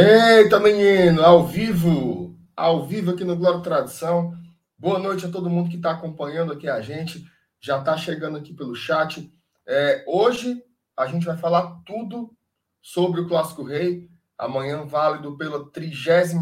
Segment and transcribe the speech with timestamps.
[0.00, 4.32] Eita, menino, ao vivo, ao vivo aqui no Glória Tradição.
[4.78, 7.28] Boa noite a todo mundo que está acompanhando aqui a gente,
[7.58, 9.28] já está chegando aqui pelo chat.
[9.66, 10.62] É, hoje
[10.96, 12.32] a gente vai falar tudo
[12.80, 14.08] sobre o Clássico Rei,
[14.38, 16.32] amanhã válido pela 33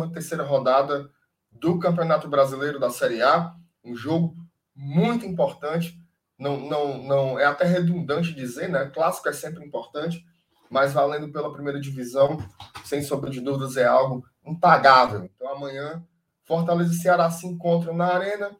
[0.46, 1.08] rodada
[1.50, 4.36] do Campeonato Brasileiro da Série A, um jogo
[4.74, 5.98] muito importante.
[6.38, 8.84] Não, não, não é até redundante dizer, né?
[8.92, 10.22] Clássico é sempre importante,
[10.70, 12.38] mas valendo pela primeira divisão,
[12.84, 15.24] sem sombra de dúvidas, é algo impagável.
[15.24, 16.04] Então, amanhã,
[16.44, 18.50] Fortaleza e Ceará se encontram na Arena,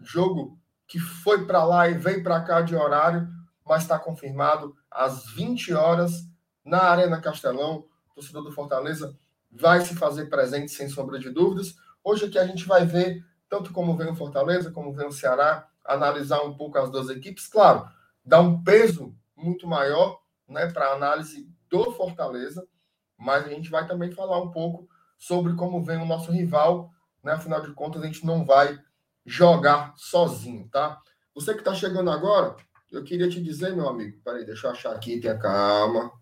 [0.00, 3.28] jogo que foi para lá e veio para cá de horário,
[3.66, 6.26] mas está confirmado às 20 horas
[6.64, 7.86] na Arena Castelão.
[8.10, 9.16] O torcedor do Fortaleza
[9.50, 11.74] vai se fazer presente, sem sombra de dúvidas.
[12.04, 15.68] Hoje aqui a gente vai ver tanto como vem o Fortaleza, como vem o Ceará,
[15.84, 17.46] analisar um pouco as duas equipes.
[17.46, 17.86] Claro,
[18.24, 22.68] dá um peso muito maior né, para a análise do Fortaleza,
[23.16, 24.86] mas a gente vai também falar um pouco
[25.18, 26.90] sobre como vem o nosso rival,
[27.24, 27.32] né?
[27.32, 28.78] Afinal de contas, a gente não vai
[29.24, 31.00] jogar sozinho, tá?
[31.34, 32.56] Você que está chegando agora,
[32.90, 36.12] eu queria te dizer, meu amigo, peraí, deixa eu achar aqui, tenha calma,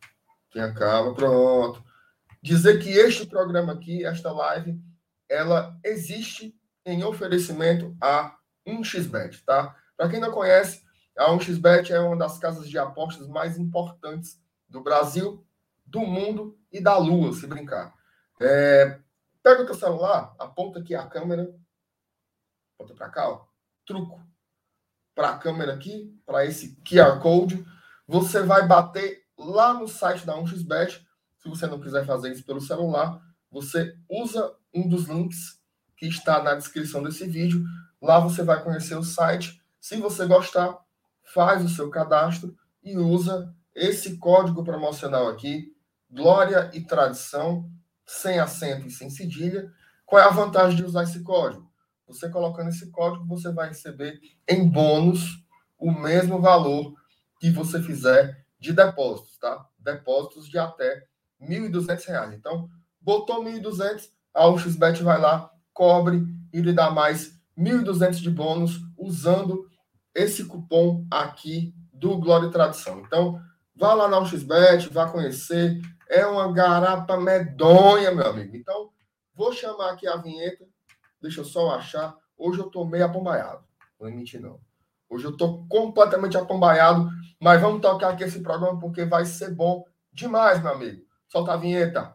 [0.53, 1.83] tenha calma, pronto.
[2.41, 4.81] Dizer que este programa aqui, esta live,
[5.29, 6.55] ela existe
[6.87, 9.75] em oferecimento a 1xBet, tá?
[9.97, 10.83] Para quem não conhece,
[11.19, 14.41] a 1xBet é uma das casas de apostas mais importantes
[14.71, 15.45] do Brasil,
[15.85, 17.95] do mundo e da Lua, se brincar.
[18.41, 18.99] É,
[19.43, 21.55] pega o teu celular, aponta aqui a câmera,
[22.75, 23.45] aponta para cá, ó,
[23.85, 24.31] truco
[25.15, 27.63] para a câmera aqui, para esse QR Code,
[28.09, 31.05] você vai bater lá no site da 1xBet.
[31.39, 35.61] Se você não quiser fazer isso pelo celular, você usa um dos links
[35.95, 37.63] que está na descrição desse vídeo.
[38.01, 39.63] Lá você vai conhecer o site.
[39.79, 40.79] Se você gostar,
[41.35, 45.75] faz o seu cadastro e usa esse código promocional aqui,
[46.11, 47.70] Glória e Tradição,
[48.05, 49.70] sem acento e sem cedilha.
[50.05, 51.70] Qual é a vantagem de usar esse código?
[52.07, 55.45] Você colocando esse código, você vai receber em bônus
[55.79, 56.95] o mesmo valor
[57.39, 59.64] que você fizer de depósitos, tá?
[59.79, 61.07] Depósitos de até
[61.39, 62.35] R$ 1.200.
[62.35, 62.69] Então,
[63.01, 69.67] botou 1.200, a UXBet vai lá, cobre e lhe dá mais 1.200 de bônus usando
[70.14, 73.01] esse cupom aqui do Glória e Tradição.
[73.01, 73.41] Então,
[73.80, 75.80] Vá lá na XBet, vá conhecer.
[76.07, 78.55] É uma garapa medonha, meu amigo.
[78.55, 78.91] Então,
[79.35, 80.67] vou chamar aqui a vinheta.
[81.18, 82.14] Deixa eu só achar.
[82.36, 83.64] Hoje eu tô meio apombaiado.
[83.98, 84.61] Não mentir, não.
[85.08, 87.08] Hoje eu tô completamente apombaiado.
[87.41, 91.02] Mas vamos tocar aqui esse programa porque vai ser bom demais, meu amigo.
[91.27, 92.12] Solta a vinheta.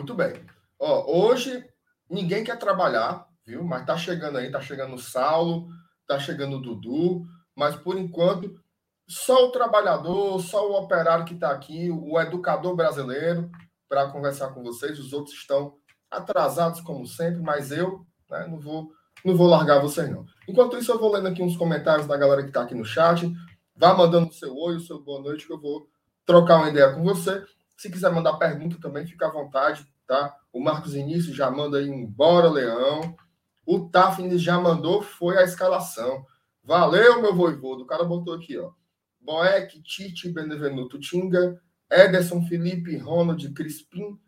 [0.00, 0.32] Muito bem.
[0.78, 1.62] Ó, hoje
[2.08, 3.62] ninguém quer trabalhar, viu?
[3.62, 5.68] Mas tá chegando aí, tá chegando o Saulo,
[6.06, 8.58] tá chegando o Dudu, mas por enquanto
[9.06, 13.50] só o trabalhador, só o operário que está aqui, o educador brasileiro,
[13.86, 14.98] para conversar com vocês.
[14.98, 15.74] Os outros estão
[16.10, 18.00] atrasados, como sempre, mas eu
[18.30, 18.90] né, não, vou,
[19.22, 20.24] não vou largar vocês, não.
[20.48, 23.30] Enquanto isso, eu vou lendo aqui uns comentários da galera que está aqui no chat.
[23.76, 25.90] Vá mandando o seu oi, o seu boa noite, que eu vou
[26.24, 27.44] trocar uma ideia com você.
[27.80, 30.36] Se quiser mandar pergunta também, fica à vontade, tá?
[30.52, 33.16] O Marcos Início já manda aí um bora, Leão.
[33.64, 36.26] O Tafnis já mandou, foi a escalação.
[36.64, 37.84] Valeu, meu voivodo.
[37.84, 38.72] O cara botou aqui, ó.
[39.20, 44.18] Boeck, Tite, Benevenuto, Tinga, Ederson, Felipe, Ronald, Crispim,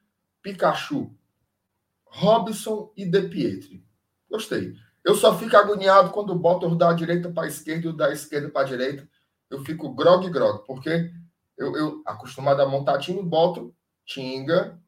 [0.41, 1.13] Pikachu,
[2.05, 3.85] Robson e De Pietri.
[4.31, 4.77] Gostei.
[5.05, 8.13] Eu só fico agoniado quando boto o da direita para a esquerda e o da
[8.13, 9.09] esquerda para a direita.
[9.51, 11.11] Eu fico grog grog, porque
[11.59, 14.81] eu, eu acostumado a montar time, boto Tinga,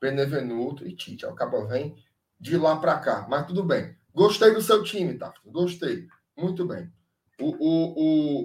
[0.00, 1.26] Benevenuto e Tite.
[1.26, 1.96] O cabo vem
[2.38, 3.26] de lá para cá.
[3.28, 3.96] Mas tudo bem.
[4.14, 5.32] Gostei do seu time, tá?
[5.44, 6.06] Gostei.
[6.36, 6.92] Muito bem.
[7.40, 7.94] O, o,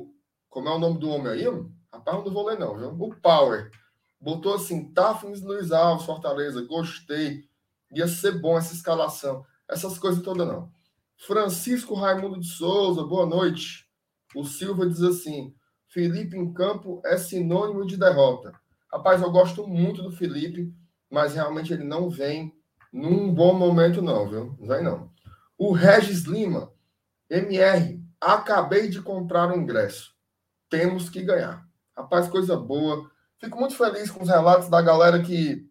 [0.01, 0.13] o,
[0.49, 1.45] como é o nome do homem aí?
[1.91, 2.89] Rapaz, não vou ler, não, viu?
[2.89, 3.71] O Power.
[4.19, 6.65] Botou assim, Tafnis Luiz Alves, Fortaleza.
[6.65, 7.43] Gostei.
[7.91, 9.45] Ia ser bom essa escalação.
[9.67, 10.71] Essas coisas todas não.
[11.17, 13.87] Francisco Raimundo de Souza, boa noite.
[14.35, 15.53] O Silva diz assim:
[15.87, 18.53] Felipe em campo é sinônimo de derrota.
[18.91, 20.73] Rapaz, eu gosto muito do Felipe,
[21.13, 22.51] mas realmente ele não vem
[22.91, 24.57] num bom momento, não, viu?
[24.59, 25.11] Não vem, não.
[25.55, 26.73] O Regis Lima,
[27.29, 30.11] MR, acabei de comprar o ingresso.
[30.71, 31.63] Temos que ganhar.
[31.95, 33.11] Rapaz, coisa boa.
[33.37, 35.69] Fico muito feliz com os relatos da galera que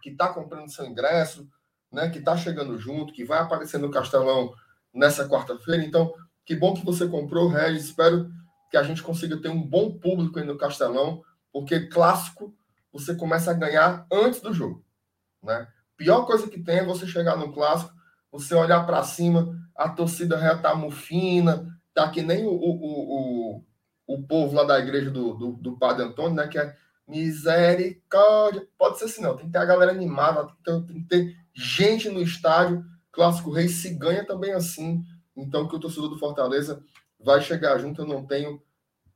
[0.00, 1.46] que está comprando seu ingresso,
[1.92, 2.08] né?
[2.08, 4.54] Que está chegando junto, que vai aparecer no Castelão
[4.94, 5.84] nessa quarta-feira.
[5.84, 6.14] Então,
[6.46, 7.86] que bom que você comprou, Regis.
[7.86, 8.30] Espero
[8.70, 12.54] que a gente consiga ter um bom público aí no Castelão, porque clássico
[12.92, 14.84] você começa a ganhar antes do jogo,
[15.42, 15.68] né?
[15.96, 17.92] Pior coisa que tem é você chegar no clássico,
[18.32, 23.64] você olhar para cima, a torcida já tá mufina, tá que nem o, o, o,
[24.06, 26.48] o, povo lá da igreja do, do, do Padre Antônio, né?
[26.48, 26.74] Que é
[27.06, 28.66] misericórdia.
[28.78, 29.36] Pode ser assim, não.
[29.36, 32.84] Tem que ter a galera animada, tem tem que ter gente no estádio.
[33.12, 35.04] Clássico Rei se ganha também assim.
[35.36, 36.82] Então, que o torcedor do Fortaleza
[37.18, 38.62] vai chegar junto, eu não tenho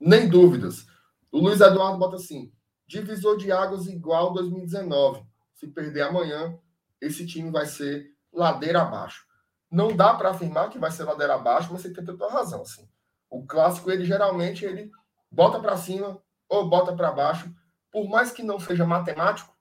[0.00, 0.86] nem dúvidas.
[1.30, 2.52] O Luiz Eduardo bota assim:
[2.86, 5.24] divisor de águas igual 2019.
[5.54, 6.58] Se perder amanhã,
[7.00, 9.26] esse time vai ser ladeira abaixo.
[9.70, 12.62] Não dá para afirmar que vai ser ladeira abaixo, mas você tem toda razão.
[12.62, 12.88] Assim.
[13.30, 14.90] O clássico, ele geralmente ele
[15.30, 17.52] bota para cima ou bota para baixo,
[17.90, 19.54] por mais que não seja matemático.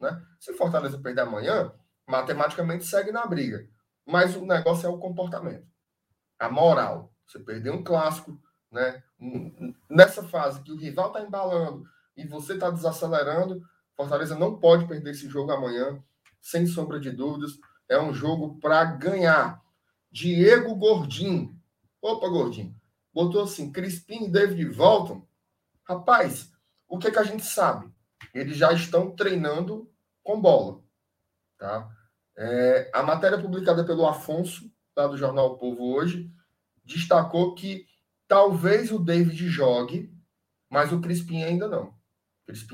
[0.00, 0.20] Né?
[0.40, 1.72] Se Fortaleza perder amanhã,
[2.06, 3.68] matematicamente segue na briga.
[4.04, 5.66] Mas o negócio é o comportamento,
[6.38, 7.12] a moral.
[7.24, 8.36] Você perdeu um clássico,
[8.70, 9.02] né?
[9.88, 11.84] Nessa fase que o rival está embalando
[12.22, 13.62] e você está desacelerando,
[13.96, 16.02] Fortaleza não pode perder esse jogo amanhã,
[16.40, 17.58] sem sombra de dúvidas.
[17.88, 19.62] É um jogo para ganhar.
[20.10, 21.58] Diego Gordinho.
[22.00, 22.74] Opa, Gordinho.
[23.12, 25.26] Botou assim: Crispim e David voltam.
[25.84, 26.52] Rapaz,
[26.88, 27.90] o que, é que a gente sabe?
[28.34, 29.90] Eles já estão treinando
[30.22, 30.80] com bola.
[31.58, 31.88] Tá?
[32.36, 36.30] É, a matéria publicada pelo Afonso, lá do Jornal o Povo hoje,
[36.84, 37.86] destacou que
[38.26, 40.12] talvez o David jogue,
[40.68, 41.94] mas o Crispim ainda não.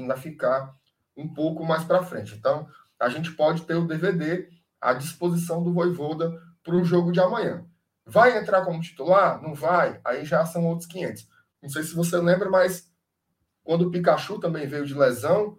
[0.07, 0.75] Vai ficar
[1.17, 2.35] um pouco mais para frente.
[2.35, 4.49] Então, a gente pode ter o DVD
[4.81, 7.65] à disposição do Voivoda para o jogo de amanhã.
[8.05, 9.43] Vai entrar como titular?
[9.43, 10.01] Não vai?
[10.05, 11.29] Aí já são outros 500.
[11.63, 12.91] Não sei se você lembra, mas
[13.63, 15.59] quando o Pikachu também veio de lesão,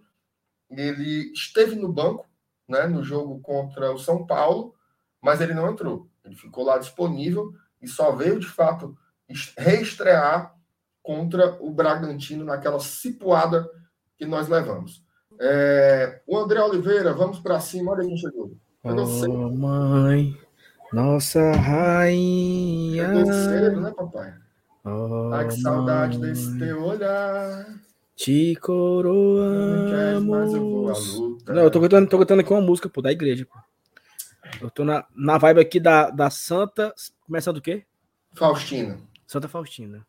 [0.68, 2.28] ele esteve no banco,
[2.68, 4.74] né, no jogo contra o São Paulo,
[5.20, 6.08] mas ele não entrou.
[6.24, 8.96] Ele ficou lá disponível e só veio de fato
[9.56, 10.54] reestrear
[11.02, 13.68] contra o Bragantino naquela cipuada
[14.20, 15.02] que nós levamos.
[15.40, 18.54] É, o André Oliveira, vamos para cima, olha quem chegou.
[18.84, 20.38] oh, mãe,
[20.92, 23.06] nossa rainha.
[23.06, 24.34] Chegou cedo, né, papai?
[24.84, 26.28] Oh, Ai, que saudade mãe.
[26.28, 27.66] desse teu olhar.
[28.14, 30.54] Te coroamos.
[30.54, 33.58] Eu Não, eu tô cantando, tô cantando aqui uma música, pô, da igreja, pô.
[34.60, 36.92] Eu tô na, na vibe aqui da, da Santa.
[37.24, 37.86] Começando o quê?
[38.34, 39.00] Faustina.
[39.26, 40.06] Santa Faustina.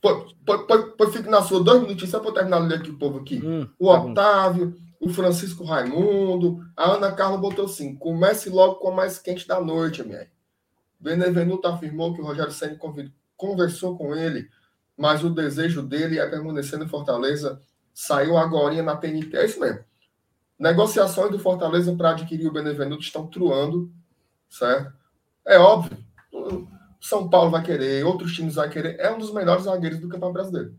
[0.00, 0.34] Pode,
[0.66, 3.18] pode, pode ficar na sua dois minutinhos só para terminar de ler aqui o povo
[3.18, 3.40] aqui.
[3.44, 8.88] Hum, o tá Otávio, o Francisco Raimundo, a Ana Carla botou assim: comece logo com
[8.88, 10.26] a mais quente da noite, minha.
[10.98, 12.78] Benevenuto afirmou que o Rogério Senna
[13.36, 14.48] conversou com ele,
[14.96, 17.60] mas o desejo dele é permanecer no Fortaleza.
[17.92, 19.36] Saiu agora na TNT.
[19.36, 19.84] É isso mesmo.
[20.58, 23.92] Negociações do Fortaleza para adquirir o Benevenuto estão truando,
[24.48, 24.92] certo?
[25.44, 25.98] É óbvio.
[27.02, 30.34] São Paulo vai querer, outros times vão querer, é um dos melhores zagueiros do Campeonato
[30.34, 30.76] Brasileiro.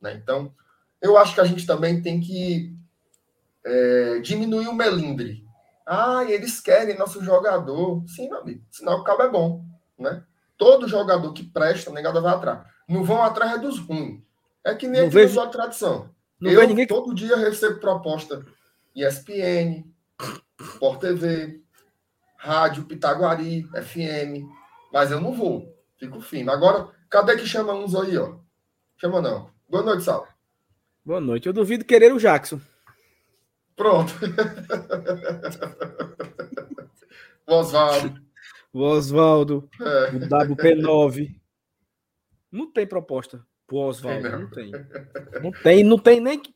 [0.00, 0.14] Né?
[0.14, 0.54] Então,
[1.02, 2.72] eu acho que a gente também tem que
[3.64, 5.44] é, diminuir o melindre.
[5.84, 8.04] Ah, eles querem nosso jogador.
[8.06, 9.64] Sim, meu amigo, sinal que o cabo é bom.
[9.98, 10.22] Né?
[10.56, 12.60] Todo jogador que presta, negada vai atrás.
[12.88, 14.22] Não vão atrás é dos ruins.
[14.62, 15.34] É que nem não aqui vejo...
[15.34, 16.08] na tradição.
[16.40, 16.86] Não eu ninguém...
[16.86, 18.46] todo dia recebo proposta
[18.94, 19.84] ESPN,
[20.60, 21.60] Sport TV,
[22.38, 24.46] Rádio Pitaguari, FM,
[24.94, 25.76] mas eu não vou.
[25.96, 26.52] Fico fino.
[26.52, 28.36] Agora, cadê que chama uns aí, ó?
[28.96, 29.50] Chama não.
[29.68, 30.28] Boa noite, Sal.
[31.04, 31.48] Boa noite.
[31.48, 32.60] Eu duvido querer o Jackson.
[33.74, 34.12] Pronto.
[37.44, 38.22] Oswaldo.
[38.72, 39.68] O Oswaldo.
[39.80, 40.10] É.
[40.10, 41.34] O WP9.
[42.52, 44.30] Não tem proposta pro Oswaldo.
[44.30, 44.70] Não tem.
[45.42, 46.54] Não tem, não tem nem que,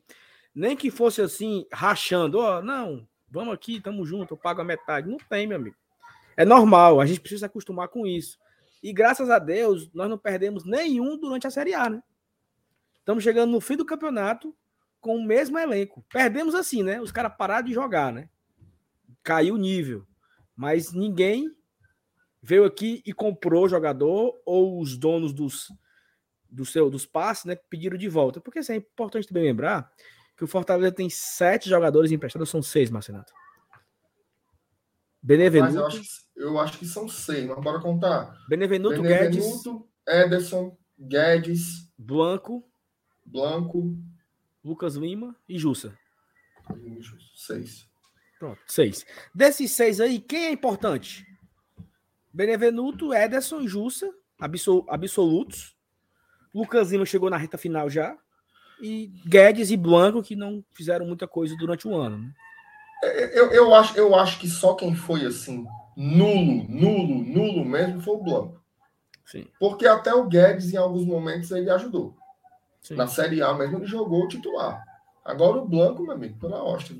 [0.55, 2.39] nem que fosse assim, rachando.
[2.39, 5.09] Ó, oh, não, vamos aqui, tamo junto, eu pago a metade.
[5.09, 5.75] Não tem, meu amigo.
[6.39, 8.39] É normal, a gente precisa se acostumar com isso.
[8.81, 12.01] E graças a Deus, nós não perdemos nenhum durante a Série A, né?
[12.97, 14.55] Estamos chegando no fim do campeonato
[15.01, 16.01] com o mesmo elenco.
[16.09, 17.01] Perdemos assim, né?
[17.01, 18.29] Os caras pararam de jogar, né?
[19.21, 20.07] Caiu o nível.
[20.55, 21.53] Mas ninguém
[22.41, 25.67] veio aqui e comprou o jogador ou os donos dos,
[26.49, 27.57] do seu, dos passes, né?
[27.69, 28.39] Pediram de volta.
[28.39, 29.91] Porque assim, é importante também lembrar
[30.37, 33.33] que o Fortaleza tem sete jogadores emprestados, são seis, Marcenato.
[35.21, 35.73] Benevenuto.
[35.73, 38.33] Mas eu acho, eu acho que são seis, mas bora contar.
[38.47, 40.25] Benevenuto, Benevenuto Guedes.
[40.25, 41.91] Ederson, Guedes.
[41.97, 42.63] Blanco.
[43.25, 43.97] Blanco.
[44.63, 45.93] Lucas Lima e Jussa.
[47.35, 47.87] Seis.
[48.39, 49.05] Pronto, seis.
[49.35, 51.27] Desses seis aí, quem é importante?
[52.33, 55.75] Benevenuto, Ederson, Jussa, absol, absolutos.
[56.55, 58.17] Lucas Lima chegou na reta final já.
[58.81, 62.17] E Guedes e Blanco, que não fizeram muita coisa durante o ano.
[62.17, 62.33] Né?
[63.33, 65.65] Eu, eu, acho, eu acho que só quem foi assim,
[65.99, 68.63] nulo, nulo, nulo mesmo foi o Blanco.
[69.25, 69.45] Sim.
[69.59, 72.15] Porque até o Guedes, em alguns momentos, ele ajudou.
[72.81, 72.95] Sim.
[72.95, 74.81] Na Série A mesmo, ele jogou o titular.
[75.25, 76.95] Agora o Blanco, meu amigo, pela hosta.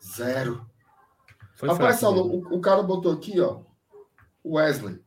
[0.00, 0.64] Zero.
[1.56, 3.60] Foi Rapaz, Saulo, o, o, cara botou aqui, ó.
[4.44, 5.02] Wesley.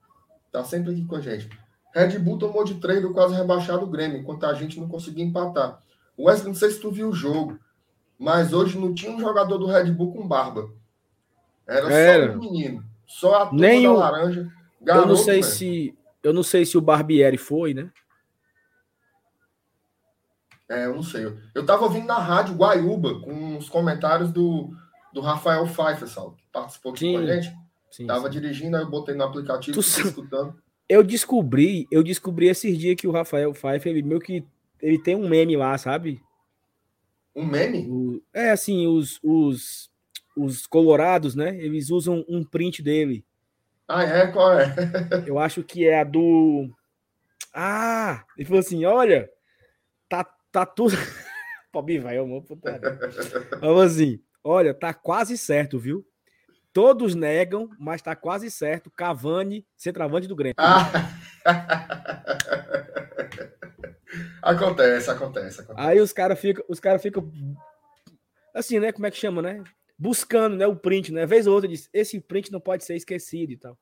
[0.52, 1.50] Tá sempre aqui com a gente.
[1.96, 5.24] Red Bull tomou de três do quase rebaixado o Grêmio, enquanto a gente não conseguia
[5.24, 5.82] empatar.
[6.20, 7.58] Wesley, não sei se tu viu o jogo,
[8.20, 10.70] mas hoje não tinha um jogador do Red Bull com barba.
[11.68, 12.32] Era, Era.
[12.32, 12.86] só um menino.
[13.06, 13.98] Só a turma Nem da o...
[13.98, 14.52] laranja.
[14.82, 17.92] Garoto, eu não sei se eu não sei se o Barbieri foi, né?
[20.70, 21.26] É, eu não sei.
[21.56, 24.70] Eu tava ouvindo na rádio Guaiúba com os comentários do,
[25.14, 27.56] do Rafael Pfeiffer, que participou aqui sim, com a gente.
[27.90, 28.32] Sim, tava sim.
[28.32, 29.80] dirigindo, aí eu botei no aplicativo, tu...
[29.80, 30.56] escutando.
[30.90, 34.46] Eu descobri, eu descobri esses dias que o Rafael Pfeiffer, ele meio que
[34.82, 36.22] ele tem um meme lá, sabe?
[37.36, 37.88] Um meme?
[37.90, 39.90] O, é assim, os, os,
[40.38, 41.58] os colorados, né?
[41.58, 43.26] Eles usam um print dele.
[43.88, 44.28] Ah, é?
[44.28, 44.74] Qual é?
[45.26, 46.70] eu acho que é a do.
[47.54, 48.24] Ah!
[48.38, 49.30] Ele falou assim: olha,
[50.10, 50.96] tá, tá tudo.
[51.72, 52.80] Pobre vai, amor, puta.
[53.60, 56.06] Falou assim: olha, tá quase certo, viu?
[56.74, 58.92] Todos negam, mas tá quase certo.
[58.92, 60.56] Cavani, centroavante do Grêmio.
[60.58, 60.92] Ah.
[64.44, 65.88] acontece, acontece, acontece.
[65.88, 67.32] Aí os caras ficam, os caras ficam
[68.54, 68.92] assim, né?
[68.92, 69.64] Como é que chama, né?
[69.98, 70.68] Buscando, né?
[70.68, 71.26] O print, né?
[71.26, 73.78] Vez ou outra diz, esse print não pode ser esquecido e tal.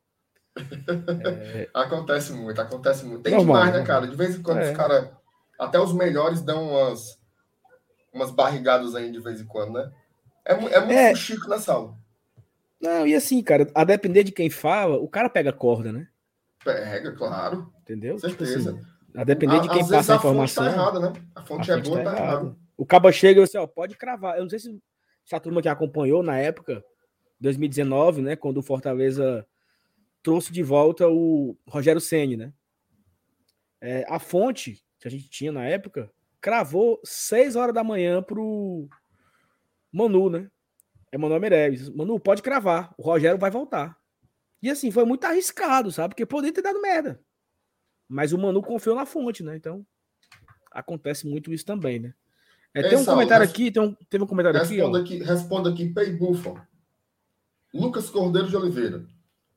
[0.57, 1.69] É...
[1.73, 3.23] acontece muito, acontece muito.
[3.23, 4.07] Tem Normal, demais, né, né, cara?
[4.07, 4.71] De vez em quando é.
[4.71, 5.09] os caras,
[5.59, 7.19] até os melhores dão umas,
[8.13, 9.91] umas barrigadas aí de vez em quando, né?
[10.45, 11.15] É, é muito é...
[11.15, 11.97] chico nessa aula.
[12.79, 16.07] Não, e assim, cara, a depender de quem fala, o cara pega corda, né?
[16.63, 17.73] Pega, claro.
[17.81, 18.15] Entendeu?
[18.15, 18.73] Tipo certeza.
[18.73, 20.63] Tipo assim, a depender de quem passa a, a informação.
[20.63, 21.13] Fonte tá errada, né?
[21.33, 22.55] A fonte, a é boa, tá, tá errada.
[22.77, 24.37] O cabo chega e assim, ó, pode cravar.
[24.37, 24.79] Eu não sei se,
[25.25, 26.83] se a turma que acompanhou na época,
[27.39, 29.45] 2019, né, quando o Fortaleza
[30.21, 32.53] trouxe de volta o Rogério Ceni, né?
[33.81, 38.87] É, a fonte que a gente tinha na época cravou 6 horas da manhã pro
[39.91, 40.49] Manu, né?
[41.11, 41.89] É Manuel Meirelles.
[41.89, 42.93] Manu, pode cravar.
[42.97, 43.97] O Rogério vai voltar.
[44.61, 46.13] E assim, foi muito arriscado, sabe?
[46.13, 47.21] Porque poderia ter dado merda.
[48.07, 49.55] Mas o Manu confiou na fonte, né?
[49.55, 49.85] Então,
[50.71, 52.13] acontece muito isso também, né?
[52.75, 55.15] É, tem um comentário aqui, tem um, teve um comentário responda aqui.
[55.15, 56.59] aqui responda aqui, Pay Buffon.
[57.73, 59.05] Lucas Cordeiro de Oliveira.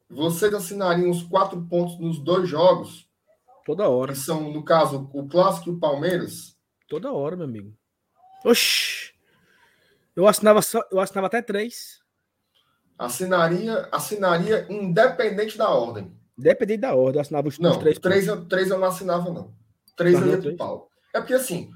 [0.08, 3.08] Vocês assinariam os quatro pontos nos dois jogos?
[3.66, 4.12] Toda hora.
[4.12, 6.56] Que são, no caso, o Clássico e o Palmeiras?
[6.88, 7.76] Toda hora, meu amigo.
[8.44, 9.12] Oxi!
[10.14, 12.00] Eu assinava, só, eu assinava até três.
[12.96, 16.16] Assinaria, assinaria independente da ordem.
[16.38, 17.98] Independente da ordem, eu assinava os, não, os três.
[17.98, 19.52] Três eu, três eu não assinava, não.
[19.96, 20.88] Três eu ia pro pau.
[21.12, 21.70] É porque assim,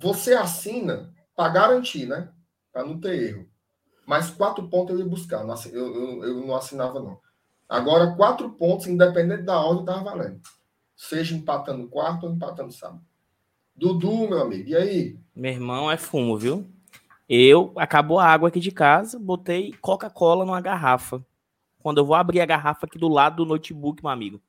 [0.00, 2.30] você assina para garantir, né?
[2.72, 3.46] Para não ter erro.
[4.06, 5.44] Mas quatro pontos eu ia buscar.
[5.72, 7.20] Eu, eu, eu não assinava, não.
[7.68, 10.40] Agora, quatro pontos, independente da ordem, estava valendo.
[10.96, 13.02] Seja empatando quarto ou empatando sábado.
[13.76, 15.18] Dudu, meu amigo, e aí?
[15.34, 16.66] Meu irmão é fumo, viu?
[17.28, 21.24] Eu, acabou a água aqui de casa, botei Coca-Cola numa garrafa.
[21.78, 24.42] Quando eu vou abrir a garrafa aqui do lado do notebook, meu amigo.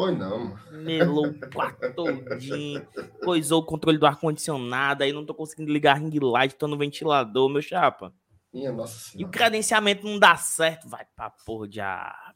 [0.00, 0.56] Foi não.
[0.70, 2.86] Melou o quarto todinho.
[3.22, 5.04] Coisou o controle do ar-condicionado.
[5.04, 8.10] Aí não tô conseguindo ligar ring light, tô no ventilador, meu chapa.
[8.50, 9.20] Minha nossa senhora.
[9.20, 10.88] E o credenciamento não dá certo.
[10.88, 12.32] Vai pra porra de ar.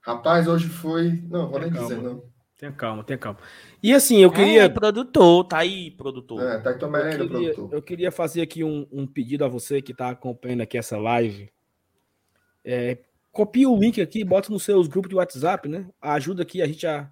[0.00, 1.20] Rapaz, hoje foi.
[1.28, 2.22] Não, vou nem dizer, não.
[2.56, 3.40] Tenha calma, tenha calma.
[3.82, 4.62] E assim, eu queria.
[4.62, 6.40] É, produtor, tá aí, produtor.
[6.40, 7.76] É, tá aí tua merenda, eu queria, produtor.
[7.76, 11.50] Eu queria fazer aqui um, um, pedido a você que tá acompanhando aqui essa live.
[12.64, 12.98] É,
[13.32, 15.86] copia o link aqui, bota nos seus grupos de WhatsApp, né?
[16.00, 17.10] Ajuda aqui a gente a,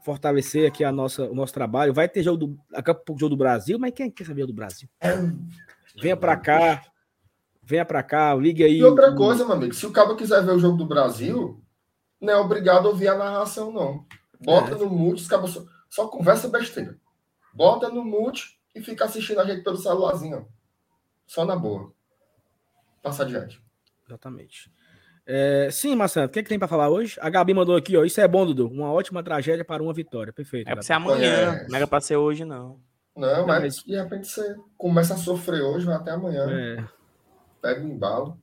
[0.00, 1.92] fortalecer aqui a nossa, o nosso trabalho.
[1.92, 4.52] Vai ter jogo do, daqui a pouco jogo do Brasil, mas quem quer saber do
[4.52, 4.88] Brasil?
[6.00, 6.82] Venha para cá,
[7.62, 8.78] venha para cá, ligue aí.
[8.78, 11.62] E outra coisa, meu amigo, se o cabo quiser ver o jogo do Brasil,
[12.20, 14.06] não é obrigado a ouvir a narração, não.
[14.40, 14.78] Bota é.
[14.78, 16.98] no mute, os cabos só, só conversa besteira.
[17.52, 20.48] Bota no mute e fica assistindo a gente pelo celularzinho.
[21.26, 21.92] Só na boa.
[23.02, 23.62] Passa adiante.
[24.06, 24.72] Exatamente.
[25.32, 27.16] É, sim, Marcelo, o que, é que tem para falar hoje?
[27.20, 28.04] A Gabi mandou aqui, ó.
[28.04, 28.66] Isso é bom, Dudu.
[28.66, 30.32] Uma ótima tragédia para uma vitória.
[30.32, 30.68] Perfeito.
[30.68, 31.64] É para ser amanhã.
[31.68, 32.80] Não é para ser hoje, não.
[33.16, 36.46] Não, mas, mas de repente você começa a sofrer hoje, vai até amanhã.
[36.50, 36.84] É.
[37.62, 38.40] Pega um embalo.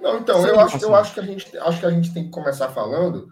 [0.00, 2.24] Não, então, sim, eu, acho, eu acho, que a gente, acho que a gente tem
[2.24, 3.28] que começar falando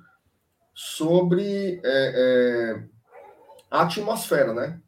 [0.75, 2.83] sobre é, é,
[3.71, 4.81] a atmosfera né,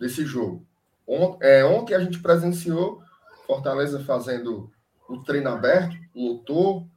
[0.00, 0.66] desse jogo.
[1.06, 3.00] Ont, é, ontem a gente presenciou
[3.46, 4.68] Fortaleza fazendo
[5.08, 6.88] o treino aberto, lotou,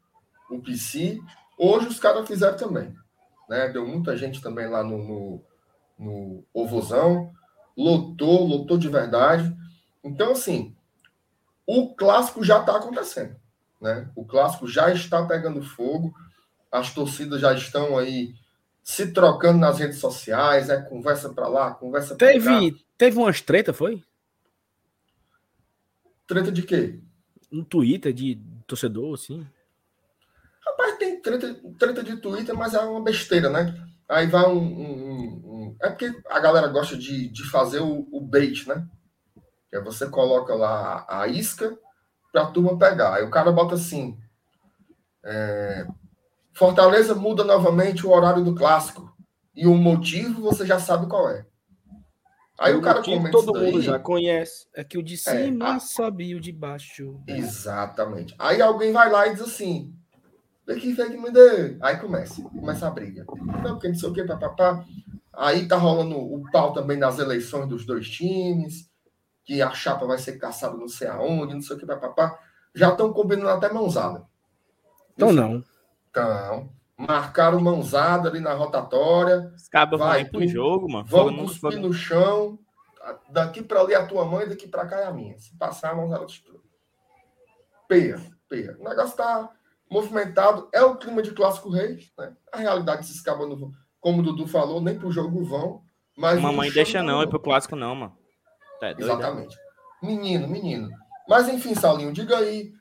[0.50, 1.20] o PC.
[1.58, 2.94] Hoje os caras fizeram também.
[3.50, 3.70] Né?
[3.70, 5.44] Deu muita gente também lá no, no,
[5.98, 7.32] no Ovozão.
[7.78, 9.56] Lotou, lotou de verdade.
[10.04, 10.75] Então, assim,
[11.66, 13.36] o clássico já está acontecendo.
[13.82, 14.10] Né?
[14.16, 16.14] O clássico já está pegando fogo.
[16.72, 18.34] As torcidas já estão aí
[18.86, 22.34] se trocando nas redes sociais, é conversa para lá, conversa para cá.
[22.96, 24.04] Teve umas treta, foi?
[26.28, 27.00] Treta de quê?
[27.52, 29.46] No Twitter, de torcedor, assim.
[31.25, 33.75] Treta, treta de Twitter, mas é uma besteira, né?
[34.08, 34.60] Aí vai um.
[34.60, 35.75] um, um...
[35.82, 38.88] é porque a galera gosta de, de fazer o, o bait, né?
[39.72, 41.75] Que é você coloca lá a isca
[42.32, 43.15] pra turma pegar.
[43.15, 44.15] Aí o cara bota assim.
[45.24, 45.88] É...
[46.53, 49.12] Fortaleza muda novamente o horário do clássico.
[49.55, 51.44] E o motivo você já sabe qual é.
[52.60, 54.67] Aí o, o cara comenta todo mundo daí, já conhece.
[54.75, 55.79] É que o de é, cima é, a...
[55.79, 57.20] sobe e o de baixo.
[57.27, 58.36] Exatamente.
[58.38, 59.91] Aí alguém vai lá e diz assim:
[60.66, 61.78] Daqui, que me dê.
[61.80, 63.26] Aí começa, começa a briga.
[63.64, 64.84] Não, porque não sei o que, papapá.
[65.32, 68.90] Aí tá rolando o pau também das eleições dos dois times,
[69.44, 72.40] que a chapa vai ser caçada não sei aonde, não sei o que, papapá.
[72.74, 74.26] Já estão combinando até mãozada.
[75.14, 75.64] Então não.
[76.10, 79.52] Então, marcaram mãozada ali na rotatória.
[79.56, 81.06] Os cabos vai pro jogo, mano.
[81.08, 82.58] Vamos cuspir no chão.
[83.30, 85.38] Daqui para ali a tua mãe, daqui para cá é a minha.
[85.38, 86.60] Se passar, a mãozada destrua.
[87.88, 88.20] Peia,
[88.50, 88.76] peia.
[88.80, 89.52] O negócio tá
[89.89, 90.70] movimentado.
[90.74, 92.00] É o clima de clássico rei.
[92.18, 92.34] Né?
[92.51, 93.72] A realidade desses cabos não vão.
[94.00, 95.84] Como o Dudu falou, nem pro jogo vão.
[96.15, 98.18] Mas Mamãe deixa não, é pro clássico não, mano.
[98.80, 99.58] Tá Exatamente.
[100.01, 100.89] Menino, menino.
[101.27, 102.72] Mas enfim, Saulinho, diga aí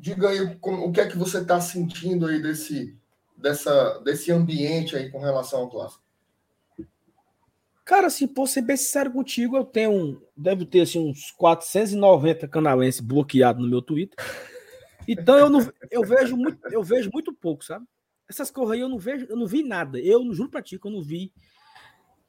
[0.00, 2.96] Diga aí o que é que você está sentindo aí desse,
[3.36, 6.04] dessa, desse ambiente aí com relação ao clássico.
[7.84, 13.00] Cara, assim, por ser bem sincero contigo, eu tenho, devo ter assim, uns 490 canalenses
[13.00, 14.16] bloqueados no meu Twitter.
[15.08, 15.60] Então eu não
[15.90, 17.86] eu vejo muito, eu vejo muito pouco, sabe?
[18.28, 19.98] Essas aí eu não vejo, eu não vi nada.
[19.98, 21.32] Eu juro pra ti que eu não vi.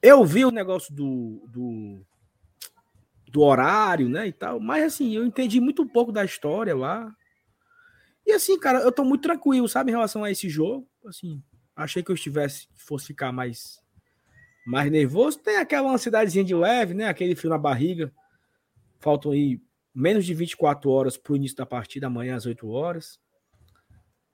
[0.02, 2.00] Eu vi o negócio do, do,
[3.30, 7.14] do horário, né, e tal, mas assim, eu entendi muito pouco da história lá.
[8.26, 10.88] E assim, cara, eu tô muito tranquilo, sabe, em relação a esse jogo.
[11.04, 11.42] Assim,
[11.76, 13.78] achei que eu estivesse, fosse ficar mais,
[14.66, 15.38] mais nervoso.
[15.38, 17.08] Tem aquela ansiedadezinha de leve, né?
[17.08, 18.10] Aquele frio na barriga.
[18.98, 19.60] Faltam aí
[19.94, 23.18] menos de 24 horas pro início da partida, amanhã às 8 horas.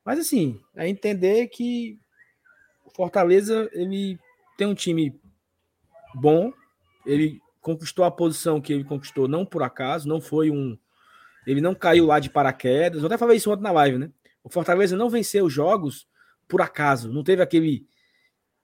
[0.04, 1.98] Mas assim, é entender que
[2.84, 4.18] o Fortaleza, ele
[4.56, 5.18] tem um time
[6.14, 6.52] bom,
[7.04, 10.78] ele conquistou a posição que ele conquistou não por acaso, não foi um
[11.46, 13.00] ele não caiu lá de paraquedas.
[13.00, 14.10] Eu até falei isso ontem na live, né?
[14.42, 16.08] O Fortaleza não venceu jogos
[16.48, 17.12] por acaso.
[17.12, 17.86] Não teve aquele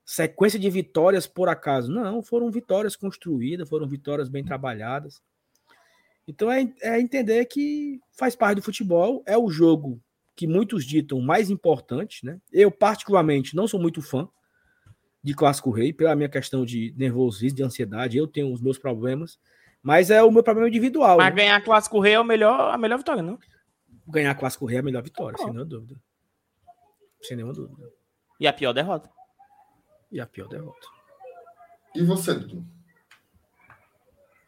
[0.03, 1.89] sequência de vitórias por acaso.
[1.89, 5.21] Não, foram vitórias construídas, foram vitórias bem trabalhadas.
[6.27, 10.01] Então é, é entender que faz parte do futebol, é o jogo
[10.35, 12.39] que muitos ditam mais importante, né?
[12.51, 14.27] Eu, particularmente, não sou muito fã
[15.23, 18.17] de Clássico Rei, pela minha questão de nervosismo, de ansiedade.
[18.17, 19.39] Eu tenho os meus problemas.
[19.81, 21.17] Mas é o meu problema individual.
[21.17, 21.43] Mas né?
[21.43, 23.37] ganhar Clássico Rei é o melhor, a melhor vitória, não?
[24.07, 25.99] Ganhar Clássico Rei é a melhor vitória, sem nenhuma dúvida.
[27.21, 27.89] Sem nenhuma dúvida.
[28.39, 29.09] E a pior derrota.
[30.11, 30.87] E a pior derrota.
[31.93, 32.65] E você, Dudu?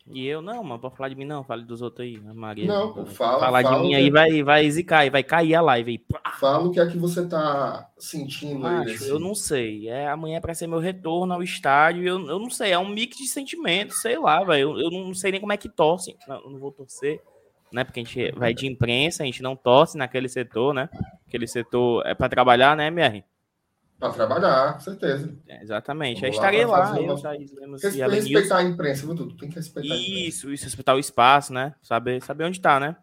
[0.07, 2.67] E eu não, mas pode falar de mim não, fale dos outros aí, Maria.
[2.67, 3.39] Não, pô, fala.
[3.39, 6.19] Falar fala de mim aí vai, vai zicar, vai cair a live aí.
[6.39, 8.91] Fala o que é que você tá sentindo aí.
[8.91, 9.89] Acho, Eu não sei.
[9.89, 12.03] É, amanhã é para ser meu retorno ao estádio.
[12.03, 14.77] Eu, eu não sei, é um mix de sentimentos, sei lá, velho.
[14.77, 16.15] Eu, eu não sei nem como é que torce.
[16.27, 17.19] Não, eu não vou torcer,
[17.71, 17.83] né?
[17.83, 20.87] Porque a gente vai de imprensa, a gente não torce naquele setor, né?
[21.27, 23.23] Aquele setor é para trabalhar, né, MR?
[23.99, 25.33] Para trabalhar, com certeza.
[25.47, 26.19] É, exatamente.
[26.19, 26.91] Vamos estarei lá.
[26.91, 30.99] lá eu, Thaís Lemos respeitar a imprensa, viu, Tem que respeitar Isso, isso, respeitar o
[30.99, 31.73] espaço, né?
[31.81, 32.97] Saber, saber onde tá, né?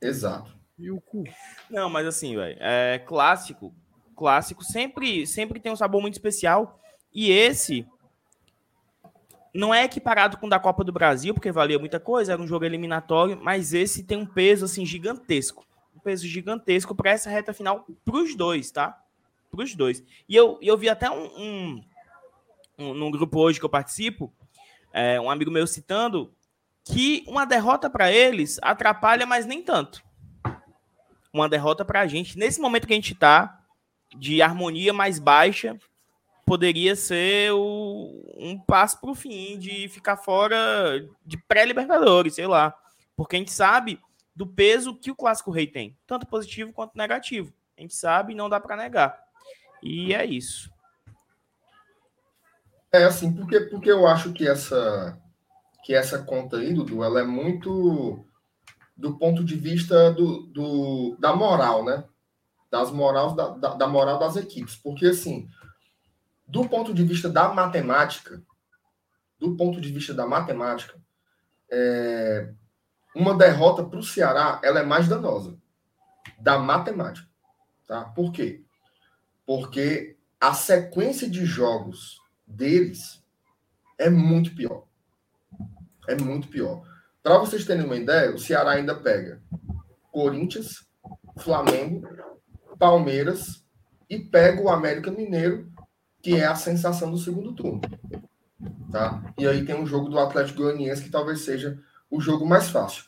[0.00, 0.56] Exato.
[0.78, 1.24] E o cu?
[1.68, 3.74] Não, mas assim, velho, é clássico.
[4.14, 6.80] Clássico sempre, sempre tem um sabor muito especial.
[7.12, 7.84] E esse
[9.52, 12.46] não é equiparado com o da Copa do Brasil, porque valia muita coisa, era um
[12.46, 15.66] jogo eliminatório, mas esse tem um peso assim gigantesco.
[15.96, 18.96] Um peso gigantesco para essa reta final para os dois, tá?
[19.50, 20.02] Para os dois.
[20.28, 21.84] E eu, eu vi até um, um,
[22.78, 24.32] um num grupo hoje que eu participo,
[24.92, 26.32] é, um amigo meu citando
[26.84, 30.02] que uma derrota para eles atrapalha, mas nem tanto.
[31.32, 33.62] Uma derrota para a gente, nesse momento que a gente está,
[34.16, 35.78] de harmonia mais baixa,
[36.46, 42.74] poderia ser o, um passo para o fim, de ficar fora de pré-Libertadores, sei lá.
[43.14, 44.00] Porque a gente sabe
[44.34, 47.52] do peso que o Clássico Rei tem, tanto positivo quanto negativo.
[47.76, 49.27] A gente sabe e não dá para negar.
[49.82, 50.70] E é isso.
[52.92, 55.18] É assim, porque, porque eu acho que essa
[55.84, 58.24] que essa conta aí, Dudu, ela é muito
[58.94, 62.04] do ponto de vista do, do da moral, né?
[62.70, 64.76] Das morais, da, da, da moral das equipes.
[64.76, 65.48] Porque, assim,
[66.46, 68.42] do ponto de vista da matemática,
[69.38, 71.00] do ponto de vista da matemática,
[71.70, 72.52] é,
[73.14, 75.56] uma derrota para o Ceará ela é mais danosa
[76.38, 77.28] da matemática.
[77.86, 78.04] Tá?
[78.04, 78.64] Por quê?
[79.48, 83.24] Porque a sequência de jogos deles
[83.96, 84.84] é muito pior.
[86.06, 86.86] É muito pior.
[87.22, 89.40] Para vocês terem uma ideia, o Ceará ainda pega
[90.12, 90.86] Corinthians,
[91.38, 92.06] Flamengo,
[92.78, 93.64] Palmeiras
[94.10, 95.72] e pega o América Mineiro,
[96.20, 97.80] que é a sensação do segundo turno.
[98.92, 99.32] Tá?
[99.38, 103.04] E aí tem um jogo do Atlético Goianiense que talvez seja o jogo mais fácil.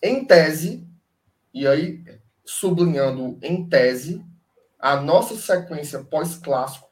[0.00, 0.86] Em tese,
[1.52, 2.04] e aí
[2.44, 4.24] sublinhando em tese,
[4.78, 6.88] a nossa sequência pós-clássico,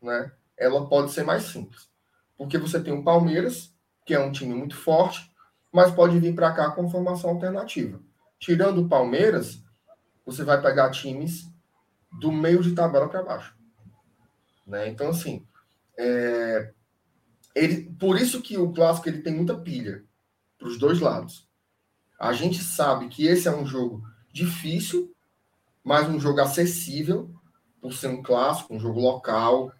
[0.00, 1.88] né, ela pode ser mais simples.
[2.36, 3.74] Porque você tem o Palmeiras,
[4.04, 5.32] que é um time muito forte,
[5.72, 8.00] mas pode vir para cá com formação alternativa.
[8.38, 9.62] Tirando o Palmeiras,
[10.24, 11.50] você vai pegar times
[12.20, 13.56] do meio de tabela para baixo.
[14.66, 14.88] Né?
[14.88, 15.46] Então, assim,
[15.98, 16.72] é...
[17.54, 17.90] ele...
[17.98, 20.04] por isso que o clássico ele tem muita pilha
[20.58, 21.48] para os dois lados.
[22.18, 24.02] A gente sabe que esse é um jogo
[24.32, 25.12] difícil,
[25.84, 27.30] mas um jogo acessível,
[27.80, 29.72] por ser um clássico, um jogo local,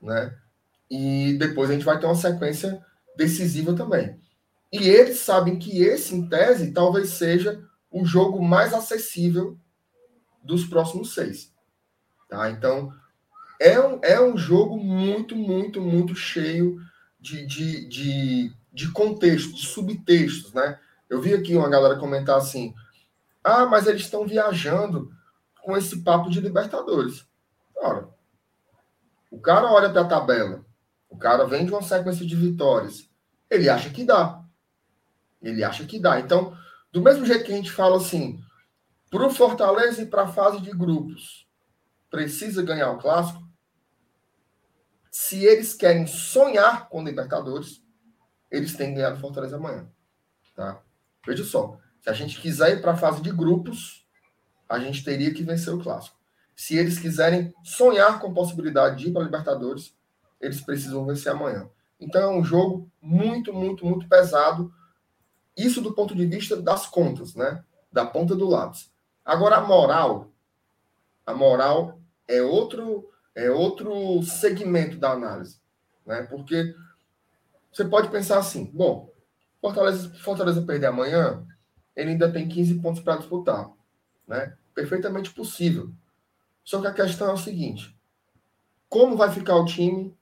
[0.00, 0.36] né?
[0.90, 2.84] E depois a gente vai ter uma sequência
[3.16, 4.18] decisiva também.
[4.72, 9.56] E eles sabem que esse, em tese, talvez seja o jogo mais acessível
[10.42, 11.52] dos próximos seis.
[12.28, 12.50] Tá?
[12.50, 12.92] Então,
[13.60, 16.80] é um, é um jogo muito, muito, muito cheio
[17.20, 20.78] de, de, de, de contexto, de subtextos, né?
[21.08, 22.74] Eu vi aqui uma galera comentar assim:
[23.42, 25.12] ah, mas eles estão viajando
[25.64, 27.26] com esse papo de Libertadores.
[27.74, 28.08] Ora,
[29.30, 30.64] o cara olha para a tabela,
[31.08, 33.10] o cara vem de uma sequência de vitórias,
[33.50, 34.44] ele acha que dá.
[35.40, 36.20] Ele acha que dá.
[36.20, 36.56] Então,
[36.92, 38.38] do mesmo jeito que a gente fala assim,
[39.10, 41.48] para o Fortaleza e para a fase de grupos,
[42.10, 43.42] precisa ganhar o clássico.
[45.10, 47.82] Se eles querem sonhar com Libertadores,
[48.50, 49.88] eles têm que ganhar o Fortaleza amanhã.
[50.54, 50.82] Tá?
[51.26, 54.03] Veja só, se a gente quiser ir para a fase de grupos,
[54.74, 56.16] a gente teria que vencer o clássico.
[56.54, 59.94] Se eles quiserem sonhar com possibilidade de ir para a Libertadores,
[60.40, 61.68] eles precisam vencer amanhã.
[61.98, 64.72] Então é um jogo muito, muito, muito pesado.
[65.56, 67.64] Isso do ponto de vista das contas, né?
[67.90, 68.90] Da ponta do lápis.
[69.24, 70.30] Agora a moral,
[71.26, 75.58] a moral é outro é outro segmento da análise,
[76.06, 76.22] né?
[76.22, 76.74] Porque
[77.72, 79.12] você pode pensar assim, bom,
[79.60, 81.44] Fortaleza, Fortaleza perder amanhã,
[81.96, 83.70] ele ainda tem 15 pontos para disputar.
[84.26, 84.56] Né?
[84.74, 85.90] Perfeitamente possível.
[86.64, 87.96] Só que a questão é o seguinte:
[88.88, 90.16] como vai ficar o time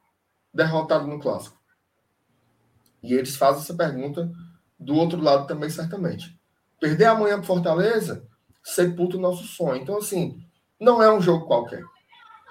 [0.52, 1.60] derrotado no clássico?
[3.02, 4.30] E eles fazem essa pergunta
[4.78, 6.38] do outro lado também, certamente.
[6.80, 8.26] Perder amanhã para Fortaleza
[8.62, 9.82] sepulta o nosso sonho.
[9.82, 10.44] Então, assim,
[10.78, 11.82] não é um jogo qualquer.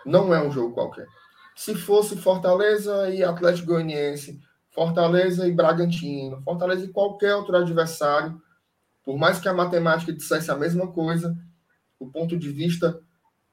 [0.06, 1.08] Não é um jogo qualquer.
[1.56, 8.42] Se fosse Fortaleza e Atlético Goianiense, Fortaleza e Bragantino, Fortaleza e qualquer outro adversário,
[9.04, 11.38] por mais que a matemática dissesse a mesma coisa,
[12.02, 13.00] o ponto de vista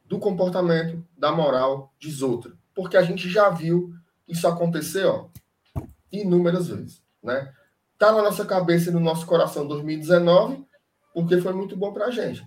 [0.06, 2.52] do comportamento, da moral, diz outra.
[2.74, 3.92] Porque a gente já viu
[4.26, 5.28] isso acontecer ó,
[6.10, 7.02] inúmeras vezes.
[7.22, 7.52] Né?
[7.98, 10.66] Tá na nossa cabeça e no nosso coração 2019,
[11.12, 12.42] porque foi muito bom para a gente.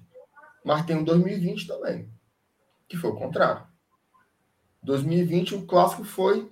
[0.66, 2.10] Mas tem o 2020 também,
[2.88, 3.68] que foi o contrário.
[4.82, 6.50] 2020 o clássico foi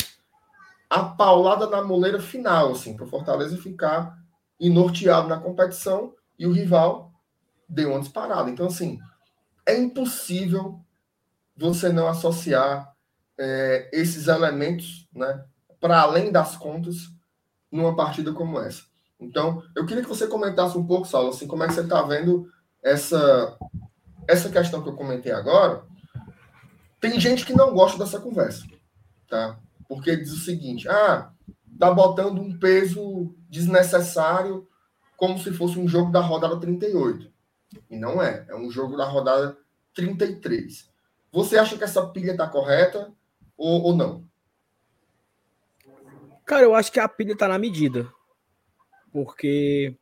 [0.88, 4.16] a paulada na moleira final, assim, para o Fortaleza ficar
[4.60, 7.12] inorteado na competição e o rival
[7.68, 8.52] deu uma disparada.
[8.52, 9.00] Então, assim,
[9.70, 10.80] é impossível
[11.56, 12.94] você não associar
[13.38, 15.44] é, esses elementos, né,
[15.80, 17.10] para além das contas,
[17.72, 18.84] numa partida como essa.
[19.20, 22.02] Então, eu queria que você comentasse um pouco, Saulo, assim, como é que você está
[22.02, 22.50] vendo
[22.82, 23.58] essa,
[24.28, 25.84] essa questão que eu comentei agora.
[27.00, 28.66] Tem gente que não gosta dessa conversa,
[29.30, 29.60] tá?
[29.88, 31.32] Porque diz o seguinte: ah,
[31.78, 34.68] tá botando um peso desnecessário
[35.18, 37.30] como se fosse um jogo da rodada 38.
[37.90, 39.58] E não é, é um jogo da rodada
[39.94, 40.90] 33.
[41.32, 43.14] Você acha que essa pilha está correta
[43.58, 44.28] ou, ou não?
[46.46, 48.12] Cara, eu acho que a pilha está na medida.
[49.12, 49.96] Porque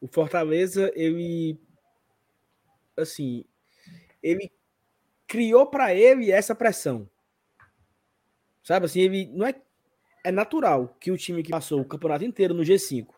[0.00, 1.60] o Fortaleza, ele.
[2.96, 3.44] Assim.
[4.22, 4.50] Ele
[5.26, 7.08] criou para ele essa pressão.
[8.62, 9.54] Sabe assim, ele não é.
[10.26, 13.08] É natural que o time que passou o campeonato inteiro no G5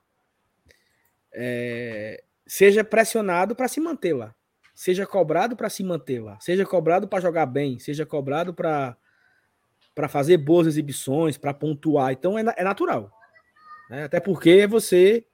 [1.39, 4.35] é, seja pressionado para se manter lá,
[4.75, 8.97] seja cobrado para se manter lá, seja cobrado para jogar bem, seja cobrado para
[9.95, 12.13] para fazer boas exibições, para pontuar.
[12.13, 13.11] Então é, é natural.
[13.89, 14.05] Né?
[14.05, 15.25] Até porque você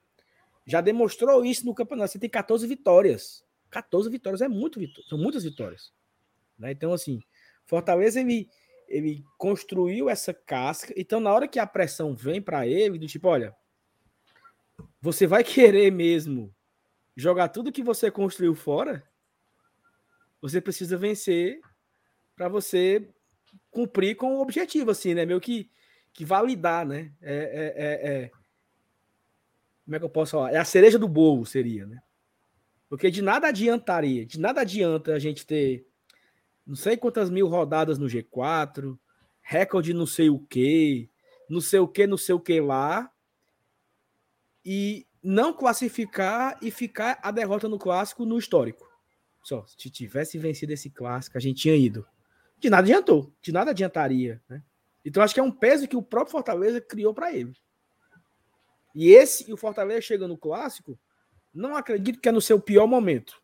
[0.65, 2.13] já demonstrou isso no campeonato.
[2.13, 3.45] Você tem 14 vitórias.
[3.71, 5.93] 14 vitórias é muito são muitas vitórias.
[6.57, 6.71] Né?
[6.71, 7.21] Então, assim,
[7.67, 8.49] Fortaleza ele,
[8.89, 10.93] ele construiu essa casca.
[10.97, 13.55] Então, na hora que a pressão vem para ele, do tipo, olha,
[15.01, 16.55] você vai querer mesmo
[17.17, 19.03] jogar tudo que você construiu fora?
[20.41, 21.61] Você precisa vencer
[22.35, 23.09] para você
[23.71, 25.25] cumprir com o objetivo, assim, né?
[25.25, 25.71] Meio que,
[26.13, 27.13] que validar, né?
[27.21, 28.31] É, é, é, é,
[29.85, 30.53] como é que eu posso falar?
[30.53, 32.03] É a cereja do bolo, seria, né?
[32.89, 35.87] Porque de nada adiantaria, de nada adianta a gente ter
[36.67, 38.99] não sei quantas mil rodadas no G4,
[39.41, 41.11] recorde não sei o que,
[41.49, 43.11] não sei o que, não sei o que lá,
[44.65, 48.91] e não classificar e ficar a derrota no clássico no histórico.
[49.43, 52.07] Só, se tivesse vencido esse clássico, a gente tinha ido.
[52.59, 54.63] De nada adiantou, de nada adiantaria, né?
[55.05, 57.57] Então acho que é um peso que o próprio Fortaleza criou para ele.
[58.95, 60.99] E esse, e o Fortaleza chega no clássico,
[61.53, 63.43] não acredito que é no seu pior momento.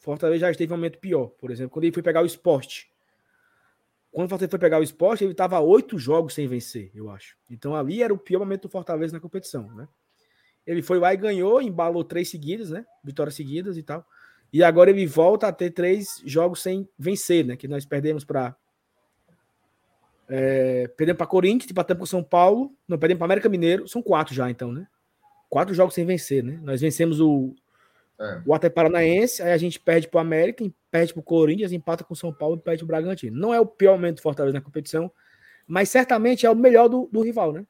[0.00, 1.28] Fortaleza já esteve um momento pior.
[1.28, 2.90] Por exemplo, quando ele foi pegar o esporte.
[4.10, 7.36] Quando o Fortaleza foi pegar o esporte, ele estava oito jogos sem vencer, eu acho.
[7.50, 9.88] Então ali era o pior momento do Fortaleza na competição, né?
[10.66, 12.84] Ele foi lá e ganhou, embalou três seguidas, né?
[13.04, 14.04] Vitórias seguidas e tal.
[14.52, 17.56] E agora ele volta a ter três jogos sem vencer, né?
[17.56, 18.56] Que nós perdemos para
[20.28, 24.34] é, perdemos para Corinthians, empatamos para São Paulo, não perdemos para América Mineiro, são quatro
[24.34, 24.86] já então, né?
[25.48, 26.58] Quatro jogos sem vencer, né?
[26.62, 27.54] Nós vencemos o
[28.18, 28.40] é.
[28.46, 32.02] O Atlético Paranaense, aí a gente perde para o América, perde para o Corinthians, empata
[32.02, 33.38] com o São Paulo e perde para o Bragantino.
[33.38, 35.10] Não é o pior momento do Fortaleza na competição,
[35.66, 37.66] mas certamente é o melhor do, do rival, né?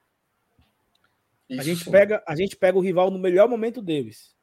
[1.50, 4.34] A gente, pega, a gente pega o rival no melhor momento deles.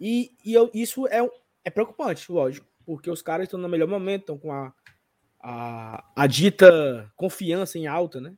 [0.00, 1.28] E, e eu, isso é,
[1.64, 4.74] é preocupante, lógico, porque os caras estão no melhor momento, estão com a,
[5.40, 8.34] a, a dita confiança em alta, né?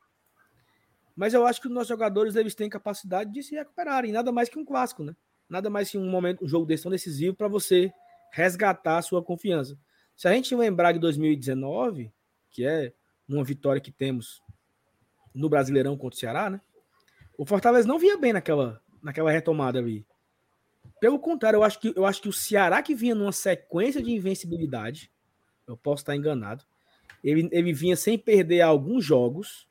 [1.17, 4.49] Mas eu acho que os nossos jogadores eles têm capacidade de se recuperarem, nada mais
[4.49, 5.17] que um clássico, né?
[5.49, 7.93] nada mais que um momento, um jogo desse tão decisivo para você
[8.33, 9.79] resgatar a sua confiança.
[10.17, 12.13] Se a gente lembrar de 2019,
[12.51, 12.93] que é
[13.29, 14.43] uma vitória que temos
[15.35, 16.61] no Brasileirão contra o Ceará, né?
[17.37, 20.07] O Fortaleza não vinha bem naquela, naquela retomada ali.
[21.01, 24.11] Pelo contrário, eu acho que eu acho que o Ceará que vinha numa sequência de
[24.11, 25.11] invencibilidade,
[25.67, 26.65] eu posso estar enganado.
[27.23, 29.69] Ele, ele vinha sem perder alguns jogos.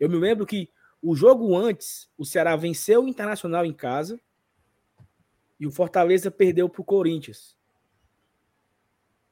[0.00, 0.70] Eu me lembro que
[1.02, 4.20] o jogo antes, o Ceará venceu o Internacional em casa
[5.60, 7.56] e o Fortaleza perdeu para o Corinthians.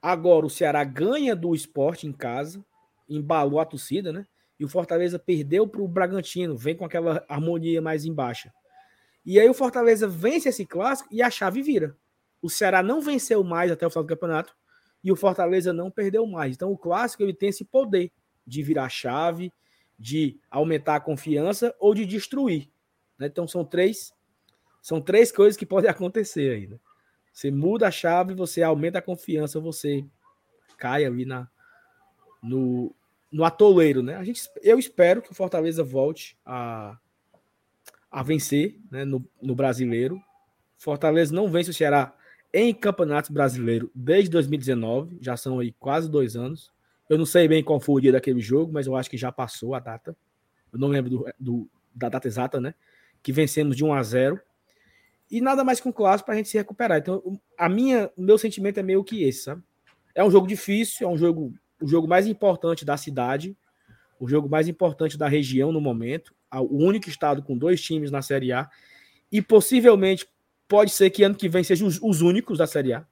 [0.00, 2.64] Agora o Ceará ganha do esporte em casa,
[3.08, 4.26] embalou a torcida, né?
[4.58, 8.50] E o Fortaleza perdeu para o Bragantino, vem com aquela harmonia mais embaixo.
[9.24, 11.96] E aí o Fortaleza vence esse clássico e a chave vira.
[12.40, 14.56] O Ceará não venceu mais até o final do campeonato
[15.02, 16.54] e o Fortaleza não perdeu mais.
[16.54, 18.12] Então o clássico ele tem esse poder
[18.46, 19.52] de virar a chave,
[19.98, 22.70] de aumentar a confiança ou de destruir.
[23.18, 23.26] Né?
[23.26, 24.14] Então são três
[24.80, 26.78] são três coisas que podem acontecer aí, né?
[27.32, 30.06] Você muda a chave, você aumenta a confiança, você
[30.78, 31.46] cai ali na,
[32.42, 32.94] no,
[33.36, 34.16] no atoleiro, né?
[34.16, 36.96] A gente, eu espero que o Fortaleza volte a,
[38.10, 40.18] a vencer né, no, no brasileiro.
[40.78, 42.16] Fortaleza não vence o Ceará
[42.50, 46.72] em campeonato brasileiro desde 2019, já são aí quase dois anos.
[47.10, 49.30] Eu não sei bem qual foi o dia daquele jogo, mas eu acho que já
[49.30, 50.16] passou a data.
[50.72, 52.74] Eu não lembro do, do da data exata, né?
[53.22, 54.40] Que vencemos de 1 a 0
[55.30, 56.96] e nada mais que um clássico para a gente se recuperar.
[56.96, 59.62] Então, a minha, o meu sentimento é meio que esse, sabe?
[60.14, 63.56] É um jogo difícil, é um jogo, o jogo mais importante da cidade,
[64.18, 68.22] o jogo mais importante da região no momento, o único estado com dois times na
[68.22, 68.68] Série A,
[69.30, 70.26] e possivelmente
[70.68, 73.06] pode ser que ano que vem sejam os, os únicos da Série A,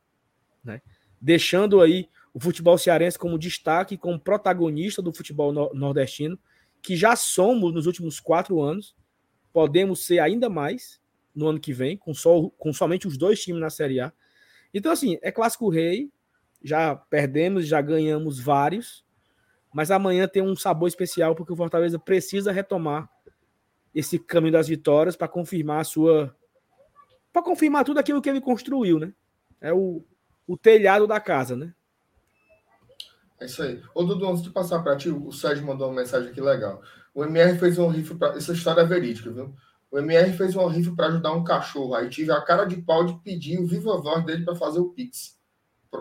[0.63, 0.81] né?
[1.21, 6.39] Deixando aí o futebol cearense como destaque, como protagonista do futebol no, nordestino,
[6.83, 8.95] que já somos nos últimos quatro anos,
[9.53, 11.01] podemos ser ainda mais,
[11.35, 14.13] no ano que vem, com, só, com somente os dois times na Série A.
[14.73, 16.11] Então, assim, é clássico rei,
[16.65, 19.05] já perdemos, já ganhamos vários,
[19.73, 23.09] mas amanhã tem um sabor especial, porque o Fortaleza precisa retomar
[23.95, 26.35] esse caminho das vitórias para confirmar a sua.
[27.31, 29.13] para confirmar tudo aquilo que ele construiu, né?
[29.61, 30.03] É o,
[30.47, 31.75] o telhado da casa, né?
[33.39, 33.83] É isso aí.
[33.95, 36.83] Ô, Dudu, antes de passar para ti, o Sérgio mandou uma mensagem aqui legal.
[37.13, 38.37] O MR fez um riff para.
[38.37, 39.55] Essa história é verídica, viu?
[39.91, 41.95] O MR fez um rifa para ajudar um cachorro.
[41.95, 44.91] Aí tive a cara de pau de pedir o viva voz dele para fazer o
[44.91, 45.39] Pix.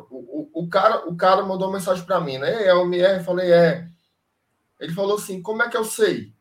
[0.10, 2.66] O, o, cara, o cara mandou uma mensagem para mim, né?
[2.66, 3.88] É o MR, falei, é.
[4.80, 6.34] Ele falou assim: como é que eu sei?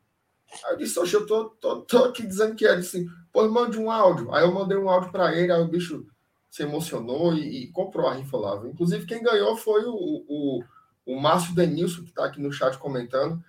[0.64, 2.72] Aí eu disse, oxe, eu tô, tô, tô aqui dizendo que é.
[2.72, 4.32] Ele disse, pô, mande um áudio.
[4.34, 6.06] Aí eu mandei um áudio para ele, aí o bicho
[6.50, 8.56] se emocionou e, e, comprou a rifa lá.
[8.66, 10.64] Inclusive, quem ganhou foi o, o,
[11.06, 13.42] o Márcio Denilson, que está aqui no chat comentando,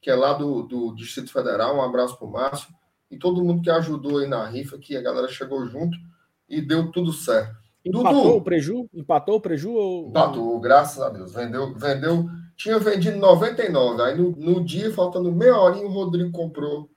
[0.00, 1.76] que é lá do, do Distrito Federal.
[1.76, 2.74] Um abraço para o Márcio
[3.10, 5.98] e todo mundo que ajudou aí na rifa, que a galera chegou junto
[6.48, 7.65] e deu tudo certo.
[7.86, 8.90] Empatou Dudu, o preju?
[8.92, 9.72] Empatou o preju?
[9.72, 10.08] Ou...
[10.08, 11.32] Empatou, graças a Deus.
[11.32, 12.26] Vendeu, vendeu.
[12.56, 14.02] Tinha vendido 99.
[14.02, 16.90] Aí no, no dia, faltando meia horinha, o Rodrigo comprou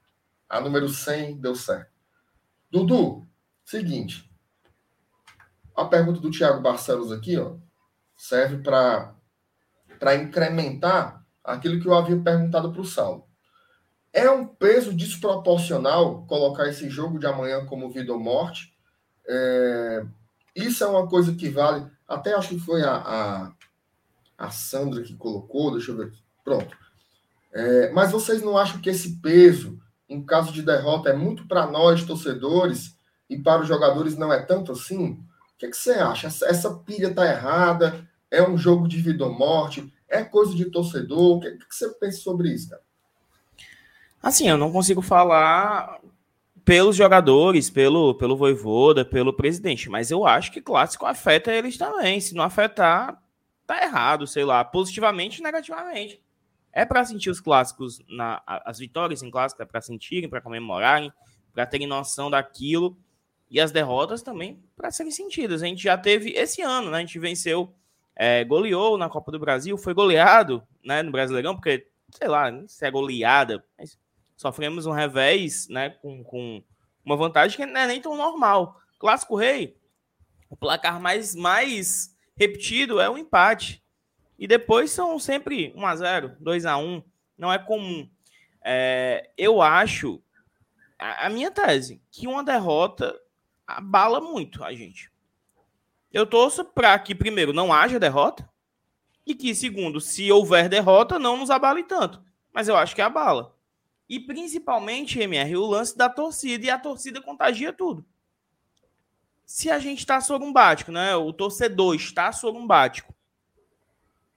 [0.48, 1.92] a número 100, deu certo.
[2.70, 3.24] Dudu,
[3.64, 4.28] seguinte.
[5.76, 7.54] A pergunta do Thiago Barcelos aqui, ó,
[8.16, 9.14] serve para
[10.16, 13.24] incrementar aquilo que eu havia perguntado para o Saulo.
[14.12, 18.74] É um peso desproporcional colocar esse jogo de amanhã como vida ou morte.
[19.28, 20.04] É,
[20.54, 21.86] isso é uma coisa que vale.
[22.06, 23.52] Até acho que foi a, a,
[24.38, 26.12] a Sandra que colocou, deixa eu ver.
[26.44, 26.76] Pronto.
[27.52, 31.66] É, mas vocês não acham que esse peso, em caso de derrota, é muito para
[31.66, 32.96] nós, torcedores,
[33.28, 35.12] e para os jogadores não é tanto assim?
[35.54, 36.26] O que, é que você acha?
[36.26, 38.04] Essa, essa pilha tá errada?
[38.30, 39.92] É um jogo de vida ou morte?
[40.08, 41.36] É coisa de torcedor?
[41.36, 42.82] O que, é que você pensa sobre isso, cara?
[44.22, 45.99] Assim, eu não consigo falar
[46.70, 52.20] pelos jogadores, pelo, pelo Voivoda, pelo presidente, mas eu acho que clássico afeta eles também.
[52.20, 53.20] Se não afetar,
[53.66, 56.22] tá errado, sei lá, positivamente e negativamente.
[56.72, 61.12] É para sentir os clássicos, na, as vitórias em clássico, é para sentirem, para comemorarem,
[61.52, 62.96] para terem noção daquilo.
[63.50, 65.64] E as derrotas também para serem sentidas.
[65.64, 66.98] A gente já teve esse ano, né?
[66.98, 67.74] A gente venceu,
[68.14, 72.86] é, goleou na Copa do Brasil, foi goleado né, no Brasileirão, porque, sei lá, se
[72.86, 73.98] é goleada, mas
[74.40, 75.90] sofremos um revés, né?
[75.90, 76.64] Com, com
[77.04, 78.80] uma vantagem que não é nem tão normal.
[78.98, 79.76] Clássico Rei,
[80.48, 83.84] o placar mais, mais repetido é o empate.
[84.38, 87.04] E depois são sempre 1x0, 2x1.
[87.36, 88.08] Não é comum.
[88.64, 90.22] É, eu acho,
[90.98, 93.14] a, a minha tese, que uma derrota
[93.66, 95.12] abala muito a gente.
[96.10, 98.48] Eu torço para que, primeiro, não haja derrota,
[99.26, 102.24] e que, segundo, se houver derrota, não nos abale tanto.
[102.54, 103.54] Mas eu acho que abala.
[104.10, 108.04] E principalmente, MR, o lance da torcida, e a torcida contagia tudo.
[109.46, 111.14] Se a gente está sorumbático, né?
[111.14, 113.14] O torcedor está sorumbático.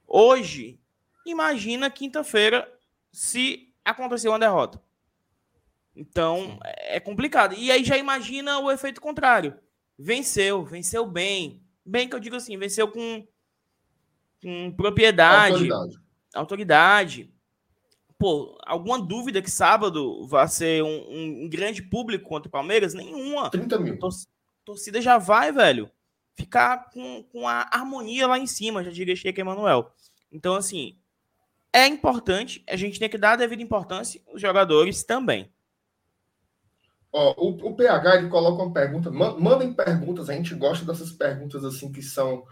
[0.07, 0.79] Hoje,
[1.25, 2.71] imagina quinta-feira
[3.11, 4.79] se acontecer uma derrota.
[5.95, 7.55] Então, é complicado.
[7.55, 9.57] E aí já imagina o efeito contrário.
[9.97, 11.63] Venceu, venceu bem.
[11.83, 13.27] Bem que eu digo assim, venceu com,
[14.39, 15.99] com propriedade, autoridade.
[16.35, 17.32] autoridade.
[18.23, 22.93] Pô, alguma dúvida que sábado vai ser um, um grande público contra o Palmeiras?
[22.93, 23.49] Nenhuma.
[23.49, 23.99] 30 mil.
[23.99, 24.13] Tor
[24.63, 25.91] torcida já vai, velho,
[26.33, 29.91] ficar com, com a harmonia lá em cima, já diria Sheik Emanuel.
[30.31, 30.97] Então, assim,
[31.73, 35.51] é importante, a gente tem que dar a devida importância, os jogadores também.
[37.11, 41.65] Ó, o, o PH ele coloca uma pergunta, mandem perguntas, a gente gosta dessas perguntas
[41.65, 42.45] assim que são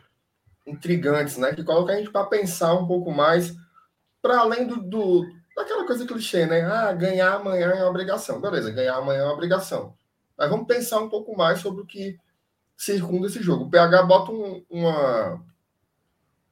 [0.68, 1.56] intrigantes, né?
[1.56, 3.56] Que coloca a gente para pensar um pouco mais
[4.22, 6.62] para além do, do, daquela coisa clichê, né?
[6.62, 8.40] Ah, ganhar amanhã é uma obrigação.
[8.42, 9.96] Beleza, ganhar amanhã é uma obrigação.
[10.38, 12.20] Mas vamos pensar um pouco mais sobre o que
[12.76, 13.66] circunda esse jogo.
[13.66, 15.46] O PH bota um, uma,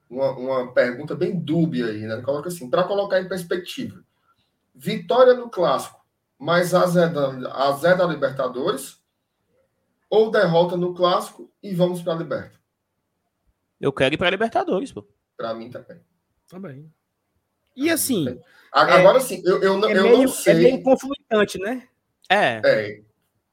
[0.09, 2.21] uma, uma pergunta bem dúbia aí, né?
[2.21, 4.03] Coloca assim, para colocar em perspectiva.
[4.75, 5.99] Vitória no clássico
[6.39, 8.97] mas azeda, azeda a Libertadores
[10.09, 12.57] ou derrota no clássico e vamos para a Liberta?
[13.79, 15.05] Eu quero ir para a Libertadores, pô.
[15.35, 16.01] Para mim também.
[16.47, 16.93] Também.
[17.75, 18.39] E assim.
[18.71, 20.53] Agora é, sim, eu, eu, é eu meio, não sei.
[20.53, 21.87] É meio conflitante, né?
[22.29, 22.61] É.
[22.63, 23.01] é.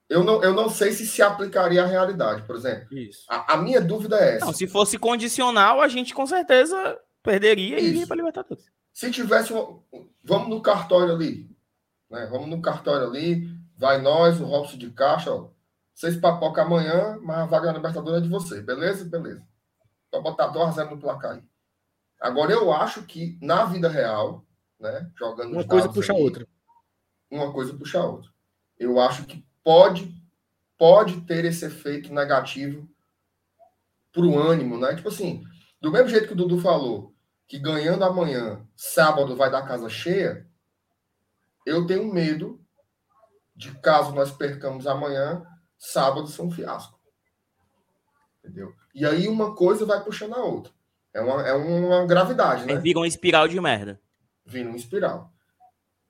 [0.09, 2.87] Eu não, eu não sei se se aplicaria à realidade, por exemplo.
[2.97, 3.25] Isso.
[3.29, 4.47] A, a minha dúvida é essa.
[4.47, 7.87] Não, se fosse condicional, a gente com certeza perderia Isso.
[7.87, 8.65] e iria para a Libertadores.
[8.93, 9.53] Se tivesse.
[9.53, 9.83] Um,
[10.23, 11.51] vamos no cartório ali.
[12.09, 12.27] Né?
[12.31, 15.49] Vamos no cartório ali, vai nós, o Robson de caixa, ó.
[15.93, 19.05] Vocês papoca amanhã, mas a vaga na Libertadores é de você, beleza?
[19.05, 19.43] Beleza.
[20.11, 21.43] Pode botar 2 a 0 no placar aí.
[22.21, 24.46] Agora, eu acho que na vida real,
[24.79, 26.47] né, jogando Uma coisa puxa a outra.
[27.31, 28.31] Uma coisa puxa a outra.
[28.79, 30.15] Eu acho que pode,
[30.79, 32.89] pode ter esse efeito negativo
[34.13, 34.95] pro ânimo, né?
[34.95, 35.45] Tipo assim,
[35.81, 37.15] do mesmo jeito que o Dudu falou,
[37.47, 40.47] que ganhando amanhã, sábado vai dar casa cheia,
[41.65, 42.61] eu tenho medo
[43.55, 45.45] de caso nós percamos amanhã,
[45.79, 46.99] sábado ser um fiasco.
[48.39, 48.75] Entendeu?
[48.95, 50.73] E aí uma coisa vai puxando a outra.
[51.13, 52.77] É uma, é uma gravidade, né?
[52.77, 54.01] Vira uma espiral de merda.
[54.47, 55.33] Vira uma espiral.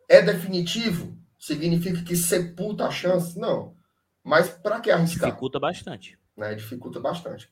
[0.09, 1.17] É definitivo?
[1.39, 3.39] Significa que sepulta a chance?
[3.39, 3.77] Não.
[4.23, 5.31] Mas para que arriscar?
[5.31, 6.19] Dificulta bastante.
[6.37, 6.55] Né?
[6.55, 7.51] Dificulta bastante.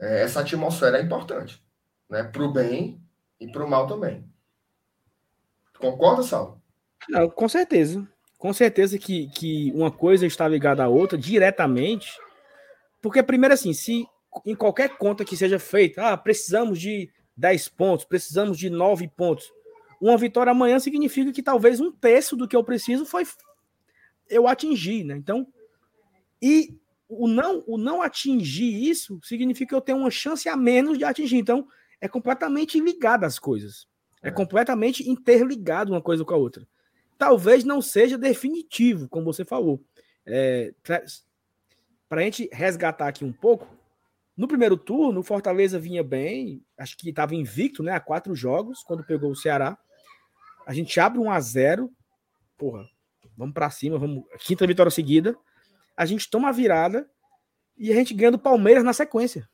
[0.00, 1.62] É, essa atmosfera é importante.
[2.08, 2.22] Né?
[2.24, 3.00] Para o bem
[3.38, 4.24] e para o mal também.
[5.78, 6.60] Concorda, Sal?
[7.08, 8.06] Não, com certeza.
[8.38, 12.10] Com certeza que, que uma coisa está ligada à outra diretamente.
[13.00, 14.06] Porque, primeiro, assim, se
[14.44, 19.50] em qualquer conta que seja feita, ah, precisamos de 10 pontos, precisamos de 9 pontos.
[20.00, 23.24] Uma vitória amanhã significa que talvez um terço do que eu preciso foi
[24.28, 25.16] eu atingir, né?
[25.16, 25.46] Então,
[26.40, 26.76] e
[27.08, 31.04] o não, o não atingir isso significa que eu tenho uma chance a menos de
[31.04, 31.36] atingir.
[31.36, 31.66] Então,
[32.00, 33.86] é completamente ligado às coisas.
[34.22, 36.66] É, é completamente interligado uma coisa com a outra
[37.18, 39.82] talvez não seja definitivo, como você falou.
[40.24, 40.72] É,
[42.08, 43.68] Para a gente resgatar aqui um pouco,
[44.36, 48.82] no primeiro turno, o Fortaleza vinha bem, acho que estava invicto né, a quatro jogos,
[48.82, 49.78] quando pegou o Ceará.
[50.66, 51.90] A gente abre um a 0
[52.58, 52.88] porra,
[53.36, 54.24] vamos para cima, vamos.
[54.40, 55.36] Quinta vitória seguida.
[55.96, 57.08] A gente toma a virada
[57.76, 59.48] e a gente ganha do Palmeiras na sequência.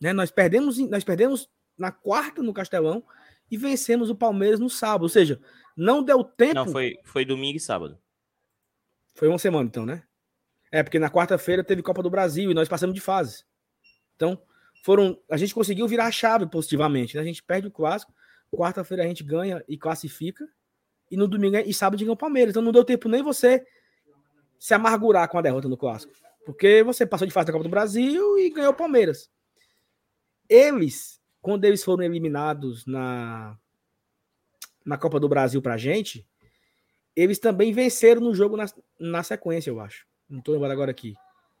[0.00, 0.12] Né?
[0.12, 1.48] Nós perdemos, nós perdemos
[1.78, 3.04] na quarta no Castelão
[3.50, 5.02] e vencemos o Palmeiras no sábado.
[5.02, 5.40] Ou seja,
[5.76, 6.54] não deu tempo.
[6.54, 7.98] Não, foi, foi domingo e sábado.
[9.14, 10.02] Foi uma semana, então, né?
[10.72, 13.44] É, porque na quarta-feira teve Copa do Brasil e nós passamos de fase.
[14.14, 14.40] Então,
[14.84, 15.20] foram.
[15.30, 17.16] A gente conseguiu virar a chave positivamente.
[17.16, 17.22] Né?
[17.22, 18.14] A gente perde o clássico,
[18.52, 20.48] quarta-feira a gente ganha e classifica,
[21.10, 22.52] e no domingo e sábado ganha o Palmeiras.
[22.52, 23.64] Então não deu tempo nem você
[24.58, 26.12] se amargurar com a derrota no clássico.
[26.44, 29.30] Porque você passou de fase da Copa do Brasil e ganhou o Palmeiras.
[30.48, 33.56] Eles, quando eles foram eliminados na,
[34.84, 36.26] na Copa do Brasil pra gente,
[37.14, 38.66] eles também venceram no jogo na,
[38.98, 40.06] na sequência, eu acho.
[40.28, 41.14] Não tô lembrando agora aqui.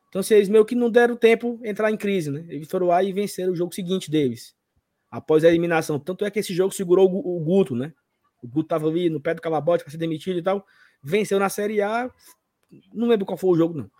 [0.08, 2.44] Então, se eles meio que não deram tempo entrar em crise, né?
[2.48, 4.56] Eles foram lá e venceram o jogo seguinte deles.
[5.10, 5.98] Após a eliminação.
[5.98, 7.92] Tanto é que esse jogo segurou o, Guto, né?
[8.42, 10.64] O Guto tava ali no pé do calabote para ser demitido e tal.
[11.02, 12.10] Venceu na Série A.
[12.92, 13.90] Não lembro qual foi o jogo, não.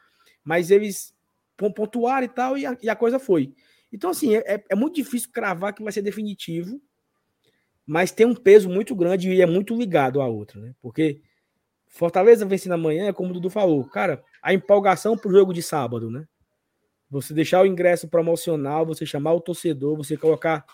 [0.45, 1.15] Mas eles
[1.57, 3.53] pontuaram e tal, e a, e a coisa foi.
[3.93, 6.81] Então, assim, é, é, é muito difícil cravar que vai ser definitivo,
[7.85, 10.75] mas tem um peso muito grande e é muito ligado à outra, né?
[10.81, 11.21] Porque
[11.89, 16.27] Fortaleza vencendo amanhã, como o Dudu falou, cara, a empolgação pro jogo de sábado, né?
[17.11, 20.65] Você deixar o ingresso promocional, você chamar o torcedor, você colocar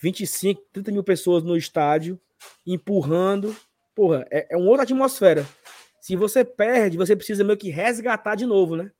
[0.00, 2.20] 25, 30 mil pessoas no estádio,
[2.66, 3.56] empurrando.
[3.94, 5.46] Porra, é, é uma outra atmosfera.
[6.00, 8.92] Se você perde, você precisa meio que resgatar de novo, né?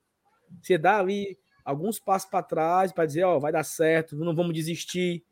[0.63, 4.55] Você dá ali alguns passos para trás para dizer, ó, vai dar certo, não vamos
[4.55, 5.25] desistir.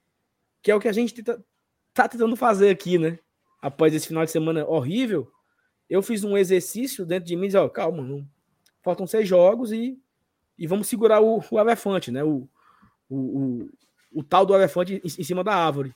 [0.62, 1.44] Que é o que a gente tenta,
[1.92, 3.18] tá tentando fazer aqui, né?
[3.60, 5.30] Após esse final de semana horrível,
[5.88, 8.26] eu fiz um exercício dentro de mim, ó, calma, não,
[8.82, 9.98] faltam seis jogos e,
[10.58, 12.22] e vamos segurar o, o elefante, né?
[12.22, 12.48] O,
[13.08, 13.70] o, o,
[14.14, 15.94] o, tal do elefante em, em cima da árvore.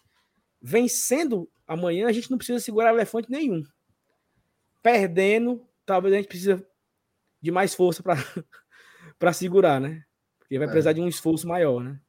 [0.60, 3.62] Vencendo amanhã, a gente não precisa segurar elefante nenhum.
[4.82, 6.64] Perdendo, talvez a gente precisa
[7.40, 10.02] de mais força para segurar, né?
[10.38, 10.70] Porque vai é.
[10.70, 12.00] precisar de um esforço maior, né?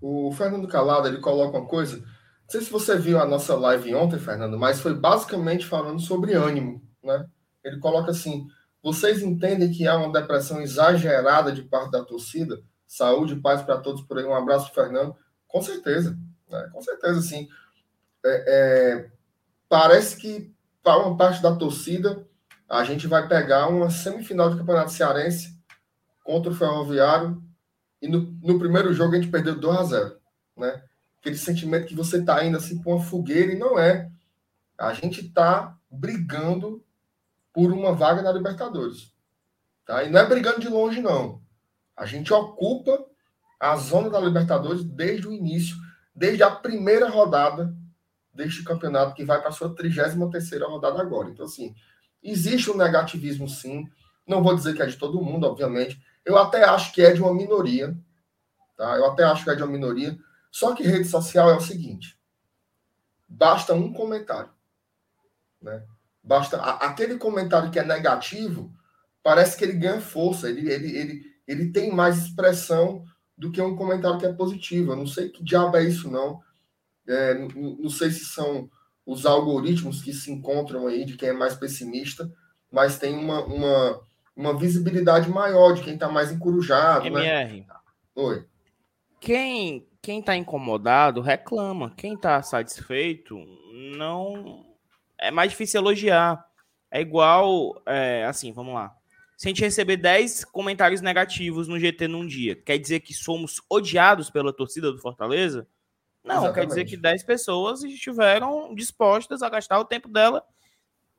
[0.00, 2.02] O Fernando Calado, ele coloca uma coisa
[2.50, 6.34] não sei se você viu a nossa live ontem, Fernando, mas foi basicamente falando sobre
[6.34, 7.24] ânimo, né?
[7.62, 8.48] Ele coloca assim:
[8.82, 12.60] vocês entendem que há uma depressão exagerada de parte da torcida?
[12.90, 14.24] Saúde e paz para todos por aí.
[14.24, 15.14] Um abraço, Fernando.
[15.46, 16.18] Com certeza,
[16.48, 16.68] né?
[16.72, 17.48] com certeza, sim.
[18.26, 19.10] É, é,
[19.68, 22.26] parece que para uma parte da torcida
[22.68, 25.56] a gente vai pegar uma semifinal de campeonato cearense
[26.24, 27.40] contra o Ferroviário
[28.02, 30.20] e no, no primeiro jogo a gente perdeu 2 a 0,
[30.56, 30.82] né?
[31.20, 34.10] aquele sentimento que você está indo assim para uma fogueira e não é.
[34.76, 36.84] A gente está brigando
[37.52, 39.12] por uma vaga na Libertadores.
[39.86, 40.02] Tá?
[40.02, 41.40] E não é brigando de longe, não.
[42.00, 43.04] A gente ocupa
[43.58, 45.76] a zona da Libertadores desde o início,
[46.14, 47.74] desde a primeira rodada
[48.32, 50.14] deste campeonato, que vai para a sua 33
[50.62, 51.28] rodada agora.
[51.28, 51.74] Então, assim,
[52.22, 53.86] existe um negativismo, sim.
[54.26, 56.00] Não vou dizer que é de todo mundo, obviamente.
[56.24, 57.94] Eu até acho que é de uma minoria.
[58.76, 58.96] Tá?
[58.96, 60.18] Eu até acho que é de uma minoria
[60.50, 62.18] só que rede social é o seguinte:
[63.28, 64.50] basta um comentário.
[65.62, 65.84] Né?
[66.22, 68.74] Basta aquele comentário que é negativo,
[69.22, 73.04] parece que ele ganha força, ele, ele, ele, ele tem mais expressão
[73.36, 74.92] do que um comentário que é positivo.
[74.92, 76.40] Eu não sei que diabo é isso, não.
[77.08, 78.70] É, não, não sei se são
[79.04, 82.30] os algoritmos que se encontram aí de quem é mais pessimista,
[82.70, 84.00] mas tem uma, uma,
[84.36, 87.08] uma visibilidade maior de quem está mais encurujado.
[87.08, 87.60] MR.
[87.60, 87.66] Né?
[88.14, 88.46] Oi.
[89.18, 91.92] Quem, quem está incomodado reclama.
[91.96, 93.36] Quem está satisfeito
[93.98, 94.64] não.
[95.18, 96.46] É mais difícil elogiar.
[96.88, 97.82] É igual.
[97.84, 98.94] É, assim, vamos lá.
[99.40, 103.62] Se a gente receber 10 comentários negativos no GT num dia, quer dizer que somos
[103.70, 105.66] odiados pela torcida do Fortaleza?
[106.22, 106.54] Não, Exatamente.
[106.54, 110.44] quer dizer que 10 pessoas estiveram dispostas a gastar o tempo dela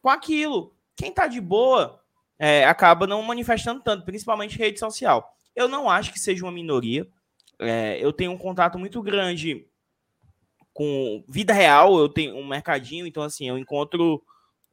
[0.04, 0.72] com aquilo.
[0.96, 2.00] Quem tá de boa
[2.38, 5.36] é, acaba não manifestando tanto, principalmente rede social.
[5.56, 7.08] Eu não acho que seja uma minoria.
[7.58, 9.66] É, eu tenho um contato muito grande
[10.76, 14.22] com vida real, eu tenho um mercadinho, então assim, eu encontro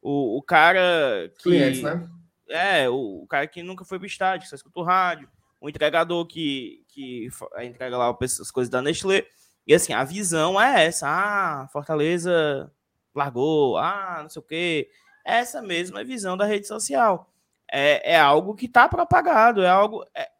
[0.03, 1.45] o, o cara que.
[1.45, 2.07] Clientes, né?
[2.49, 5.29] É, o, o, cara que nunca foi pro estádio, que só escuta o rádio,
[5.61, 7.29] o entregador que, que
[7.63, 9.27] entrega lá as coisas da Nestlé.
[9.67, 11.07] E assim, a visão é essa.
[11.09, 12.73] Ah, Fortaleza
[13.15, 14.91] largou, ah, não sei o quê.
[15.25, 17.31] Essa mesma visão da rede social.
[17.71, 20.05] É, é algo que está propagado, é algo.
[20.15, 20.31] É,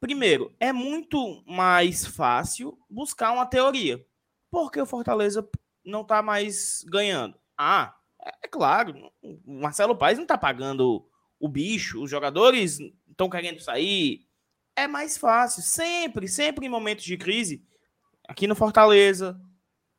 [0.00, 4.04] Primeiro, é muito mais fácil buscar uma teoria.
[4.48, 5.46] Por que o Fortaleza
[5.84, 7.36] não está mais ganhando?
[7.56, 11.04] Ah, é, é claro, o Marcelo Paes não está pagando
[11.38, 12.78] o bicho, os jogadores
[13.08, 14.26] estão querendo sair.
[14.76, 17.64] É mais fácil, sempre, sempre em momentos de crise,
[18.28, 19.40] aqui no Fortaleza,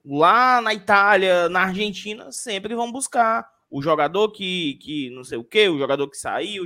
[0.06, 5.44] lá na Itália, na Argentina, sempre vão buscar o jogador que, que não sei o
[5.44, 6.66] que, o jogador que saiu.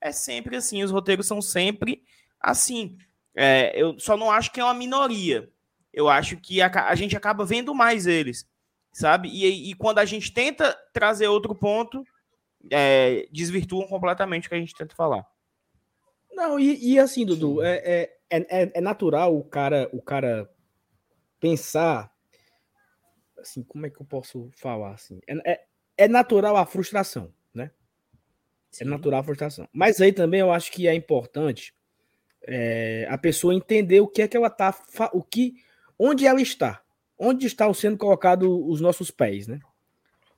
[0.00, 2.02] É sempre assim, os roteiros são sempre
[2.40, 2.96] assim.
[3.34, 5.50] É, eu só não acho que é uma minoria.
[5.92, 8.46] Eu acho que a, a gente acaba vendo mais eles,
[8.92, 9.28] sabe?
[9.28, 12.04] E, e, quando a gente tenta trazer outro ponto,
[12.70, 15.26] é, desvirtuam completamente o que a gente tenta falar.
[16.32, 20.48] Não, e, e assim, Dudu, é, é, é, é, natural o cara, o cara
[21.40, 22.12] pensar.
[23.38, 25.20] Assim, como é que eu posso falar assim?
[25.26, 25.64] É, é,
[25.96, 27.70] é natural a frustração, né?
[28.72, 28.84] É Sim.
[28.84, 29.68] É natural a frustração.
[29.72, 31.74] Mas aí também eu acho que é importante
[32.42, 34.74] é, a pessoa entender o que é que ela tá,
[35.12, 35.56] o que,
[35.98, 36.82] onde ela está,
[37.18, 39.60] onde estão sendo colocados os nossos pés, né?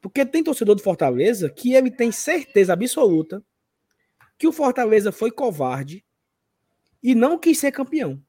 [0.01, 3.45] Porque tem torcedor do Fortaleza que ele tem certeza absoluta
[4.39, 6.05] que o Fortaleza foi covarde
[7.03, 8.23] e não quis ser campeão.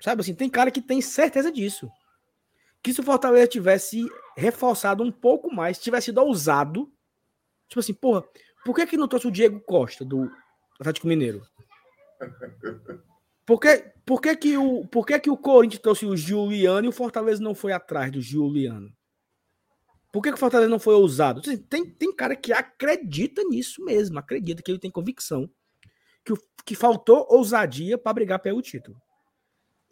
[0.00, 1.90] Sabe assim, tem cara que tem certeza disso.
[2.82, 6.90] Que se o Fortaleza tivesse reforçado um pouco mais, tivesse sido ousado,
[7.68, 8.24] tipo assim, porra,
[8.64, 10.30] por que que não trouxe o Diego Costa do
[10.78, 11.42] Atlético Mineiro?
[13.44, 16.88] Por que, por que, que, o, por que, que o Corinthians trouxe o Juliano e
[16.88, 18.90] o Fortaleza não foi atrás do Juliano?
[20.12, 21.40] Por que, que o Fortaleza não foi ousado?
[21.40, 25.48] Tem, tem cara que acredita nisso mesmo, acredita que ele tem convicção
[26.24, 26.34] que,
[26.64, 28.96] que faltou ousadia para brigar pelo título.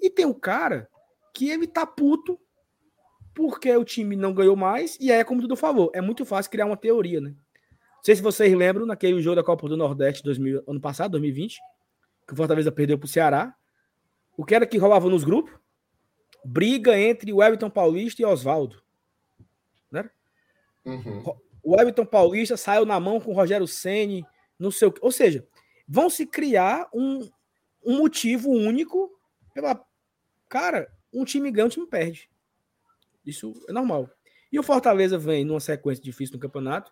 [0.00, 0.88] E tem um cara
[1.34, 2.38] que ele tá puto
[3.34, 6.66] porque o time não ganhou mais, e aí, como tudo falou, é muito fácil criar
[6.66, 7.30] uma teoria, né?
[7.30, 11.58] Não sei se vocês lembram, naquele jogo da Copa do Nordeste 2000, ano passado, 2020,
[12.26, 13.54] que o Fortaleza perdeu pro Ceará.
[14.36, 15.52] O que era que rolava nos grupos?
[16.44, 18.82] Briga entre o Everton Paulista e Oswaldo.
[20.88, 21.22] Uhum.
[21.62, 24.24] O Everton Paulista saiu na mão com o Rogério Ceni,
[24.58, 25.04] não sei o que.
[25.04, 25.46] Ou seja,
[25.86, 27.28] vão se criar um,
[27.84, 29.10] um motivo único
[29.52, 29.84] pela.
[30.48, 32.30] Cara, um time ganha, um time perde.
[33.24, 34.08] Isso é normal.
[34.50, 36.90] E o Fortaleza vem numa sequência difícil no campeonato,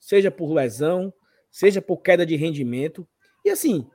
[0.00, 1.14] seja por lesão,
[1.50, 3.06] seja por queda de rendimento.
[3.44, 3.88] E assim,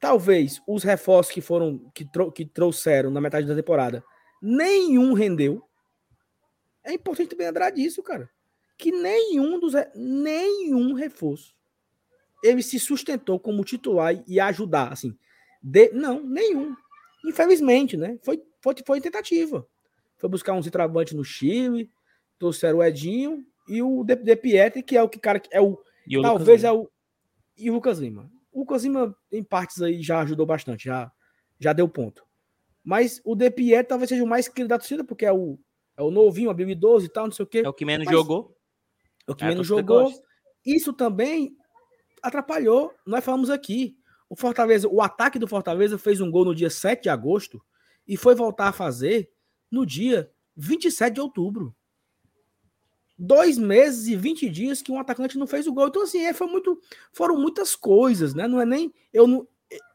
[0.00, 4.02] talvez os reforços que foram que, que trouxeram na metade da temporada,
[4.40, 5.62] nenhum rendeu.
[6.82, 8.30] É importante também lembrar disso, cara.
[8.76, 11.54] Que nenhum dos nenhum reforço
[12.42, 15.16] ele se sustentou como titular e ajudar, assim.
[15.62, 16.74] De, não, nenhum.
[17.24, 18.18] Infelizmente, né?
[18.22, 19.64] Foi, foi, foi tentativa.
[20.18, 21.90] Foi buscar um centroavante no Chile,
[22.38, 25.78] trouxeram o Edinho e o De, De Pietri, que é o que cara é o
[26.06, 26.90] e talvez é o
[27.56, 28.28] e o Lucas Lima.
[28.50, 31.12] O Lucas Lima em partes aí já ajudou bastante, já
[31.60, 32.24] já deu ponto.
[32.82, 35.58] Mas o De Pietri talvez seja o mais querido da torcida porque é o
[35.96, 37.62] é o novinho, habilidoso e tal, não sei o quê.
[37.64, 38.56] É o que menos Mas, jogou.
[39.26, 40.04] É o que é, menos jogou.
[40.04, 40.22] Gosta.
[40.64, 41.56] Isso também
[42.22, 42.92] atrapalhou.
[43.06, 43.96] Nós falamos aqui.
[44.28, 47.62] O Fortaleza, o ataque do Fortaleza fez um gol no dia 7 de agosto
[48.06, 49.30] e foi voltar a fazer
[49.70, 51.74] no dia 27 de outubro.
[53.18, 55.88] Dois meses e 20 dias que um atacante não fez o gol.
[55.88, 56.80] Então, assim, é, foi muito,
[57.12, 58.48] foram muitas coisas, né?
[58.48, 58.92] Não é nem.
[59.12, 59.46] Eu não,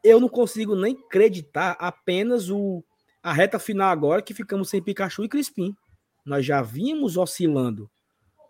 [0.02, 2.82] eu não consigo nem acreditar apenas o,
[3.22, 5.76] a reta final agora que ficamos sem Pikachu e Crispim.
[6.24, 7.90] Nós já vimos oscilando.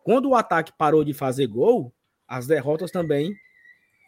[0.08, 1.92] Quando o ataque parou de fazer gol,
[2.26, 3.36] as derrotas também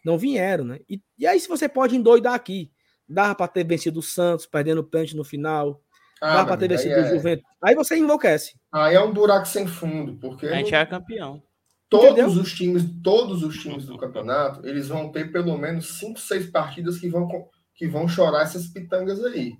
[0.03, 0.79] não vieram, né?
[0.89, 2.71] E, e aí, se você pode endoidar aqui,
[3.07, 5.79] dá para ter vencido o Santos, perdendo o pênalti no final,
[6.19, 7.03] ah, dá para ter vencido é...
[7.03, 7.45] o Juventus.
[7.61, 8.59] Aí você enlouquece.
[8.71, 10.47] Aí é um buraco sem fundo, porque.
[10.47, 11.43] A gente é campeão.
[11.87, 12.29] Todos Entendeu?
[12.29, 16.97] os times, todos os times do campeonato, eles vão ter pelo menos 5, 6 partidas
[16.97, 17.27] que vão,
[17.75, 19.53] que vão chorar essas pitangas aí.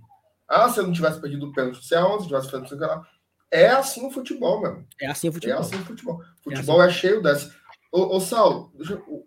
[0.50, 3.06] Ah, se eu não tivesse perdido o pênalti, se aonde, se tivesse feito lá.
[3.52, 4.88] É assim o futebol, mesmo.
[5.00, 5.58] É assim o futebol.
[5.58, 6.24] É assim o futebol.
[6.42, 6.96] Futebol é, assim.
[6.96, 7.54] é cheio dessa.
[7.92, 8.72] Ô, ô Saulo,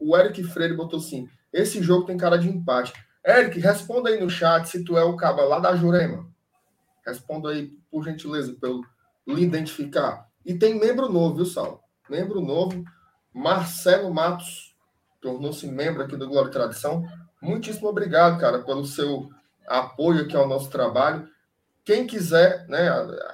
[0.01, 2.93] o Eric Freire botou assim: esse jogo tem cara de empate.
[3.27, 6.27] Eric, responda aí no chat se tu é o caba lá da Jurema.
[7.07, 8.83] Responda aí, por gentileza, pelo
[9.27, 10.27] lhe identificar.
[10.45, 11.81] E tem membro novo, viu, Saulo?
[12.09, 12.85] Membro novo,
[13.33, 14.75] Marcelo Matos,
[15.21, 17.07] tornou-se membro aqui do Glória e Tradição.
[17.41, 19.31] Muitíssimo obrigado, cara, pelo seu
[19.67, 21.27] apoio aqui ao nosso trabalho.
[21.85, 22.91] Quem quiser né,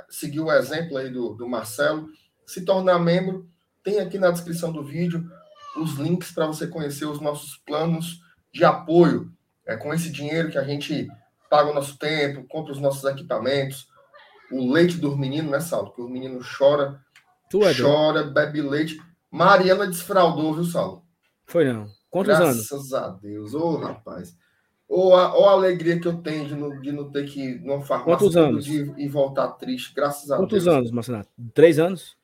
[0.08, 2.08] seguir o exemplo aí do, do Marcelo,
[2.46, 3.48] se tornar membro,
[3.82, 5.30] tem aqui na descrição do vídeo
[5.76, 8.20] os links para você conhecer os nossos planos
[8.52, 9.32] de apoio.
[9.66, 11.08] É com esse dinheiro que a gente
[11.48, 13.86] paga o nosso tempo, compra os nossos equipamentos,
[14.50, 15.92] o leite dos meninos, né, Saulo?
[15.92, 17.00] Que o menino chora,
[17.48, 18.34] tu é chora, doido.
[18.34, 19.00] bebe leite.
[19.30, 21.04] Mariana desfraudou, viu, Saulo?
[21.46, 21.86] Foi não.
[22.10, 22.68] Quantos Graças anos?
[22.68, 23.54] Graças a Deus.
[23.54, 24.34] Ô, oh, rapaz.
[24.90, 27.60] Ou a, ou a alegria que eu tenho de não, de não ter que ir
[27.60, 28.66] numa farmácia Quantos anos?
[28.66, 30.64] e voltar triste, graças a Quantos Deus.
[30.64, 31.24] Quantos anos, Marcelo?
[31.54, 32.16] Três anos?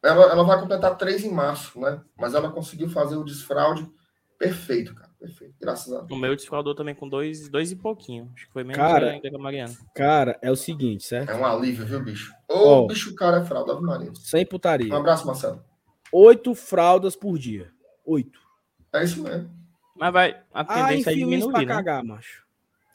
[0.00, 2.00] Ela, ela vai completar três em março, né?
[2.16, 3.90] Mas ela conseguiu fazer o desfraude
[4.38, 5.10] perfeito, cara.
[5.18, 5.54] Perfeito.
[5.60, 6.10] Graças a Deus.
[6.12, 8.30] O meu desfraudou também com dois, dois e pouquinho.
[8.34, 9.72] Acho que foi menos Cara, ainda que a Mariana.
[9.94, 11.30] Cara, é o seguinte, certo?
[11.30, 12.32] É um alívio, viu, bicho?
[12.48, 12.54] Ô,
[12.84, 12.86] Ó.
[12.86, 14.12] bicho, cara é fralda, Ave Maria.
[14.14, 14.94] Sem Um putaria.
[14.96, 15.60] abraço, Marcelo.
[16.12, 17.70] Oito fraldas por dia.
[18.04, 18.40] Oito.
[18.92, 19.48] É isso mesmo.
[20.02, 21.74] Mas vai, a Ah, tendência é enfio isso pra diminuir, né?
[21.76, 22.44] cagar, macho.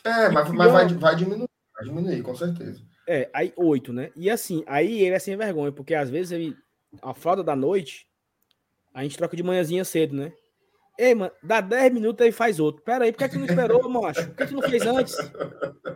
[0.03, 1.47] É, mas, mas vai, vai diminuir.
[1.73, 2.81] Vai diminuir, com certeza.
[3.07, 4.11] É, aí oito, né?
[4.13, 6.57] E assim, aí ele é sem vergonha, porque às vezes ele.
[7.01, 8.09] A fralda da noite,
[8.93, 10.33] a gente troca de manhãzinha cedo, né?
[10.99, 12.81] Ei, mano, dá 10 minutos aí faz outro.
[12.83, 14.27] Pera aí, por que, é que tu não esperou, macho?
[14.27, 15.15] Por que, é que tu não fez antes?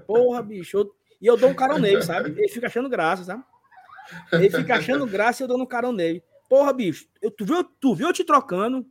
[0.07, 0.77] Porra, bicho.
[0.77, 2.29] eu- E eu dou um carão nele, sabe?
[2.29, 3.43] Ele fica achando graça, sabe?
[4.31, 6.23] Ele fica achando graça e eu dando um carão nele.
[6.47, 8.85] Porra, bicho, eu, tu, viu, tu viu eu te trocando?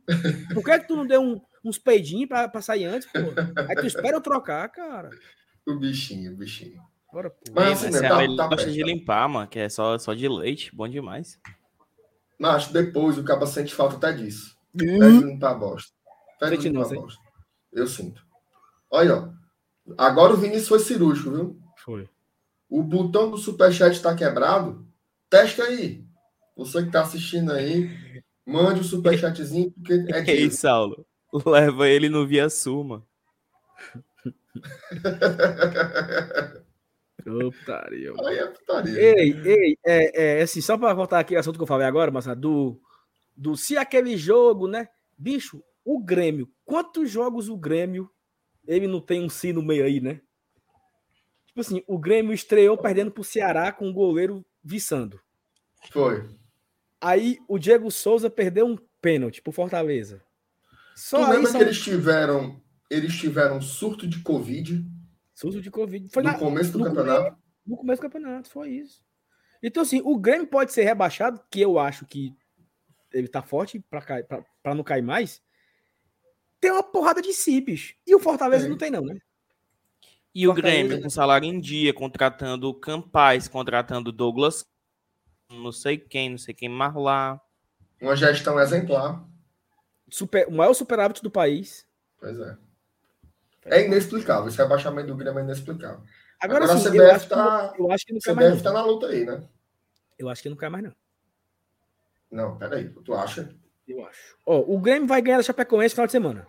[0.53, 3.51] Por que, é que tu não deu um- uns peidinhos pra, pra sair antes, porra?
[3.69, 5.09] Aí tu espera eu trocar, cara.
[5.67, 6.81] O bichinho, o bichinho.
[7.11, 7.37] Bora, pô.
[7.53, 8.85] Mas Sim, assim, mas né, é tá- ele tá gosta de tá.
[8.85, 10.73] limpar, mano, que é só, só de leite.
[10.75, 11.39] Bom demais.
[12.39, 14.55] Mas depois o cabo sente falta até disso.
[14.73, 15.19] Até Hum.
[15.19, 15.91] de limpar a bosta.
[16.41, 17.01] Até de limpar não, a sente?
[17.01, 17.21] bosta.
[17.73, 18.25] Eu sinto.
[18.89, 19.29] Olha, ó.
[19.97, 21.59] Agora o Vinícius foi cirúrgico, viu?
[21.77, 22.09] Foi.
[22.69, 24.87] O botão do superchat está quebrado.
[25.29, 26.03] Testa aí.
[26.55, 27.89] Você que está assistindo aí,
[28.45, 30.51] mande o superchatzinho, porque é Ei, dinheiro.
[30.51, 31.05] Saulo,
[31.45, 33.05] leva ele no Via Suma.
[37.23, 38.13] Putaria.
[38.25, 38.99] Aí é putaria.
[38.99, 42.11] Ei, ei, é, é, assim, só para voltar aqui ao assunto que eu falei agora,
[42.11, 42.79] mas do,
[43.35, 44.87] do se aquele jogo, né?
[45.17, 48.09] Bicho, o Grêmio, quantos jogos o Grêmio
[48.67, 50.21] ele não tem um si no meio aí, né?
[51.47, 55.19] Tipo assim, o Grêmio estreou perdendo pro Ceará com o goleiro viçando.
[55.91, 56.29] Foi.
[56.99, 60.23] Aí o Diego Souza perdeu um pênalti pro Fortaleza.
[61.01, 64.85] Só tu lembra são que eles tiveram, eles tiveram surto de Covid
[65.33, 66.07] surto de Covid.
[66.09, 67.35] Foi no na- começo do no campeonato?
[67.65, 69.03] no começo do campeonato, foi isso.
[69.63, 72.35] Então, assim, o Grêmio pode ser rebaixado, que eu acho que
[73.11, 75.41] ele tá forte pra não cair mais.
[76.59, 77.95] Tem uma porrada de si, bicho.
[78.05, 78.69] E o Fortaleza Tem.
[78.69, 79.17] não tem, não, né?
[80.33, 84.63] E o Fortaleza- Grêmio com salário em dia, contratando o Campaz, contratando o Douglas,
[85.49, 87.41] não sei quem, não sei quem mais lá.
[87.99, 89.27] Uma gestão exemplar.
[90.11, 91.85] Super, o maior superávit do país.
[92.19, 92.57] Pois é.
[93.65, 94.47] É inexplicável.
[94.47, 96.01] Esse rebaixamento do Grêmio é inexplicável.
[96.39, 98.45] Agora, Agora a sim, CBF eu, acho que, tá- eu acho que não cai mais,
[98.47, 98.57] deve não.
[98.57, 99.43] estar na luta aí, né?
[100.19, 100.93] Eu acho que não cai mais, não.
[102.31, 102.89] Não, peraí.
[102.89, 103.55] Tu acha?
[103.87, 104.35] Eu acho.
[104.45, 106.47] Ó, o Grêmio vai ganhar da Chapecoense no final de semana.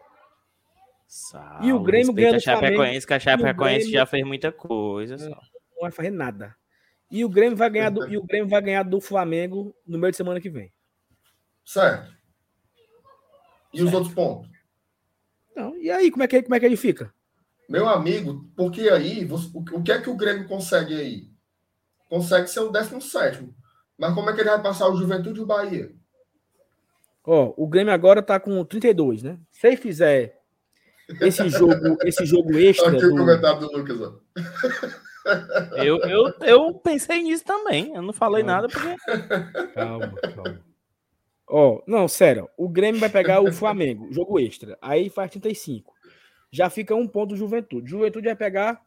[1.62, 2.66] E o Grêmio ganha a do Flamengo.
[2.66, 5.18] Chapecoense, que a Chapecoense Grêmio- já fez muita coisa.
[5.18, 5.36] Saulo.
[5.74, 6.56] Não vai fazer nada.
[7.10, 10.10] E o Grêmio vai ganhar do, e o Grêmio vai ganhar do Flamengo no meio
[10.10, 10.72] de semana que vem.
[11.64, 12.10] Certo.
[13.72, 14.50] E os outros pontos?
[15.56, 17.12] Não, e aí, como é que, como é que ele fica?
[17.68, 21.28] Meu amigo, porque aí, você- o o que é que o Grêmio consegue aí?
[22.08, 23.48] Consegue ser o 17.
[23.96, 25.90] Mas como é que ele vai passar o Juventude e o Bahia?
[27.24, 29.38] Ó, o Grêmio agora tá com 32, né?
[29.50, 30.40] Se ele fizer
[31.20, 34.00] esse jogo, esse jogo extra Aqui o do, comentário do Lucas.
[34.00, 34.12] Ó.
[35.76, 37.94] Eu, eu, eu pensei nisso também.
[37.94, 38.62] Eu não falei Calma.
[38.62, 39.72] nada porque.
[39.74, 40.71] Calma, calma.
[41.54, 42.48] Ó, não, sério.
[42.56, 44.78] O Grêmio vai pegar o Flamengo, jogo extra.
[44.80, 45.92] Aí faz 35.
[46.50, 47.90] Já fica um ponto Juventude.
[47.90, 48.82] Juventude vai pegar.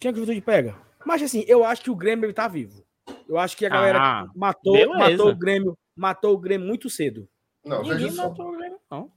[0.00, 0.76] Quem é que o Juventude pega?
[1.04, 2.84] Mas assim, eu acho que o Grêmio ele tá vivo.
[3.28, 4.98] Eu acho que a galera Ah, matou, beleza.
[4.98, 7.28] matou o Grêmio, matou o Grêmio muito cedo.
[7.64, 8.28] Não, Ninguém veja só.
[8.28, 9.10] matou o Grêmio, não.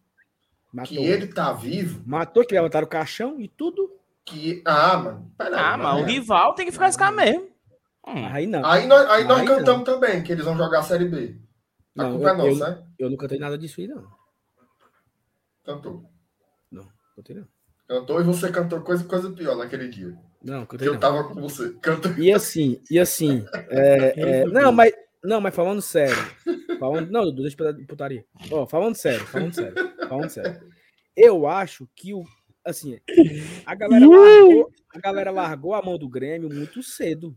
[0.73, 0.97] Matou.
[0.97, 3.89] Que ele tá vivo, Matou que levantaram o caixão e tudo.
[4.25, 4.61] que.
[4.65, 5.31] Ah, mano.
[5.37, 5.53] Peraí.
[5.59, 7.47] Ah, mas o rival tem que frescar mesmo.
[8.07, 8.25] Hum.
[8.31, 8.65] Aí não.
[8.65, 11.35] Aí nós, aí nós Aí cantamos também, que eles vão jogar a Série B.
[11.97, 12.83] A Não, culpa é eu- nossa, né?
[12.97, 14.07] Eu não cantei nada disso aí, não.
[15.63, 16.03] Cantou.
[17.15, 17.47] Cantei não.
[17.87, 20.15] Cantou e você cantou coisa, coisa pior naquele dia.
[20.43, 20.99] Não, Que cantei eu não.
[20.99, 21.73] tava com você.
[21.81, 22.11] Cantou.
[22.17, 23.43] E assim, e assim.
[23.69, 24.93] é, é, não, mas,
[25.23, 26.15] não, mas falando sério.
[26.79, 28.23] Falando, não, Dudu, deixa eu putaria.
[28.51, 29.73] Ó, falando sério, falando sério,
[30.07, 30.61] falando sério.
[31.15, 32.23] Eu acho que o.
[32.63, 32.99] Assim,
[33.65, 37.33] a galera, largou, a galera largou a mão do Grêmio muito cedo.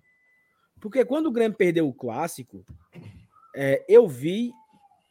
[0.80, 2.64] Porque quando o Grêmio perdeu o clássico,
[3.54, 4.52] é, eu vi,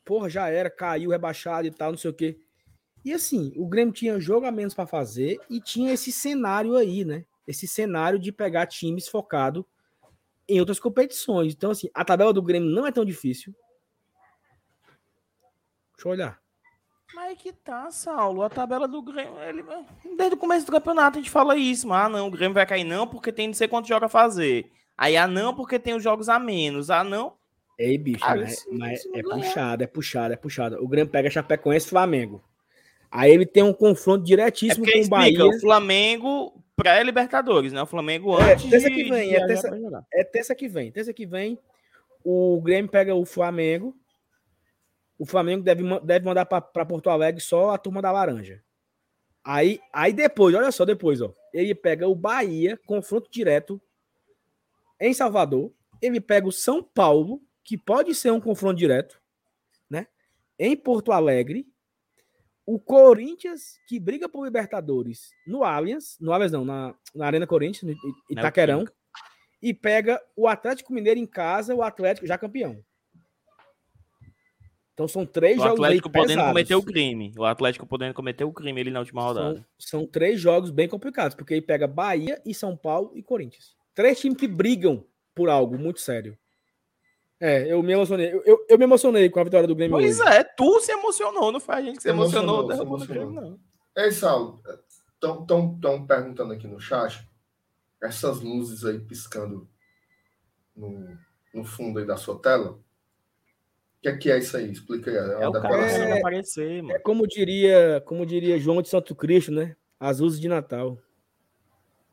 [0.03, 2.39] porra, já era, caiu, rebaixado e tal, não sei o quê.
[3.05, 7.05] E assim, o Grêmio tinha jogo a menos para fazer e tinha esse cenário aí,
[7.05, 7.25] né?
[7.47, 9.65] Esse cenário de pegar times focado
[10.47, 11.53] em outras competições.
[11.53, 13.55] Então, assim, a tabela do Grêmio não é tão difícil.
[15.95, 16.41] Deixa eu olhar.
[17.13, 18.43] Mas aí que tá, Saulo.
[18.43, 19.63] A tabela do Grêmio, ele...
[20.17, 21.87] desde o começo do campeonato a gente fala isso.
[21.87, 24.09] Mas, ah, não, o Grêmio vai cair não porque tem não sei quantos jogos a
[24.09, 24.71] fazer.
[25.01, 26.89] Aí, ah, não, porque tem os jogos a menos.
[26.89, 27.37] Ah, não.
[27.77, 28.35] Ei, bicho, Ah,
[28.69, 29.35] mas, é ganha.
[29.35, 30.83] puxado, é puxado, é puxado.
[30.83, 32.43] O Grêmio pega Chapecoense e Flamengo.
[33.09, 35.45] Aí ele tem um confronto É diretíssimo porque com o Bahia.
[35.45, 37.81] o Flamengo pré-Libertadores, né?
[37.81, 40.03] O Flamengo É, antes terça de- que vem, de é terça-.
[40.13, 40.91] É terça que vem.
[40.91, 41.57] Terça que vem,
[42.21, 43.95] o Grêmio pega o Flamengo.
[45.17, 48.61] o Flamengo deve, deve mandar para Porto Alegre só a turma da laranja.
[49.43, 51.33] Aí, aí depois, olha só, depois, ó.
[51.53, 53.81] Ele pega o Bahia, confronto direto
[54.99, 55.71] em Salvador.
[56.01, 59.21] Ele pega o São Paulo, que pode ser um confronto direto,
[59.89, 60.07] né?
[60.57, 61.67] Em Porto Alegre.
[62.65, 67.95] O Corinthians, que briga por Libertadores no Allianz, no Allianz não, na, na Arena Corinthians,
[67.95, 68.85] no Itaquerão.
[69.61, 72.83] E pega o Atlético Mineiro em casa, o Atlético já campeão.
[74.99, 75.79] Então são três o jogos.
[75.79, 76.49] O Atlético podendo pesados.
[76.49, 77.33] cometer o crime.
[77.37, 79.65] O Atlético podendo cometer o crime ali na última rodada.
[79.77, 83.78] São, são, três jogos bem complicados, porque ele pega Bahia e São Paulo e Corinthians.
[83.99, 85.03] Três times que brigam
[85.35, 86.37] por algo muito sério.
[87.37, 88.31] É, eu me emocionei.
[88.31, 89.97] Eu, eu, eu me emocionei com a vitória do Grêmio.
[89.97, 90.29] Pois hoje.
[90.29, 92.61] é, tu se emocionou, não foi a gente que se emocionou.
[92.61, 93.29] emocionou, se emocionou.
[93.29, 93.59] não.
[93.97, 94.63] Ei, Saulo,
[95.13, 97.27] estão perguntando aqui no chat
[98.01, 99.69] essas luzes aí piscando
[100.73, 101.17] no,
[101.53, 102.71] no fundo aí da sua tela.
[102.71, 102.81] O
[104.01, 104.71] que é, que é isso aí?
[104.71, 105.17] Explica aí.
[105.17, 106.95] É, é o cara é, aparecer, mano.
[106.95, 109.75] É como diria, como diria João de Santo Cristo, né?
[109.99, 110.97] As luzes de Natal.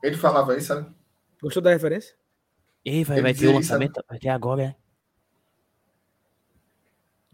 [0.03, 0.96] Ele falava isso, sabe?
[1.43, 2.15] Gostou da referência?
[2.85, 4.03] Ei, vai, vai ter o lançamento.
[4.09, 4.77] Vai ter agora, é?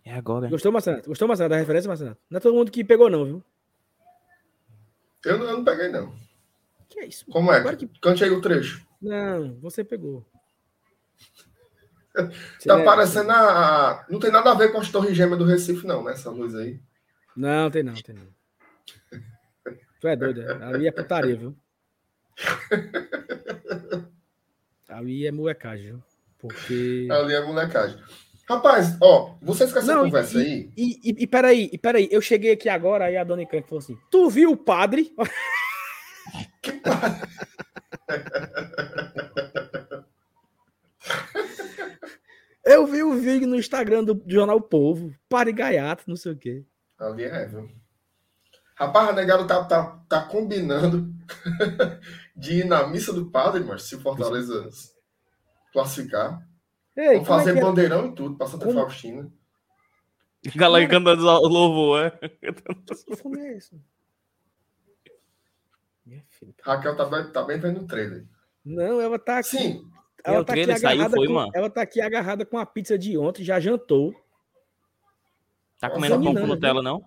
[0.04, 0.48] É agora.
[0.48, 1.02] Gostou, Marcelo?
[1.06, 2.16] Gostou, Marcelo, da referência, Marcelo?
[2.28, 3.44] Não é todo mundo que pegou, não, viu?
[5.24, 6.12] Eu não, eu não peguei, não.
[6.88, 7.24] Que é isso?
[7.26, 7.76] Como é?
[7.76, 7.86] Que...
[8.00, 8.84] Cante aí o trecho.
[9.00, 10.26] Não, você pegou.
[12.66, 12.84] tá é...
[12.84, 14.04] parecendo a.
[14.08, 16.12] Não tem nada a ver com as torres gêmeas do Recife, não, né?
[16.12, 16.80] Essa luz aí.
[17.36, 18.26] Não, tem não, tem não.
[20.00, 20.64] Tu é doido, é?
[20.64, 21.56] ali é putaria, viu?
[24.88, 26.02] Ali é molecagem?
[26.38, 27.08] Porque.
[27.10, 27.98] Ali é molecagem.
[28.48, 30.70] Rapaz, ó, vocês com essa não, conversa e, aí.
[30.76, 33.78] E, e, e peraí, e peraí, eu cheguei aqui agora, aí a dona Icã falou
[33.78, 35.14] assim: Tu viu o padre?
[36.62, 37.20] Que padre?
[42.64, 46.64] Eu vi o vídeo no Instagram do Jornal Povo, Pare Gaiato, não sei o quê.
[46.96, 47.68] Ali é, viu?
[48.76, 51.12] Rapaz, a negado tá, tá, tá combinando
[52.34, 54.68] de ir na missa do padre, mas se Fortaleza
[55.72, 56.46] classificar.
[56.96, 58.80] Ei, Vamos fazer é, é bandeirão e tudo, pra Santa como...
[58.80, 59.30] Faustina.
[60.56, 62.28] Galera cantando louvor, é?
[62.28, 63.80] Que fome é esse?
[66.62, 68.26] Raquel tá, tá bem vendo o trailer.
[68.64, 69.48] Não, ela tá aqui.
[69.48, 69.88] Sim,
[70.24, 71.50] ela tá, aqui agarrada foi, com, mano.
[71.54, 74.12] ela tá aqui agarrada com a pizza de ontem, já jantou.
[75.78, 77.04] Tá comendo pão com Nutella, não?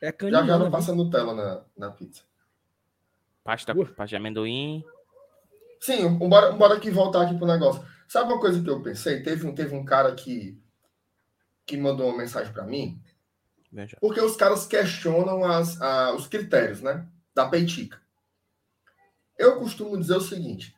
[0.00, 2.24] É já já não passa Nutella na, na pizza.
[3.44, 3.86] Pasta, uh.
[3.86, 4.84] pasta de amendoim.
[5.80, 7.84] Sim, bora, bora aqui voltar aqui pro negócio.
[8.08, 9.22] Sabe uma coisa que eu pensei?
[9.22, 10.60] Teve um, teve um cara que,
[11.66, 13.02] que mandou uma mensagem para mim.
[13.72, 13.96] Veja.
[14.00, 17.08] Porque os caras questionam as, a, os critérios, né?
[17.34, 18.00] Da peitica.
[19.38, 20.76] Eu costumo dizer o seguinte: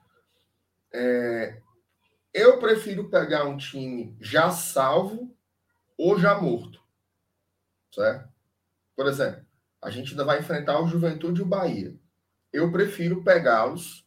[0.93, 1.61] é,
[2.33, 5.37] eu prefiro pegar um time já salvo
[5.99, 6.81] ou já morto.
[7.93, 8.29] Certo?
[8.97, 9.45] Por exemplo,
[9.83, 11.95] a gente ainda vai enfrentar o Juventude e o Bahia.
[12.55, 14.07] Eu prefiro pegá-los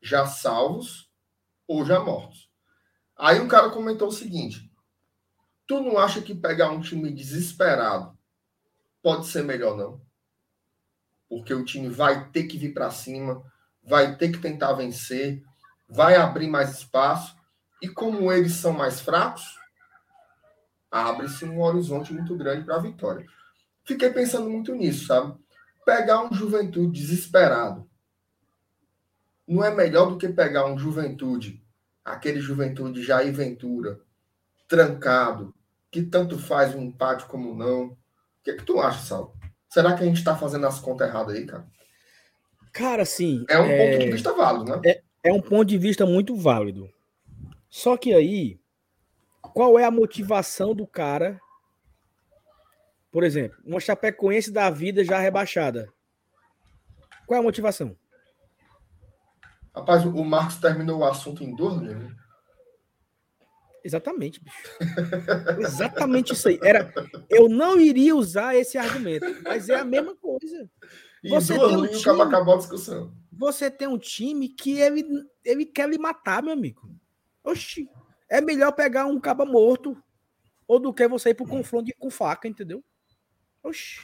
[0.00, 1.10] já salvos
[1.66, 2.48] ou já mortos.
[3.18, 4.70] Aí um cara comentou o seguinte:
[5.66, 8.16] Tu não acha que pegar um time desesperado
[9.02, 10.00] pode ser melhor, não?
[11.28, 13.44] Porque o time vai ter que vir para cima,
[13.82, 15.42] vai ter que tentar vencer,
[15.88, 17.36] vai abrir mais espaço
[17.82, 19.58] e como eles são mais fracos,
[20.92, 23.26] abre-se um horizonte muito grande para a vitória.
[23.82, 25.36] Fiquei pensando muito nisso, sabe?
[25.84, 27.88] Pegar um juventude desesperado
[29.46, 31.62] não é melhor do que pegar um juventude,
[32.04, 34.00] aquele juventude Jair Ventura,
[34.66, 35.54] trancado,
[35.90, 37.88] que tanto faz um empate como não.
[37.88, 37.96] O
[38.42, 39.34] que, é que tu acha, Sal?
[39.68, 41.66] Será que a gente está fazendo as contas erradas aí, cara?
[42.72, 43.44] Cara, sim.
[43.48, 43.92] É um é...
[43.92, 44.80] ponto de vista válido, né?
[44.84, 46.88] É, é um ponto de vista muito válido.
[47.68, 48.58] Só que aí,
[49.40, 51.40] qual é a motivação do cara?
[53.14, 55.88] Por exemplo, uma Chapecoense da vida já rebaixada.
[57.28, 57.96] Qual é a motivação?
[59.72, 62.12] Rapaz, o Marcos terminou o assunto em dor, né?
[63.84, 64.58] Exatamente, bicho.
[65.60, 66.58] Exatamente isso aí.
[66.60, 66.92] Era,
[67.30, 70.68] eu não iria usar esse argumento, mas é a mesma coisa.
[71.22, 73.14] Você tem um time, acabou a discussão.
[73.30, 75.06] Você tem um time que ele,
[75.44, 76.90] ele quer lhe matar, meu amigo.
[77.44, 77.88] Oxi,
[78.28, 79.96] é melhor pegar um caba morto
[80.66, 82.82] ou do que você ir pro confronto com faca, entendeu?
[83.64, 84.00] Oxi.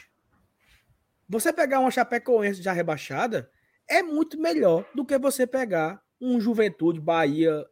[1.29, 3.49] Você pegar uma Chapecoense já rebaixada
[3.87, 7.65] é muito melhor do que você pegar um Juventude, Bahia,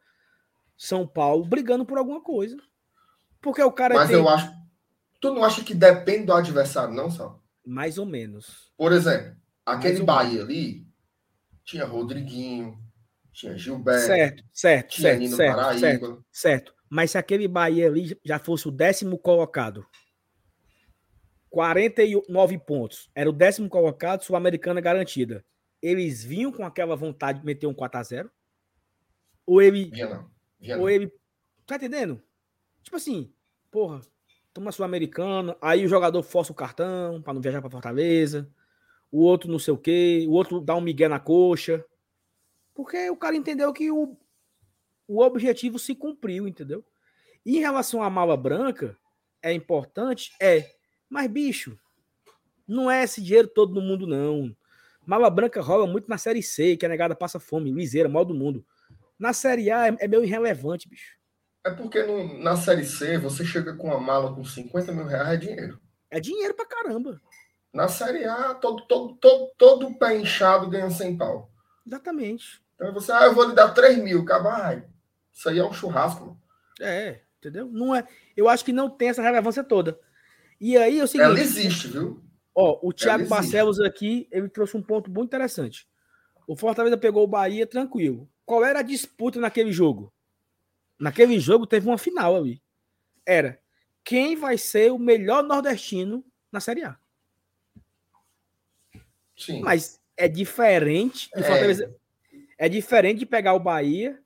[0.77, 2.55] São Paulo brigando por alguma coisa.
[3.41, 4.17] Porque o cara Mas tem...
[4.17, 4.59] eu acho
[5.19, 7.43] Tu não acha que depende do adversário, não, Sal?
[7.65, 8.71] Mais ou menos.
[8.77, 9.35] Por exemplo,
[9.65, 10.87] aquele Bahia ali
[11.63, 12.79] tinha Rodriguinho,
[13.33, 14.05] tinha Gilberto.
[14.05, 15.79] Certo, certo, tinha certo, Nino certo, Paraíba.
[15.79, 16.73] certo, certo.
[16.89, 19.85] Mas se aquele Bahia ali já fosse o décimo colocado,
[21.49, 23.09] 49 pontos.
[23.15, 25.45] Era o décimo colocado, Sul-Americana garantida.
[25.81, 28.29] Eles vinham com aquela vontade de meter um 4x0?
[29.45, 29.85] Ou ele.
[29.85, 30.31] Vinha não.
[30.59, 30.89] Vinha ou não.
[30.89, 31.11] ele.
[31.65, 32.21] Tá entendendo?
[32.83, 33.33] Tipo assim,
[33.71, 34.01] porra,
[34.53, 38.49] toma Sul-Americana, aí o jogador força o cartão para não viajar para Fortaleza,
[39.11, 41.83] o outro não sei o quê, o outro dá um migué na coxa.
[42.73, 44.17] Porque o cara entendeu que o,
[45.07, 46.85] o objetivo se cumpriu, entendeu?
[47.45, 48.97] E em relação à mala branca,
[49.41, 50.31] é importante?
[50.39, 50.78] É.
[51.09, 51.77] Mas, bicho,
[52.67, 54.55] não é esse dinheiro todo no mundo, não.
[55.05, 58.33] Mala branca rola muito na Série C, que a negada passa fome, liseira, mal do
[58.33, 58.63] mundo.
[59.17, 61.17] Na Série A é, é meio irrelevante, bicho.
[61.65, 65.29] É porque no, na Série C, você chega com uma mala com 50 mil reais,
[65.29, 65.79] é dinheiro.
[66.11, 67.19] É dinheiro pra caramba.
[67.73, 71.51] Na Série A, todo, todo, todo, todo pé inchado ganha 100 pau.
[71.85, 72.61] Exatamente.
[72.75, 74.85] Então você, ah, eu vou lhe dar 3 mil, cabai.
[75.33, 76.41] Isso aí é um churrasco, mano.
[76.79, 77.67] É, entendeu?
[77.67, 78.07] Não é,
[78.37, 79.99] eu acho que não tem essa relevância toda.
[80.59, 81.25] E aí é o seguinte.
[81.25, 82.21] Ela existe, viu?
[82.53, 85.87] Ó, o Thiago Barcelos aqui, ele trouxe um ponto muito interessante.
[86.45, 88.29] O Fortaleza pegou o Bahia tranquilo.
[88.45, 90.11] Qual era a disputa naquele jogo?
[90.99, 92.61] Naquele jogo teve uma final ali.
[93.25, 93.61] Era
[94.03, 96.97] quem vai ser o melhor nordestino na Série A.
[99.37, 99.61] Sim.
[99.61, 101.29] Mas é diferente.
[101.35, 102.65] É.
[102.65, 104.19] é diferente de pegar o Bahia.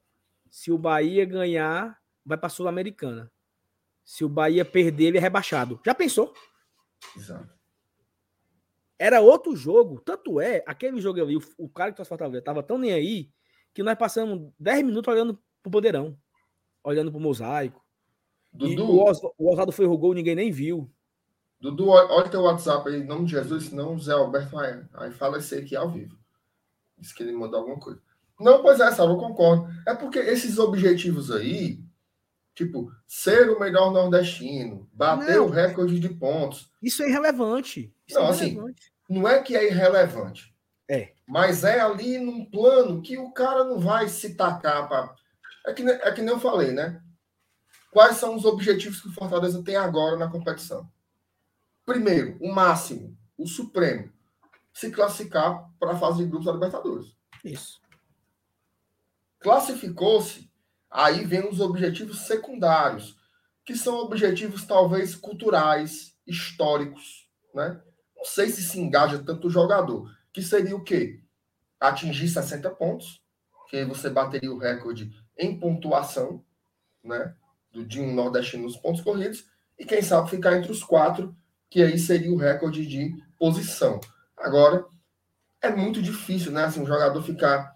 [0.49, 3.29] Se o Bahia ganhar, vai para a Sul-Americana.
[4.03, 5.79] Se o Bahia perder, ele é rebaixado.
[5.85, 6.33] Já pensou?
[7.15, 7.53] Exato.
[8.99, 9.99] Era outro jogo.
[9.99, 13.31] Tanto é, aquele jogo ali, o, o cara que trouxe Fortaleza tava tão nem aí
[13.73, 16.17] que nós passamos 10 minutos olhando pro Bandeirão,
[16.83, 17.83] olhando pro mosaico.
[18.53, 20.89] Dudu, o, Os, o Oswaldo foi gol, ninguém nem viu.
[21.59, 24.85] Dudu, olha teu WhatsApp aí, em nome de Jesus, senão o Zé Alberto vai.
[24.93, 26.17] Aí fala esse aqui ao vivo.
[26.97, 28.01] Diz que ele mandou alguma coisa.
[28.39, 29.67] Não, pois é, Salvo, eu concordo.
[29.87, 31.82] É porque esses objetivos aí,
[32.55, 36.71] tipo, ser o melhor nordestino, bater não, o recorde de pontos.
[36.81, 37.93] Isso é irrelevante.
[38.07, 38.57] Isso não, é assim,
[39.09, 40.53] não é que é irrelevante.
[40.89, 41.13] É.
[41.27, 45.15] Mas é ali num plano que o cara não vai se tacar para.
[45.65, 47.01] É que, é que nem eu falei, né?
[47.91, 50.89] Quais são os objetivos que o Fortaleza tem agora na competição?
[51.85, 54.11] Primeiro, o máximo, o supremo,
[54.73, 57.15] se classificar para a fase de grupos da Libertadores.
[57.43, 57.81] Isso.
[59.39, 60.49] Classificou-se,
[60.93, 63.17] aí vem os objetivos secundários,
[63.65, 67.81] que são objetivos talvez culturais, históricos, né?
[68.15, 71.21] Não sei se se engaja tanto o jogador, que seria o quê?
[71.79, 73.21] Atingir 60 pontos,
[73.69, 76.45] que você bateria o recorde em pontuação,
[77.03, 77.35] né?
[77.71, 79.45] De um nordestino nos pontos corridos,
[79.79, 81.35] e quem sabe ficar entre os quatro
[81.73, 83.99] que aí seria o recorde de posição.
[84.37, 84.85] Agora,
[85.59, 86.65] é muito difícil, né?
[86.65, 87.72] Assim, um jogador ficar.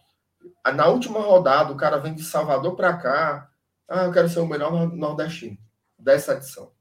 [0.75, 3.49] Na última rodada, o cara vem de Salvador para cá.
[3.87, 5.57] Ah, eu quero ser o melhor nordestino
[5.97, 6.71] dessa edição.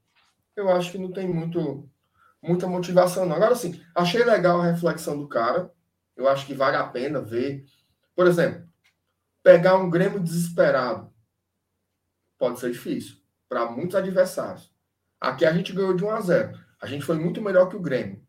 [0.55, 1.89] Eu acho que não tem muito,
[2.41, 3.35] muita motivação, não.
[3.35, 5.71] Agora, sim, achei legal a reflexão do cara.
[6.15, 7.65] Eu acho que vale a pena ver.
[8.15, 8.67] Por exemplo,
[9.43, 11.11] pegar um Grêmio desesperado
[12.37, 14.71] pode ser difícil para muitos adversários.
[15.19, 16.59] Aqui a gente ganhou de 1 a 0.
[16.81, 18.21] A gente foi muito melhor que o Grêmio.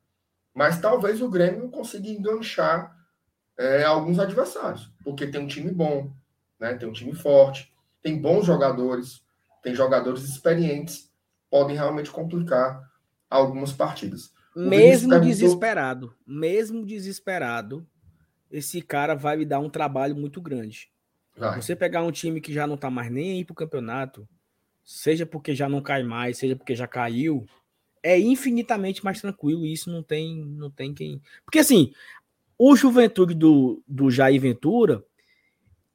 [0.55, 2.97] Mas talvez o Grêmio consiga enganchar
[3.59, 6.13] é, alguns adversários, porque tem um time bom,
[6.61, 6.75] né?
[6.75, 9.25] tem um time forte, tem bons jogadores,
[9.63, 11.11] tem jogadores experientes,
[11.51, 12.87] podem realmente complicar
[13.31, 14.35] algumas partidas.
[14.55, 15.21] O mesmo perguntou...
[15.21, 17.87] desesperado, mesmo desesperado,
[18.51, 20.91] esse cara vai lhe dar um trabalho muito grande.
[21.35, 21.63] Vai.
[21.63, 24.29] Você pegar um time que já não tá mais nem aí pro campeonato,
[24.85, 27.47] seja porque já não cai mais, seja porque já caiu,
[28.03, 31.23] é infinitamente mais tranquilo e isso não tem, não tem quem.
[31.47, 31.95] Porque assim,
[32.59, 35.05] o Juventude do, do Jair Ventura,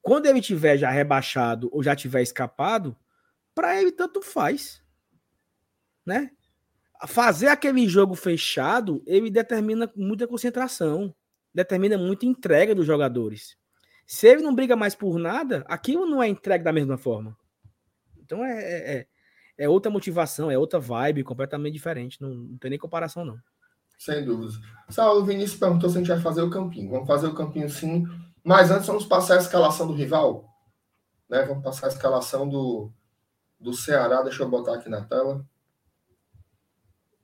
[0.01, 2.95] quando ele tiver já rebaixado ou já tiver escapado,
[3.53, 4.81] para ele tanto faz.
[6.05, 6.31] Né?
[7.07, 11.13] Fazer aquele jogo fechado, ele determina muita concentração,
[11.53, 13.57] determina muita entrega dos jogadores.
[14.05, 17.37] Se ele não briga mais por nada, aquilo não é entregue da mesma forma.
[18.17, 19.07] Então é, é, é
[19.57, 22.21] é outra motivação, é outra vibe completamente diferente.
[22.21, 23.37] Não, não tem nem comparação, não.
[23.97, 24.53] Sem dúvida.
[24.89, 26.91] Saulo Vinícius perguntou se a gente vai fazer o campinho.
[26.91, 28.05] Vamos fazer o campinho sim.
[28.43, 30.49] Mas antes vamos passar a escalação do rival.
[31.29, 31.43] Né?
[31.43, 32.91] Vamos passar a escalação do,
[33.59, 34.21] do Ceará.
[34.21, 35.45] Deixa eu botar aqui na tela.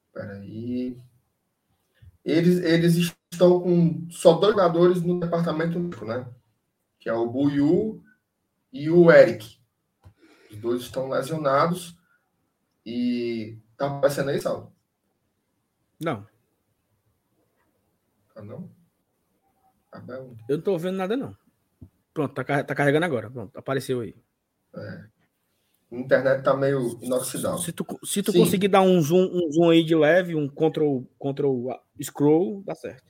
[0.07, 0.97] Espera aí.
[2.23, 6.27] Eles, eles estão com só dois jogadores no departamento médico, né?
[6.99, 8.03] Que é o Buiu
[8.71, 9.59] e o Eric.
[10.51, 11.97] Os dois estão lesionados.
[12.85, 14.73] E tá aparecendo aí, Saulo?
[15.99, 16.25] Não.
[18.39, 18.71] Ah, não?
[19.91, 20.35] Abel.
[20.47, 21.35] Eu não tô vendo nada, não.
[22.13, 23.29] Pronto, tá, tá carregando agora.
[23.29, 24.15] Pronto, apareceu aí.
[24.75, 25.05] É.
[25.91, 27.57] A internet tá meio inoxidável.
[27.57, 31.05] Se tu, se tu conseguir dar um zoom, um zoom aí de leve, um control,
[31.17, 31.69] control
[32.01, 33.09] scroll, dá certo.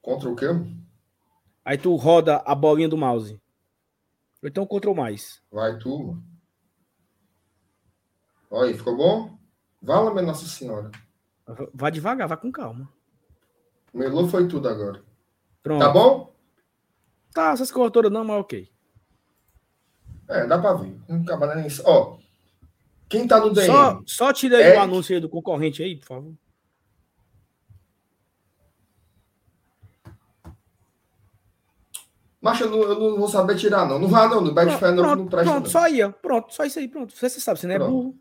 [0.00, 0.46] Control o quê?
[1.64, 3.40] Aí tu roda a bolinha do mouse.
[4.42, 5.42] Ou então control mais.
[5.50, 6.22] Vai tu.
[8.48, 9.36] Olha aí, ficou bom?
[9.82, 10.92] Vala, minha Nossa Senhora.
[11.74, 12.95] Vai devagar, vai com calma.
[13.96, 15.02] Melou foi tudo agora.
[15.62, 15.80] Pronto.
[15.80, 16.34] Tá bom?
[17.32, 18.70] Tá, essas coisas todas não, mas ok.
[20.28, 20.94] É, dá pra ver.
[21.84, 22.18] Ó,
[23.08, 23.66] quem tá no DM?
[23.66, 24.76] Só, só tira aí é...
[24.76, 26.34] o anúncio aí do concorrente aí, por favor.
[32.38, 33.98] Mas eu não, eu não vou saber tirar, não.
[33.98, 34.42] Não vá, não.
[34.42, 35.50] No Betfair não, não presta.
[35.50, 35.70] Pronto, não.
[35.70, 36.10] só ia.
[36.10, 36.86] Pronto, só isso aí.
[36.86, 37.16] Pronto.
[37.16, 37.90] Você, você sabe, você não é pronto.
[37.90, 38.18] burro.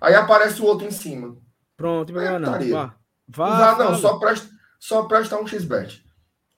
[0.00, 1.36] Aí aparece o outro em cima.
[1.76, 2.70] Pronto, não é, não.
[2.70, 2.97] Vá.
[3.28, 3.98] Vá, não, não.
[3.98, 4.48] Só presta,
[4.78, 6.04] só presta um XBet.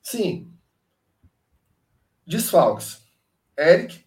[0.01, 0.53] Sim.
[2.27, 3.03] Desfalques.
[3.59, 4.05] Eric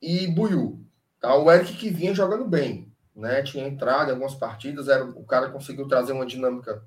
[0.00, 0.86] e Buiu.
[1.20, 1.34] Tá?
[1.34, 3.42] O Eric que vinha jogando bem, né?
[3.42, 6.82] Tinha entrado em algumas partidas, era, o cara conseguiu trazer uma dinâmica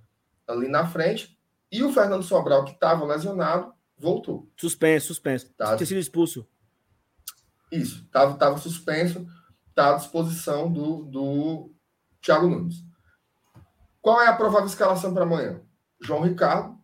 [0.48, 1.38] ali na frente.
[1.72, 4.50] E o Fernando Sobral, que estava lesionado, voltou.
[4.56, 5.52] Suspenso, suspenso.
[5.54, 5.76] Tá.
[5.76, 6.48] Tinha sido expulso.
[7.72, 9.28] Isso, estava tava suspenso,
[9.70, 11.72] está à disposição do, do
[12.22, 12.84] Thiago Nunes.
[14.04, 15.62] Qual é a provável escalação para amanhã?
[16.02, 16.78] João Ricardo,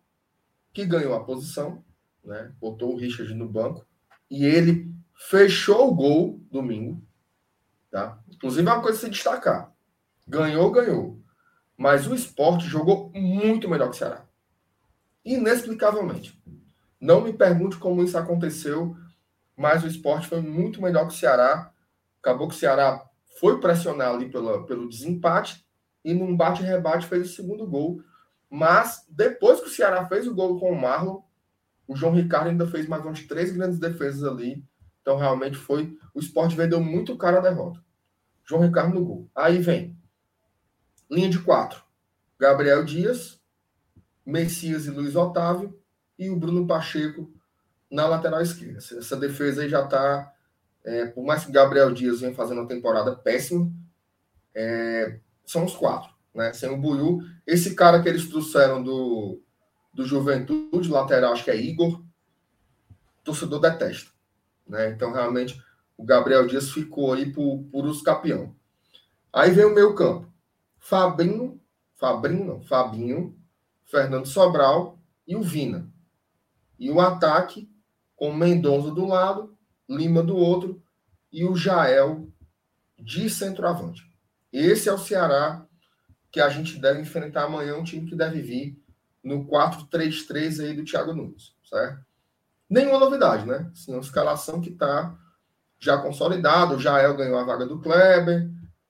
[0.72, 1.84] que ganhou a posição,
[2.24, 2.50] né?
[2.58, 3.86] botou o Richard no banco,
[4.30, 4.90] e ele
[5.28, 7.06] fechou o gol domingo.
[7.90, 8.18] Tá?
[8.26, 9.70] Inclusive, é uma coisa a se destacar.
[10.26, 11.22] Ganhou, ganhou.
[11.76, 14.24] Mas o esporte jogou muito melhor que o Ceará.
[15.22, 16.42] Inexplicavelmente.
[16.98, 18.96] Não me pergunte como isso aconteceu,
[19.54, 21.70] mas o esporte foi muito melhor que o Ceará.
[22.22, 23.06] Acabou que o Ceará
[23.38, 25.68] foi pressionar ali pela, pelo desempate
[26.04, 28.02] e num bate-rebate fez o segundo gol.
[28.48, 31.22] Mas depois que o Ceará fez o gol com o Marlon,
[31.86, 34.64] o João Ricardo ainda fez mais uns três grandes defesas ali.
[35.02, 35.96] Então realmente foi.
[36.14, 37.80] O esporte vendeu muito caro a derrota.
[38.44, 39.30] João Ricardo no gol.
[39.34, 39.96] Aí vem.
[41.10, 41.82] Linha de quatro.
[42.38, 43.40] Gabriel Dias,
[44.24, 45.78] Messias e Luiz Otávio
[46.18, 47.30] e o Bruno Pacheco
[47.90, 48.78] na lateral esquerda.
[48.78, 50.32] Essa defesa aí já está,
[50.84, 53.70] é, por mais que Gabriel Dias venha fazendo uma temporada péssima,
[54.54, 55.18] é,
[55.50, 56.52] são os quatro, né?
[56.52, 57.18] Sem o Buiu.
[57.44, 59.42] Esse cara que eles trouxeram do,
[59.92, 62.00] do Juventude, lateral, acho que é Igor,
[63.24, 64.12] torcedor detesta.
[64.64, 64.90] Né?
[64.90, 65.60] Então, realmente,
[65.96, 68.54] o Gabriel Dias ficou aí por, por os campeão.
[69.32, 70.32] Aí vem o meio campo.
[70.78, 71.60] Fabinho,
[71.96, 73.36] Fabrinho, não, Fabinho,
[73.84, 75.92] Fernando Sobral e o Vina.
[76.78, 77.68] E o ataque
[78.14, 80.80] com Mendonça do lado, Lima do outro
[81.32, 82.28] e o Jael
[82.96, 84.09] de centroavante.
[84.52, 85.66] Esse é o Ceará
[86.30, 88.80] que a gente deve enfrentar amanhã, um time que deve vir
[89.22, 92.04] no 4-3-3 aí do Thiago Nunes, certo?
[92.68, 93.70] Nenhuma novidade, né?
[93.74, 95.18] Sim, uma escalação que está
[95.78, 96.76] já consolidada.
[96.76, 98.48] O Jael ganhou a vaga do Kleber,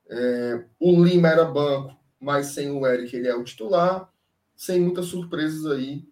[0.08, 4.12] é, o Lima era banco, mas sem o Eric ele é o titular,
[4.54, 6.06] sem muitas surpresas aí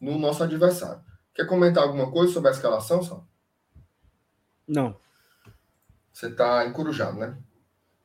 [0.00, 1.02] no nosso adversário.
[1.34, 3.26] Quer comentar alguma coisa sobre a escalação, Sal?
[4.66, 4.96] Não.
[6.12, 7.36] Você tá encurujado, né?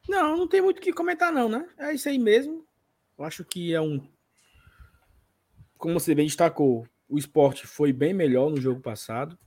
[0.08, 1.68] Não, não tem muito o que comentar, não, né?
[1.78, 2.66] É isso aí mesmo.
[3.18, 4.06] Eu acho que é um.
[5.78, 9.38] Como você bem destacou, o esporte foi bem melhor no jogo passado,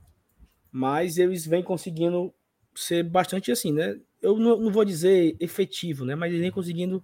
[0.71, 2.33] mas eles vêm conseguindo
[2.75, 3.99] ser bastante assim, né?
[4.21, 6.15] Eu não, não vou dizer efetivo, né?
[6.15, 7.03] Mas eles vêm conseguindo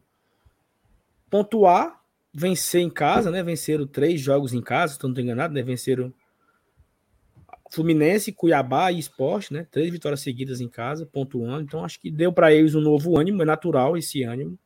[1.30, 3.44] pontuar, vencer em casa, né?
[3.44, 5.62] Venceram três jogos em casa, se não estou enganado, né?
[5.62, 6.14] Venceram
[7.74, 9.66] Fluminense, Cuiabá e Esporte, né?
[9.72, 11.64] Três vitórias seguidas em casa, pontuando.
[11.64, 14.60] Então acho que deu para eles um novo ânimo, é natural esse ânimo.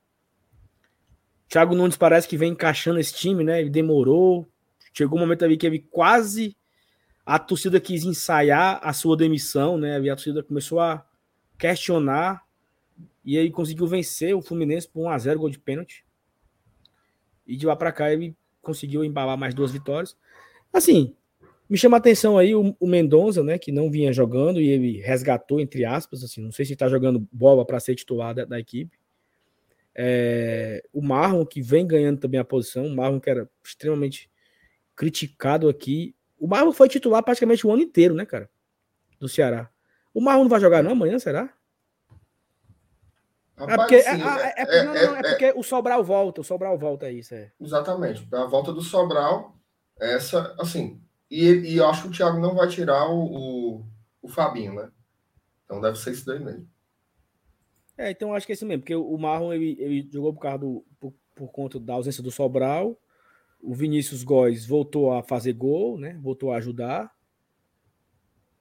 [1.47, 3.61] Thiago Nunes parece que vem encaixando esse time, né?
[3.61, 4.45] Ele demorou.
[4.93, 6.57] Chegou um momento ali que ele quase
[7.25, 9.97] a torcida quis ensaiar a sua demissão, né?
[9.97, 11.05] A torcida começou a
[11.57, 12.43] questionar
[13.23, 16.05] e aí conseguiu vencer o Fluminense por 1 a 0 gol de pênalti.
[17.47, 20.17] E de lá para cá ele conseguiu embalar mais duas vitórias.
[20.73, 21.15] Assim,
[21.69, 25.01] me chama a atenção aí o, o Mendonça, né, que não vinha jogando e ele
[25.01, 28.59] resgatou, entre aspas, assim, não sei se está jogando bola para ser titular da, da
[28.59, 28.97] equipe.
[29.93, 34.29] É, o Marlon, que vem ganhando também a posição, o Marlon que era extremamente
[34.95, 36.15] criticado aqui.
[36.39, 38.49] O Marlon foi titular praticamente o ano inteiro, né, cara?
[39.19, 39.69] Do Ceará.
[40.13, 41.53] O Marlon não vai jogar não amanhã, será?
[43.57, 46.43] Rapaz, é porque, é, é, é, não, não, é, é porque o Sobral volta, o
[46.43, 47.51] Sobral volta isso, é.
[47.59, 48.27] Exatamente.
[48.31, 49.55] A volta do Sobral,
[49.99, 53.85] essa, assim, e, e eu acho que o Thiago não vai tirar o, o,
[54.21, 54.89] o Fabinho, né?
[55.65, 56.67] Então deve ser isso daí mesmo.
[57.97, 60.59] É, então acho que é esse mesmo, porque o Marlon ele, ele jogou por causa
[60.59, 62.97] do, por, por, conta da ausência do Sobral.
[63.59, 66.17] O Vinícius Góes voltou a fazer gol, né?
[66.21, 67.11] Voltou a ajudar.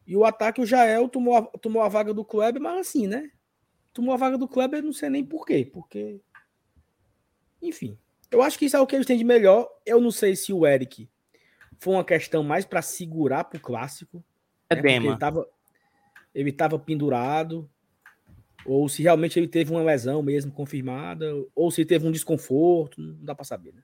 [0.07, 3.31] E o ataque, o Jael tomou a, tomou a vaga do Kleber, mas assim, né?
[3.93, 5.69] Tomou a vaga do Kleber, não sei nem por quê.
[5.71, 6.21] Porque.
[7.61, 7.99] Enfim.
[8.31, 9.69] Eu acho que isso é o que eles têm de melhor.
[9.85, 11.09] Eu não sei se o Eric
[11.79, 14.23] foi uma questão mais para segurar pro clássico.
[14.69, 14.97] É né?
[14.97, 15.47] Ele tava,
[16.35, 17.69] ele tava pendurado.
[18.65, 21.27] Ou se realmente ele teve uma lesão mesmo confirmada.
[21.55, 23.01] Ou se teve um desconforto.
[23.01, 23.83] Não dá para saber, né?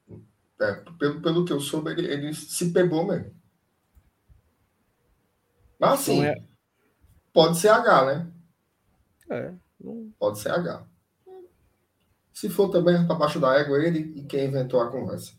[0.61, 3.35] É, pelo, pelo que eu soube, ele, ele se pegou mesmo.
[5.79, 6.43] Mas assim, então é...
[7.33, 8.33] pode ser H, né?
[9.29, 9.53] É.
[9.81, 10.13] Não...
[10.19, 10.87] Pode ser H.
[12.33, 15.33] Se for também para baixo da égua, ele e quem inventou a conversa.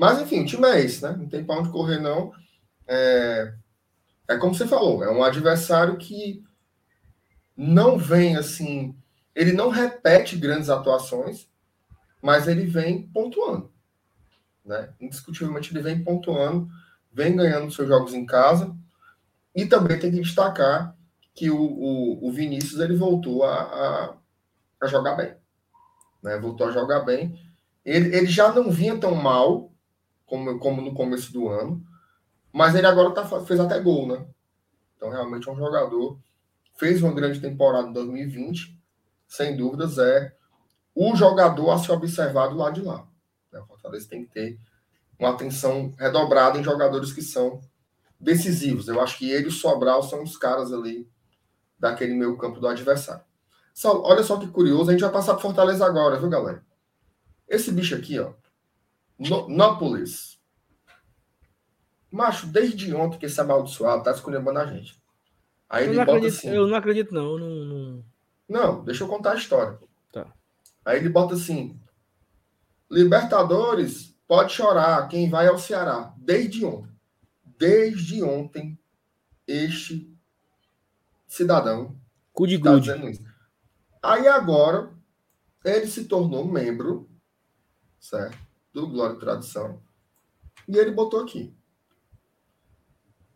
[0.00, 1.14] Mas enfim, o time é esse, né?
[1.14, 2.32] Não tem para onde correr, não.
[2.88, 3.52] É...
[4.26, 6.42] é como você falou, é um adversário que
[7.54, 8.96] não vem assim.
[9.34, 11.50] Ele não repete grandes atuações,
[12.22, 13.70] mas ele vem pontuando.
[14.64, 14.88] Né?
[14.98, 16.66] Indiscutivelmente ele vem pontuando,
[17.12, 18.74] vem ganhando seus jogos em casa.
[19.54, 20.96] E também tem que destacar
[21.34, 24.14] que o, o, o Vinícius ele voltou a, a,
[24.80, 25.34] a, jogar bem.
[26.22, 26.38] Né?
[26.38, 27.38] Voltou a jogar bem.
[27.84, 29.69] Ele, ele já não vinha tão mal
[30.30, 31.84] como, como no começo do ano,
[32.52, 34.24] mas ele agora tá, fez até gol, né?
[34.96, 36.18] Então, realmente é um jogador.
[36.78, 38.78] Fez uma grande temporada em 2020,
[39.26, 40.32] sem dúvidas, é
[40.94, 43.06] o jogador a se observar do lado de lá.
[43.52, 43.60] Né?
[43.60, 44.58] O Fortaleza tem que ter
[45.18, 47.60] uma atenção redobrada em jogadores que são
[48.18, 48.88] decisivos.
[48.88, 51.08] Eu acho que ele e o Sobral são os caras ali
[51.78, 53.24] daquele meio campo do adversário.
[53.74, 56.64] Só, olha só que curioso, a gente vai passar por Fortaleza agora, viu, galera?
[57.48, 58.32] Esse bicho aqui, ó,
[59.20, 60.40] no, Nópolis.
[62.10, 65.00] Macho, desde ontem que esse amaldiçoado tá escolhendo a gente.
[65.68, 66.48] Aí eu ele bota acredito, assim.
[66.48, 67.38] Eu não acredito, não.
[67.38, 68.04] Não, não.
[68.48, 69.78] não, deixa eu contar a história.
[70.12, 70.26] Tá.
[70.84, 71.78] Aí ele bota assim:
[72.90, 76.12] Libertadores, pode chorar, quem vai é o Ceará.
[76.16, 76.90] Desde ontem.
[77.44, 78.78] Desde ontem,
[79.46, 80.12] este
[81.26, 81.96] cidadão.
[82.34, 83.22] Good, tá good.
[84.02, 84.92] Aí agora,
[85.64, 87.08] ele se tornou membro,
[88.00, 88.49] certo?
[88.72, 89.82] Do Glória e Tradição.
[90.68, 91.54] E ele botou aqui.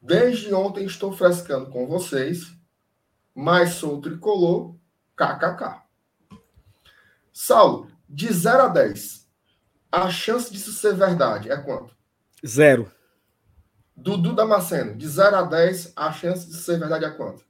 [0.00, 2.52] Desde ontem estou frescando com vocês,
[3.34, 4.76] mas sou tricolor,
[5.16, 5.82] kkk.
[7.32, 9.28] Saulo, de 0 a 10,
[9.90, 11.96] a chance disso ser verdade é quanto?
[12.46, 12.90] Zero.
[13.96, 17.44] Dudu Damasceno, de 0 a 10, a chance de ser verdade é quanto?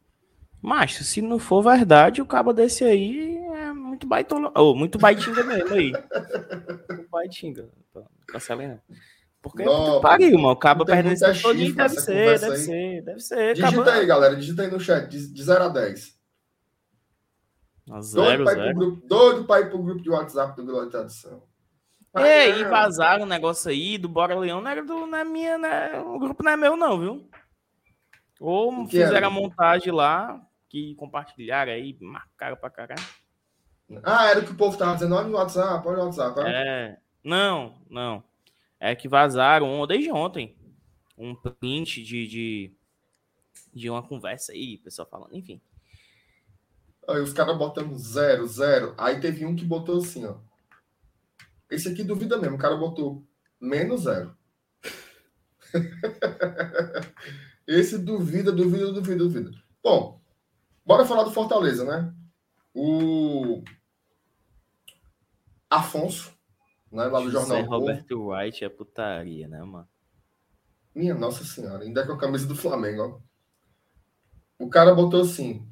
[0.65, 4.51] Mas, se não for verdade, o cabo desse aí é muito baitola.
[4.57, 5.93] Oh, muito baitinga mesmo aí.
[7.13, 7.69] baitinga.
[8.27, 8.79] Cancelei,
[9.43, 10.53] Porque não, pariu, mano.
[10.53, 11.75] O cabo perdendo esse todinho.
[11.75, 12.59] Deve ser, deve aí.
[12.59, 13.55] ser, deve ser.
[13.55, 13.93] Digita acabou...
[13.93, 14.37] aí, galera.
[14.37, 15.07] Digita aí no chat.
[15.07, 16.19] De 0 a 10.
[17.91, 18.75] A zero, doido, zero.
[18.75, 21.43] Grupo, doido pra ir pro grupo de WhatsApp do Glória Tradição.
[22.17, 24.63] Ei, e vazaram o negócio aí do Bora Leão.
[24.63, 26.01] Não, era do, não é minha, né?
[26.01, 27.29] O grupo não é meu, não, viu?
[28.41, 29.27] Ou fizeram era?
[29.27, 30.41] a montagem lá,
[30.75, 33.07] que compartilharam aí, marcaram pra caralho.
[34.03, 36.41] Ah, era o que o povo tava dizendo, olha no WhatsApp, olha no WhatsApp.
[36.41, 36.49] Olha.
[36.49, 38.25] É, não, não.
[38.81, 40.57] É que vazaram desde ontem
[41.17, 42.73] um print de, de,
[43.73, 45.61] de uma conversa aí, pessoal falando, enfim.
[47.09, 48.97] Aí os caras botando zero, zero.
[48.99, 50.39] Aí teve um que botou assim, ó.
[51.71, 53.25] Esse aqui duvida mesmo, o cara botou
[53.61, 54.37] menos zero.
[57.65, 59.51] Esse duvida, duvida, duvida, duvida.
[59.81, 60.24] Bom,
[60.85, 62.15] Bora falar do Fortaleza, né?
[62.75, 63.63] O
[65.71, 66.33] Afonso,
[66.91, 69.89] né, lá do José Jornal Roberto White é putaria, né, mano?
[70.95, 74.65] Minha Nossa Senhora, ainda com a camisa do Flamengo, ó.
[74.65, 75.67] O cara botou assim.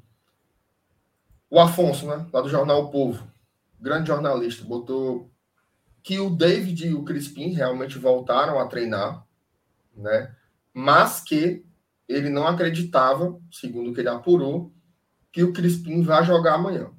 [1.49, 2.27] O Afonso, né?
[2.33, 3.31] Lá do Jornal o Povo,
[3.79, 5.31] grande jornalista, botou
[6.03, 9.25] que o David e o Crispim realmente voltaram a treinar,
[9.95, 10.35] né?
[10.75, 11.65] Mas que
[12.09, 14.73] ele não acreditava, segundo o que ele apurou,
[15.33, 16.91] que o Crispim vai jogar amanhã.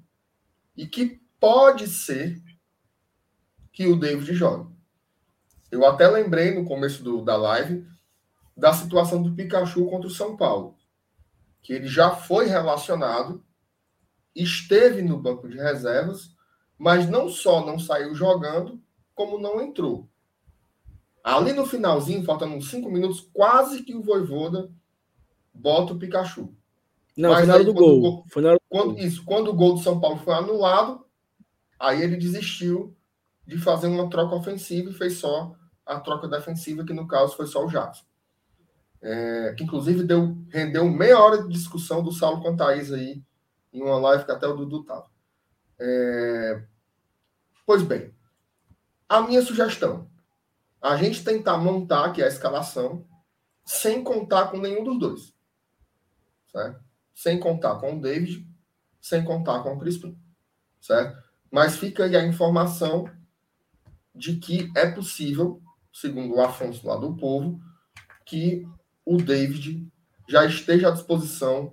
[0.76, 2.42] E que pode ser
[3.72, 4.74] que o David jogue.
[5.72, 7.88] Eu até lembrei no começo do, da live
[8.56, 10.78] da situação do Pikachu contra o São Paulo.
[11.62, 13.44] Que ele já foi relacionado,
[14.36, 16.36] esteve no banco de reservas,
[16.78, 18.82] mas não só não saiu jogando,
[19.16, 20.08] como não entrou.
[21.24, 24.70] Ali no finalzinho, faltando uns cinco minutos, quase que o Voivoda
[25.54, 26.54] bota o Pikachu.
[27.16, 28.02] Não, Mas foi na hora do gol.
[28.02, 31.06] gol foi na hora quando, isso, quando o gol do São Paulo foi anulado,
[31.80, 32.96] aí ele desistiu
[33.46, 35.54] de fazer uma troca ofensiva e fez só
[35.86, 38.06] a troca defensiva, que no caso foi só o Jackson.
[39.02, 43.22] É, que inclusive deu, rendeu meia hora de discussão do Saulo com a Thaís aí,
[43.72, 45.08] em uma live que até o Dudu tava.
[45.78, 46.64] É,
[47.66, 48.14] pois bem,
[49.10, 50.10] a minha sugestão,
[50.82, 53.06] a gente tentar montar aqui a escalação
[53.66, 55.34] sem contar com nenhum dos dois
[56.54, 56.83] certo?
[57.14, 58.48] Sem contar com o David,
[59.00, 60.18] sem contar com o Crispim,
[60.80, 61.22] certo?
[61.52, 63.10] Mas fica aí a informação
[64.16, 65.62] de que é possível,
[65.94, 67.60] segundo o Afonso lá do Povo,
[68.26, 68.68] que
[69.06, 69.88] o David
[70.28, 71.72] já esteja à disposição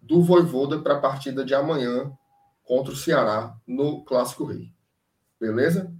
[0.00, 2.16] do Voivoda para a partida de amanhã
[2.64, 4.72] contra o Ceará no Clássico Rei.
[5.38, 5.94] Beleza?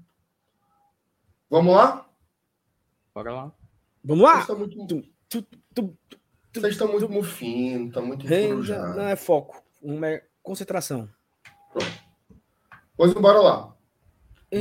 [1.51, 2.09] Vamos lá?
[3.15, 3.53] Bora lá.
[4.03, 4.43] Vamos lá!
[4.43, 5.99] Vocês estão muito,
[6.61, 8.97] Vocês estão muito mufinos, estão muito encorujados.
[8.97, 11.09] Não é foco, uma é concentração.
[11.73, 11.93] Pronto.
[12.97, 13.77] Pois bora lá.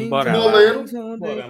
[0.09, 0.85] Bora goleiro.
[1.17, 1.41] Bora,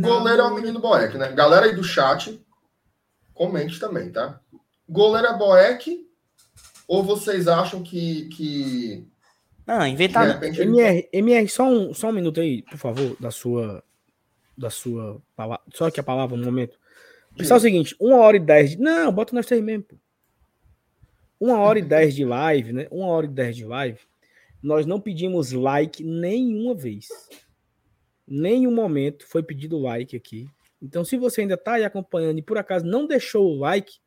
[0.00, 1.32] goleiro é o menino Boeck, né?
[1.32, 2.44] Galera aí do chat,
[3.32, 4.40] comente também, tá?
[4.88, 6.06] Goleiro é Boeck
[6.86, 8.28] ou vocês acham que.
[8.28, 9.06] que
[9.66, 10.26] ah, inventar.
[10.26, 13.82] Repente, MR, MR, só um, só um minuto aí, por favor, da sua.
[14.56, 15.64] Da sua palavra.
[15.72, 16.78] Só que a palavra, um momento.
[17.36, 18.78] Pessoal, é o seguinte: uma hora e dez de.
[18.78, 19.96] Não, bota nós três mesmo, pô.
[21.40, 22.86] Uma hora e dez de live, né?
[22.90, 23.98] Uma hora e dez de live.
[24.62, 27.08] Nós não pedimos like nenhuma vez.
[28.26, 30.48] Nenhum momento foi pedido like aqui.
[30.80, 33.98] Então, se você ainda tá aí acompanhando e por acaso não deixou o like,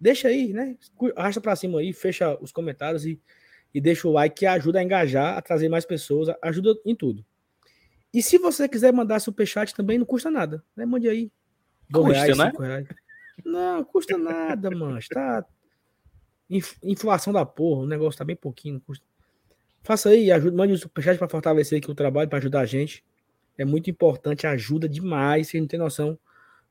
[0.00, 0.76] deixa aí, né?
[1.14, 3.20] Arrasta para cima aí, fecha os comentários e,
[3.74, 7.24] e deixa o like que ajuda a engajar, a trazer mais pessoas, ajuda em tudo.
[8.14, 10.86] E se você quiser mandar superchat também, não custa nada, né?
[10.86, 11.30] Mande aí.
[11.92, 12.52] Dois custa, reais, né?
[12.58, 12.88] Reais.
[13.44, 14.98] Não, custa nada, mano.
[15.10, 15.44] Tá
[16.82, 19.04] inflação da porra, o negócio tá bem pouquinho, custa.
[19.82, 23.04] Faça aí, ajude, mande um superchat para fortalecer aqui o trabalho, para ajudar a gente.
[23.56, 26.18] É muito importante, ajuda demais, você não tem noção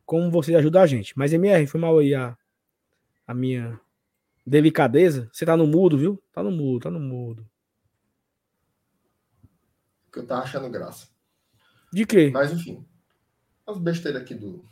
[0.06, 1.18] como vocês ajudam a gente.
[1.18, 2.38] Mas MR, foi mal aí a,
[3.28, 3.80] a minha
[4.46, 5.30] delicadeza.
[5.32, 6.22] Você tá no mudo, viu?
[6.32, 7.46] Tá no mudo, tá no mudo.
[10.12, 11.08] Que eu tava achando graça.
[11.92, 12.30] De quê?
[12.34, 12.86] Mas enfim.
[13.68, 14.64] As besteiras aqui do.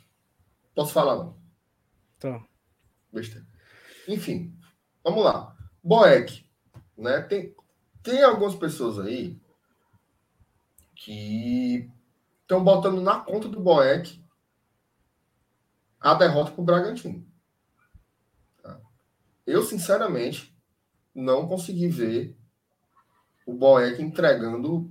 [0.74, 1.36] Posso falar, não?
[2.18, 2.44] Tá.
[3.12, 3.46] Besteira.
[4.06, 4.56] Enfim,
[5.02, 5.56] vamos lá.
[5.82, 6.46] Boeck,
[6.96, 7.20] né?
[7.22, 7.54] Tem,
[8.02, 9.40] tem algumas pessoas aí
[10.94, 11.90] que
[12.42, 14.22] estão botando na conta do Boeck
[16.00, 17.26] a derrota para o Bragantino.
[19.46, 20.56] Eu, sinceramente,
[21.14, 22.36] não consegui ver
[23.44, 24.90] o Boeck entregando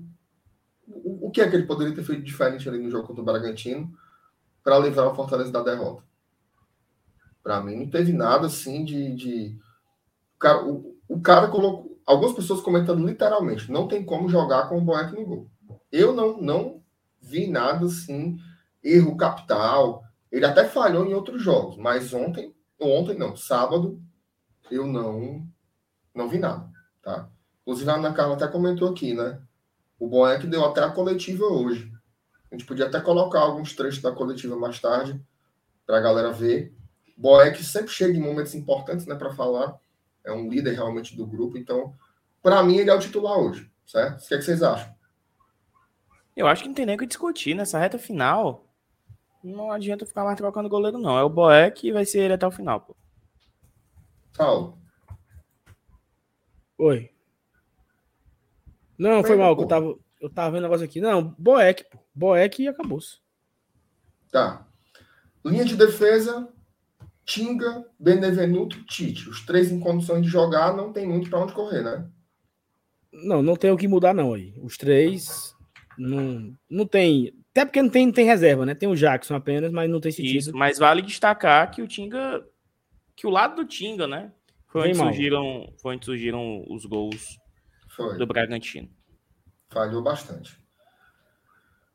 [0.88, 3.26] o, o que é que ele poderia ter feito diferente ali no jogo contra o
[3.26, 3.97] Bragantino
[4.64, 6.03] para livrar o Fortaleza da derrota.
[7.41, 9.15] Para mim, não teve nada assim de.
[9.15, 9.57] de...
[10.36, 11.99] O, cara, o, o cara colocou.
[12.06, 15.48] Algumas pessoas comentando literalmente: não tem como jogar com o Boeck no gol.
[15.91, 16.81] Eu não, não
[17.22, 18.38] vi nada assim,
[18.84, 20.03] erro capital.
[20.31, 23.99] Ele até falhou em outros jogos, mas ontem, ontem não, sábado,
[24.69, 25.48] eu não
[26.14, 26.69] não vi nada,
[27.02, 27.30] tá?
[27.61, 29.40] Inclusive a Ana Carla até comentou aqui, né?
[29.99, 30.10] O
[30.40, 31.91] que deu até a coletiva hoje.
[32.51, 35.19] A gente podia até colocar alguns trechos da coletiva mais tarde
[35.85, 36.73] para a galera ver.
[37.15, 39.80] Boé que sempre chega em momentos importantes, né, para falar.
[40.23, 41.93] É um líder realmente do grupo, então,
[42.41, 44.23] para mim ele é o titular hoje, certo?
[44.23, 44.93] O que, é que vocês acham?
[46.35, 48.65] Eu acho que não tem nem o que discutir nessa reta final.
[49.43, 51.17] Não adianta ficar mais trocando goleiro, não.
[51.17, 52.95] É o Boeck e vai ser ele até o final, pô.
[54.38, 54.77] Paulo.
[56.77, 57.11] Oi.
[58.97, 60.99] Não, foi, mal, que eu tava, eu tava vendo um negócio aqui.
[60.99, 61.99] Não, Boeck, pô.
[62.13, 63.17] Boeck e acabou-se.
[64.31, 64.67] Tá.
[65.45, 66.47] Linha de defesa,
[67.25, 69.29] Tinga, Benevenuto, Tite.
[69.29, 72.09] Os três em condições de jogar, não tem muito para onde correr, né?
[73.11, 74.53] Não, não tem o que mudar, não aí.
[74.61, 75.55] Os três
[75.97, 77.33] não, não tem.
[77.51, 78.75] Até porque não tem, não tem reserva, né?
[78.75, 80.37] Tem o Jackson apenas, mas não tem sentido.
[80.37, 82.45] Isso, mas vale destacar que o Tinga
[83.19, 84.31] que o lado do Tinga, né?
[84.67, 87.37] Foi onde, surgiram, foi onde surgiram os gols
[87.89, 88.17] foi.
[88.17, 88.89] do Bragantino.
[89.69, 90.59] Falhou bastante.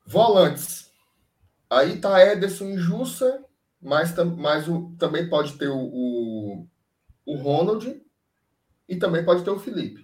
[0.07, 0.93] Volantes.
[1.69, 3.45] Aí tá Ederson e Jussa,
[3.81, 6.69] mas, mas o, também pode ter o, o,
[7.27, 8.01] o Ronald
[8.89, 10.01] e também pode ter o Felipe.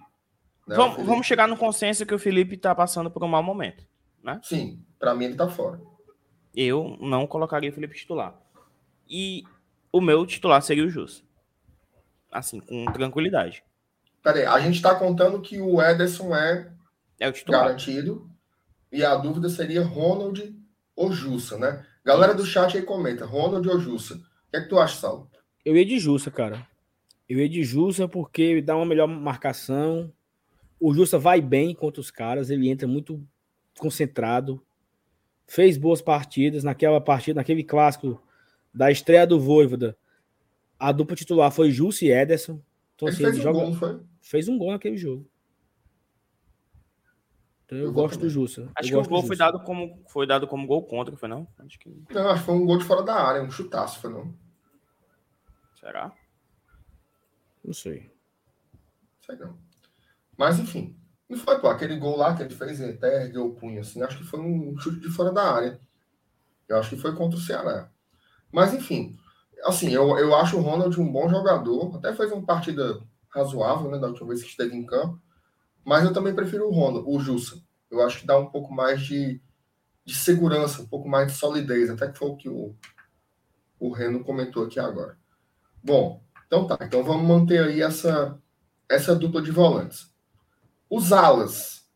[0.67, 0.75] Né?
[0.75, 1.09] Vamos, o Felipe.
[1.09, 3.85] vamos chegar no consenso que o Felipe tá passando por um mau momento,
[4.21, 4.39] né?
[4.43, 5.79] Sim, para mim ele tá fora.
[6.53, 8.35] Eu não colocaria o Felipe titular.
[9.07, 9.43] E
[9.91, 11.23] o meu titular seria o Jus.
[12.31, 13.63] Assim, com tranquilidade.
[14.23, 16.71] Peraí, a gente está contando que o Ederson é,
[17.21, 17.65] é o titular.
[17.65, 18.29] garantido.
[18.91, 20.53] E a dúvida seria Ronald
[20.95, 21.85] ou Jussa, né?
[22.03, 24.15] Galera do chat aí comenta, Ronald ou Jussa.
[24.15, 25.29] O que é que tu acha, Saulo?
[25.63, 26.67] Eu ia de Jussa, cara.
[27.29, 30.11] Eu ia de Jussa porque dá uma melhor marcação.
[30.79, 33.23] O Jussa vai bem contra os caras, ele entra muito
[33.77, 34.61] concentrado.
[35.47, 38.21] Fez boas partidas naquela partida, naquele clássico
[38.73, 39.97] da estreia do Voivoda,
[40.79, 42.59] a dupla titular foi Jussi e Ederson.
[42.95, 43.65] Então, ele assim, fez ele um joga...
[43.65, 43.99] gol, foi?
[44.21, 45.29] Fez um gol naquele jogo.
[47.71, 48.69] Então eu, eu gosto do Jussa.
[48.75, 51.47] Acho eu que o gol foi dado, como, foi dado como gol contra, foi não?
[51.57, 52.03] Acho que...
[52.09, 54.33] Não, acho que foi um gol de fora da área, um chutaço, foi não.
[55.79, 56.11] Será?
[57.63, 58.11] Não sei.
[59.25, 59.57] Sei não.
[60.37, 60.97] Mas, enfim.
[61.29, 64.03] E foi, pô, aquele gol lá que ele fez, ele até ergueu o punho, assim,
[64.03, 65.79] acho que foi um chute de fora da área.
[66.67, 67.89] Eu acho que foi contra o Ceará.
[68.51, 69.17] Mas, enfim,
[69.63, 73.97] assim, eu, eu acho o Ronald um bom jogador, até fez uma partida razoável, né,
[73.97, 75.21] da última vez que esteve em campo,
[75.83, 77.61] mas eu também prefiro o Ronald, o Jussa.
[77.89, 79.41] Eu acho que dá um pouco mais de,
[80.05, 82.75] de segurança, um pouco mais de solidez, até que foi o que o,
[83.79, 85.17] o Reno comentou aqui agora.
[85.83, 88.39] Bom, então tá, então vamos manter aí essa,
[88.87, 90.11] essa dupla de volantes.
[90.89, 91.87] Os alas,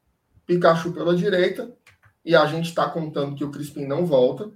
[0.45, 1.76] Pikachu pela direita,
[2.24, 4.52] e a gente está contando que o Crispim não volta,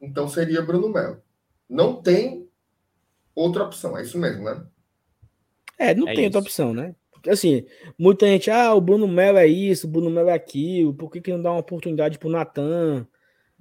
[0.00, 1.20] então seria Bruno Melo.
[1.68, 2.48] Não tem
[3.34, 4.64] outra opção, é isso mesmo, né?
[5.78, 6.36] É, não é tem isso.
[6.36, 6.94] outra opção, né?
[7.26, 7.64] Assim,
[7.98, 11.20] muita gente, ah, o Bruno Melo é isso, o Bruno Melo é aquilo, por que,
[11.20, 13.06] que não dá uma oportunidade pro Natan?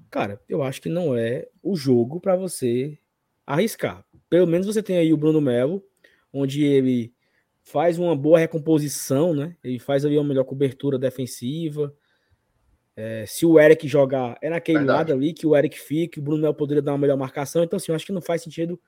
[0.10, 2.98] Cara, eu acho que não é o jogo para você
[3.46, 4.06] arriscar.
[4.30, 5.84] Pelo menos você tem aí o Bruno Melo,
[6.32, 7.14] onde ele
[7.64, 9.56] faz uma boa recomposição, né?
[9.64, 11.94] Ele faz ali uma melhor cobertura defensiva.
[12.96, 14.98] É, se o Eric jogar, é naquele Verdade.
[14.98, 17.64] lado ali que o Eric fica, o Bruno Melo poderia dar uma melhor marcação.
[17.64, 18.80] Então, assim, eu acho que não faz sentido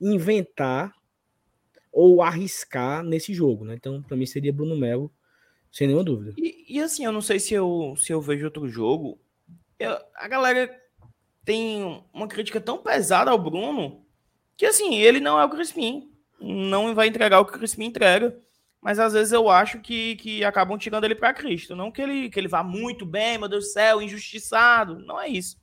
[0.00, 0.92] inventar
[1.98, 3.74] ou arriscar nesse jogo, né?
[3.74, 5.12] Então, para mim seria Bruno Melo,
[5.72, 6.32] sem nenhuma dúvida.
[6.38, 9.18] E, e, assim, eu não sei se eu, se eu vejo outro jogo.
[9.76, 10.72] Eu, a galera
[11.44, 14.06] tem uma crítica tão pesada ao Bruno
[14.56, 16.08] que, assim, ele não é o Crispim.
[16.40, 18.40] Não vai entregar o que o Crispim entrega.
[18.80, 21.74] Mas às vezes eu acho que, que acabam tirando ele para Cristo.
[21.74, 25.00] Não que ele, que ele vá muito bem, meu Deus do céu, injustiçado.
[25.00, 25.56] Não é isso.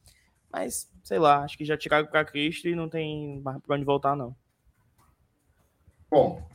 [0.52, 4.18] Mas, sei lá, acho que já tiraram para Cristo e não tem para onde voltar,
[4.18, 4.36] não.
[6.10, 6.48] Bom,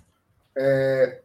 [0.57, 1.23] é,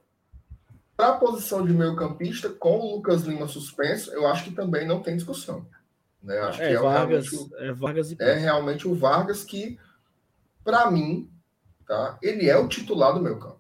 [0.96, 4.88] para a posição de meio campista, com o Lucas Lima suspenso, eu acho que também
[4.88, 5.68] não tem discussão.
[6.24, 6.40] Né?
[6.40, 9.78] Acho é, que é, Vargas, realmente, é, Vargas e é realmente o Vargas que,
[10.64, 11.30] para mim,
[11.86, 13.60] tá, ele é o titular do meu campo.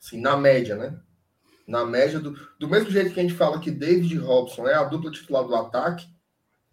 [0.00, 0.98] Assim, na média, né?
[1.66, 4.84] Na média, do, do mesmo jeito que a gente fala que David Robson é a
[4.84, 6.08] dupla titular do ataque,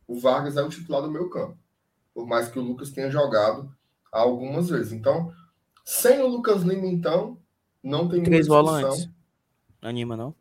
[0.08, 1.58] o Vargas é o titular do meu campo.
[2.14, 3.72] Por mais que o Lucas tenha jogado
[4.12, 4.92] algumas vezes.
[4.92, 5.32] Então,
[5.90, 7.36] sem o Lucas Lima, então,
[7.82, 9.10] não tem Três volantes.
[9.82, 10.36] Anima, não?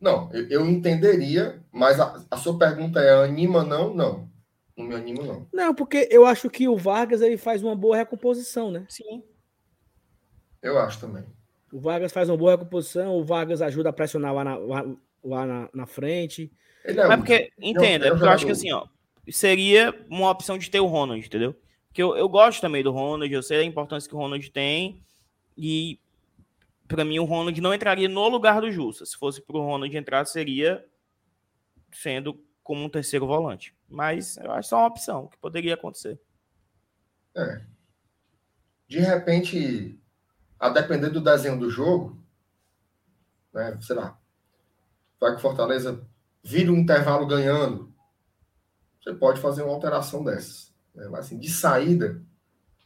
[0.00, 3.92] Não, eu, eu entenderia, mas a, a, sua pergunta é anima não?
[3.92, 4.28] Não.
[4.74, 5.46] Não me anima, não.
[5.52, 8.86] Não, porque eu acho que o Vargas ele faz uma boa recomposição, né?
[8.88, 9.22] Sim.
[10.62, 11.24] Eu acho também.
[11.70, 14.84] O Vargas faz uma boa recomposição, o Vargas ajuda a pressionar lá na, lá,
[15.22, 16.50] lá na, na frente.
[16.82, 18.86] Ele é mas porque, entenda, é, é porque eu acho que assim, ó,
[19.30, 21.54] seria uma opção de ter o Ronald, entendeu?
[21.92, 25.02] Que eu, eu gosto também do Ronald, eu sei a importância que o Ronald tem.
[25.56, 26.00] E
[26.88, 29.04] para mim o Ronald não entraria no lugar do Justa.
[29.04, 30.84] Se fosse para o Ronald entrar, seria
[31.92, 33.74] sendo como um terceiro volante.
[33.88, 36.18] Mas eu acho só uma opção que poderia acontecer.
[37.34, 37.62] É.
[38.88, 39.98] De repente,
[40.58, 42.22] a depender do desenho do jogo,
[43.52, 44.18] né, sei lá,
[45.20, 46.06] vai que Fortaleza
[46.42, 47.92] vira um intervalo ganhando,
[49.00, 50.71] você pode fazer uma alteração dessas.
[50.94, 51.08] Né?
[51.10, 52.22] Mas assim, de saída,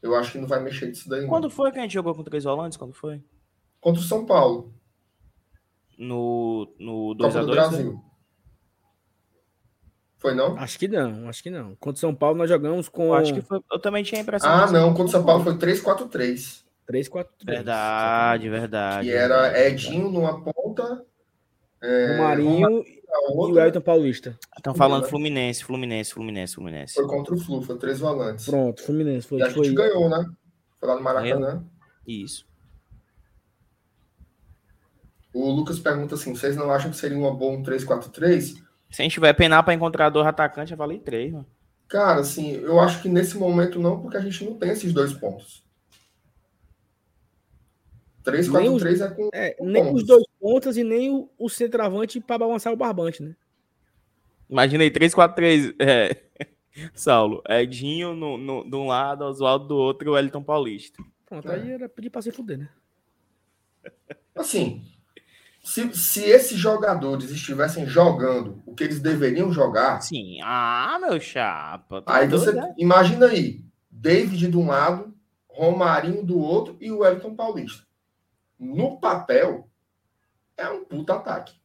[0.02, 1.26] eu acho que não vai mexer disso daí.
[1.26, 1.50] Quando não.
[1.50, 2.78] foi que a gente jogou com três volantes?
[2.78, 3.22] Quando foi?
[3.80, 4.74] Contra o São Paulo.
[5.98, 7.40] No, no 2x2?
[7.40, 7.52] do né?
[7.52, 7.92] Brasil.
[7.92, 8.00] Né?
[10.18, 10.56] Foi não?
[10.58, 11.76] Acho que não, acho que não.
[11.76, 13.06] Contra o São Paulo nós jogamos com.
[13.06, 13.60] Eu acho que foi.
[13.70, 14.50] Eu também tinha a impressão.
[14.50, 14.90] Ah, não.
[14.90, 16.64] Contra o São Paulo foi 3-4-3.
[16.90, 17.26] 3-4-3.
[17.44, 19.08] Verdade, verdade.
[19.08, 21.04] Que era Edinho numa ponta.
[21.82, 24.38] É, Marinho e o Elton Paulista.
[24.56, 26.94] Estão falando Fluminense, Fluminense, Fluminense, Fluminense.
[26.94, 28.46] Foi contra o Flu, foi três volantes.
[28.46, 29.26] Pronto, Fluminense.
[29.26, 30.24] Foi, e a gente ganhou, né?
[30.78, 31.64] Foi lá no Maracanã.
[32.06, 32.46] Isso.
[35.32, 38.56] O Lucas pergunta assim: vocês não acham que seria uma boa um 3-4-3?
[38.90, 41.46] Se a gente tiver penar para encontrar dois atacantes, eu falei três, mano.
[41.88, 45.12] Cara, assim, eu acho que nesse momento não, porque a gente não tem esses dois
[45.12, 45.65] pontos.
[48.26, 49.30] 3-4-3 é com.
[49.32, 50.02] É, com nem pontos.
[50.02, 53.36] os dois pontas e nem o, o centroavante para balançar o barbante, né?
[54.50, 55.74] Imaginei 3-4-3.
[55.78, 56.16] É.
[56.92, 61.02] Saulo, Edinho no, no, de um lado, Oswaldo do outro e o Elton Paulista.
[61.24, 61.54] Pronto, é.
[61.54, 62.68] aí era pedir para se fuder, né?
[64.36, 64.84] Assim,
[65.64, 70.02] se, se esses jogadores estivessem jogando o que eles deveriam jogar.
[70.02, 72.02] Sim, ah, meu chapa.
[72.02, 72.74] Tá aí você né?
[72.76, 75.14] imagina aí, David de um lado,
[75.48, 77.85] Romarinho do outro e o Elton Paulista
[78.58, 79.70] no papel,
[80.56, 81.60] é um puta ataque.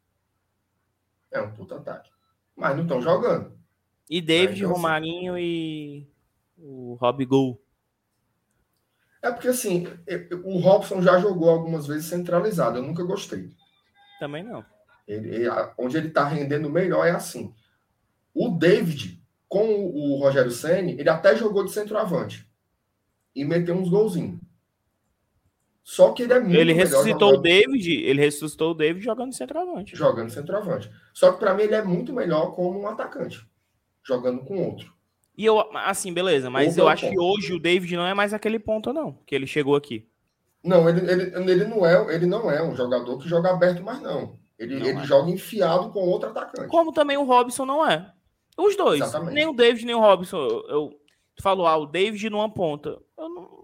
[1.32, 2.10] É um puta ataque.
[2.56, 3.58] Mas não estão jogando.
[4.10, 6.08] E David, então, Romarinho assim, e
[6.58, 7.64] o Rob Gol.
[9.22, 9.88] É porque assim,
[10.44, 12.78] o Robson já jogou algumas vezes centralizado.
[12.78, 13.50] Eu nunca gostei.
[14.20, 14.66] Também não.
[15.08, 15.48] Ele,
[15.78, 17.54] onde ele tá rendendo melhor é assim.
[18.34, 22.50] O David, com o Rogério Senni, ele até jogou de centroavante.
[23.36, 24.40] E meteu uns golzinhos.
[25.84, 29.96] Só que ele é muito Ele ressuscitou o David, ele ressuscitou o David jogando centroavante.
[29.96, 30.92] Jogando centroavante.
[31.14, 33.46] Só que para mim ele é muito melhor como um atacante,
[34.04, 34.94] jogando com outro.
[35.36, 37.14] E eu, assim, beleza, mas eu acho ponto.
[37.14, 40.08] que hoje o David não é mais aquele ponto, não, que ele chegou aqui.
[40.64, 44.00] Não, ele, ele, ele, não, é, ele não é um jogador que joga aberto mais,
[44.02, 44.38] não.
[44.60, 45.04] Ele, não ele é.
[45.04, 46.68] joga enfiado com outro atacante.
[46.68, 48.14] Como também o Robson não é.
[48.56, 49.02] Os dois.
[49.02, 49.34] Exatamente.
[49.34, 50.38] Nem o David, nem o Robson.
[50.38, 51.00] Eu, eu,
[51.36, 53.00] tu falou, ah, o David numa ponta.
[53.18, 53.61] Eu não,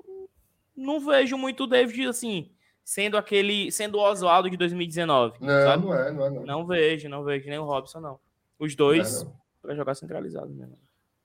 [0.77, 2.51] não vejo muito o David assim,
[2.85, 3.71] sendo aquele.
[3.71, 5.39] sendo o Oswaldo de 2019.
[5.41, 5.85] Não, sabe?
[5.85, 6.29] não é, não é.
[6.29, 6.45] Não.
[6.45, 8.19] não vejo, não vejo nem o Robson, não.
[8.59, 9.27] Os dois é,
[9.61, 10.77] para jogar centralizado mesmo.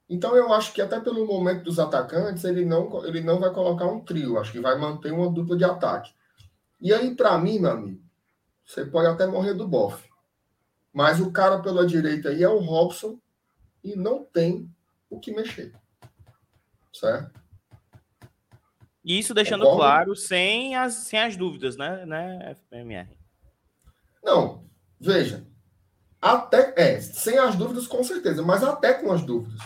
[0.08, 3.86] Então eu acho que até pelo momento dos atacantes, ele não, ele não vai colocar
[3.86, 6.12] um trio, acho que vai manter uma dupla de ataque.
[6.80, 8.02] E aí, para mim, meu amigo,
[8.66, 10.10] você pode até morrer do bofe.
[10.92, 13.18] Mas o cara pela direita aí é o Robson
[13.82, 14.68] e não tem
[15.08, 15.72] o que mexer.
[16.92, 17.41] Certo?
[19.04, 19.78] Isso deixando Concordo?
[19.78, 23.08] claro, sem as, sem as dúvidas, né, né, FPMR?
[24.22, 24.64] Não,
[25.00, 25.44] veja.
[26.20, 29.60] Até, é, sem as dúvidas, com certeza, mas até com as dúvidas.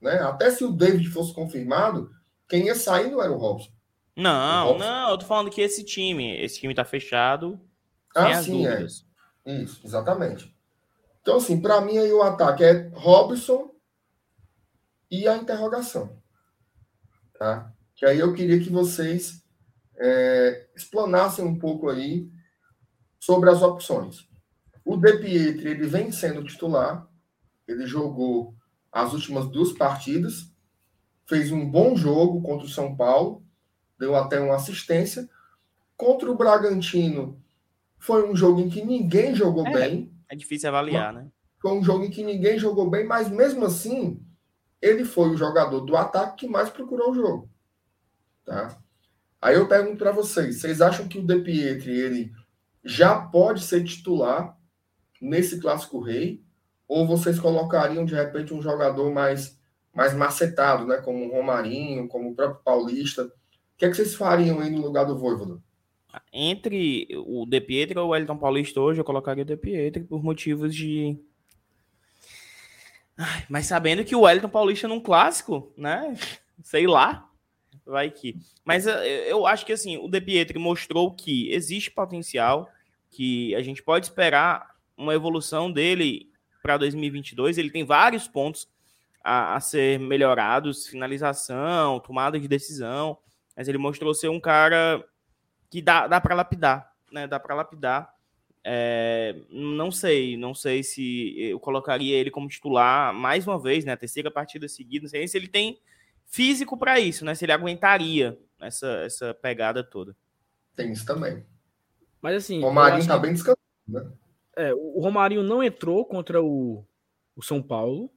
[0.00, 0.18] Né?
[0.20, 2.10] Até se o David fosse confirmado,
[2.46, 3.70] quem ia sair não era o Robson.
[4.14, 4.86] Não, o Robson.
[4.86, 7.58] não, eu tô falando que esse time, esse time tá fechado.
[8.14, 8.84] Ah, sim, é.
[9.46, 10.54] Isso, exatamente.
[11.22, 13.74] Então, assim, para mim aí o ataque é Robson
[15.10, 16.20] e a interrogação.
[17.38, 17.72] Tá?
[17.96, 19.42] Que aí eu queria que vocês
[19.96, 22.30] é, explanassem um pouco aí
[23.18, 24.28] sobre as opções.
[24.84, 27.08] O De Pietri, ele vem sendo titular,
[27.66, 28.54] ele jogou
[28.92, 30.52] as últimas duas partidas,
[31.26, 33.42] fez um bom jogo contra o São Paulo,
[33.98, 35.28] deu até uma assistência.
[35.96, 37.42] Contra o Bragantino,
[37.98, 40.12] foi um jogo em que ninguém jogou é, bem.
[40.28, 41.28] É difícil avaliar, né?
[41.60, 44.22] Foi um jogo em que ninguém jogou bem, mas mesmo assim,
[44.80, 47.50] ele foi o jogador do ataque que mais procurou o jogo.
[48.46, 48.78] Tá?
[49.42, 52.32] Aí eu pergunto para vocês, vocês acham que o De Pietri ele
[52.82, 54.56] já pode ser titular
[55.20, 56.42] nesse clássico rei
[56.88, 59.56] ou vocês colocariam de repente um jogador mais
[59.92, 63.24] mais macetado, né, como o Romarinho, como o próprio Paulista?
[63.24, 63.30] O
[63.78, 65.58] que é que vocês fariam aí no lugar do Voivoda?
[66.30, 70.22] Entre o De Pietri ou o Wellington Paulista hoje, eu colocaria o De Pietri por
[70.22, 71.18] motivos de.
[73.16, 76.14] Ai, mas sabendo que o Wellington Paulista num clássico, né?
[76.62, 77.25] Sei lá.
[77.86, 78.36] Vai que.
[78.64, 82.68] Mas eh, eu acho que assim, o De Pietri mostrou que existe potencial,
[83.10, 86.28] que a gente pode esperar uma evolução dele
[86.60, 87.58] para 2022.
[87.58, 88.68] Ele tem vários pontos
[89.22, 93.16] a, a ser melhorados: finalização, tomada de decisão.
[93.56, 95.02] Mas ele mostrou ser um cara
[95.70, 97.26] que dá, dá para lapidar, né?
[97.26, 98.12] Dá para lapidar.
[98.64, 103.94] É, não sei, não sei se eu colocaria ele como titular mais uma vez, né?
[103.94, 105.78] Terceira partida seguida, não sei se ele tem
[106.26, 107.34] físico para isso, né?
[107.34, 110.16] Se ele aguentaria essa, essa pegada toda.
[110.74, 111.44] Tem isso também.
[112.20, 112.62] Mas assim.
[112.62, 114.06] O Marinho tá bem descansado, né?
[114.56, 116.82] É, o Romarinho não entrou contra o,
[117.36, 118.10] o São Paulo.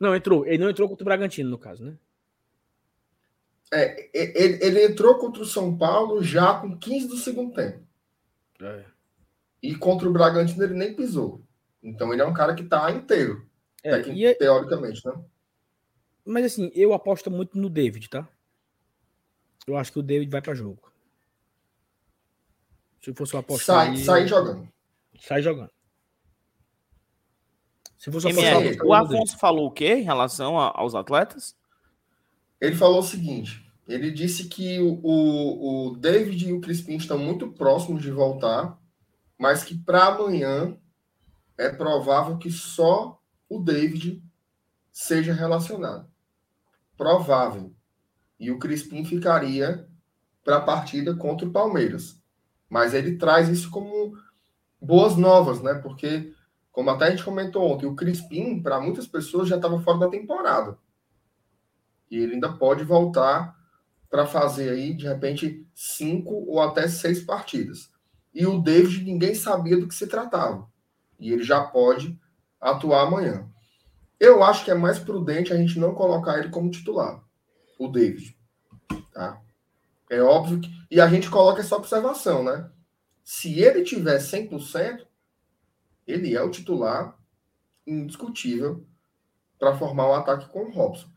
[0.00, 0.46] Não, entrou.
[0.46, 1.96] Ele não entrou contra o Bragantino, no caso, né?
[3.70, 7.86] É, ele, ele, entrou contra o São Paulo já com 15 do segundo tempo.
[8.60, 8.84] É.
[9.62, 11.42] E contra o Bragantino ele nem pisou.
[11.82, 13.46] Então ele é um cara que tá inteiro.
[13.82, 15.14] É, é, teoricamente, né?
[16.24, 18.28] Mas assim, eu aposto muito no David, tá?
[19.66, 20.92] Eu acho que o David vai para jogo.
[23.00, 23.64] Se fosse uma aposta.
[23.64, 24.68] Sai, sai jogando.
[25.20, 25.70] Sai jogando.
[27.98, 31.56] Se fosse MR, o Afonso falou o quê em relação a, aos atletas?
[32.60, 37.18] Ele falou o seguinte: ele disse que o, o, o David e o Crispim estão
[37.18, 38.78] muito próximos de voltar,
[39.38, 40.76] mas que para amanhã
[41.56, 44.22] é provável que só o David
[44.90, 46.11] seja relacionado.
[46.96, 47.74] Provável.
[48.38, 49.88] E o Crispim ficaria
[50.44, 52.20] para a partida contra o Palmeiras.
[52.68, 54.16] Mas ele traz isso como
[54.80, 55.74] boas novas, né?
[55.74, 56.34] Porque,
[56.70, 60.08] como até a gente comentou ontem, o Crispim, para muitas pessoas, já estava fora da
[60.08, 60.78] temporada.
[62.10, 63.56] E ele ainda pode voltar
[64.10, 67.90] para fazer aí, de repente, cinco ou até seis partidas.
[68.34, 70.68] E o David, ninguém sabia do que se tratava.
[71.18, 72.18] E ele já pode
[72.60, 73.48] atuar amanhã.
[74.22, 77.20] Eu acho que é mais prudente a gente não colocar ele como titular,
[77.76, 78.38] o David.
[79.12, 79.42] Tá?
[80.08, 80.70] É óbvio que.
[80.88, 82.70] E a gente coloca essa observação, né?
[83.24, 85.04] Se ele tiver 100%,
[86.06, 87.18] ele é o titular
[87.84, 88.86] indiscutível
[89.58, 91.08] para formar um ataque com o Robson.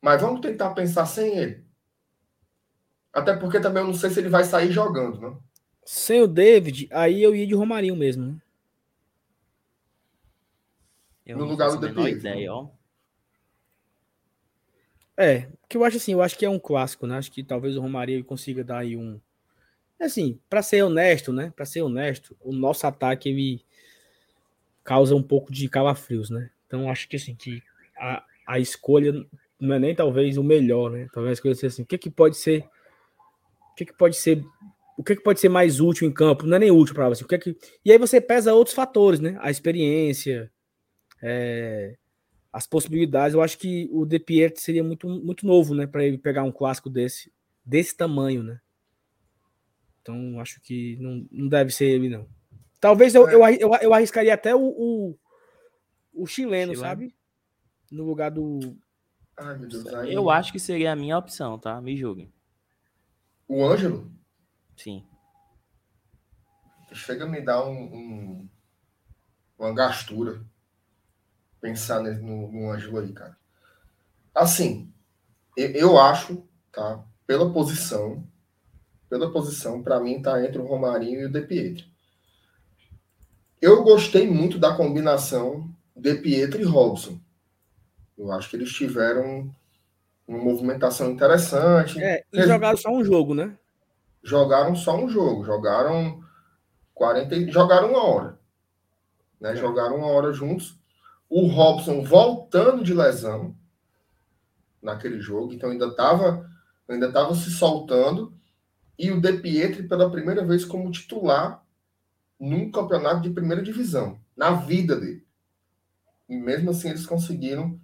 [0.00, 1.64] Mas vamos tentar pensar sem ele.
[3.12, 5.36] Até porque também eu não sei se ele vai sair jogando, né?
[5.84, 8.40] Sem o David, aí eu ia de Romarinho mesmo, né?
[11.26, 12.08] No lugar do.
[12.08, 12.68] Ideia, ó.
[15.16, 17.16] É, que eu acho assim, eu acho que é um clássico, né?
[17.16, 19.20] Acho que talvez o Romarinho consiga dar aí um.
[20.00, 21.52] Assim, para ser honesto, né?
[21.54, 23.64] Para ser honesto, o nosso ataque ele
[24.82, 26.50] causa um pouco de calafrios, né?
[26.66, 27.62] Então acho que assim que
[27.96, 29.24] a, a escolha
[29.58, 31.06] não é nem talvez o melhor, né?
[31.12, 32.68] Talvez a escolha seja assim, o que que pode ser
[33.70, 34.44] o que que pode ser
[34.96, 36.46] o que, que pode ser mais útil em campo?
[36.46, 37.24] Não é nem útil para você.
[37.24, 37.56] O que que...
[37.84, 39.36] E aí você pesa outros fatores, né?
[39.40, 40.50] A experiência,
[41.24, 41.96] é...
[42.52, 43.34] as possibilidades.
[43.34, 45.86] Eu acho que o De Pietro seria muito, muito novo, né?
[45.86, 47.32] Para ele pegar um clássico desse,
[47.64, 48.60] desse tamanho, né?
[50.02, 52.28] Então acho que não, não deve ser ele, não.
[52.78, 53.34] Talvez eu, é.
[53.34, 55.18] eu, eu, eu, arriscaria até o, o,
[56.12, 57.14] o chileno, chileno, sabe?
[57.90, 58.76] No lugar do.
[59.38, 60.12] Ai, meu Deus, aí...
[60.12, 61.80] Eu acho que seria a minha opção, tá?
[61.80, 62.30] Me julguem.
[63.48, 64.12] O Ângelo?
[64.76, 65.02] Sim.
[66.92, 68.48] Chega a me dar um, um
[69.58, 70.44] uma gastura
[71.64, 73.34] pensar no, no Ângelo aí, cara.
[74.34, 74.92] Assim,
[75.56, 77.02] eu, eu acho, tá?
[77.26, 78.22] Pela posição,
[79.08, 81.86] pela posição, para mim tá entre o Romarinho e o De Pietro.
[83.62, 87.18] Eu gostei muito da combinação De Pietro e Robson.
[88.18, 89.50] Eu acho que eles tiveram
[90.28, 91.98] uma movimentação interessante.
[91.98, 93.56] É, e jogaram só um jogo, né?
[94.22, 96.22] jogaram só um jogo, jogaram
[96.94, 98.38] 40, jogaram uma hora.
[99.40, 99.52] Né?
[99.52, 99.56] É.
[99.56, 100.78] Jogaram uma hora juntos.
[101.36, 103.56] O Robson voltando de lesão
[104.80, 106.48] naquele jogo, então ainda estava
[106.88, 108.32] ainda tava se soltando.
[108.96, 111.60] E o De Pietri pela primeira vez como titular
[112.38, 115.26] num campeonato de primeira divisão, na vida dele.
[116.28, 117.80] E mesmo assim eles conseguiram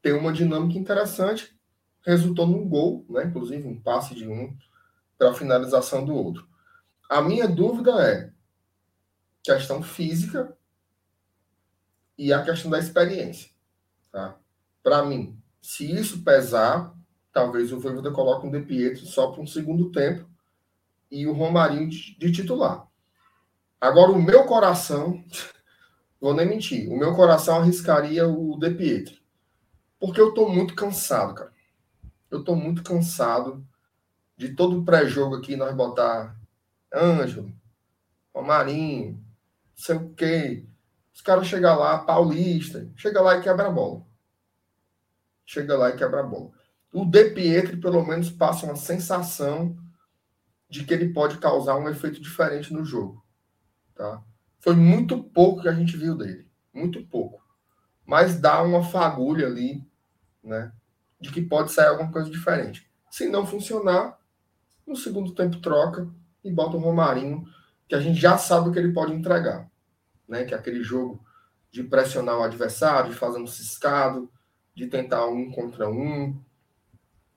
[0.00, 1.58] ter uma dinâmica interessante.
[2.02, 3.24] Resultou num gol, né?
[3.24, 4.56] inclusive um passe de um
[5.18, 6.46] para a finalização do outro.
[7.10, 8.30] A minha dúvida é
[9.42, 10.56] questão física
[12.18, 13.50] e a questão da experiência.
[14.10, 14.36] Tá?
[14.82, 16.92] Para mim, se isso pesar,
[17.32, 20.28] talvez o Voivoda coloque um De Pietro só para um segundo tempo
[21.10, 22.86] e o Romarinho de, de titular.
[23.80, 25.24] Agora, o meu coração,
[26.20, 29.16] vou nem mentir, o meu coração arriscaria o De Pietro.
[30.00, 31.52] Porque eu estou muito cansado, cara.
[32.30, 33.66] Eu estou muito cansado
[34.36, 36.36] de todo o pré-jogo aqui, nós botar
[36.94, 37.52] Ângelo,
[38.34, 39.22] Romarinho, não
[39.74, 40.67] sei o quê.
[41.18, 44.06] Os caras chegam lá, paulista, chega lá e quebra a bola.
[45.44, 46.52] Chega lá e quebra a bola.
[46.92, 49.76] O De Pietri, pelo menos, passa uma sensação
[50.70, 53.26] de que ele pode causar um efeito diferente no jogo.
[53.96, 54.22] Tá?
[54.60, 56.48] Foi muito pouco que a gente viu dele.
[56.72, 57.42] Muito pouco.
[58.06, 59.84] Mas dá uma fagulha ali,
[60.40, 60.72] né?
[61.20, 62.88] De que pode sair alguma coisa diferente.
[63.10, 64.16] Se não funcionar,
[64.86, 66.08] no segundo tempo, troca
[66.44, 67.44] e bota o Romarinho,
[67.88, 69.68] que a gente já sabe o que ele pode entregar.
[70.28, 70.44] Né?
[70.44, 71.24] Que é aquele jogo
[71.70, 74.30] de pressionar o adversário, de fazer um ciscado,
[74.74, 76.38] de tentar um contra um.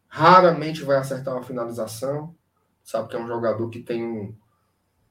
[0.08, 2.36] Raramente vai acertar uma finalização.
[2.84, 4.36] Sabe que é um jogador que tem um,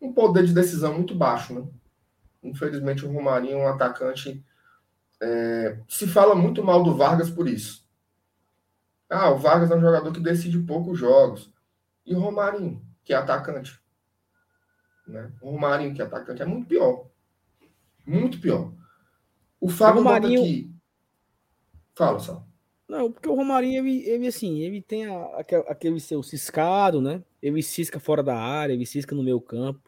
[0.01, 1.67] um poder de decisão muito baixo, né?
[2.43, 4.45] Infelizmente, o Romarinho é um atacante.
[5.21, 7.87] É, se fala muito mal do Vargas por isso.
[9.09, 11.53] Ah, o Vargas é um jogador que decide poucos jogos.
[12.07, 13.79] E o Romarinho, que é atacante.
[15.07, 15.31] Né?
[15.43, 17.07] O Romarinho, que é atacante, é muito pior.
[18.11, 18.73] Muito pior.
[19.61, 20.41] O Fábio o Romarinho...
[20.41, 20.71] aqui.
[21.95, 22.47] Fala, Sal.
[22.89, 25.23] Não, porque o Romarinho, ele, ele assim, ele tem a,
[25.69, 27.23] aquele seu ciscado, né?
[27.41, 29.81] Ele cisca fora da área, ele cisca no meio campo.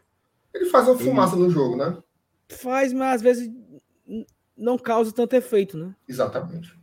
[0.54, 1.44] Ele faz uma fumaça ele...
[1.44, 2.00] no jogo, né?
[2.48, 3.50] Faz, mas às vezes
[4.56, 5.96] não causa tanto efeito, né?
[6.08, 6.78] Exatamente.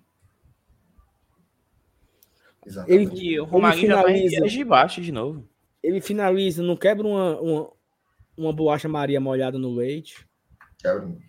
[2.66, 3.14] Exatamente.
[3.14, 5.48] Ele, e o Romarinho ele finaliza, já tá de baixo de novo.
[5.82, 7.72] Ele finaliza, não quebra uma, uma,
[8.36, 10.28] uma bolacha Maria molhada no leite.
[10.80, 11.29] Quebra.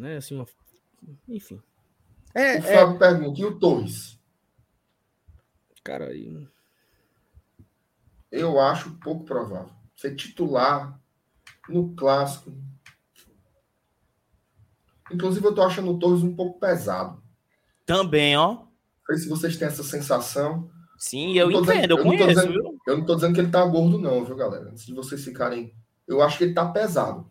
[0.00, 0.46] Né, assim, uma...
[1.28, 1.60] Enfim.
[2.34, 2.98] É, o Fábio é...
[2.98, 4.18] pergunta, e o Torres?
[5.84, 6.48] Cara, aí...
[8.30, 9.72] Eu acho pouco provável.
[9.96, 11.00] Ser titular
[11.68, 12.52] no clássico.
[15.12, 17.20] Inclusive, eu tô achando o Torres um pouco pesado.
[17.84, 18.70] Também, ó
[19.10, 20.70] sei se vocês têm essa sensação.
[20.96, 22.26] Sim, eu, eu entendo, dizendo, eu, conheço.
[22.26, 24.68] Não dizendo, eu não tô dizendo que ele tá gordo, não, viu, galera?
[24.70, 25.74] Antes de vocês ficarem.
[26.06, 27.30] Eu acho que ele tá pesado.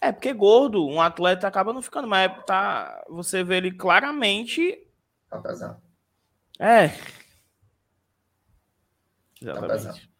[0.00, 4.86] É, porque gordo, um atleta acaba não ficando, mas tá, você vê ele claramente.
[5.28, 5.80] Tá pesado.
[6.58, 6.88] É.
[6.88, 6.96] Tá
[9.42, 9.68] Exatamente.
[9.68, 10.10] Tá pesado.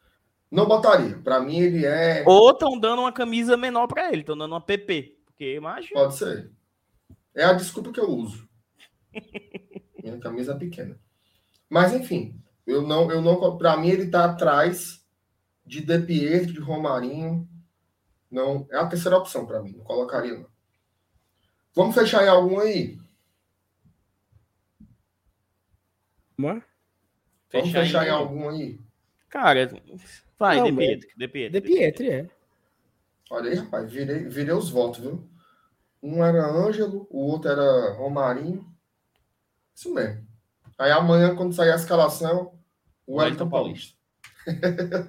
[0.50, 1.16] Não botaria.
[1.18, 2.24] Para mim, ele é.
[2.26, 5.16] Ou estão dando uma camisa menor para ele, estão dando uma PP.
[5.24, 6.00] Porque imagina.
[6.00, 6.50] Pode ser.
[7.34, 8.48] É a desculpa que eu uso.
[10.02, 10.98] Minha camisa pequena.
[11.68, 15.04] Mas enfim, eu não, eu não, para mim ele está atrás
[15.64, 17.48] de De Pietro, de Romarinho.
[18.30, 20.46] Não, é a terceira opção para mim, não colocaria não.
[21.74, 22.98] Vamos fechar em algum aí?
[26.38, 26.64] Vamos
[27.48, 28.80] fechar, fechar em algum aí?
[29.28, 29.70] Cara,
[30.38, 31.08] vai, Não, De Pietri.
[31.16, 32.30] De Pietri, de Pietri é.
[33.30, 35.28] Olha aí, rapaz, virei, virei os votos, viu?
[36.02, 38.66] Um era Ângelo, o outro era Romarinho.
[39.74, 40.26] Isso mesmo.
[40.78, 42.58] Aí amanhã, quando sair a escalação,
[43.06, 43.99] o Wellington Paulista.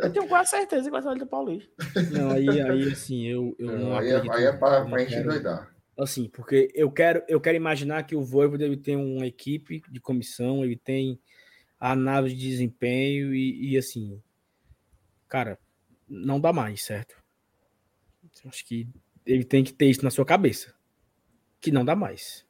[0.04, 1.72] Eu tenho quase certeza que vai ser o Wellington Paulista.
[2.12, 4.38] Não, aí, aí assim, eu, eu não, não aí, é, acredito.
[4.38, 5.74] Aí é para, para encher doidar.
[5.98, 10.00] Assim, porque eu quero, eu quero imaginar que o Voivoda ele tem uma equipe de
[10.00, 11.20] comissão, ele tem
[11.80, 14.22] a nave de desempenho e, e assim,
[15.28, 15.60] cara,
[16.08, 17.16] não dá mais, certo?
[18.46, 18.88] Acho que
[19.26, 20.74] ele tem que ter isso na sua cabeça.
[21.60, 22.46] Que não dá mais.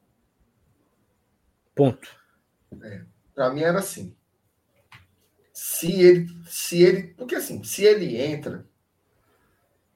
[1.75, 2.09] Ponto.
[2.81, 3.03] É,
[3.33, 4.15] para mim era assim.
[5.81, 8.67] Se ele, se ele, porque assim, se ele entra,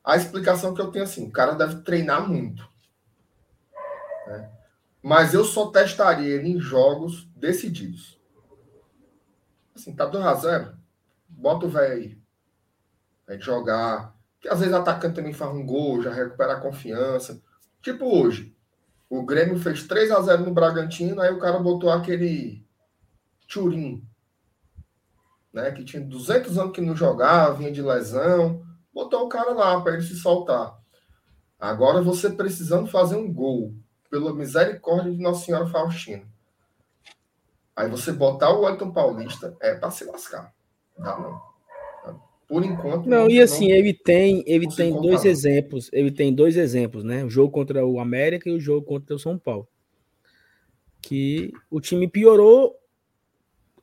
[0.03, 2.67] a explicação que eu tenho assim, o cara deve treinar muito.
[4.25, 4.49] Né?
[4.99, 8.19] Mas eu só testaria ele em jogos decididos.
[9.75, 10.77] Assim, tá 2 a 0
[11.29, 12.17] bota o velho aí.
[13.27, 14.15] Vai jogar.
[14.41, 17.39] Que às vezes o atacante também faz um gol, já recupera a confiança.
[17.79, 18.57] Tipo hoje.
[19.07, 22.65] O Grêmio fez 3 a 0 no Bragantino, aí o cara botou aquele
[23.47, 24.03] Turim,
[25.55, 28.61] né, que tinha 200 anos que não jogava, vinha de lesão,
[28.93, 30.77] botou o cara lá para ele se soltar.
[31.57, 33.73] Agora você precisando fazer um gol,
[34.09, 36.23] pela misericórdia de Nossa Senhora Faustina.
[37.73, 40.53] Aí você botar o Wellington Paulista é para se lascar.
[40.97, 41.41] Dá não.
[42.47, 43.09] Por enquanto.
[43.09, 45.89] Não, e assim, não, ele tem, ele tem dois exemplos.
[45.91, 47.23] Ele tem dois exemplos, né?
[47.23, 49.67] O jogo contra o América e o jogo contra o São Paulo.
[51.01, 52.75] Que o time piorou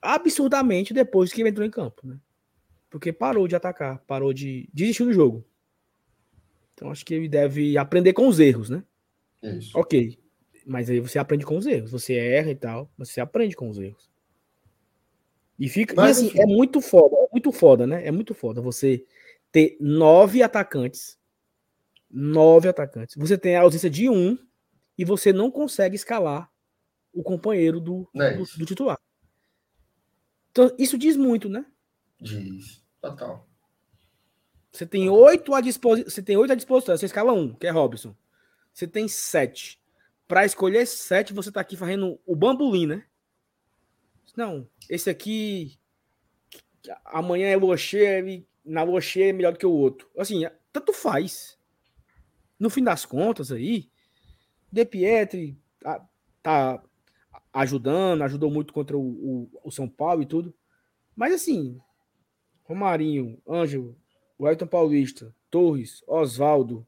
[0.02, 2.18] absurdamente depois que ele entrou em campo, né?
[2.90, 5.44] Porque parou de atacar, parou de desistir do jogo.
[6.74, 8.84] Então acho que ele deve aprender com os erros, né?
[9.42, 9.78] Isso.
[9.78, 10.18] Ok.
[10.66, 11.90] Mas aí você aprende com os erros.
[11.90, 14.10] Você erra e tal, mas você aprende com os erros.
[15.58, 15.94] E fica.
[15.94, 18.06] Mas, e assim, é muito foda, é muito foda, né?
[18.06, 19.04] É muito foda você
[19.50, 21.18] ter nove atacantes.
[22.10, 23.16] Nove atacantes.
[23.16, 24.36] Você tem a ausência de um
[24.98, 26.50] e você não consegue escalar
[27.12, 28.98] o companheiro do, é do, do, titular.
[30.52, 31.64] Então, isso diz muito, né?
[32.20, 33.48] Diz, total.
[34.70, 36.10] Você tem oito à disposição.
[36.10, 36.96] Você tem oito à disposição.
[36.96, 38.14] Você escala um, que é Robson.
[38.72, 39.80] Você tem sete.
[40.28, 43.04] Para escolher sete, você tá aqui fazendo o bambolim, né?
[44.36, 45.78] Não, esse aqui
[47.04, 48.22] amanhã é lua cheia,
[48.64, 50.10] na lua cheia é melhor do que o outro.
[50.16, 50.42] Assim,
[50.72, 51.58] tanto faz.
[52.58, 53.90] No fim das contas aí,
[54.70, 56.08] De Pietri tá,
[56.42, 56.82] tá
[57.52, 60.54] ajudando, ajudou muito contra o, o, o, São Paulo e tudo.
[61.14, 61.80] Mas assim,
[62.64, 63.96] Romarinho, Ângelo,
[64.40, 66.86] Wellington Paulista, Torres, Oswaldo.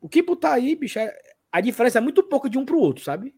[0.00, 1.16] O que botar aí, bicho, é,
[1.50, 3.34] a diferença é muito pouco de um pro outro, sabe?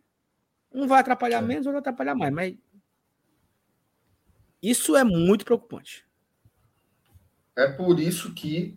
[0.73, 1.47] Um vai atrapalhar é.
[1.47, 2.33] menos, outro vai atrapalhar mais.
[2.33, 2.57] Mas
[4.63, 6.07] isso é muito preocupante.
[7.57, 8.77] É por isso que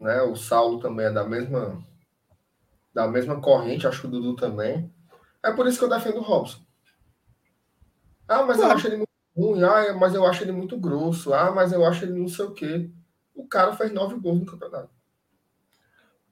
[0.00, 1.82] né, o Saulo também é da mesma
[2.92, 4.92] da mesma corrente, acho que o Dudu também.
[5.44, 6.60] É por isso que eu defendo o Robson.
[8.26, 8.72] Ah, mas claro.
[8.72, 9.62] eu acho ele muito ruim.
[9.62, 11.32] Ah, mas eu acho ele muito grosso.
[11.34, 12.90] Ah, mas eu acho ele não sei o quê.
[13.34, 14.90] O cara fez nove gols no campeonato.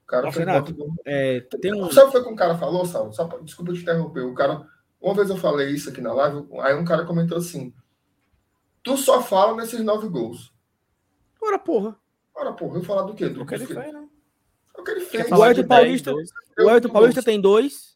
[0.03, 0.95] O cara fez Renato, nove gols.
[1.05, 1.91] É, tem um...
[1.91, 3.13] Sabe o que o cara falou, Saulo?
[3.13, 4.23] Só, desculpa te interromper.
[4.23, 4.67] O cara
[5.03, 7.75] uma vez eu falei isso aqui na live, aí um cara comentou assim:
[8.85, 10.55] Tu só fala nesses nove gols.
[11.41, 11.97] Ora, porra.
[12.33, 13.29] Ora, porra, eu falar do quê?
[13.29, 14.09] Do o que ele fez, né?
[14.79, 15.31] O que ele fez.
[15.31, 17.92] O Elton Paulista, o Elton Paulista tem dois.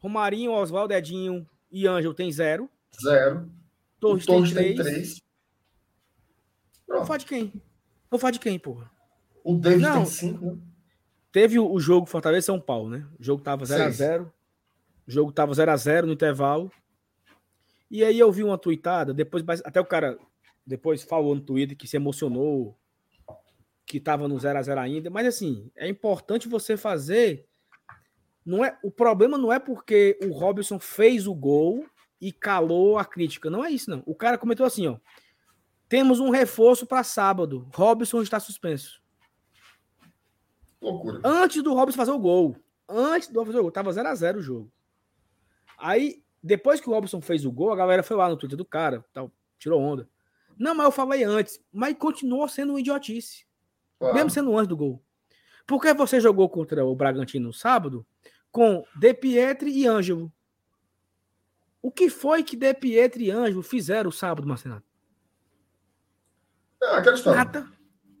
[0.00, 2.68] Romarinho, Oswaldo, Edinho e Ângelo tem zero.
[3.02, 3.50] Zero.
[3.98, 4.76] Torres, Torres tem, três.
[4.76, 5.22] tem três.
[6.88, 7.62] Vou falar de quem?
[8.10, 8.90] Vou falar de quem, porra?
[9.44, 10.58] O David Não, tem cinco, né?
[11.30, 13.06] Teve o, jogo Fortaleza São Paulo, né?
[13.18, 14.26] O jogo tava 0x0.
[15.06, 16.72] O jogo tava 0 a 0 no intervalo.
[17.90, 20.18] E aí eu vi uma tweetada, depois até o cara
[20.64, 22.78] depois falou no Twitter que se emocionou,
[23.84, 27.48] que tava no 0 a 0 ainda, mas assim, é importante você fazer
[28.50, 31.86] não é, o problema não é porque o Robson fez o gol
[32.20, 34.02] e calou a crítica, não é isso não.
[34.04, 34.96] O cara comentou assim, ó:
[35.88, 37.68] Temos um reforço para sábado.
[37.72, 39.00] Robson está suspenso.
[40.82, 41.20] Loucura.
[41.22, 42.56] Antes do Robson fazer o gol,
[42.88, 44.72] antes do Robson fazer o gol, tava 0 a 0 o jogo.
[45.78, 48.64] Aí, depois que o Robson fez o gol, a galera foi lá no Twitter do
[48.64, 50.08] cara, tal, tirou onda.
[50.58, 53.46] Não, mas eu falei antes, mas continuou sendo um idiotice.
[53.98, 54.14] Claro.
[54.14, 55.00] Mesmo sendo antes do gol.
[55.66, 58.04] Porque você jogou contra o Bragantino no sábado
[58.50, 60.32] com De Pietri e Ângelo.
[61.82, 64.82] O que foi que De Pietri e Ângelo fizeram o sábado, Marcelo?
[66.82, 67.44] É, aquela história.
[67.44, 67.72] Nada.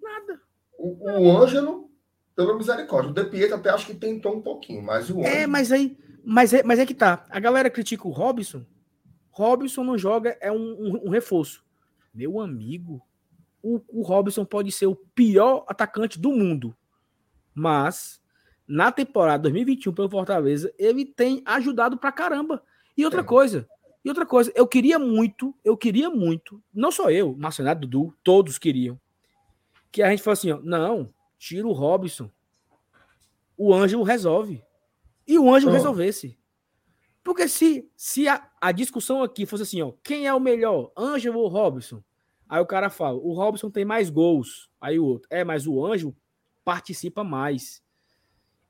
[0.02, 0.40] Nada.
[0.78, 1.90] O, o Ângelo,
[2.34, 3.10] pela misericórdia.
[3.10, 5.42] O De Pietri até acho que tentou um pouquinho, mas o é, Ângelo...
[5.42, 7.24] É, mas aí mas é, mas é que tá.
[7.30, 8.64] A galera critica o Robson
[9.30, 11.64] Robson não joga, é um, um, um reforço.
[12.12, 13.00] Meu amigo,
[13.62, 16.76] o, o Robson pode ser o pior atacante do mundo.
[17.54, 18.19] Mas,
[18.70, 22.62] na temporada 2021 pelo Fortaleza, ele tem ajudado pra caramba.
[22.96, 23.24] E outra é.
[23.24, 23.68] coisa,
[24.04, 28.58] e outra coisa, eu queria muito, eu queria muito, não só eu, Marcenato Dudu, todos
[28.58, 28.98] queriam,
[29.90, 32.30] que a gente fosse assim, ó, não, tira o Robson.
[33.56, 34.62] O Ângelo resolve.
[35.26, 35.74] E o Ângelo oh.
[35.74, 36.38] resolvesse.
[37.24, 41.40] Porque se, se a, a, discussão aqui fosse assim, ó, quem é o melhor, Ângelo
[41.40, 42.02] ou Robson?
[42.48, 44.70] Aí o cara fala, o Robson tem mais gols.
[44.80, 46.16] Aí o outro, é, mas o Ângelo
[46.64, 47.82] participa mais.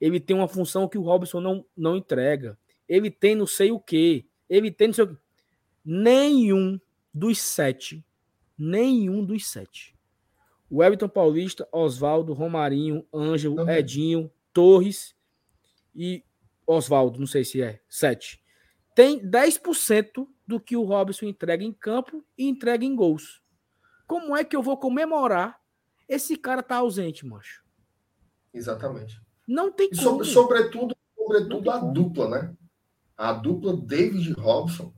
[0.00, 2.58] Ele tem uma função que o Robson não, não entrega.
[2.88, 4.26] Ele tem não sei o quê.
[4.48, 5.16] Ele tem não sei o quê.
[5.84, 6.80] Nenhum
[7.12, 8.04] dos sete,
[8.56, 9.96] nenhum dos sete.
[10.68, 15.16] O Everton Paulista, Oswaldo, Romarinho, Ângelo, Edinho, Torres
[15.94, 16.22] e
[16.66, 18.40] Oswaldo, não sei se é, sete
[18.94, 23.40] tem 10% do que o Robson entrega em campo e entrega em gols.
[24.06, 25.58] Como é que eu vou comemorar
[26.08, 27.64] esse cara tá ausente, macho?
[28.52, 29.18] Exatamente.
[29.50, 30.00] Não tem como.
[30.00, 31.92] Sobre, sobretudo, sobretudo a como.
[31.92, 32.54] dupla, né?
[33.16, 34.92] A dupla David Robson,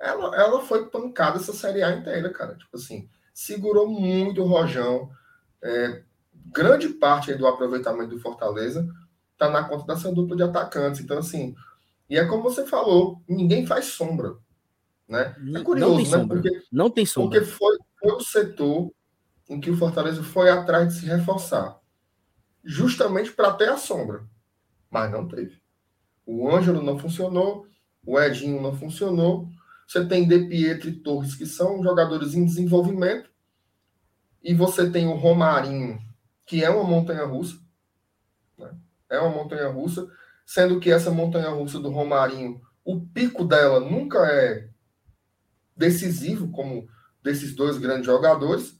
[0.00, 2.54] ela, ela foi pancada essa Série A inteira, cara.
[2.56, 5.10] Tipo assim, segurou muito o Rojão.
[5.62, 6.02] É,
[6.46, 8.88] grande parte do aproveitamento do Fortaleza
[9.36, 11.02] tá na conta dessa dupla de atacantes.
[11.02, 11.54] Então, assim,
[12.08, 14.34] e é como você falou, ninguém faz sombra.
[15.06, 15.36] Né?
[15.56, 16.10] É curioso, não tem né?
[16.10, 16.40] Sombra.
[16.40, 17.38] Porque, não tem sombra.
[17.38, 18.90] Porque foi, foi o setor
[19.46, 21.78] em que o Fortaleza foi atrás de se reforçar.
[22.70, 24.26] Justamente para ter a sombra.
[24.90, 25.58] Mas não teve.
[26.26, 27.66] O Ângelo não funcionou,
[28.04, 29.48] o Edinho não funcionou.
[29.86, 33.30] Você tem De Pietro e Torres, que são jogadores em desenvolvimento.
[34.42, 35.98] E você tem o Romarinho,
[36.44, 37.58] que é uma montanha russa.
[38.58, 38.70] Né?
[39.08, 40.06] É uma montanha russa
[40.44, 44.68] sendo que essa montanha russa do Romarinho, o pico dela nunca é
[45.74, 46.86] decisivo, como
[47.22, 48.78] desses dois grandes jogadores,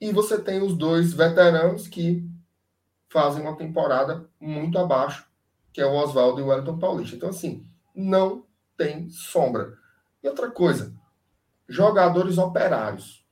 [0.00, 2.28] e você tem os dois veteranos que
[3.12, 5.28] fazem uma temporada muito abaixo,
[5.72, 7.14] que é o Oswaldo e o Wellington Paulista.
[7.14, 9.76] Então, assim, não tem sombra.
[10.22, 10.94] E outra coisa,
[11.68, 13.26] jogadores operários.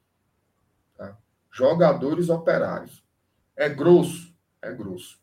[0.97, 1.17] Tá?
[1.51, 3.03] Jogadores operários.
[3.57, 4.35] É grosso?
[4.61, 5.19] É grosso.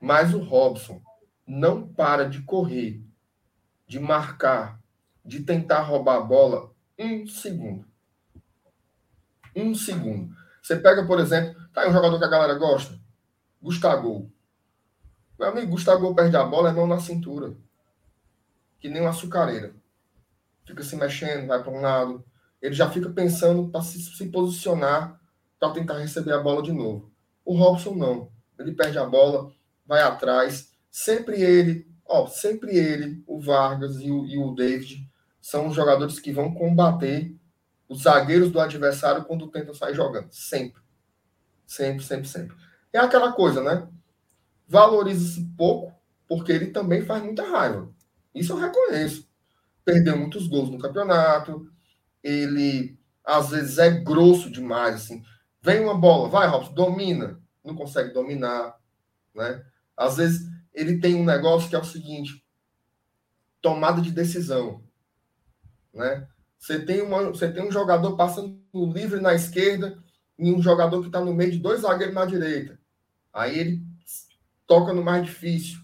[0.00, 1.00] Mas o Robson,
[1.46, 3.00] não para de correr,
[3.86, 4.80] de marcar,
[5.24, 7.86] de tentar roubar a bola um segundo.
[9.54, 10.34] Um segundo.
[10.60, 12.98] Você pega, por exemplo, tá aí um jogador que a galera gosta,
[13.64, 14.30] Gustavo.
[15.38, 17.56] Meu amigo, Gustavo perde a bola, é mão na cintura.
[18.78, 19.74] Que nem uma açucareira.
[20.66, 22.24] Fica se mexendo, vai para um lado.
[22.60, 25.18] Ele já fica pensando para se, se posicionar
[25.58, 27.10] para tentar receber a bola de novo.
[27.44, 28.30] O Robson não.
[28.58, 29.50] Ele perde a bola,
[29.86, 35.10] vai atrás, Sempre ele, ó, sempre ele, o Vargas e o, e o David
[35.40, 37.34] são os jogadores que vão combater
[37.88, 40.30] os zagueiros do adversário quando tentam sair jogando.
[40.30, 40.80] Sempre.
[41.66, 42.56] Sempre, sempre, sempre.
[42.94, 43.88] É aquela coisa, né?
[44.68, 45.92] Valoriza-se pouco,
[46.28, 47.92] porque ele também faz muita raiva.
[48.32, 49.28] Isso eu reconheço.
[49.84, 51.68] Perdeu muitos gols no campeonato.
[52.22, 54.94] Ele, às vezes, é grosso demais.
[54.94, 55.24] Assim.
[55.60, 57.40] Vem uma bola, vai, Robson, domina.
[57.64, 58.78] Não consegue dominar.
[59.34, 59.64] Né?
[59.96, 62.44] Às vezes, ele tem um negócio que é o seguinte:
[63.60, 64.84] tomada de decisão.
[65.92, 66.28] Né?
[66.56, 69.98] Você, tem uma, você tem um jogador passando livre na esquerda
[70.38, 72.78] e um jogador que está no meio de dois zagueiros na direita.
[73.34, 73.82] Aí ele
[74.64, 75.80] toca no mais difícil,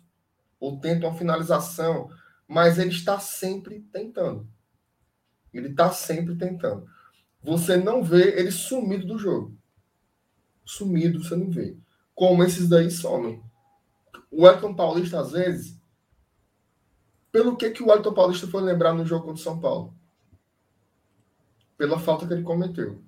[0.61, 2.09] ou tenta uma finalização,
[2.47, 4.49] mas ele está sempre tentando.
[5.53, 6.87] Ele está sempre tentando.
[7.43, 9.59] Você não vê ele sumido do jogo.
[10.65, 11.77] Sumido, você não vê.
[12.15, 13.43] Como esses daí somem.
[14.31, 15.77] O Elton Paulista, às vezes,
[17.33, 19.93] pelo que, que o Elton Paulista foi lembrar no jogo contra o São Paulo?
[21.77, 23.03] Pela falta que ele cometeu.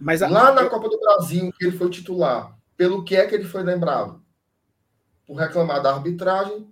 [0.00, 0.28] Mas a...
[0.28, 3.62] Lá na Copa do Brasil, que ele foi titular, pelo que é que ele foi
[3.62, 4.24] lembrado?
[5.26, 6.66] Por reclamar da arbitragem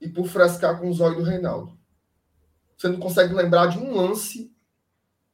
[0.00, 1.76] e por frescar com os olhos do Reinaldo.
[2.76, 4.54] Você não consegue lembrar de um lance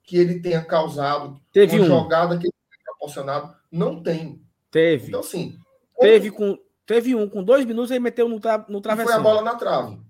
[0.03, 1.89] que ele tenha causado, Teve uma um.
[1.89, 3.55] jogada que ele tenha proporcionado.
[3.71, 4.43] Não tem.
[4.71, 5.09] Teve.
[5.09, 5.59] Então, assim.
[6.01, 9.13] Teve com, Teve um, com dois minutos, ele meteu no, tra no travessão.
[9.13, 10.01] foi a bola na trave.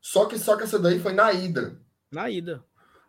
[0.00, 1.78] Só que, só que essa daí foi na ida.
[2.10, 2.64] Na ida.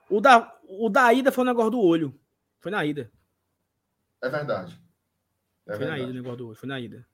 [0.09, 2.13] O da, o da ida foi o negócio do olho.
[2.59, 3.09] Foi na ida.
[4.21, 4.82] É verdade.
[5.67, 6.01] É foi verdade.
[6.01, 6.55] na ida o negócio do olho.
[6.55, 7.05] Foi na ida.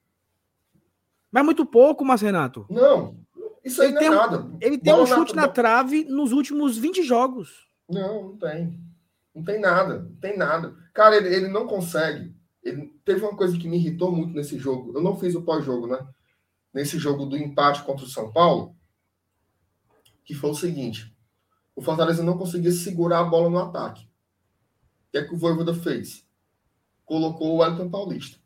[1.31, 2.65] Mas muito pouco, Mas Renato.
[2.69, 3.17] Não.
[3.63, 4.57] Isso aí ele não é tem, nada.
[4.61, 5.43] Ele tem bola um chute na...
[5.43, 7.67] na trave nos últimos 20 jogos.
[7.88, 8.80] Não, não tem.
[9.35, 9.99] Não tem nada.
[9.99, 10.76] Não tem nada.
[10.93, 14.93] Cara, ele, ele não consegue ele, teve uma coisa que me irritou muito nesse jogo.
[14.95, 16.05] Eu não fiz o pós-jogo, né?
[16.73, 18.76] Nesse jogo do empate contra o São Paulo,
[20.23, 21.15] que foi o seguinte:
[21.76, 24.03] o Fortaleza não conseguia segurar a bola no ataque.
[24.03, 26.26] O que é que o Voivoda fez?
[27.05, 28.39] Colocou o Wellington Paulista.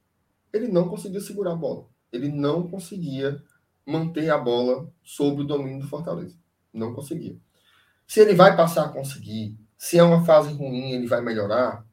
[0.53, 1.88] Ele não conseguia segurar a bola.
[2.11, 3.43] Ele não conseguia
[3.85, 6.38] manter a bola sob o domínio do Fortaleza.
[6.71, 7.35] Não conseguia.
[8.07, 11.85] Se ele vai passar a conseguir, se é uma fase ruim, ele vai melhorar,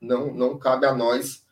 [0.00, 1.44] não, não cabe a nós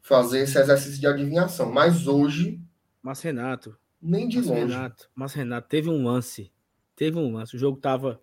[0.00, 1.70] fazer esse exercício de adivinhação.
[1.70, 2.60] Mas hoje.
[3.02, 3.76] Mas Renato.
[4.00, 4.72] Nem de mas longe.
[4.72, 6.52] Renato, mas Renato, teve um lance.
[6.96, 7.54] Teve um lance.
[7.54, 8.20] O jogo tava.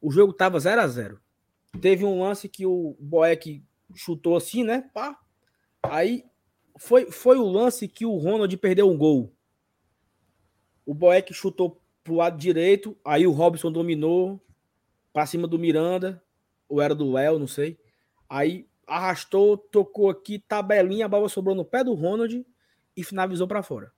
[0.00, 1.20] O jogo tava 0 a 0
[1.80, 3.62] Teve um lance que o Boeck
[3.94, 4.88] chutou assim, né?
[4.94, 5.18] Pá.
[5.82, 6.24] Aí
[6.76, 9.32] foi, foi o lance que o Ronald perdeu um gol.
[10.84, 14.40] O Boeck chutou pro lado direito, aí o Robson dominou
[15.12, 16.22] para cima do Miranda,
[16.68, 17.78] ou era do Léo, não sei.
[18.28, 22.44] Aí arrastou, tocou aqui, tabelinha, a bola sobrou no pé do Ronald
[22.96, 23.92] e finalizou para fora.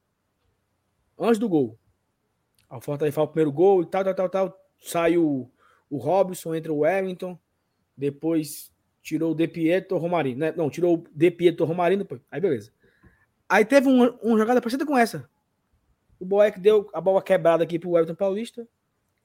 [1.19, 1.79] Antes do gol.
[2.69, 4.61] A Fortaleza faz o primeiro gol e tal, tal, tal, tal.
[4.79, 5.51] Saiu
[5.89, 7.39] o Robson, entra o Wellington.
[7.97, 8.73] Depois
[9.07, 10.41] tirou o De Pietro Romarino.
[10.41, 10.53] Né?
[10.57, 12.03] Não, tirou o De Pietro Romarino.
[12.03, 12.21] Depois.
[12.29, 12.73] Aí beleza.
[13.49, 15.31] Aí teve uma, uma jogada parecida com essa.
[16.19, 18.67] O Boeck deu a bola quebrada aqui pro Everton Paulista.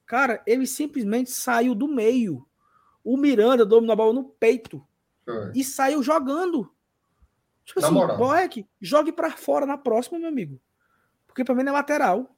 [0.06, 2.46] Cara, ele simplesmente saiu do meio.
[3.02, 4.86] O Miranda dominou a bola no peito.
[5.24, 5.50] Foi.
[5.52, 6.72] E saiu jogando.
[7.64, 8.16] Tipo na assim, moral.
[8.16, 10.60] Boeck, jogue para fora na próxima, meu amigo.
[11.26, 12.36] Porque pra mim é lateral.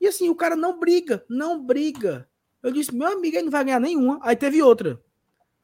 [0.00, 2.26] E assim, o cara não briga, não briga.
[2.62, 4.18] Eu disse, meu amigo, ele não vai ganhar nenhuma.
[4.22, 4.98] Aí teve outra.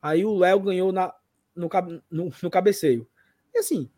[0.04, 1.14] Aí o Léo ganhou na,
[1.56, 1.66] no,
[2.10, 3.08] no, no cabeceio.
[3.54, 3.88] E assim,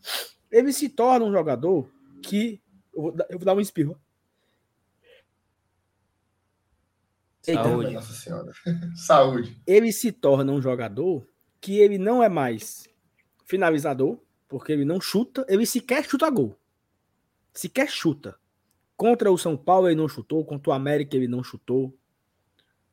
[0.48, 1.90] ele se torna um jogador
[2.22, 2.62] que.
[2.94, 4.00] Eu vou, eu vou dar um espirro.
[7.42, 7.92] Saúde.
[7.92, 8.52] Nossa Senhora.
[8.94, 9.60] Saúde.
[9.66, 11.26] Ele se torna um jogador
[11.60, 12.88] que ele não é mais
[13.44, 16.56] finalizador, porque ele não chuta, ele sequer chuta gol.
[17.52, 18.38] Sequer chuta.
[18.96, 21.92] Contra o São Paulo ele não chutou, contra o América ele não chutou.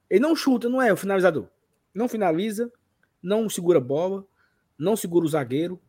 [0.10, 1.48] Ele não chuta, não é o finalizador.
[1.94, 2.72] Não finaliza,
[3.24, 4.26] não segura bola,
[4.78, 5.82] não segura o zagueiro,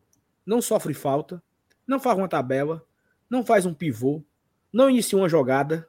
[0.47, 1.43] não sofre falta,
[1.87, 2.87] não faz uma tabela,
[3.29, 4.23] não faz um pivô,
[4.73, 5.89] não inicia uma jogada.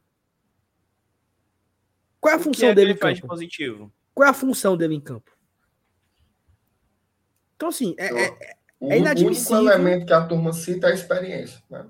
[2.19, 3.27] Qual é a o função é dele em campo?
[3.27, 3.93] Positivo?
[4.13, 5.31] Qual é a função dele em campo?
[7.55, 9.57] Então, assim, é, é, é inadmissível.
[9.57, 11.61] O único elemento que a turma cita é a experiência.
[11.69, 11.85] Né?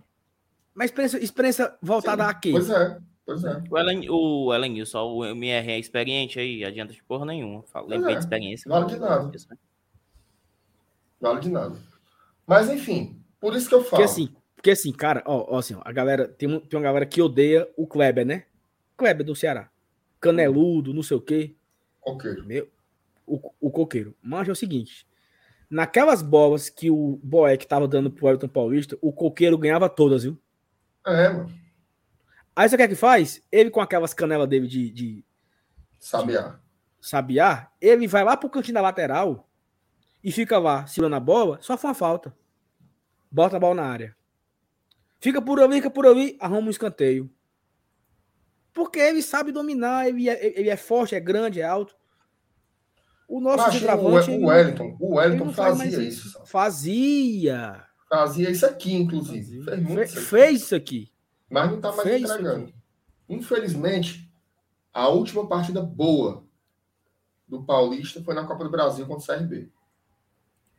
[0.73, 2.52] Mas experiência, experiência voltada Sim, a quê?
[2.52, 2.99] Pois é.
[3.26, 3.64] Pois é.
[3.69, 7.64] O Ellen, o Ellen só o MR é experiente aí, adianta de porra nenhuma.
[7.88, 8.69] Lembrei é, de experiência.
[8.69, 9.23] Vale de nada.
[9.23, 9.57] Né?
[11.19, 11.76] Vale de nada.
[12.45, 13.89] Mas enfim, por isso que eu falo.
[13.89, 16.84] Porque assim, porque assim cara, ó, ó assim, ó, a galera, tem, um, tem uma
[16.84, 18.45] galera que odeia o Kleber, né?
[18.95, 19.72] Kleber do Ceará.
[20.19, 21.56] Caneludo, não sei o quê.
[21.99, 22.45] Coqueiro.
[22.45, 22.69] Meu,
[23.26, 24.15] o, o coqueiro.
[24.22, 25.07] Mas é o seguinte,
[25.68, 30.38] naquelas bolas que o Boeck tava dando pro Everton Paulista, o coqueiro ganhava todas, viu?
[31.07, 31.64] É, mano.
[32.56, 33.41] Aí você quer que faz?
[33.52, 34.90] Ele com aquelas canelas dele de.
[34.90, 35.26] de
[35.99, 36.41] sabiá.
[36.41, 39.49] De, sabiá, ele vai lá pro cantinho da lateral
[40.23, 42.36] e fica lá segurando a bola, só uma falta.
[43.30, 44.15] Bota a bola na área.
[45.19, 47.30] Fica por ali, fica por ali, arruma um escanteio.
[48.73, 51.95] Porque ele sabe dominar, ele é, ele é forte, é grande, é alto.
[53.27, 54.30] O nosso centroavante.
[54.30, 56.45] O, Wellington, o Wellington fazia isso.
[56.45, 57.84] Fazia.
[58.10, 59.64] Fazia isso aqui, inclusive.
[59.64, 61.11] Fez, fez isso aqui.
[61.49, 62.73] Mas não está mais fez entregando.
[63.30, 64.31] Infelizmente,
[64.93, 66.43] a última partida boa
[67.47, 69.72] do Paulista foi na Copa do Brasil contra o CRB.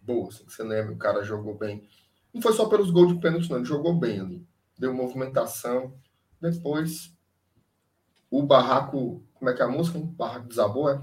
[0.02, 1.88] Boa, assim, que você lembra, o cara jogou bem.
[2.32, 3.56] Não foi só pelos gols de pênalti, não.
[3.56, 4.46] Ele jogou bem ali.
[4.78, 5.94] Deu movimentação.
[6.40, 7.12] Depois,
[8.30, 9.24] o barraco.
[9.34, 9.98] Como é que é a música?
[9.98, 11.02] O barraco desabou, é?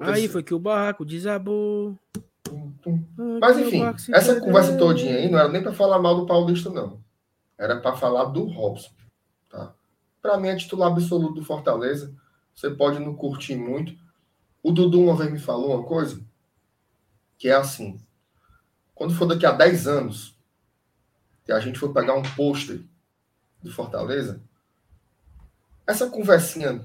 [0.00, 1.98] Aí foi que o barraco desabou.
[3.40, 7.00] Mas enfim, essa conversa todinha aí não era nem para falar mal do Paulista, não.
[7.58, 8.90] Era para falar do Robson.
[9.48, 9.74] Tá?
[10.20, 12.14] Para mim é titular absoluto do Fortaleza.
[12.54, 13.96] Você pode não curtir muito.
[14.62, 16.20] O Dudu uma vez me falou uma coisa
[17.38, 18.00] que é assim.
[18.94, 20.38] Quando for daqui a 10 anos,
[21.44, 22.82] que a gente for pegar um pôster
[23.62, 24.42] do Fortaleza,
[25.86, 26.84] essa conversinha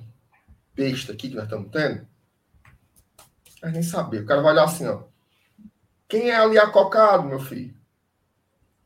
[0.75, 2.07] besta aqui que nós estamos tendo,
[3.61, 4.23] a nem saber.
[4.23, 5.03] O cara vai olhar assim, ó.
[6.07, 7.75] Quem é ali acocado, meu filho?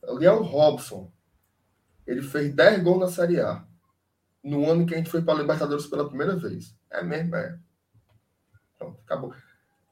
[0.07, 1.11] Ali é o Robson.
[2.05, 3.65] Ele fez 10 gols na Série A.
[4.43, 6.75] No ano que a gente foi para a Libertadores pela primeira vez.
[6.89, 7.57] É mesmo, é.
[8.77, 9.33] Pronto, acabou.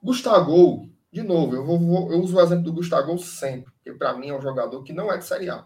[0.02, 4.14] Gustavo, de novo, eu, vou, vou, eu uso o exemplo do Gustavo sempre, porque para
[4.18, 5.66] mim é um jogador que não é de Série A.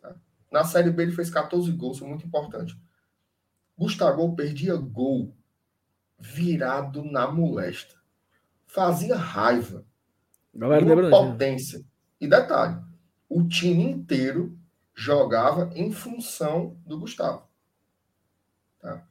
[0.00, 0.14] Tá?
[0.50, 2.78] Na Série B ele fez 14 gols, isso é muito importante.
[3.76, 5.34] Gustavo perdia gol
[6.18, 7.96] virado na molesta.
[8.66, 9.84] Fazia raiva.
[10.54, 11.84] Galera, uma potência.
[12.20, 12.78] E detalhe,
[13.28, 14.58] o time inteiro
[14.96, 17.46] jogava em função do Gustavo.
[18.80, 19.06] Tá?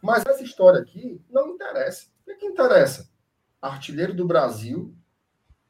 [0.00, 2.06] Mas essa história aqui não interessa.
[2.26, 3.10] O que, é interessa?
[3.60, 4.94] Artilheiro do Brasil,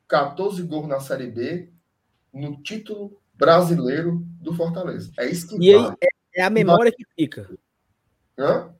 [0.06, 1.72] 14 gols na Série B,
[2.32, 5.12] no título brasileiro do Fortaleza.
[5.18, 7.48] É isso que E aí, é, é a memória que fica.
[8.38, 8.74] Hã?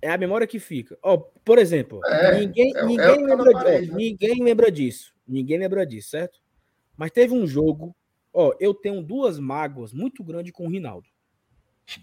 [0.00, 0.98] É a memória que fica.
[1.02, 3.96] Ó, por exemplo, É, ninguém, é- ninguém, é tá na lembra, parede, né?
[3.96, 5.14] ninguém lembra disso.
[5.26, 6.40] Ninguém lembra disso, certo?
[6.96, 7.94] Mas teve um jogo.
[8.34, 11.08] Ó, eu tenho duas mágoas muito grandes com o Rinaldo.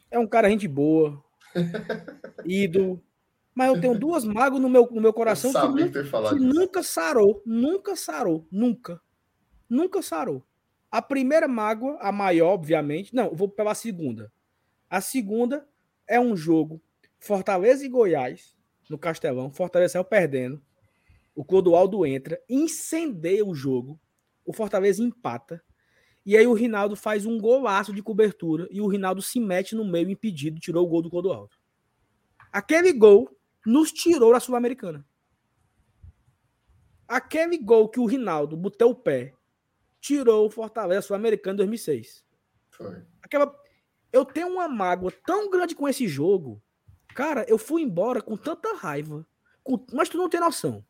[0.09, 1.21] É um cara gente boa,
[2.45, 3.03] ídolo.
[3.53, 6.81] Mas eu tenho duas mágoas no meu, no meu Eu coração que, nunca, que nunca
[6.81, 7.43] sarou.
[7.45, 8.47] Nunca sarou.
[8.49, 9.01] Nunca.
[9.69, 10.45] Nunca sarou.
[10.89, 13.13] A primeira mágoa, a maior, obviamente.
[13.13, 14.31] Não, vou pela segunda.
[14.89, 15.67] A segunda
[16.07, 16.81] é um jogo
[17.19, 18.55] Fortaleza e Goiás,
[18.89, 19.51] no Castelão.
[19.51, 20.61] Fortaleza saiu perdendo.
[21.35, 23.99] O Clodoaldo entra, incendeia o jogo.
[24.45, 25.61] O Fortaleza empata.
[26.25, 28.67] E aí o Rinaldo faz um golaço de cobertura.
[28.69, 31.55] E o Rinaldo se mete no meio impedido, tirou o gol do Clodoaldo.
[32.51, 33.29] Aquele gol
[33.65, 35.05] nos tirou da Sul-Americana.
[37.07, 39.33] Aquele gol que o Rinaldo botou o pé,
[39.99, 42.23] tirou o Fortaleza Sul-Americano em 2006.
[42.69, 43.03] Foi.
[43.21, 43.53] Aquela...
[44.13, 46.61] Eu tenho uma mágoa tão grande com esse jogo.
[47.15, 49.25] Cara, eu fui embora com tanta raiva.
[49.63, 50.85] com- Mas tu não tem noção.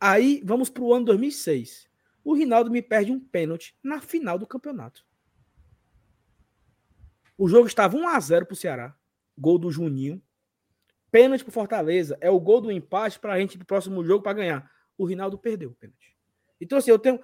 [0.00, 1.88] Aí, vamos pro ano 2006.
[2.24, 5.04] O Rinaldo me perde um pênalti na final do campeonato.
[7.36, 8.94] O jogo estava 1 a 0 pro Ceará.
[9.36, 10.22] Gol do Juninho.
[11.10, 12.16] Pênalti pro Fortaleza.
[12.20, 14.70] É o gol do empate pra gente ir pro próximo jogo para ganhar.
[14.96, 16.16] O Rinaldo perdeu o pênalti.
[16.60, 17.20] Então, assim, eu tenho.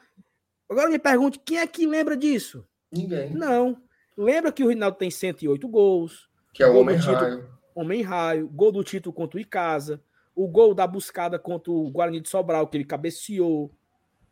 [0.68, 2.66] Agora me pergunte, quem é que lembra disso?
[2.90, 3.30] Ninguém.
[3.30, 3.80] Não.
[4.16, 7.20] Lembra que o Rinaldo tem 108 gols, Que é o Gol Homem do título.
[7.20, 7.48] Raio.
[7.74, 10.02] homem raio, gol do título contra o Icasa,
[10.34, 13.72] o gol da buscada contra o Guarani de Sobral, que ele cabeceou.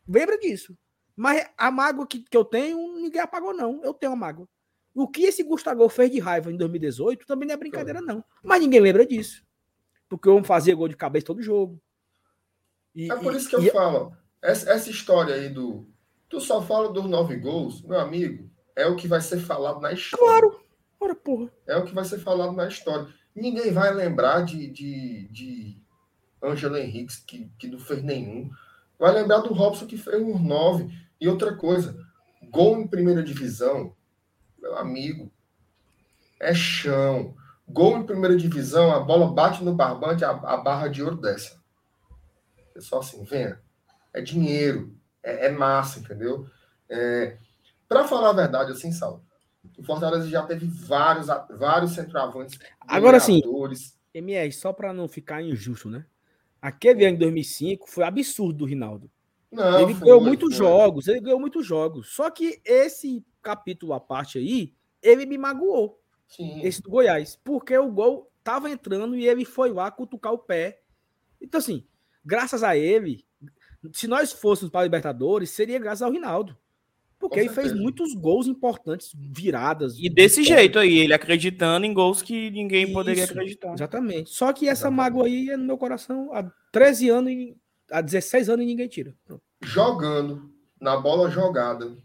[0.07, 0.77] Lembra disso.
[1.15, 3.83] Mas a mágoa que, que eu tenho, ninguém apagou, não.
[3.83, 4.47] Eu tenho a mágoa.
[4.93, 8.23] O que esse Gustavo fez de raiva em 2018 também não é brincadeira, não.
[8.43, 9.43] Mas ninguém lembra disso.
[10.09, 11.81] Porque o homem fazia gol de cabeça todo jogo.
[12.95, 14.15] E- É por e- isso que eu e- falo.
[14.41, 15.87] Essa, essa história aí do.
[16.29, 19.91] Tu só fala dos nove gols, meu amigo, é o que vai ser falado na
[19.91, 20.25] história.
[20.25, 20.61] Claro!
[20.99, 21.51] Ora, porra.
[21.65, 23.07] É o que vai ser falado na história.
[23.35, 25.77] Ninguém vai lembrar de, de, de
[26.43, 28.49] Ângelo Henriques, que, que não fez nenhum.
[28.99, 30.91] Vai lembrar do Robson, que fez uns nove.
[31.19, 31.97] E outra coisa,
[32.49, 33.95] gol em primeira divisão,
[34.59, 35.31] meu amigo,
[36.39, 37.35] é chão.
[37.67, 41.57] Gol em primeira divisão, a bola bate no barbante, a, a barra de ouro desce.
[42.75, 43.59] É só assim, venha.
[44.13, 46.47] É dinheiro, é, é massa, entendeu?
[46.89, 47.37] É,
[47.87, 49.23] para falar a verdade, assim, Saulo,
[49.77, 52.57] o Fortaleza já teve vários, vários centroavantes.
[52.79, 53.41] Agora sim.
[54.13, 56.05] MR, só pra não ficar injusto, né?
[56.61, 59.09] Aquele ano de 2005 foi absurdo do Rinaldo.
[59.51, 62.13] Não, ele foi, ganhou muitos jogos, ele ganhou muitos jogos.
[62.13, 66.61] Só que esse capítulo à parte aí, ele me magoou, Sim.
[66.63, 70.81] esse do Goiás, porque o gol tava entrando e ele foi lá cutucar o pé.
[71.41, 71.85] Então, assim,
[72.25, 73.25] graças a ele,
[73.93, 76.57] se nós fôssemos para a Libertadores, seria graças ao Rinaldo.
[77.19, 79.95] Porque ele fez muitos gols importantes, viradas.
[79.97, 83.73] E desse jeito aí, ele acreditando em gols que ninguém poderia Isso, acreditar.
[83.73, 84.29] Exatamente.
[84.29, 84.97] Só que essa Exatamente.
[84.97, 87.57] mágoa aí é no meu coração há 13 anos e
[87.91, 89.15] há 16 anos e ninguém tira.
[89.63, 91.97] Jogando, na bola jogada,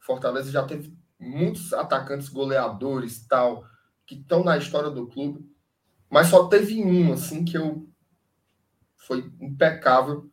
[0.00, 3.64] Fortaleza já teve muitos atacantes goleadores tal,
[4.04, 5.48] que estão na história do clube,
[6.10, 7.86] mas só teve um, assim, que eu.
[8.96, 10.30] Foi impecável,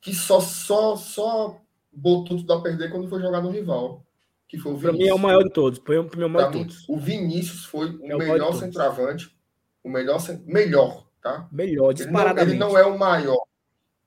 [0.00, 1.60] que só, só, só
[1.96, 4.04] botou tudo a perder quando foi jogar no rival,
[4.46, 4.98] que foi o Vinícius.
[5.02, 5.78] mim é o maior de todos.
[5.80, 6.88] Mim é o maior Pra de todos.
[6.88, 9.36] o Vinícius foi o É maior melhor centroavante,
[9.82, 11.48] o melhor, melhor, tá?
[11.50, 12.50] Melhor, Ele não, disparadamente.
[12.50, 13.42] ele não é o maior,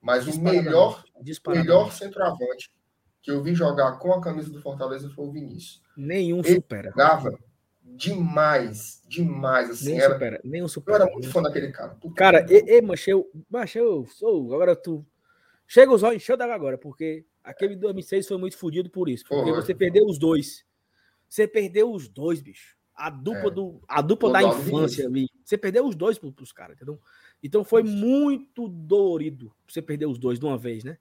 [0.02, 0.66] mas o Disparadamente.
[0.66, 1.68] melhor, Disparadamente.
[1.76, 2.72] melhor centroavante
[3.22, 5.82] que eu vi jogar com a camisa do Fortaleza foi o Vinícius.
[5.98, 6.90] Nenhum Ele- supera.
[6.92, 7.38] Jogava
[7.84, 10.42] demais, demais, assim, Nenhum era, supera.
[10.44, 11.04] Nenhum eu supera.
[11.04, 11.96] era muito fã daquele cara.
[11.96, 14.54] Puta Cara, e, e mancha, eu, mancha, eu sou.
[14.54, 15.06] Agora tu.
[15.68, 19.26] Chega os olhos, encheu d'água agora, porque aquele 2006 foi muito fodido por isso.
[19.28, 20.66] Porque Foi, você perdeu os dois.
[21.28, 22.76] Você perdeu os dois, bicho.
[22.96, 23.52] A dupla, É.
[23.52, 25.28] do, a dupla da infância ali.
[25.44, 27.00] Você perdeu os dois pro, pros caras, entendeu?
[27.42, 30.98] Então foi muito dolorido você perder os dois de uma vez, né?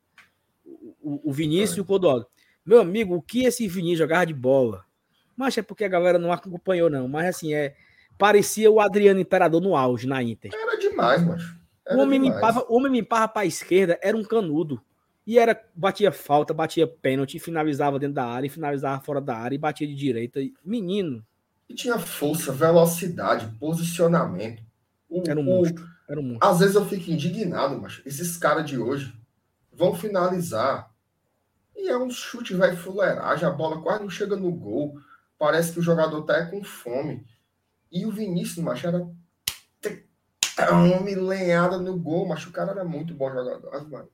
[0.65, 1.79] O, o- o Vinícius Foi.
[1.79, 2.27] e o Clodoaldo.
[2.65, 4.85] Meu amigo, o que esse Vinícius jogava de bola?
[5.37, 7.09] Mas é porque a galera não acompanhou, não.
[7.09, 7.75] Mas assim, é.
[8.19, 10.51] Parecia o Adriano Imperador no auge na Inter.
[10.53, 11.57] Era demais, macho.
[11.91, 14.83] O homem, limpava, o homem limpava para a esquerda, era um canudo.
[15.29, 19.59] E era batia falta, batia pênalti, finalizava dentro da área, finalizava fora da área, e
[19.59, 20.41] batia de direita.
[20.65, 21.23] Menino,
[21.69, 24.63] E tinha força, velocidade, posicionamento.
[25.07, 25.87] O- era um o- monstro.
[26.09, 26.49] Era um monstro.
[26.49, 29.15] Às vezes eu fico indignado, mas esses caras de hoje
[29.71, 30.91] vão finalizar
[31.77, 34.99] e é um chute, vai fuleiragem, a bola quase não chega no gol.
[35.39, 37.23] Parece que o jogador tá é com fome.
[37.93, 39.07] E o Vinícius, macho, era.
[40.73, 44.09] Uma lenhada no gol, mas o cara era muito bom jogador.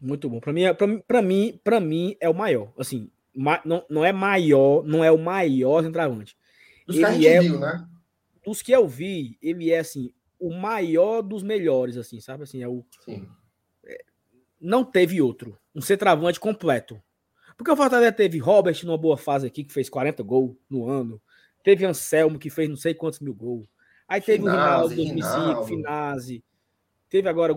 [0.00, 0.40] Muito bom.
[0.40, 2.72] Para mim, é, para mim, para mim é o maior.
[2.78, 3.10] Assim,
[3.64, 6.36] não, não é maior, não é o maior centroavante.
[6.86, 7.86] Dos ele é, viu, né?
[8.44, 12.44] Dos que eu vi, ele é assim, o maior dos melhores, assim, sabe?
[12.44, 12.84] Assim, é o.
[13.84, 14.04] É,
[14.60, 15.58] não teve outro.
[15.74, 17.00] Um centroavante completo.
[17.56, 21.20] Porque o Fortaleza teve Robert numa boa fase aqui, que fez 40 gols no ano.
[21.62, 23.68] Teve Anselmo, que fez não sei quantos mil gols.
[24.08, 26.44] Aí teve Finazzi, o Rinaldo 2005, Finazzi.
[27.10, 27.52] Teve agora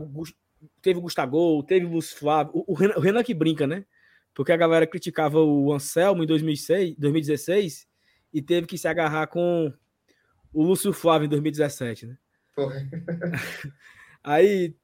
[0.81, 2.64] teve o Gustavo, teve o Lúcio Flávio.
[2.68, 3.85] O, Renan, o Renan que brinca, né?
[4.34, 7.88] Porque a galera criticava o Anselmo em 2006, 2016
[8.34, 9.72] e teve que se agarrar com
[10.52, 12.18] o Lúcio Flávio em 2017, né?
[14.23, 14.76] Aí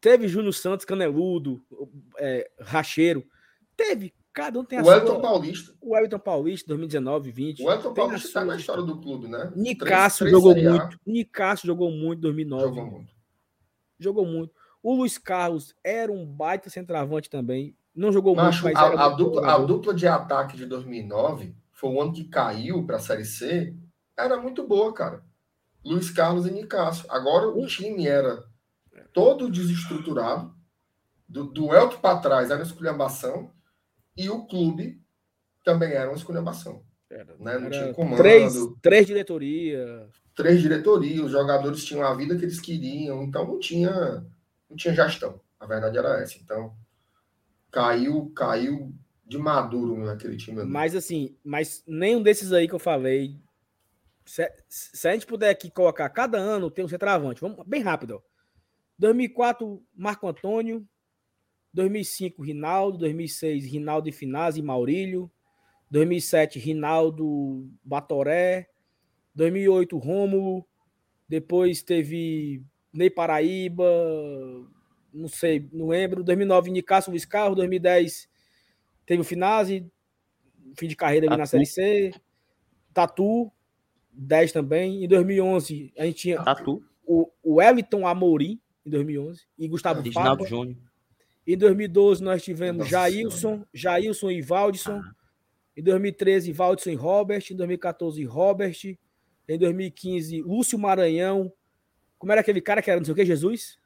[0.00, 1.64] teve Júnior Santos, Caneludo,
[2.18, 3.24] é, Racheiro.
[3.76, 5.72] Teve, Cada um tem a o Elton Paulista.
[5.80, 7.62] O Elton Paulista, 2019, 20.
[7.62, 9.52] O Elton Paulista está na história do clube, né?
[9.54, 10.98] Nicásio jogou muito.
[11.06, 12.64] Nicásio jogou muito em 2009.
[12.64, 13.14] Jogou muito.
[13.96, 14.52] Jogou muito.
[14.84, 17.74] O Luiz Carlos era um baita centroavante também.
[17.94, 22.02] Não jogou muito, mas a, a dupla, a dupla de ataque de 2009 foi o
[22.02, 23.74] ano que caiu para a Série C.
[24.14, 25.24] Era muito boa, cara.
[25.82, 27.06] Luiz Carlos e Nicásio.
[27.08, 28.44] Agora o time era
[29.10, 30.54] todo desestruturado.
[31.26, 33.50] Do, do Elton para trás era esculhambação
[34.14, 35.02] e o clube
[35.64, 36.84] também era uma esculhambação.
[37.10, 37.58] Era, né?
[37.58, 38.18] Não tinha comando.
[38.18, 40.10] Três, três diretorias.
[40.36, 44.26] Três diretorias, os jogadores tinham a vida que eles queriam, então não tinha,
[44.68, 45.40] não tinha gestão.
[45.58, 46.38] A verdade era essa.
[46.38, 46.76] Então,
[47.70, 48.94] caiu, caiu
[49.26, 50.60] de maduro naquele time.
[50.60, 50.70] Ali.
[50.70, 53.40] Mas assim, mas nenhum desses aí que eu falei.
[54.24, 57.40] Se, se, a gente puder aqui colocar cada ano, tem um centroavante.
[57.40, 58.22] Vamos bem rápido.
[58.98, 60.86] 2004, Marco Antônio.
[61.72, 62.98] 2005, Rinaldo.
[62.98, 65.30] 2006, Rinaldo e Finazzi e Maurílio.
[65.90, 68.68] 2007, Rinaldo Batoré.
[69.34, 70.66] 2008, Rômulo.
[71.28, 73.84] Depois teve Ney Paraíba.
[75.12, 76.22] Não sei, não lembro.
[76.22, 77.56] 2009, Nicásio Luiz Carlos.
[77.56, 78.28] 2010,
[79.04, 79.90] teve o Finazzi.
[80.78, 82.12] Fim de carreira ali na Série C.
[82.92, 83.50] Tatu.
[84.12, 85.04] 10 também.
[85.04, 86.82] Em 2011, a gente tinha Tatu.
[87.04, 89.42] o, o Everton Amorim, em 2011.
[89.58, 90.76] E Gustavo Reginaldo Júnior.
[91.46, 95.00] Em 2012 nós tivemos Jailson, Jailson e Valdson.
[95.04, 95.14] Ah.
[95.76, 97.44] Em 2013, Valdson e Robert.
[97.50, 98.78] Em 2014, Robert.
[99.48, 101.52] Em 2015, Lúcio Maranhão.
[102.24, 103.78] Como era aquele cara que era não sei o que, Jesus?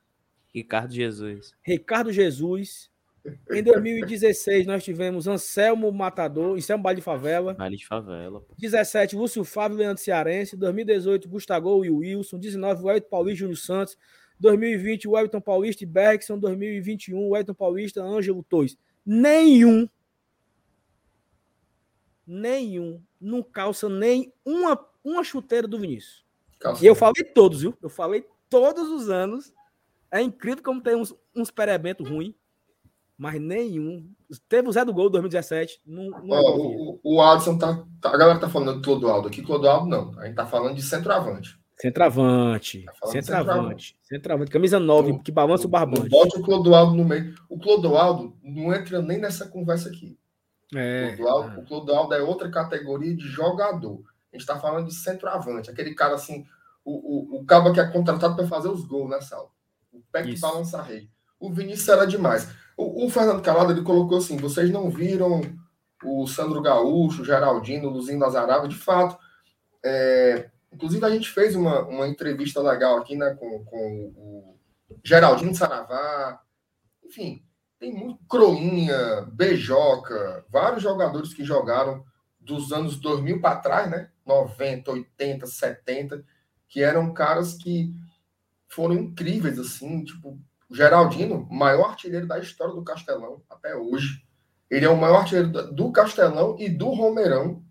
[0.54, 1.56] Ricardo Jesus.
[1.60, 2.88] Ricardo Jesus.
[3.50, 7.54] Em 2016, nós tivemos Anselmo Matador, Anselmo Baile de Favela.
[7.54, 8.40] Baile de Favela.
[8.40, 8.54] Pô.
[8.56, 10.56] 17, Lúcio Fábio Leandro Cearense.
[10.56, 12.38] 2018, Gustavo e Wilson.
[12.38, 13.98] 19, Wellington Paulista Júnior Santos.
[14.38, 16.38] 2020, o Everton Paulista e Bergson.
[16.38, 18.78] 2021, o Everton Paulista, Ângelo Torres.
[19.04, 19.88] Nenhum,
[22.24, 26.27] nenhum, não calça nem uma, uma chuteira do Vinícius.
[26.80, 27.74] E eu falei todos, viu?
[27.80, 29.52] Eu falei todos os anos.
[30.10, 32.34] É incrível como tem uns, uns perebentos ruins,
[33.16, 34.10] mas nenhum.
[34.48, 35.80] Teve o Zé do Gol 2017.
[35.86, 39.42] Não, não oh, o, o Adson tá, tá, A galera tá falando do Clodoaldo aqui.
[39.42, 40.18] Clodoaldo não.
[40.18, 41.58] A gente tá falando de centroavante.
[41.80, 42.84] Centroavante.
[42.84, 43.96] Tá centroavante.
[44.02, 44.50] Centroavante.
[44.50, 46.08] Camisa 9, então, que balança o barbante.
[46.08, 47.34] Bote o Clodoaldo no meio.
[47.48, 50.18] O Clodoaldo não entra nem nessa conversa aqui.
[50.74, 51.58] É, o, Clodoaldo, é.
[51.58, 54.02] o Clodoaldo é outra categoria de jogador.
[54.32, 55.70] A gente está falando de centroavante.
[55.70, 56.46] Aquele cara assim,
[56.84, 59.50] o, o, o cabo que é contratado para fazer os gols nessa aula.
[59.92, 61.08] O pé que balança rei.
[61.40, 62.48] O Vinícius era demais.
[62.76, 65.40] O, o, Fernando Calado ele colocou assim: vocês não viram
[66.04, 69.18] o Sandro Gaúcho, o Geraldino, o Luzinho Azarava, de fato.
[69.84, 74.58] É, Inclusive, a gente fez uma, uma entrevista legal aqui né, com, com o
[75.02, 76.40] Geraldinho Saravá.
[77.04, 77.42] Enfim,
[77.78, 82.04] tem muito Croinha, Bejoca, vários jogadores que jogaram
[82.48, 84.08] dos anos 2000 para trás, né?
[84.24, 86.24] 90, 80, 70,
[86.66, 87.94] que eram caras que
[88.66, 94.24] foram incríveis, assim, tipo, o Geraldino, maior artilheiro da história do Castelão até hoje.
[94.70, 97.62] Ele é o maior artilheiro do Castelão e do Romeirão,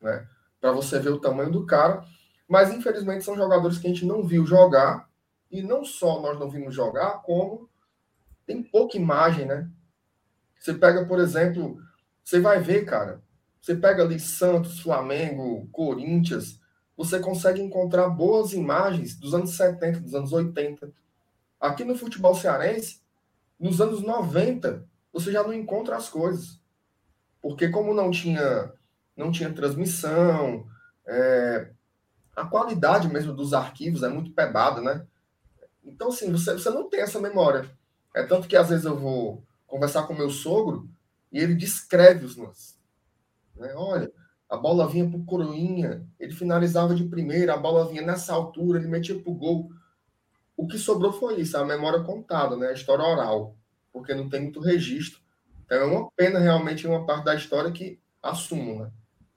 [0.00, 0.26] né?
[0.60, 2.04] para você ver o tamanho do cara.
[2.48, 5.08] Mas infelizmente são jogadores que a gente não viu jogar.
[5.50, 7.68] E não só nós não vimos jogar, como
[8.46, 9.68] tem pouca imagem, né?
[10.58, 11.78] Você pega, por exemplo,
[12.24, 13.22] você vai ver, cara.
[13.60, 16.60] Você pega ali Santos, Flamengo, Corinthians,
[16.96, 20.90] você consegue encontrar boas imagens dos anos 70, dos anos 80.
[21.60, 23.00] Aqui no futebol cearense,
[23.58, 26.60] nos anos 90, você já não encontra as coisas.
[27.40, 28.72] Porque como não tinha
[29.16, 30.64] não tinha transmissão,
[31.04, 31.70] é,
[32.36, 35.04] a qualidade mesmo dos arquivos é muito pebada, né?
[35.84, 37.68] Então, assim, você, você não tem essa memória.
[38.14, 40.88] É tanto que às vezes eu vou conversar com meu sogro
[41.32, 42.77] e ele descreve os lances.
[43.58, 43.72] Né?
[43.74, 44.10] Olha,
[44.48, 48.78] a bola vinha para o Coroinha, ele finalizava de primeira, a bola vinha nessa altura,
[48.78, 49.70] ele metia para o gol.
[50.56, 52.68] o que sobrou foi isso, a memória contada, né?
[52.68, 53.56] A história oral,
[53.92, 55.20] porque não tem muito registro.
[55.64, 58.90] Então é uma pena realmente uma parte da história que assumo, né?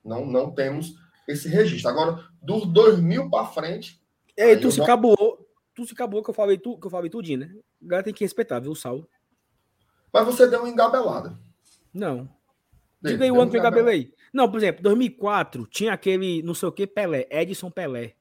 [0.03, 0.95] Não, não temos
[1.27, 1.89] esse registro.
[1.89, 4.01] Agora, dos 2000 para frente.
[4.35, 4.85] É, tu se não...
[4.85, 7.55] acabou, tu se acabou que eu falei, tu, que eu falei tudinho, né?
[7.81, 9.07] O cara tem que respeitar, viu, Saulo?
[10.11, 11.37] Mas você deu uma engabelada.
[11.93, 12.29] Não.
[13.01, 14.13] Diga aí o ano que eu engabelei.
[14.31, 18.15] Não, por exemplo, 2004 tinha aquele, não sei o que, Pelé, Edson Pelé.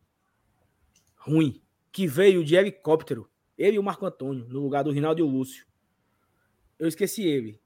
[1.16, 1.60] Ruim.
[1.92, 3.28] Que veio de helicóptero.
[3.58, 5.66] Ele e o Marco Antônio, no lugar do Rinaldo e o Lúcio.
[6.78, 7.60] Eu esqueci ele.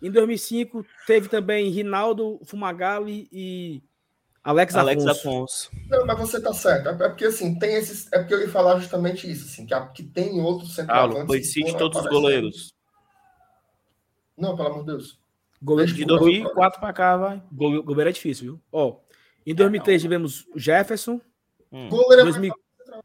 [0.00, 3.82] Em 2005 teve também Rinaldo Fumagalli e
[4.42, 5.28] Alex, Alex Afonso.
[5.28, 5.70] Afonso.
[5.88, 6.88] Não, mas você tá certo.
[6.88, 8.12] É porque assim, tem esses.
[8.12, 11.22] É porque eu ia falar justamente isso, assim, que, que tem outros centroavantes.
[11.22, 12.74] Ah, foi todos os goleiros.
[14.36, 15.21] Não, pelo amor de Deus.
[15.62, 17.42] Goleiro de 2004 para cá, vai.
[17.52, 18.60] Goleiro é difícil, viu?
[18.72, 18.96] Ó,
[19.46, 21.20] em 2003 é, tivemos Jefferson.
[21.70, 21.88] Hum.
[21.88, 22.54] Goleiro 2000,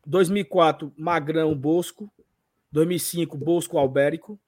[0.06, 2.12] 2004, Magrão Bosco.
[2.72, 4.40] 2005, Bosco Albérico.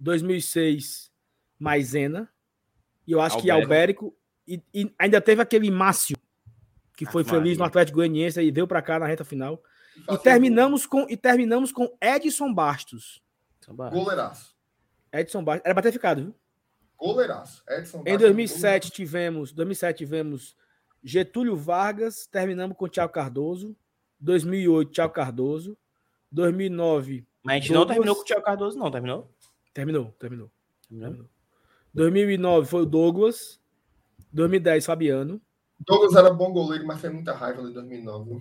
[0.00, 1.12] 2006,
[1.58, 2.28] Maisena.
[3.06, 3.42] E eu acho Albérico.
[3.42, 4.16] que Albérico.
[4.46, 6.16] E, e, ainda teve aquele Márcio,
[6.96, 9.62] que foi ah, feliz no Atlético Goianiense e veio para cá na reta final.
[10.10, 13.22] E terminamos, com, e terminamos com Edson Bastos.
[13.66, 14.56] Goleiraço.
[15.12, 15.64] Edson Bastos.
[15.64, 16.34] Era para ter ficado, viu?
[16.98, 17.62] Goleiraço.
[17.68, 18.02] Edson.
[18.04, 20.56] Em 2007 tivemos, 2007 tivemos
[21.02, 23.76] Getúlio Vargas, terminamos com Thiago Cardoso.
[24.20, 25.78] 2008, Thiago Cardoso.
[26.30, 27.26] 2009.
[27.42, 27.88] Mas a gente Douglas.
[27.88, 29.30] não terminou com o Thiago Cardoso, não, terminou?
[29.72, 30.50] Terminou, terminou.
[30.88, 31.30] terminou.
[31.94, 33.60] 2009 foi o Douglas.
[34.32, 35.40] 2010, Fabiano.
[35.80, 38.40] Douglas era bom goleiro, mas foi muita raiva em 2009.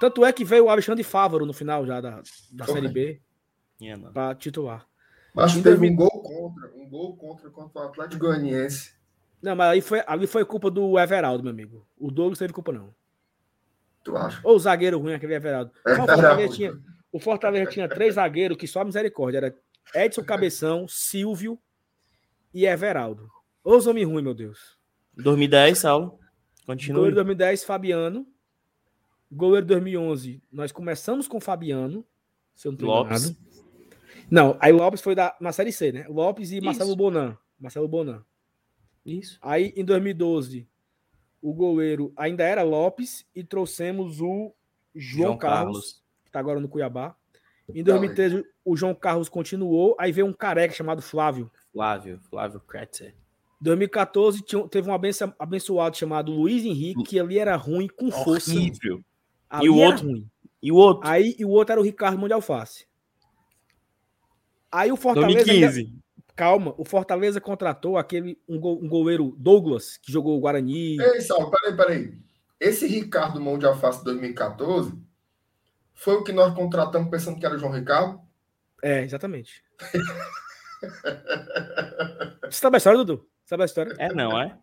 [0.00, 2.20] Tanto é que veio o Alexandre Fávaro no final já da,
[2.50, 3.22] da Série B
[3.80, 4.86] yeah, para titular.
[5.34, 5.92] Mas teve 2000...
[5.92, 8.94] um gol contra, um gol contra contra o Atlético Goianiense.
[9.42, 11.86] Não, mas aí foi, ali foi culpa do Everaldo, meu amigo.
[11.98, 12.94] O Douglas teve culpa, não.
[14.04, 14.40] Tu acha?
[14.44, 15.72] Ou o zagueiro ruim, aquele Everaldo.
[15.86, 16.78] É, o, Fortaleza tinha,
[17.10, 19.38] o Fortaleza tinha três zagueiros que só misericórdia.
[19.38, 19.56] Era
[19.94, 21.58] Edson Cabeção, Silvio
[22.52, 23.28] e Everaldo.
[23.64, 24.78] Ô, os homens ruins, meu Deus.
[25.16, 26.18] 2010, Saulo.
[26.66, 26.98] Continua.
[26.98, 28.26] Goleiro 2010, Fabiano.
[29.30, 32.04] Goleiro 2011, nós começamos com Fabiano.
[32.54, 33.24] Se eu não Lopes.
[33.24, 33.51] Enganado.
[34.32, 36.06] Não, aí Lopes foi da, na Série C, né?
[36.08, 36.64] Lopes e Isso.
[36.64, 37.36] Marcelo Bonan.
[37.60, 38.24] Marcelo Bonan.
[39.04, 39.38] Isso.
[39.42, 40.66] Aí em 2012,
[41.42, 44.54] o goleiro ainda era Lopes e trouxemos o
[44.94, 47.14] João, João Carlos, Carlos, que está agora no Cuiabá.
[47.74, 51.50] Em 2013, o João Carlos continuou, aí veio um careca chamado Flávio.
[51.70, 53.14] Flávio, Flávio Kretzer.
[53.60, 58.50] 2014 tinha, teve um abenço, abençoado chamado Luiz Henrique, que ali era ruim com força.
[58.50, 59.04] Horrível.
[59.50, 60.06] Ali e o outro?
[60.06, 60.26] Ruim.
[60.62, 61.06] E o outro?
[61.06, 62.90] Aí e o outro era o Ricardo Mão de Alface.
[64.72, 65.44] Aí o Fortaleza.
[65.44, 65.80] 2015.
[65.80, 65.92] Ainda,
[66.34, 70.98] calma, o Fortaleza contratou aquele um, go, um goleiro Douglas, que jogou o Guarani.
[71.00, 72.18] Ei, Sal, peraí, peraí.
[72.58, 74.92] Esse Ricardo Mão de Alface 2014
[75.92, 78.20] foi o que nós contratamos pensando que era o João Ricardo?
[78.82, 79.62] É, exatamente.
[82.44, 83.28] Você sabe a história, Dudu?
[83.44, 83.94] Sabe a história?
[83.98, 84.56] É, não, é?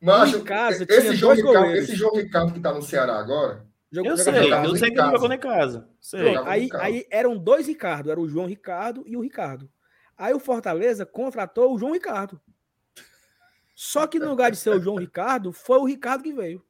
[0.00, 0.32] Mas
[0.88, 3.66] esse, João Ricardo, esse João Ricardo que tá no Ceará agora.
[3.92, 5.88] Jogou, eu sei, eu sei que ele jogou em casa.
[6.00, 6.36] Sei.
[6.46, 9.68] Aí, aí eram dois Ricardo, era o João Ricardo e o Ricardo.
[10.16, 12.40] Aí o Fortaleza contratou o João Ricardo.
[13.74, 16.62] Só que no lugar de ser o João Ricardo, foi o Ricardo que veio.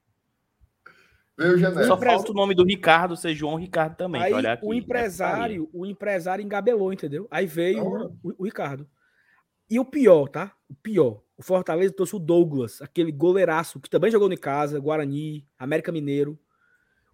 [1.36, 4.22] Veio o Só falta o nome do Ricardo ser João Ricardo também.
[4.22, 7.26] Aí aqui, o empresário, o empresário engabelou, entendeu?
[7.30, 8.88] Aí veio o, o, o Ricardo.
[9.68, 10.54] E o pior, tá?
[10.68, 11.22] O pior.
[11.36, 16.38] O Fortaleza trouxe o Douglas, aquele goleiraço que também jogou em casa, Guarani, América Mineiro.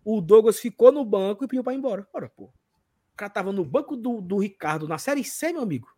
[0.07, 2.07] O Douglas ficou no banco e pediu para ir embora.
[2.15, 2.45] Ora, pô.
[2.45, 5.89] O cara tava no banco do, do Ricardo na Série C, meu amigo.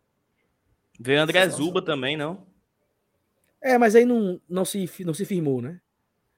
[0.99, 2.47] Veio André Zuba também, não?
[3.61, 5.79] É, mas aí não, não, se, não se firmou, né?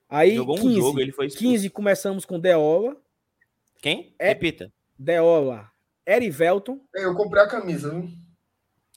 [0.10, 1.48] Aí, Jogou 15, um jogo, ele foi expulso.
[1.48, 2.98] 15 começamos com Deola.
[3.82, 4.14] Quem?
[4.20, 4.70] É, Repita.
[5.00, 5.72] Deola.
[6.06, 6.78] Erivelton.
[6.94, 8.10] Eu comprei a camisa, viu?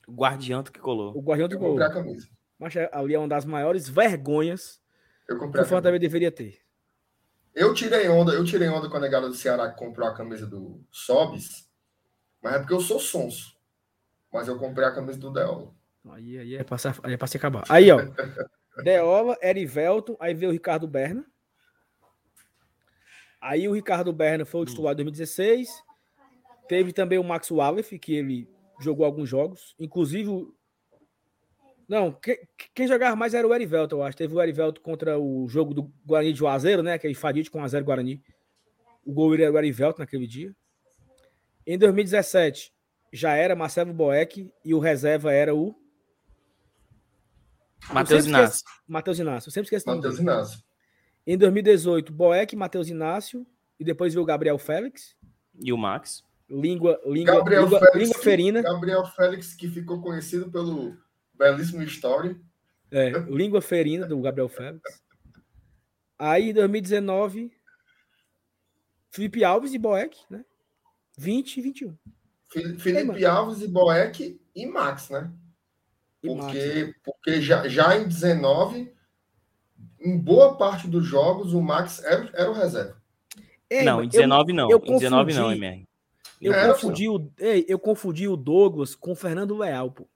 [0.05, 1.17] O guardião que colou.
[1.17, 1.77] O guardião que colou.
[1.77, 2.27] comprei a camisa.
[2.59, 4.81] Mas é, ali é uma das maiores vergonhas
[5.29, 6.64] eu comprei que o Fortaleza deveria ter.
[7.55, 10.45] Eu tirei onda, eu tirei onda com a negada do Ceará que comprou a camisa
[10.45, 11.69] do Sobis,
[12.43, 13.55] mas é porque eu sou sonso.
[14.31, 15.73] Mas eu comprei a camisa do Deola.
[16.11, 17.63] Aí, aí, é passar, aí é pra se acabar.
[17.69, 18.01] Aí, ó.
[18.83, 21.25] Deola, Erivelton, aí veio o Ricardo Berna.
[23.39, 25.69] Aí o Ricardo Berna foi o titular em 2016.
[26.67, 28.49] Teve também o Max Wallace, que ele
[28.81, 29.75] jogou alguns jogos.
[29.79, 30.53] Inclusive.
[31.87, 32.37] Não, quem,
[32.73, 34.17] quem jogava mais era o Erivelto, eu acho.
[34.17, 36.93] Teve o Erivelto contra o jogo do Guarani de Juazeiro, né?
[36.93, 38.21] Aquele fadite com 1x0 Guarani.
[39.05, 40.55] O gol era o Erivelto naquele dia.
[41.65, 42.73] Em 2017,
[43.13, 45.75] já era Marcelo Boeck e o reserva era o.
[47.91, 48.63] Matheus Inácio.
[48.87, 49.49] Matheus Inácio.
[49.49, 50.59] Eu sempre esqueço Matheus Inácio.
[51.25, 53.45] Em 2018, Boeck, Matheus Inácio
[53.79, 55.15] e depois veio o Gabriel Félix.
[55.59, 56.23] E o Max.
[56.49, 58.61] língua, língua, Gabriel língua, Félix, língua ferina.
[58.61, 60.97] Gabriel Félix, que ficou conhecido pelo
[61.37, 62.39] belíssimo Story.
[62.91, 65.03] É, língua ferina do Gabriel Félix.
[66.17, 67.51] Aí, em 2019,
[69.11, 70.45] Felipe Alves e Boeck, né?
[71.17, 71.97] 20 e 21.
[72.77, 75.31] Felipe Alves e Boeck e Max, né?
[76.23, 76.99] E porque, Max.
[77.03, 78.93] porque já, já em 19,
[79.99, 83.01] em boa parte dos jogos, o Max era, era o reserva.
[83.69, 84.69] Ei, não, em 19 eu, não.
[84.69, 85.87] Eu em confundi, 19 não, MR.
[86.41, 90.07] Eu, é, confundi o, ei, eu confundi o Douglas com o Fernando Leal, pô.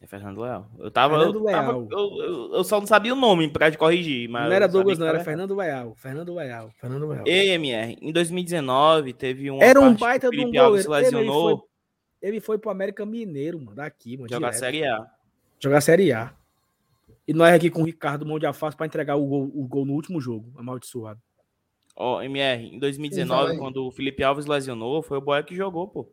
[0.00, 0.70] É Fernando Leal.
[0.78, 1.18] Eu tava.
[1.18, 1.64] Fernando eu, Leal.
[1.64, 4.28] Tava, eu, eu, eu, só não sabia o nome pra corrigir.
[4.28, 5.94] Mas não era Douglas, não, era Fernando Leal.
[5.96, 6.70] Fernando Leal.
[6.80, 7.24] Fernando Leal.
[7.26, 9.60] EMR, em 2019, teve um.
[9.60, 10.82] Era um baita de um goleiro.
[10.82, 11.50] Se lesionou.
[11.50, 14.28] Ele foi, ele foi pro América Mineiro, mano, daqui, mano.
[14.30, 14.60] Jogar direto.
[14.60, 15.06] Série A.
[15.58, 16.32] Jogar Série A.
[17.26, 19.84] E nós aqui com o Ricardo Mão de Afasta pra entregar o gol, o gol
[19.84, 21.20] no último jogo, amaldiçoado.
[21.94, 25.88] Ó, oh, MR, em 2019, quando o Felipe Alves lesionou, foi o Boia que jogou,
[25.88, 26.08] pô.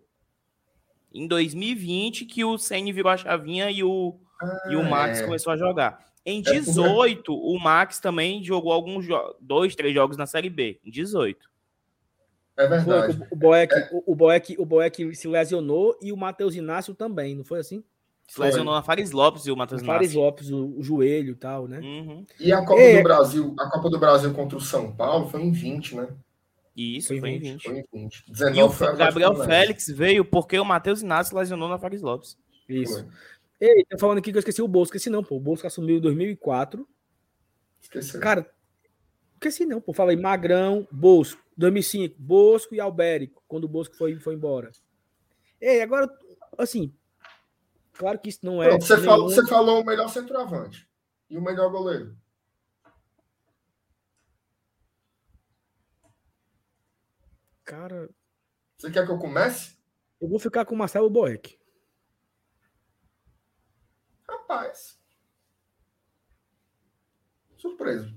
[1.15, 5.23] Em 2020, que o Senni virou a chavinha e o, ah, e o Max é.
[5.23, 6.05] começou a jogar.
[6.25, 9.05] Em 18, é o Max também jogou alguns
[9.39, 10.77] dois, três jogos na Série B.
[10.83, 11.49] Em 18.
[12.57, 13.17] É verdade.
[13.17, 13.89] Foi, o, Boeck, é.
[13.93, 17.81] o, o, Boeck, o Boeck se lesionou e o Matheus Inácio também, não foi assim?
[18.27, 21.67] Se lesionou na Fares Lopes e o Matheus Fares Lopes, o, o, joelho e tal,
[21.67, 21.79] né?
[21.79, 22.25] Uhum.
[22.39, 22.97] E a Copa é.
[22.97, 26.07] do Brasil, a Copa do Brasil contra o São Paulo foi em 20, né?
[26.75, 27.63] Isso, foi, foi em 20.
[27.63, 28.31] Foi em 20.
[28.31, 32.37] 19 e o Gabriel Félix veio porque o Matheus Inácio lesionou na Fares Lopes.
[32.67, 33.03] Isso.
[33.03, 33.11] Foi.
[33.59, 34.95] Ei, tô falando aqui que eu esqueci o Bosco.
[34.95, 35.37] Esqueci não, pô.
[35.37, 36.85] O Bosco assumiu em 2004.
[37.81, 38.19] Esqueci.
[38.19, 38.49] Cara,
[39.35, 39.93] esqueci não, pô.
[39.93, 41.41] Falei Magrão, Bosco.
[41.57, 44.71] 2005, Bosco e Albérico, quando o Bosco foi, foi embora.
[45.61, 46.09] Ei, agora,
[46.57, 46.93] assim,
[47.93, 48.67] claro que isso não é.
[48.67, 49.05] Pronto, você, nenhum...
[49.05, 50.87] falou, você falou o melhor centroavante
[51.29, 52.15] e o melhor goleiro.
[57.65, 58.09] Cara.
[58.77, 59.75] Você quer que eu comece?
[60.21, 61.59] Eu vou ficar com o Marcelo Boeck.
[64.27, 64.99] Rapaz.
[67.57, 68.15] Surpreso.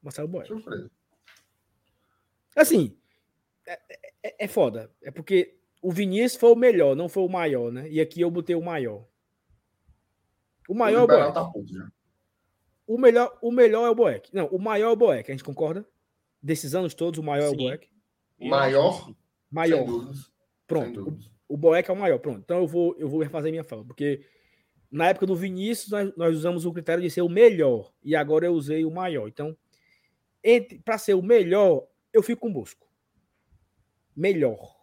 [0.00, 0.46] Marcelo Boeck.
[0.46, 0.90] Surpreso.
[2.54, 2.96] Assim,
[3.66, 3.80] é,
[4.22, 4.94] é, é, foda.
[5.02, 7.88] É porque o Vinícius foi o melhor, não foi o maior, né?
[7.90, 9.06] E aqui eu botei o maior.
[10.68, 11.34] O maior o é o Boeck.
[11.34, 11.92] Tá
[12.86, 14.32] o melhor, o melhor é o Boeck.
[14.32, 15.88] Não, o maior é o Boeck, a gente concorda?
[16.42, 17.52] Desses anos todos, o maior Sim.
[17.52, 17.88] é o Boeck.
[18.40, 19.14] Maior?
[19.50, 19.86] Maior.
[20.66, 21.18] Pronto.
[21.48, 22.18] O, o Boeck é o maior.
[22.18, 22.40] Pronto.
[22.40, 24.26] Então eu vou, eu vou refazer minha fala, porque
[24.90, 28.46] na época do Vinícius nós, nós usamos o critério de ser o melhor e agora
[28.46, 29.28] eu usei o maior.
[29.28, 29.56] Então,
[30.84, 32.86] para ser o melhor, eu fico com o Bosco.
[34.14, 34.82] Melhor.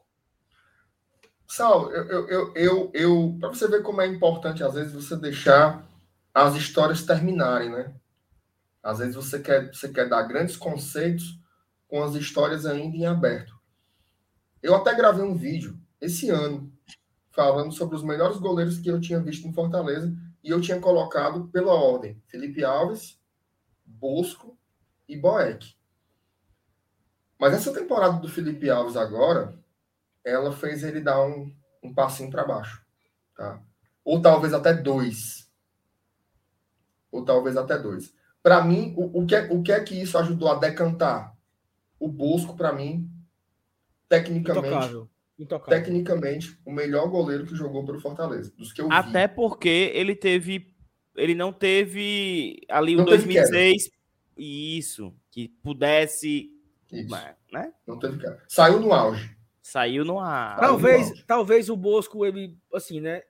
[1.47, 5.15] Sal, eu, eu, eu, eu, eu para você ver como é importante, às vezes, você
[5.15, 5.87] deixar
[6.33, 7.93] as histórias terminarem, né?
[8.81, 11.39] Às vezes você quer, você quer dar grandes conceitos
[11.89, 13.59] com as histórias ainda em aberto.
[14.61, 16.71] Eu até gravei um vídeo esse ano
[17.31, 21.47] falando sobre os melhores goleiros que eu tinha visto em Fortaleza e eu tinha colocado
[21.49, 23.19] pela ordem Felipe Alves,
[23.85, 24.57] Bosco
[25.07, 25.75] e Boeck.
[27.39, 29.57] Mas essa temporada do Felipe Alves agora,
[30.23, 32.85] ela fez ele dar um, um passinho para baixo.
[33.35, 33.61] Tá?
[34.03, 35.49] Ou talvez até dois.
[37.11, 38.13] Ou talvez até dois.
[38.43, 41.35] Para mim, o, o, que é, o que é que isso ajudou a decantar?
[41.99, 43.09] O Bosco, para mim,
[44.07, 44.67] tecnicamente.
[44.67, 45.09] Intocável.
[45.37, 45.79] Intocável.
[45.79, 48.53] Tecnicamente, o melhor goleiro que jogou pelo Fortaleza.
[48.57, 49.35] Dos que eu Até vi.
[49.35, 50.73] porque ele teve.
[51.15, 53.89] Ele não teve ali o 2006.
[54.37, 55.13] Isso.
[55.31, 56.49] Que pudesse
[56.91, 57.15] isso.
[57.51, 57.73] Né?
[57.85, 58.43] Não teve cara.
[58.47, 59.35] Saiu no auge.
[59.61, 60.59] Saiu no auge.
[60.59, 61.23] Talvez, no auge.
[61.25, 63.23] talvez o Bosco, ele, assim, né?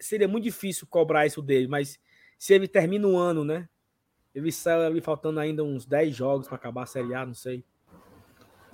[0.00, 1.98] Seria muito difícil cobrar isso dele, mas
[2.38, 3.68] se ele termina o ano, né?
[4.34, 7.64] Ele sai ali faltando ainda uns 10 jogos para acabar a Série A, não sei.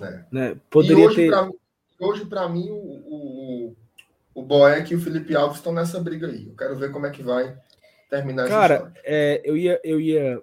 [0.01, 0.25] É.
[0.31, 0.57] Né?
[0.71, 1.29] Poderia hoje, ter.
[1.29, 1.51] Pra,
[2.01, 3.77] hoje, para mim, o, o,
[4.35, 6.47] o Boeck e o Felipe Alves estão nessa briga aí.
[6.47, 7.57] Eu quero ver como é que vai
[8.09, 10.43] terminar Cara, é, eu ia, eu ia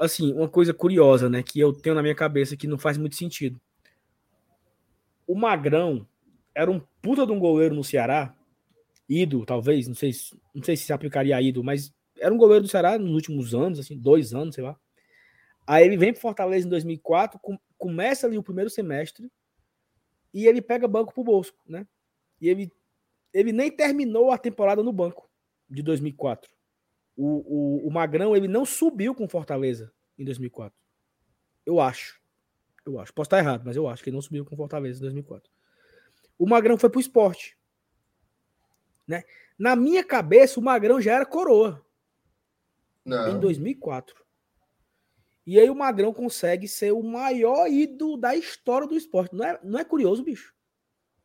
[0.00, 3.16] assim, uma coisa curiosa, né, que eu tenho na minha cabeça que não faz muito
[3.16, 3.60] sentido.
[5.26, 6.06] O Magrão
[6.54, 8.34] era um puta de um goleiro no Ceará,
[9.08, 10.12] ido, talvez, não sei,
[10.54, 13.54] não sei se se aplicaria a ido, mas era um goleiro do Ceará nos últimos
[13.54, 14.76] anos, assim, dois anos, sei lá.
[15.70, 19.30] Aí ele vem para Fortaleza em 2004, com, começa ali o primeiro semestre
[20.32, 21.86] e ele pega banco pro Bosco, né?
[22.40, 22.72] E ele,
[23.32, 25.30] ele nem terminou a temporada no banco
[25.68, 26.50] de 2004
[27.22, 30.74] o, o, o Magrão ele não subiu com Fortaleza em 2004.
[31.66, 32.18] Eu acho.
[32.86, 33.12] Eu acho.
[33.12, 35.50] Posso estar errado, mas eu acho que ele não subiu com Fortaleza em 2004.
[36.38, 37.58] O Magrão foi pro esporte.
[39.06, 39.22] Né?
[39.58, 41.84] Na minha cabeça, o Magrão já era coroa.
[43.04, 43.36] Não.
[43.36, 44.24] Em 2004.
[45.50, 49.34] E aí o Magrão consegue ser o maior ídolo da história do esporte.
[49.34, 50.54] Não é, não é curioso, bicho?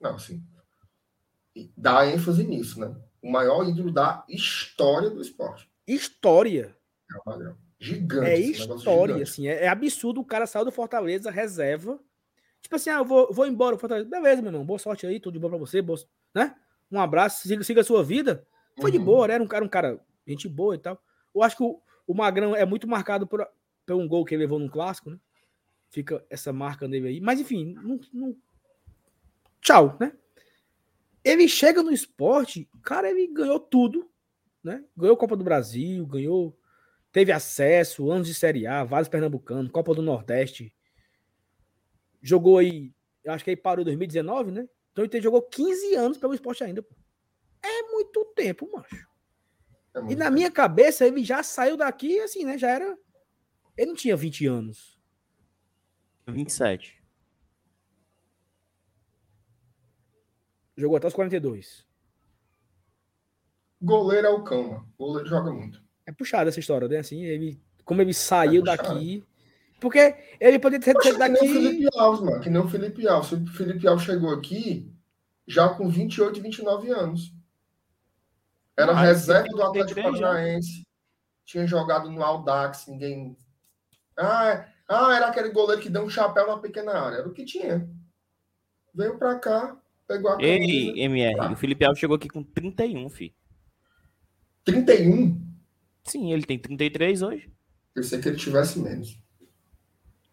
[0.01, 0.43] Não, sim.
[1.77, 2.91] Dá ênfase nisso, né?
[3.21, 5.69] O maior ídolo da história do esporte.
[5.85, 6.75] História.
[7.13, 7.55] É o Magrão.
[7.79, 8.31] Gigante.
[8.31, 9.47] É história, assim.
[9.47, 11.99] É, é, absurdo o cara saiu do Fortaleza, reserva.
[12.63, 13.77] Tipo assim, ah, eu vou, vou embora.
[13.77, 14.09] Fortaleza.
[14.09, 14.65] Beleza, meu irmão.
[14.65, 15.83] Boa sorte aí, tudo de bom pra você.
[15.83, 15.99] Boa,
[16.33, 16.55] né?
[16.91, 18.43] Um abraço, siga, siga a sua vida.
[18.81, 18.97] Foi uhum.
[18.97, 19.35] de boa, né?
[19.35, 20.99] Era um cara, um cara, gente boa e tal.
[21.35, 23.47] Eu acho que o, o Magrão é muito marcado por,
[23.85, 25.19] por um gol que ele levou no clássico, né?
[25.89, 27.21] Fica essa marca nele aí.
[27.21, 28.37] Mas enfim, não, não...
[29.61, 30.13] tchau, né?
[31.23, 34.09] Ele chega no esporte, cara, ele ganhou tudo,
[34.63, 34.83] né?
[34.95, 36.57] Ganhou Copa do Brasil, ganhou,
[37.11, 40.73] teve acesso, anos de Série A, vários pernambucanos, Copa do Nordeste.
[42.21, 42.93] Jogou aí,
[43.23, 44.69] eu acho que aí parou em 2019, né?
[44.91, 46.95] Então ele jogou 15 anos pelo esporte ainda, pô.
[47.61, 49.07] É muito tempo, macho.
[49.93, 50.35] É muito e na tempo.
[50.35, 52.57] minha cabeça, ele já saiu daqui, assim, né?
[52.57, 52.97] Já era.
[53.77, 54.99] Ele não tinha 20 anos.
[56.27, 57.03] 27.
[60.77, 61.85] Jogou até os 42.
[63.81, 64.93] Goleiro é o cão, mano.
[64.97, 65.83] Goleiro joga muito.
[66.05, 66.97] É puxado essa história, né?
[66.97, 69.23] Assim, ele, como ele saiu é daqui.
[69.79, 71.39] Porque ele poderia ter saído daqui.
[71.39, 72.41] Que nem o Felipe Alves, mano.
[72.41, 73.31] Que nem o Felipe Alves.
[73.31, 74.91] O Felipe Alves chegou aqui
[75.47, 77.33] já com 28, 29 anos.
[78.77, 80.85] Era ah, reserva do Atlético Paranaense.
[81.45, 83.37] Tinha jogado no Aldax, ninguém.
[84.17, 87.17] Ah, ah, era aquele goleiro que deu um chapéu na pequena área.
[87.17, 87.89] Era o que tinha.
[88.93, 89.77] Veio pra cá,
[90.07, 91.51] pegou a Ei, MR, tá.
[91.51, 93.35] o Felipe Alves chegou aqui com 31, fi.
[94.63, 95.41] 31?
[96.05, 97.51] Sim, ele tem 33 hoje.
[97.93, 99.19] Pensei que ele tivesse menos.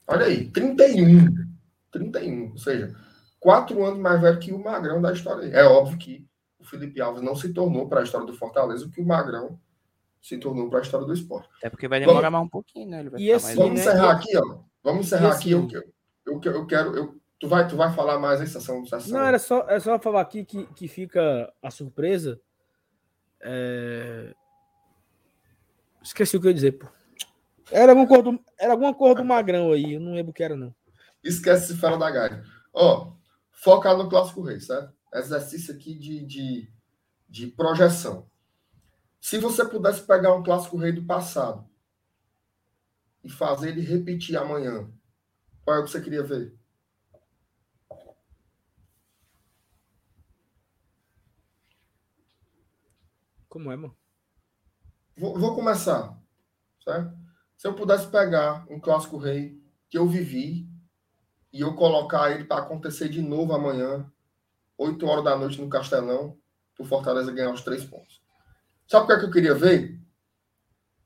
[0.07, 1.27] Olha aí, 31.
[1.91, 2.51] 31.
[2.51, 2.95] Ou seja,
[3.41, 5.47] quatro anos mais velho que o Magrão da história.
[5.49, 6.27] É óbvio que
[6.59, 9.59] o Felipe Alves não se tornou para a história do Fortaleza o que o Magrão
[10.23, 11.49] se tornou para a história do esporte.
[11.61, 13.11] É porque vai demorar vamos, mais um pouquinho, né?
[13.19, 13.81] e esse, vamos né?
[13.81, 14.61] encerrar aqui, ó.
[14.83, 15.51] Vamos encerrar aqui.
[15.51, 15.69] Eu,
[16.25, 16.97] eu, eu, quero.
[16.97, 19.19] Eu, tu, vai, tu vai falar mais aí, sessão, sessão.
[19.19, 22.41] Não, era só, é só falar aqui que, que fica a surpresa.
[23.41, 24.33] É...
[26.01, 26.87] Esqueci o que eu ia dizer, pô.
[27.71, 30.43] Era alguma cor do, era alguma cor do magrão aí, eu não lembro o que
[30.43, 30.75] era, não.
[31.23, 32.45] Esquece se fala da galha.
[32.73, 33.13] Ó,
[33.51, 34.93] focar no Clássico Rei, certo?
[35.15, 36.73] Exercício aqui de, de,
[37.29, 38.27] de projeção.
[39.23, 41.65] Se você pudesse pegar um Clássico Rei do passado
[43.23, 44.93] e fazer ele repetir amanhã,
[45.65, 46.59] qual é o que você queria ver?
[53.49, 53.97] Como é, mano?
[55.17, 56.21] Vou, vou começar,
[56.83, 57.17] certo?
[57.57, 60.69] Se eu pudesse pegar um clássico rei que eu vivi
[61.53, 64.11] e eu colocar ele para acontecer de novo amanhã,
[64.77, 66.37] 8 horas da noite no Castelão,
[66.77, 68.22] o Fortaleza ganhar os três pontos.
[68.93, 69.99] Sabe o que, é que eu queria ver?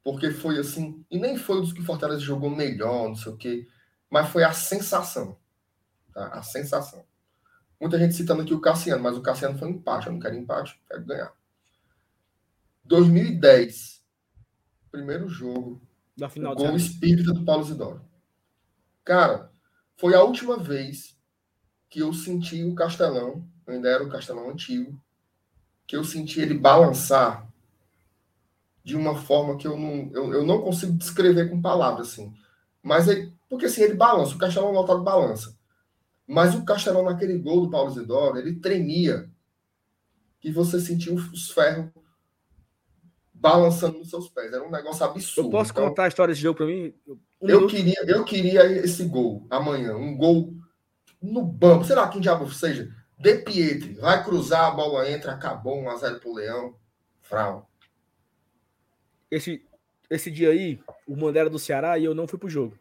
[0.03, 3.37] Porque foi assim, e nem foi dos que o Fortaleza jogou melhor, não sei o
[3.37, 3.69] quê,
[4.11, 5.39] mas foi a sensação.
[6.13, 6.27] Tá?
[6.31, 7.07] A sensação.
[7.81, 10.09] Muita gente citando aqui o Cassiano, mas o Cassiano foi um empate.
[10.09, 11.33] Eu não quero empate, quero ganhar.
[12.83, 14.03] 2010,
[14.91, 15.81] primeiro jogo,
[16.17, 18.05] da final o gol espírita do Paulo Zidoro.
[19.05, 19.53] Cara,
[19.97, 21.17] foi a última vez
[21.89, 25.01] que eu senti o Castelão, ainda era o Castelão antigo,
[25.87, 27.47] que eu senti ele balançar
[28.87, 32.33] de uma forma que eu não, eu, eu não consigo descrever com palavras, assim.
[32.81, 35.59] Mas ele, porque assim, ele balança, o Castelão lotado balança.
[36.25, 39.29] Mas o Castelão naquele gol do Paulo Zidoro, ele tremia.
[40.41, 41.91] E você sentia os ferros
[43.35, 44.53] balançando nos seus pés.
[44.53, 45.49] Era um negócio absurdo.
[45.49, 46.95] Eu posso então, contar a história desse jogo para mim?
[47.09, 49.97] Um eu, queria, eu queria esse gol amanhã.
[49.97, 50.55] Um gol
[51.21, 51.83] no banco.
[51.83, 52.89] Sei lá quem diabo seja.
[53.19, 53.95] De Pietri.
[53.95, 55.83] Vai cruzar, a bola entra, acabou.
[55.83, 56.77] 1x0 pro Leão.
[57.21, 57.69] Frau.
[59.31, 59.65] Esse,
[60.11, 62.79] esse dia aí, o Mandela do Ceará e eu não fui pro jogo.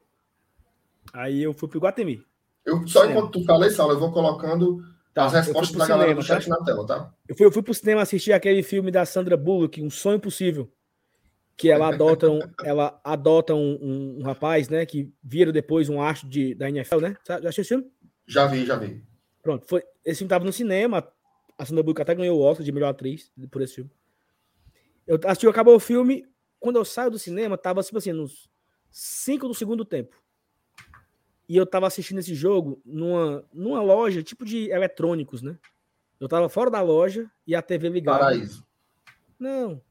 [1.14, 2.24] Aí eu fui pro Guatemi.
[2.66, 4.84] Eu, só enquanto tu fala isso, eu vou colocando
[5.16, 6.60] Tá, As respostas da galera cinema, do chat tá?
[6.60, 7.14] na tela, tá?
[7.26, 10.70] Eu fui, eu fui pro cinema assistir aquele filme da Sandra Bullock, Um Sonho Possível.
[11.56, 14.86] Que ela adota um, ela adota um, um, um, rapaz, né?
[14.86, 17.16] Que vira depois um astro de, da NFL, né?
[17.26, 17.92] Já assistiu esse filme?
[18.28, 19.02] Já vi, já vi.
[19.42, 21.08] Pronto, foi, esse filme tava no cinema.
[21.58, 23.90] A Sandra Bullock até ganhou o Oscar de melhor atriz por esse filme.
[25.08, 26.26] Eu assisti, acabou o filme.
[26.60, 28.50] Quando eu saio do cinema, tava tipo assim, nos
[28.90, 30.16] 5 do segundo tempo.
[31.48, 35.58] E eu tava assistindo esse jogo numa, numa loja tipo de eletrônicos, né?
[36.20, 38.20] Eu tava fora da loja e a TV ligada.
[38.20, 38.66] Paraíso.
[39.38, 39.82] Não.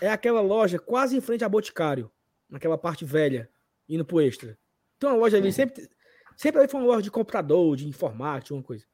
[0.00, 2.10] É aquela loja quase em frente a Boticário,
[2.48, 3.50] naquela parte velha,
[3.88, 4.58] indo pro extra.
[4.96, 5.52] Então a loja ali hum.
[5.52, 5.88] sempre
[6.36, 8.84] sempre ali foi uma loja de computador, de informática, uma coisa.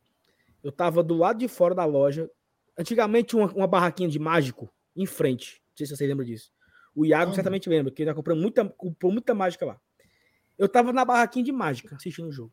[0.63, 2.31] Eu tava do lado de fora da loja.
[2.79, 5.63] Antigamente uma, uma barraquinha de mágico em frente.
[5.71, 6.51] Não sei se você lembra disso.
[6.95, 9.81] O Iago certamente lembra, que ele já comprou muita, comprou muita mágica lá.
[10.59, 12.53] Eu tava na barraquinha de mágica assistindo o jogo.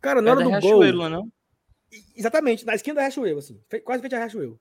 [0.00, 0.84] Cara, na é hora do gol.
[0.92, 1.32] Não, não?
[2.14, 3.60] Exatamente, na esquina da Riachuelo, assim.
[3.84, 4.60] Quase frente a Riachuelo.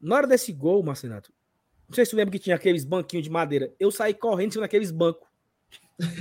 [0.00, 1.32] Na hora desse gol, Marcenato,
[1.88, 3.72] não sei se você lembra que tinha aqueles banquinhos de madeira.
[3.78, 5.28] Eu saí correndo naqueles bancos.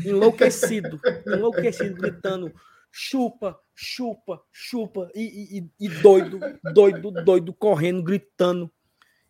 [0.05, 0.99] Enlouquecido.
[1.25, 2.53] enlouquecido, gritando:
[2.91, 5.09] chupa, chupa, chupa.
[5.15, 6.39] E, e, e, doido,
[6.73, 8.71] doido, doido, correndo, gritando.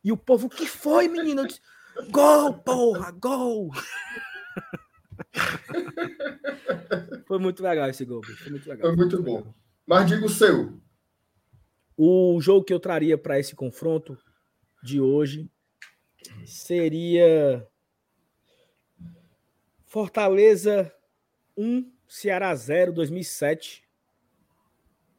[0.04, 1.42] E o povo, o que foi, menino?
[1.42, 1.62] Eu disse,
[2.10, 3.72] gol, porra, gol!
[7.26, 8.22] foi muito legal esse gol.
[8.24, 8.88] Foi muito legal.
[8.88, 9.54] Foi muito bom.
[9.86, 10.80] Mas diga o seu.
[11.98, 14.18] O jogo que eu traria para esse confronto
[14.84, 15.50] de hoje
[16.46, 17.68] seria
[19.86, 20.92] Fortaleza
[21.58, 23.84] 1, Ceará 0, 2007.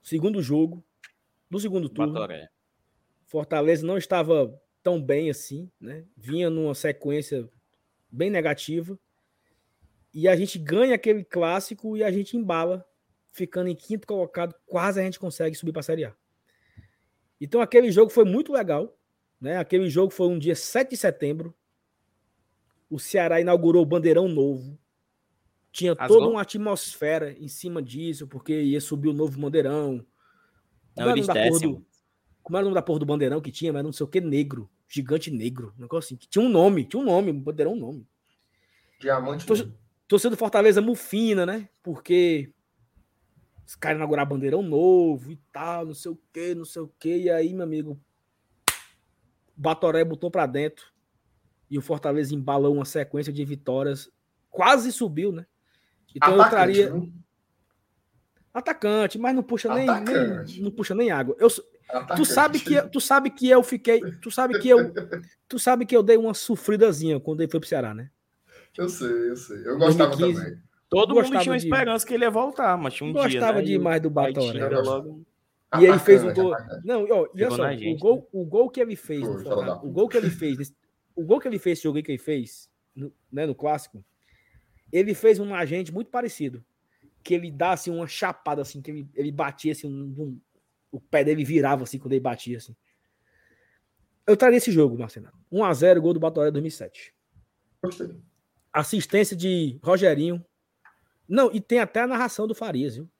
[0.03, 0.85] Segundo jogo
[1.51, 2.15] do segundo turno.
[2.15, 2.49] Batoré.
[3.27, 6.05] Fortaleza não estava tão bem assim, né?
[6.17, 7.49] Vinha numa sequência
[8.11, 8.99] bem negativa.
[10.13, 12.87] E a gente ganha aquele clássico e a gente embala,
[13.31, 16.15] ficando em quinto colocado, quase a gente consegue subir para a Série A.
[17.41, 18.97] Então aquele jogo foi muito legal,
[19.41, 19.57] né?
[19.57, 21.55] Aquele jogo foi um dia 7 de setembro.
[22.91, 24.79] O Ceará inaugurou o bandeirão novo.
[25.73, 26.19] Tinha Rasgou?
[26.19, 30.05] toda uma atmosfera em cima disso, porque ia subir o novo bandeirão.
[30.95, 31.87] Como, era, da porra do,
[32.43, 33.73] como era o nome da porra do bandeirão que tinha?
[33.73, 34.69] Mas não sei o que, negro.
[34.89, 35.73] Gigante negro.
[35.79, 36.17] Um negócio assim.
[36.17, 38.07] Que tinha um nome, tinha um nome, um bandeirão um nome.
[39.01, 39.47] Diamante.
[39.47, 39.75] Torcida,
[40.07, 41.69] torcida do Fortaleza mufina, né?
[41.83, 42.53] Porque
[43.67, 47.17] os caras inauguraram bandeirão novo e tal, não sei o que, não sei o que.
[47.17, 47.99] E aí, meu amigo,
[49.57, 50.93] Batoré botou para dentro
[51.71, 54.11] e o Fortaleza embalou uma sequência de vitórias,
[54.51, 55.47] quase subiu, né?
[56.15, 57.13] Então Atacante, eu traria viu?
[58.53, 61.35] atacante, mas não puxa nem, nem, não puxa nem água.
[61.39, 61.49] Eu
[62.17, 64.93] tu sabe que tu sabe que eu fiquei, tu sabe que eu
[65.49, 68.11] tu sabe que eu dei uma sofridazinha quando ele foi pro Ceará, né?
[68.77, 69.59] Eu sei, eu sei.
[69.67, 70.63] Eu gostava 2015, também.
[70.89, 71.67] Todo mundo tinha uma de...
[71.67, 73.41] esperança que ele ia voltar, mas tinha um gostava dia.
[73.41, 73.65] Gostava né?
[73.65, 74.69] demais do Batoré.
[74.69, 75.25] Logo...
[75.81, 76.55] E ele fez o gol.
[76.85, 78.25] Não, ó, e olha só, o gol, né?
[78.33, 80.75] o gol que ele fez, Pô, o gol que ele fez,
[81.17, 84.05] o gol que ele fez, esse jogo que ele fez, no, né, no clássico,
[84.93, 86.63] ele fez um agente muito parecido,
[87.23, 90.41] que ele dá assim uma chapada assim, que ele, ele batia assim, um, um,
[90.93, 92.77] o pé dele virava assim quando ele batia assim.
[94.27, 95.33] Eu traria esse jogo, Marcelo.
[95.51, 97.13] 1 a 0 gol do Batoré 2007.
[97.83, 98.17] Gostei.
[98.73, 100.45] Assistência de Rogerinho.
[101.29, 103.11] Não, e tem até a narração do Farias, viu?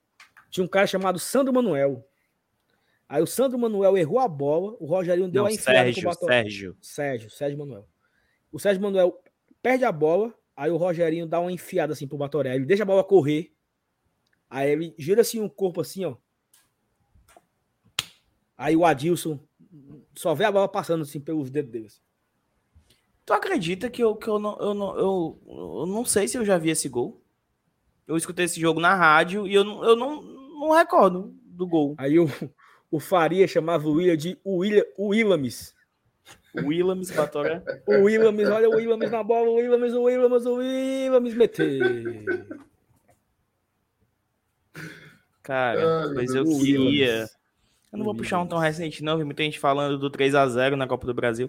[0.49, 2.07] Tinha um cara chamado Sandro Manuel.
[3.09, 6.09] Aí o Sandro Manuel errou a bola, o Rogerinho deu Não, a enfiada Sérgio, com
[6.09, 6.77] o Sérgio.
[6.81, 7.87] Sérgio, Sérgio Manuel.
[8.51, 9.21] O Sérgio Manuel
[9.61, 12.85] perde a bola, aí o Rogerinho dá uma enfiada assim pro Batoré, ele deixa a
[12.85, 13.53] bola correr,
[14.49, 16.15] aí ele gira assim um corpo assim, ó.
[18.57, 19.39] Aí o Adilson
[20.15, 21.87] só vê a bola passando assim pelos dedos dele.
[21.87, 22.01] Assim.
[23.25, 26.45] Tu acredita que eu, que eu, não, eu, não, eu, eu não sei se eu
[26.45, 27.21] já vi esse gol?
[28.05, 31.95] Eu escutei esse jogo na rádio e eu, não, eu não, não recordo do gol.
[31.97, 32.27] Aí o,
[32.91, 35.73] o Faria chamava o William de William, o Willamis.
[36.53, 37.63] O Willamis Batora.
[37.87, 41.79] O Willamis, olha o Willamis na bola, o Willamis, o Willamis, o Willamis meteu.
[45.41, 47.27] Cara, mas eu queria.
[47.93, 49.17] Eu não vou puxar um tão recente, não.
[49.17, 51.47] Vi muita gente falando do 3 a 0 na Copa do Brasil.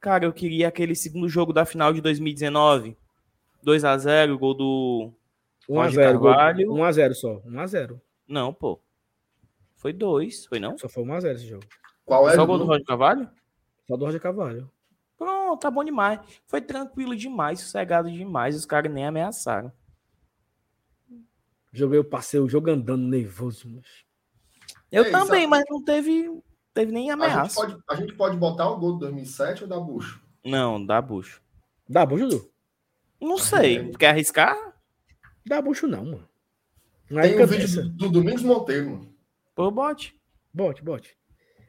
[0.00, 2.96] Cara, eu queria aquele segundo jogo da final de 2019.
[3.62, 5.12] 2 a 0 gol do
[5.68, 7.42] 1 a 0 1 a 0 só.
[7.44, 8.80] 1 a 0 Não, pô.
[9.74, 10.78] Foi dois, foi não?
[10.78, 11.64] Só foi 1x0 esse jogo.
[12.04, 12.34] Qual é?
[12.34, 13.30] Só o gol do Roger Carvalho?
[13.88, 14.70] Só do Roger Carvalho.
[15.16, 16.20] Pronto, tá bom demais.
[16.46, 18.54] Foi tranquilo demais, sossegado demais.
[18.54, 19.72] Os caras nem ameaçaram.
[21.72, 23.68] Joguei, eu passei o jogo andando nervoso.
[23.68, 23.86] Mas...
[24.90, 26.28] Eu é, também, mas não teve,
[26.74, 27.38] teve nem ameaça.
[27.38, 30.22] A gente, pode, a gente pode botar o gol do 2007 ou da Bucho?
[30.44, 31.42] Não, da Bucho.
[31.88, 32.50] Da Bucho, Dudu?
[33.20, 33.90] Não sei.
[33.92, 34.56] Quer arriscar?
[35.46, 36.28] Da Bucho não, mano.
[37.10, 39.14] Não Tem um vídeo do, do Domingos Monteiro, mano.
[39.54, 40.18] Pô, bote.
[40.52, 41.16] Bote, bote.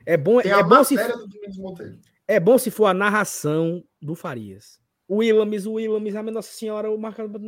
[0.06, 0.96] É bom, é bom se
[2.28, 4.80] É bom se for a narração do Farias.
[5.08, 7.42] O Willamis, o Willamis, a Nossa Senhora, o marcador.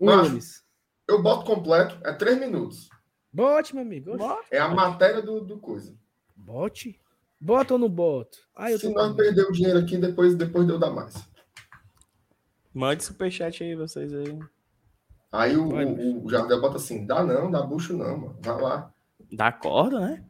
[0.00, 0.64] Willamis.
[1.08, 2.88] Eu boto completo, é três minutos.
[3.36, 4.16] Bote, meu amigo.
[4.16, 4.48] Bote.
[4.50, 5.94] É a matéria do, do coisa.
[6.34, 6.98] Bote?
[7.38, 8.38] Bota ou não boto?
[8.56, 11.14] Ah, eu Se nós perder o dinheiro aqui, depois, depois deu dar mais.
[12.72, 14.38] Mande superchat aí, vocês aí.
[15.30, 18.38] Aí o, o, o Jardel bota assim: dá não, dá bucho não, mano.
[18.40, 18.94] Vai lá.
[19.30, 20.24] Dá corda, né?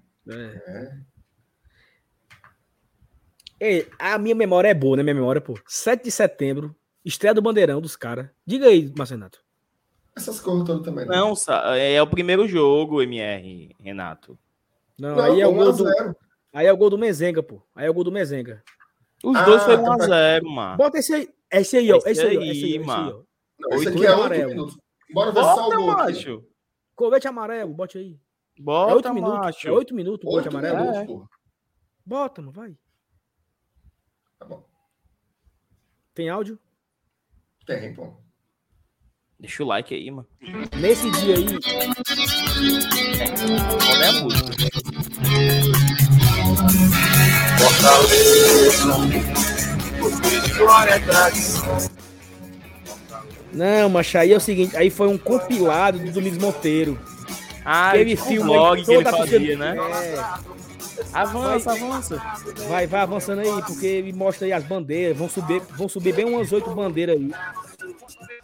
[3.61, 3.79] É.
[3.79, 3.87] é.
[4.01, 5.05] a minha memória é boa, né?
[5.05, 5.57] Minha memória, pô.
[5.65, 6.75] 7 de setembro,
[7.05, 8.29] estreia do Bandeirão dos caras.
[8.45, 9.46] Diga aí, Marcenato.
[10.17, 11.05] Essas coisas todas também.
[11.05, 14.39] Não, não é, é o primeiro jogo, MR, Renato.
[14.99, 15.85] Não, não aí é o gol do.
[16.53, 17.63] Aí é o gol do Mezenga, pô.
[17.75, 18.65] Aí é o gol do Mezenga.
[19.23, 20.77] Os ah, dois foi 1x0, mano.
[20.79, 21.29] Bota esse aí.
[21.53, 21.99] Esse aí, ó.
[21.99, 22.43] Esse, esse aí, ó.
[22.43, 23.09] Esse aí, mano.
[23.09, 23.27] Esse aí, ó.
[23.59, 24.51] Não, esse aqui é amarelo.
[24.51, 24.79] minutos.
[25.13, 26.45] Bora ver Bota, só o gol macho.
[26.95, 28.19] Colete amarelo, bote aí.
[28.59, 29.65] Bota, é 8 minutos.
[29.65, 30.79] É 8 minutos o colete amarelo.
[30.79, 31.37] Minutos, é.
[32.07, 32.77] Bota, mano, vai.
[34.39, 34.67] Tá bom.
[36.15, 36.59] Tem áudio?
[37.67, 38.26] Tem, pô.
[39.39, 40.27] Deixa o like aí, mano.
[40.77, 41.47] Nesse dia aí.
[43.85, 44.57] Qual é a música?
[53.53, 56.99] Não, mas aí é o seguinte, aí foi um compilado do Domingos Monteiro.
[57.65, 59.77] Ah, teve filme vlog que ele fazia, né?
[59.77, 60.25] É.
[61.13, 62.23] Avança, vai, avança.
[62.69, 65.17] Vai, vai avançando aí, porque ele mostra aí as bandeiras.
[65.17, 67.31] Vão subir, vão subir bem umas oito bandeiras aí.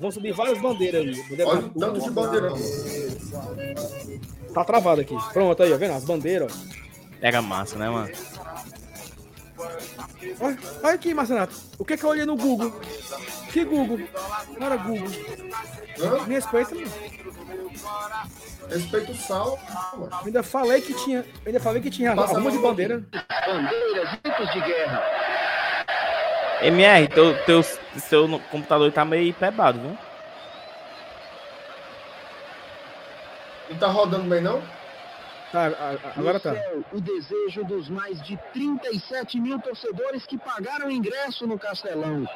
[0.02, 1.22] Vão subir várias bandeiras aí.
[1.22, 2.52] Bandeira Olha o tanto de bandeira.
[4.52, 5.16] Tá travado aqui.
[5.32, 5.76] Pronto aí, ó.
[5.78, 5.92] Vendo?
[5.92, 7.20] As bandeiras, ó.
[7.20, 8.10] Pega massa, né, mano?
[10.40, 11.54] Olha, olha aqui, Marcenato.
[11.78, 12.72] O que é que eu olhei no Google?
[13.52, 14.00] Que Google?
[14.58, 15.08] Não era Google.
[16.00, 16.26] Hã?
[16.26, 16.90] Me respeita, mano.
[18.68, 19.56] Respeito o sal.
[20.24, 21.24] Ainda falei que tinha.
[21.46, 23.04] Ainda falei que tinha Passa uma de bandeira.
[23.46, 25.02] Bandeiras, gritos de guerra.
[26.62, 27.60] MR, teu, teu,
[28.08, 29.98] teu computador tá meio pebado, viu?
[33.70, 34.62] Não tá rodando bem, não?
[35.50, 35.66] Tá,
[36.16, 36.54] agora tá.
[36.92, 42.26] O desejo dos mais de 37 mil torcedores que pagaram ingresso no Castelão.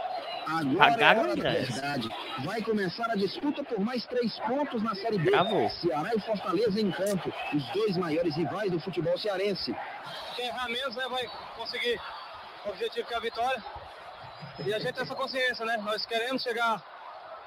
[0.47, 2.09] Agora Pagaram é verdade.
[2.45, 5.31] Vai começar a disputa por mais três pontos na Série B.
[5.31, 5.69] Bravo.
[5.71, 9.75] Ceará e Fortaleza em campo, os dois maiores rivais do futebol cearense.
[10.37, 11.27] Quem errar menos né, vai
[11.57, 11.99] conseguir
[12.65, 13.63] o objetivo que é a vitória.
[14.65, 15.77] E a gente tem essa consciência, né?
[15.79, 16.83] Nós queremos chegar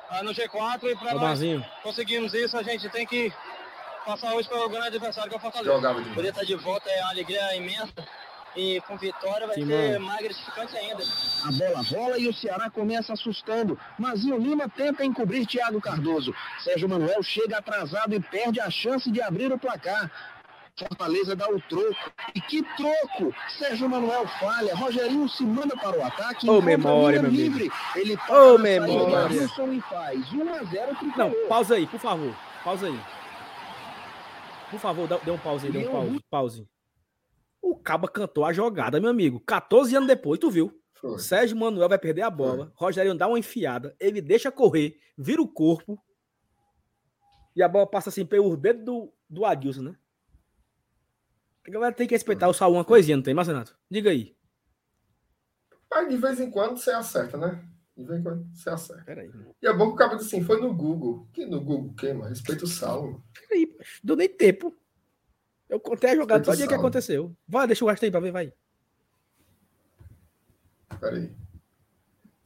[0.10, 1.40] ah, no G4 e para nós
[1.84, 3.32] conseguirmos isso, a gente tem que
[4.06, 5.94] passar hoje para o grande adversário que é o Fortaleza.
[6.14, 7.94] Poder estar de volta é uma alegria imensa
[8.56, 10.06] e com vitória vai Sim, ser mano.
[10.06, 11.04] mais gratificante ainda.
[11.46, 13.80] A bola rola e o Ceará começa assustando.
[13.98, 16.34] Mazinho Lima tenta encobrir Thiago Cardoso.
[16.64, 20.12] Sérgio Manuel chega atrasado e perde a chance de abrir o placar.
[20.80, 22.12] Fortaleza dá o troco.
[22.34, 23.36] E que troco!
[23.58, 24.74] Sérgio Manuel falha.
[24.76, 26.50] Rogerinho se manda para o ataque.
[26.50, 27.70] Ô, memória, meu livre.
[27.96, 29.48] Ele Ô, memória.
[29.82, 32.34] Faz 1 a 0 Não, pausa aí, por favor.
[32.64, 33.00] Pausa aí.
[34.70, 36.20] Por favor, dê um pause aí, dê um pause.
[36.30, 36.70] Pause.
[37.62, 39.40] O Caba cantou a jogada, meu amigo.
[39.40, 40.72] 14 anos depois, tu viu?
[40.94, 41.18] Foi.
[41.18, 42.72] Sérgio Manuel vai perder a bola.
[42.78, 42.88] Foi.
[42.88, 43.96] Rogério dá uma enfiada.
[44.00, 46.00] Ele deixa correr, vira o corpo.
[47.56, 49.96] E a bola passa assim pelo dedo do, do Adilson, né?
[51.70, 53.78] A galera tem que respeitar o Saul uma coisinha, não tem, Marcenato?
[53.92, 54.36] Diga aí.
[55.92, 57.64] Mas de vez em quando você acerta, né?
[57.96, 59.04] De vez em quando você acerta.
[59.04, 59.30] Peraí.
[59.62, 61.28] E é bom que o cabo assim, foi no Google.
[61.32, 62.30] Que no Google quem, mano?
[62.30, 63.24] Respeita o Saulo.
[63.48, 63.72] Peraí,
[64.04, 64.76] deu nem tempo.
[65.70, 67.38] Eu contei a jogada todo dia que aconteceu.
[67.48, 68.52] Vai, deixa o resto aí pra ver, vai.
[71.00, 71.32] Peraí.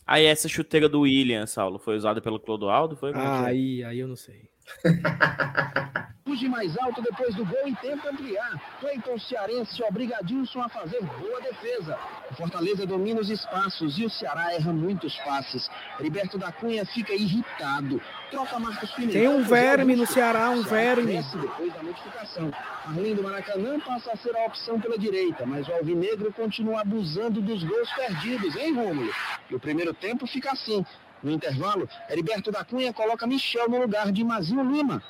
[0.06, 2.98] Aí essa chuteira do William, Saulo, foi usada pelo Clodoaldo?
[2.98, 3.14] Foi?
[3.14, 4.53] Ah, aí, aí eu não sei.
[6.26, 8.60] Fuge mais alto depois do gol e tenta ampliar.
[8.80, 12.00] Cleiton Cearense obriga Dilson a fazer boa defesa.
[12.32, 15.70] O Fortaleza domina os espaços e o Ceará erra muitos passes.
[16.00, 18.02] Heriberto da Cunha fica irritado.
[18.32, 18.92] Troca Marcos.
[18.94, 21.22] Tem um verme no Ceará, um verme.
[21.22, 22.52] Depois da modificação.
[22.88, 27.64] Arlindo Maracanã passa a ser a opção pela direita, mas o Alvinegro continua abusando dos
[27.64, 29.14] gols perdidos, hein, Rômulo?
[29.50, 30.86] E o primeiro tempo fica assim.
[31.24, 35.02] No intervalo, Heriberto da Cunha coloca Michel no lugar de Mazinho Lima.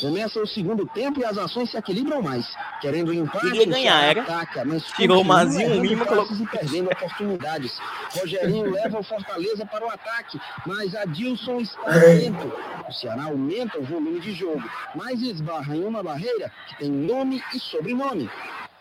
[0.00, 2.46] Começa o segundo tempo e as ações se equilibram mais.
[2.80, 4.22] Querendo um empate, Queria ganhar, era.
[4.22, 6.36] Ataca, mas Tirou o Mazinho Lima colocou...
[6.36, 7.72] e perdendo oportunidades.
[8.12, 12.52] Rogerinho leva o Fortaleza para o ataque, mas Adilson está lento.
[12.88, 14.62] O Ceará aumenta o volume de jogo,
[14.94, 18.28] mas esbarra em uma barreira que tem nome e sobrenome.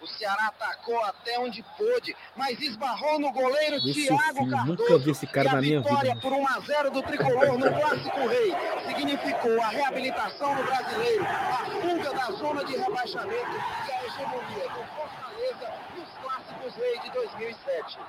[0.03, 4.83] O Ceará atacou até onde pôde, mas esbarrou no goleiro esse Thiago filho, Cardoso.
[4.83, 6.21] Nunca vi esse cara e a na minha vitória vida.
[6.21, 8.53] por 1 a 0 do tricolor no Clássico Rei
[8.85, 13.55] significou a reabilitação do brasileiro, a fuga da zona de rebaixamento
[13.87, 17.99] e a hegemonia do Fortaleza nos Clássicos Rei de 2007.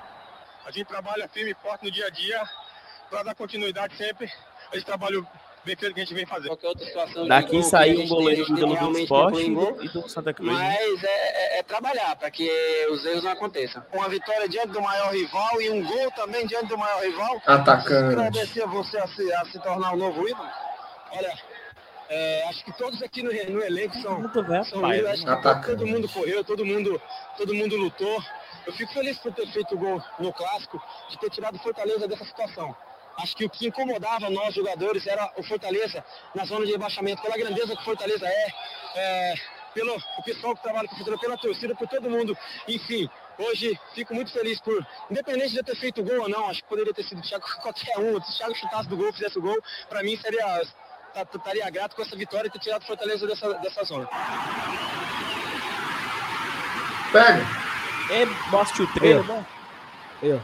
[0.65, 2.43] A gente trabalha firme e forte no dia a dia
[3.09, 4.29] para dar continuidade sempre.
[4.69, 5.25] A gente trabalha
[5.65, 6.47] bem feito que a gente vem fazer.
[6.47, 7.27] Qualquer outra situação.
[7.27, 10.53] Daqui saiu um goleiro do do esporte e do Santa Cruz.
[10.53, 12.49] Mas é, é, é trabalhar para que
[12.91, 13.83] os erros não aconteçam.
[13.91, 17.41] Uma vitória diante do maior rival e um gol também diante do maior rival.
[17.45, 18.21] Atacando.
[18.21, 20.47] Agradecer a você a se, a se tornar o um novo ídolo.
[21.11, 21.33] Olha,
[22.09, 24.21] é, acho que todos aqui no, no elenco são,
[24.65, 27.01] são pai, acho que todo mundo correu, todo mundo,
[27.37, 28.21] todo mundo lutou.
[28.65, 32.25] Eu fico feliz por ter feito o gol no clássico, de ter tirado Fortaleza dessa
[32.25, 32.75] situação.
[33.17, 36.03] Acho que o que incomodava nós jogadores era o Fortaleza
[36.33, 38.47] na zona de rebaixamento, pela grandeza que o Fortaleza é,
[38.95, 39.33] é
[39.73, 42.37] pelo o pessoal que trabalha com o Fortaleza, pela torcida, por todo mundo.
[42.67, 46.63] Enfim, Hoje fico muito feliz por, independente de eu ter feito gol ou não, acho
[46.63, 48.21] que poderia ter sido Thiago, qualquer um.
[48.21, 49.57] Se o Thiago chutasse do gol, fizesse o gol,
[49.89, 50.61] para mim seria
[51.15, 54.07] estaria grato com essa vitória e ter tirado Fortaleza dessa, dessa zona.
[57.11, 57.45] Pega.
[58.09, 59.45] É, mostre o trailer.
[60.21, 60.41] Eu.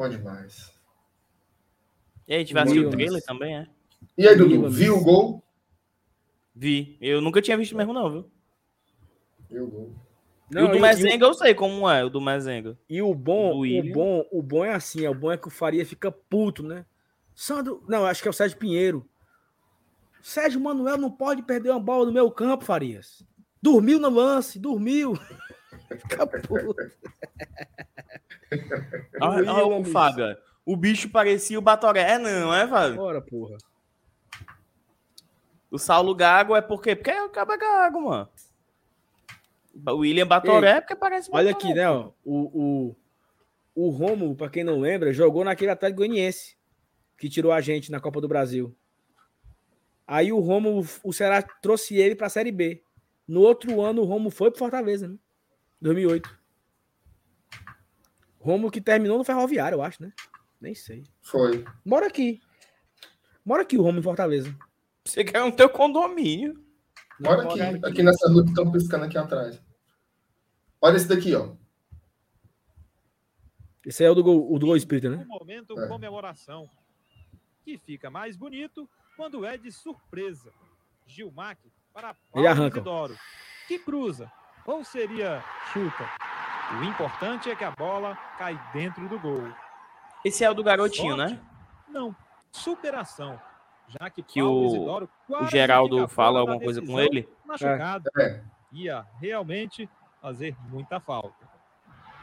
[0.00, 0.72] Bom demais.
[2.26, 3.66] E aí, tivesse o trailer também, é?
[4.16, 5.44] E aí, Dudu, viu o gol?
[6.54, 6.96] Vi.
[7.02, 8.30] Eu nunca tinha visto mesmo, não, viu?
[9.50, 9.94] Viu o gol.
[10.50, 12.78] Não, e o do Mezenga eu sei como é, o do Mezenga.
[12.88, 15.50] E o bom, o bom, o bom é assim, é o bom é que o
[15.50, 16.86] Faria fica puto, né?
[17.34, 19.06] Sandro, não, acho que é o Sérgio Pinheiro.
[20.22, 23.22] Sérgio Manuel não pode perder uma bola no meu campo, Farias.
[23.60, 25.12] Dormiu no lance, dormiu.
[25.98, 26.76] Fica puto.
[29.20, 30.36] Olha, o Fábio.
[30.64, 32.12] O bicho parecia o Batoré.
[32.12, 32.96] É não, é, Fábio?
[32.96, 33.56] Bora, porra.
[35.70, 36.96] O Saulo Gago é por quê?
[36.96, 38.28] Porque é o Caba Gago, mano.
[39.86, 42.10] O William Batoré é porque parece Olha aqui, né, ó.
[42.24, 42.96] O, o,
[43.74, 46.56] o Romo, pra quem não lembra, jogou naquele Atlético Goianiense
[47.16, 48.74] que tirou a gente na Copa do Brasil.
[50.06, 52.82] Aí o Romo, o Ceará trouxe ele para a Série B.
[53.28, 55.16] No outro ano, o Romo foi para Fortaleza, né?
[55.80, 56.38] 2008.
[58.38, 60.12] Romo que terminou no Ferroviário, eu acho, né?
[60.60, 61.04] Nem sei.
[61.22, 61.64] Foi.
[61.84, 62.40] Mora aqui.
[63.44, 64.54] Mora aqui o Romo em Fortaleza.
[65.04, 66.62] Você quer um teu condomínio.
[67.18, 69.62] Mora aqui, aqui, aqui nessa luz que estão piscando aqui atrás.
[70.80, 71.54] Olha esse daqui, ó.
[73.84, 75.24] Esse é o do gol, o do gol espírita, né?
[75.24, 75.88] Um momento, é.
[75.88, 76.68] comemoração
[77.64, 80.50] que fica mais bonito quando é de surpresa.
[81.06, 81.60] Gilmac
[81.92, 82.78] para Paulo arranca.
[82.78, 83.16] Isidoro,
[83.66, 84.30] que cruza,
[84.70, 85.42] ou seria
[85.72, 86.08] chuta.
[86.78, 89.52] O importante é que a bola cai dentro do gol.
[90.24, 91.34] Esse é o do garotinho, Sorte?
[91.34, 91.40] né?
[91.88, 92.14] Não,
[92.52, 93.40] superação.
[93.88, 94.96] Já que, que o,
[95.28, 97.28] o Geraldo fala alguma coisa com ele.
[97.44, 98.08] Machucado.
[98.16, 98.40] É.
[98.70, 99.90] Ia realmente
[100.22, 101.50] fazer muita falta.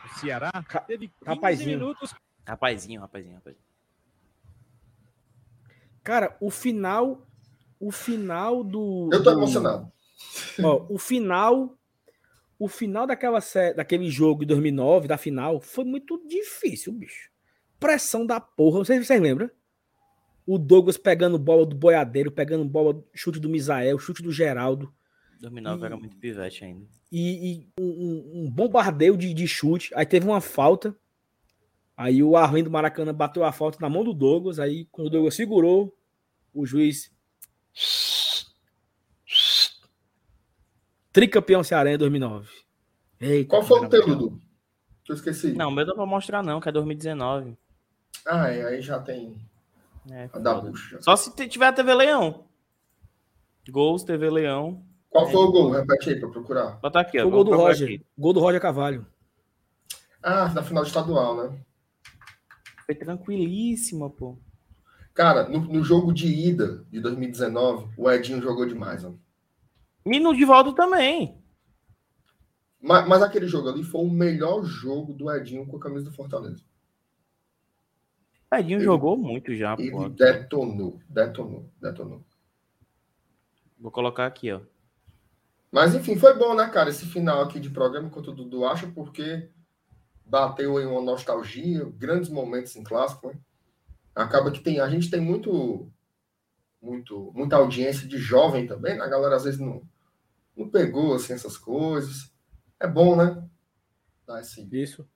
[0.05, 0.51] O Ceará
[0.87, 1.69] teve 15 rapazinho.
[1.77, 2.15] minutos.
[2.47, 3.63] Rapazinho, rapazinho, rapazinho.
[6.01, 7.21] Cara, o final.
[7.79, 9.09] O final do.
[9.11, 9.91] Eu tô do, emocionado.
[10.63, 11.77] Ó, o final.
[12.59, 13.39] O final daquela
[13.75, 17.29] daquele jogo de 2009, da final, foi muito difícil, bicho.
[17.79, 18.79] Pressão da porra.
[18.79, 19.49] Vocês, vocês lembram?
[20.45, 24.91] O Douglas pegando bola do boiadeiro, pegando bola, chute do Misael, chute do Geraldo.
[25.39, 26.87] 2009 e, era muito pivete ainda.
[27.11, 29.91] E, e um, um, bombardeio de, de chute.
[29.93, 30.95] Aí teve uma falta.
[31.95, 34.59] Aí o Arlindo Maracanã bateu a falta na mão do Douglas.
[34.59, 35.95] Aí, quando o Douglas segurou,
[36.53, 37.11] o juiz.
[41.17, 42.47] Tricampeão Ceará 2009.
[43.19, 44.39] Eita, Qual foi o teu, Dudu?
[45.03, 45.53] Que eu esqueci.
[45.53, 47.57] Não, o meu não pra mostrar, não, que é 2019.
[48.23, 49.35] Ah, é, aí já tem.
[50.11, 51.01] É, a da bucha.
[51.01, 52.45] Só se tiver a TV Leão.
[53.67, 54.85] Gols, TV Leão.
[55.09, 55.31] Qual é.
[55.31, 55.71] foi o gol?
[55.71, 56.79] Repete aí pra procurar.
[56.79, 57.23] Bota aqui, ó.
[57.23, 57.87] Foi o gol do Roger.
[57.87, 58.05] Aqui.
[58.15, 59.07] Gol do Roger Cavalho.
[60.21, 61.59] Ah, na final estadual, né?
[62.85, 64.37] Foi tranquilíssima, pô.
[65.15, 69.03] Cara, no, no, jogo de ida de 2019, o Edinho jogou demais.
[69.03, 69.13] Ó.
[70.13, 71.37] E no de volta também.
[72.79, 76.15] Mas, mas, aquele jogo ali foi o melhor jogo do Edinho com a camisa do
[76.15, 76.63] Fortaleza.
[78.51, 79.75] O Edinho ele, jogou muito já.
[79.77, 80.09] Ele pô.
[80.09, 82.23] detonou, detonou, detonou.
[83.79, 84.61] Vou colocar aqui, ó.
[85.71, 88.87] Mas enfim, foi bom, né, cara, esse final aqui de programa, enquanto o Dudu acha,
[88.87, 89.49] porque
[90.25, 93.39] bateu em uma nostalgia, grandes momentos em clássico, né?
[94.15, 95.91] acaba que tem a gente tem muito
[96.81, 99.03] muito muita audiência de jovem também, né?
[99.03, 99.81] a galera às vezes não,
[100.57, 102.33] não pegou assim essas coisas.
[102.79, 103.47] É bom, né?
[104.25, 105.07] Dar esse, Isso.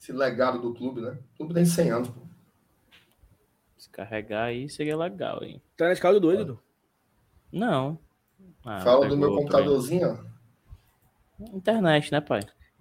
[0.00, 1.18] Esse legado do clube, né?
[1.34, 2.08] O clube tem 100 anos.
[2.08, 2.20] Pô.
[3.76, 5.60] Se carregar aí seria legal, hein?
[5.76, 6.62] Tá na escala do doido, Dudu?
[7.52, 7.98] Não.
[8.64, 10.24] Ah, Fala do meu computadorzinho.
[11.52, 12.40] Internet, né, pai?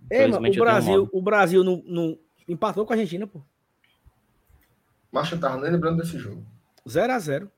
[0.09, 3.41] É, o Brasil, o Brasil não, não empatou com a Argentina, pô.
[5.11, 6.45] Marcha tava nem lembrando desse jogo.
[6.87, 7.49] 0x0.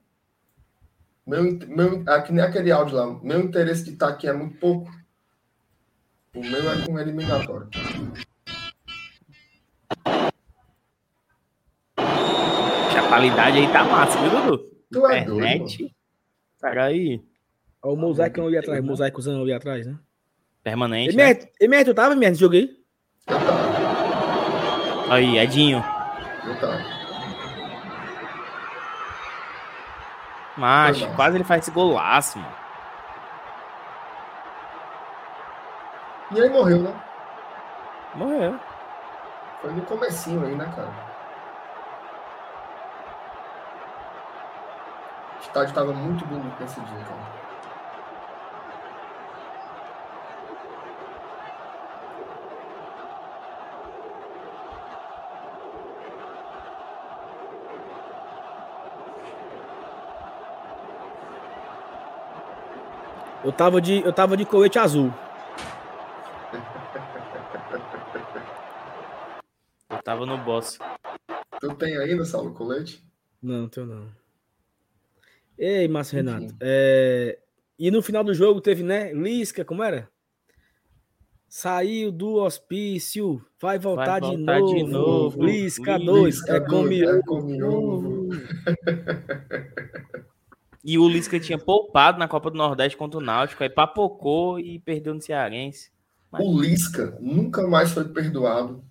[1.30, 3.06] Meu, meu, aqui nem aquele áudio lá.
[3.22, 4.90] Meu interesse de estar aqui é muito pouco.
[6.33, 7.69] O meu é com eliminatório.
[11.95, 14.58] A qualidade aí tá massa, viu, Dudu?
[14.91, 15.77] Tu é Internet.
[15.77, 15.93] doido.
[16.59, 17.22] Pega aí.
[17.83, 19.99] Olha o mosaico ali atrás, mosaico usando ali atrás, né?
[20.64, 21.14] Permanente.
[21.14, 21.51] Emerto, né?
[21.61, 22.72] Emerto, tu tava, Emerto, joguei?
[25.11, 25.77] Aí, Edinho.
[26.48, 26.99] Eu tava.
[30.60, 32.54] Macho, quase ele faz esse golaço, mano.
[36.32, 36.94] E aí morreu, né?
[38.14, 38.60] Morreu.
[39.62, 40.90] Foi no comecinho aí, né, cara?
[45.38, 47.39] O estádio tava muito bonito nesse dia, cara.
[63.43, 65.14] Eu tava de, eu tava de colete azul.
[69.90, 70.77] Eu tava no boss.
[71.59, 73.03] Tu tem ainda, Saulo, colete?
[73.42, 74.08] Não, tenho não.
[75.58, 76.53] Ei, Márcio Renato.
[76.59, 77.40] É...
[77.77, 79.14] E no final do jogo teve, né?
[79.14, 80.09] Lisca, como era?
[81.48, 84.76] Saiu do hospício, vai voltar, vai voltar de, novo.
[84.76, 85.45] de novo.
[85.45, 88.30] Lisca 2, é come é ovo.
[90.83, 94.80] E o Lisca tinha poupado na Copa do Nordeste contra o Náutico, aí papocou e
[94.80, 95.91] perdeu no Cearense.
[96.32, 96.45] Mas...
[96.45, 98.83] O Lisca nunca mais foi perdoado.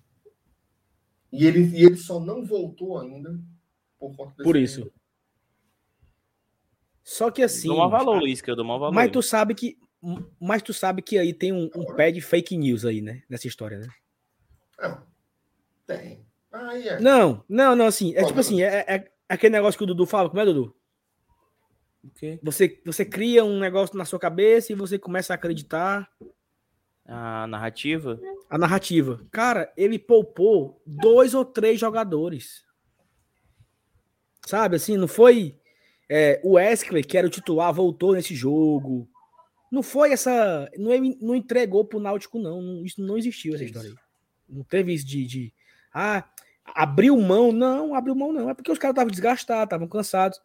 [1.31, 3.39] E ele, e ele só não voltou ainda
[3.99, 4.91] por conta Por isso.
[7.03, 7.67] Só que assim.
[7.67, 8.91] Dou mau valor, Lisca, eu dou valor.
[8.91, 9.77] Mas tu sabe que
[10.39, 13.23] mas tu sabe que aí tem um, um pé de fake news aí, né?
[13.29, 13.87] Nessa história, né?
[14.79, 15.03] Não.
[15.85, 16.25] Tem.
[16.51, 16.99] Ah, é.
[16.99, 18.15] Não, não, não, assim.
[18.15, 20.29] É tipo assim, é, é, aquele negócio que o Dudu fala.
[20.29, 20.73] Como é, Dudu?
[22.03, 22.39] O quê?
[22.41, 26.09] Você, você cria um negócio na sua cabeça e você começa a acreditar.
[27.05, 28.19] A narrativa?
[28.49, 29.25] A narrativa.
[29.31, 32.63] Cara, ele poupou dois ou três jogadores.
[34.45, 35.57] Sabe, assim, não foi.
[36.07, 39.07] É, o Wesley, que era o titular, voltou nesse jogo.
[39.71, 40.69] Não foi essa.
[40.77, 42.61] Não, não entregou pro Náutico, não.
[42.61, 43.95] não isso não existiu, essa história aí.
[44.47, 45.25] Não teve isso de.
[45.25, 45.53] de
[45.93, 46.23] ah,
[46.65, 47.51] abriu mão.
[47.51, 48.49] Não, abriu mão, não.
[48.49, 50.41] É porque os caras estavam desgastados, estavam cansados.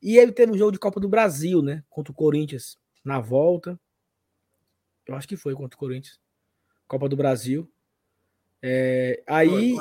[0.00, 1.84] E ele teve um jogo de Copa do Brasil, né?
[1.88, 3.78] Contra o Corinthians na volta.
[5.06, 6.20] Eu acho que foi contra o Corinthians.
[6.86, 7.70] Copa do Brasil.
[8.62, 9.76] É, aí.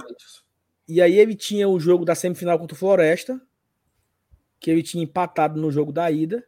[0.88, 3.42] E aí ele tinha o jogo da semifinal contra o Floresta.
[4.60, 6.44] Que ele tinha empatado no jogo da ida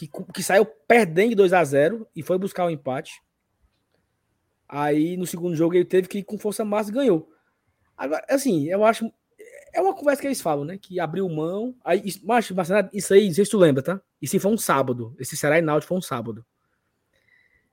[0.00, 3.20] que, que saiu perdendo de 2 a 0 e foi buscar o empate.
[4.68, 7.30] Aí no segundo jogo ele teve que ir com força máxima e ganhou.
[7.96, 9.12] Agora, assim, eu acho.
[9.72, 10.78] É uma conversa que eles falam, né?
[10.78, 11.74] Que abriu mão.
[11.84, 12.50] Aí, mas,
[12.92, 14.00] isso aí, não sei se tu lembra, tá?
[14.20, 15.14] Isso foi um sábado.
[15.18, 16.44] Esse Ceará e Náutico foi um sábado.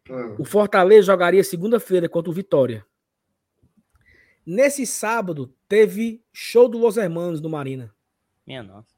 [0.09, 0.35] Hum.
[0.39, 2.85] O Fortaleza jogaria segunda-feira contra o Vitória.
[4.45, 7.93] Nesse sábado, teve show do Los Hermanos no Marina.
[8.45, 8.95] Minha nossa.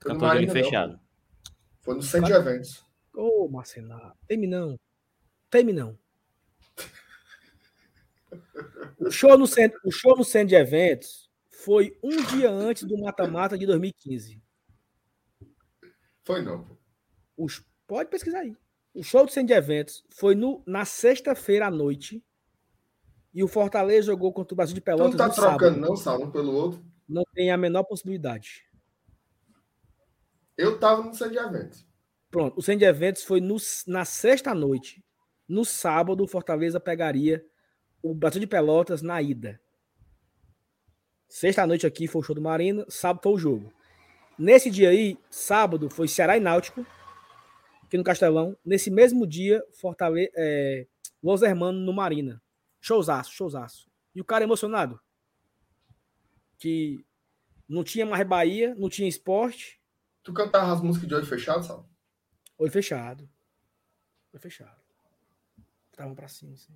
[0.00, 0.98] Cantor fechado.
[1.80, 2.84] Foi no centro de eventos.
[3.14, 4.76] Ô, oh, Marcelo, teme não.
[5.48, 5.96] Teme não.
[8.98, 12.98] O show, no centro, o show no centro de eventos foi um dia antes do
[12.98, 14.42] mata-mata de 2015.
[16.24, 16.66] Foi não.
[17.36, 18.56] Os, pode pesquisar aí.
[18.94, 22.24] O show do centro de eventos foi no, na sexta-feira à noite.
[23.32, 25.12] E o Fortaleza jogou contra o Brasil de Pelotas.
[25.12, 26.20] Tu não tá trocando, sábado.
[26.20, 26.84] não, um pelo outro?
[27.08, 28.64] Não tem a menor possibilidade.
[30.56, 31.86] Eu estava no centro de eventos.
[32.30, 33.56] Pronto, o centro de eventos foi no,
[33.86, 35.04] na sexta noite.
[35.48, 37.44] No sábado, o Fortaleza pegaria
[38.04, 39.58] o Brasil de Pelotas na ida.
[41.26, 43.72] Sexta noite aqui foi o show do Marina, sábado foi o jogo.
[44.38, 46.86] Nesse dia aí, sábado, foi Ceará e Náutico,
[47.82, 48.54] aqui no Castelão.
[48.62, 50.86] Nesse mesmo dia, Fortaleza, é,
[51.22, 52.42] Los Hermanos no Marina.
[52.78, 53.90] Showzaço, showzaço.
[54.14, 55.00] E o cara emocionado.
[56.58, 57.02] Que
[57.66, 59.80] não tinha mais Bahia, não tinha esporte,
[60.24, 61.86] Tu cantava as músicas de olho fechado, sabe?
[62.56, 63.28] Olho fechado.
[64.32, 64.80] Olho fechado.
[65.90, 66.72] Estavam pra cima, assim.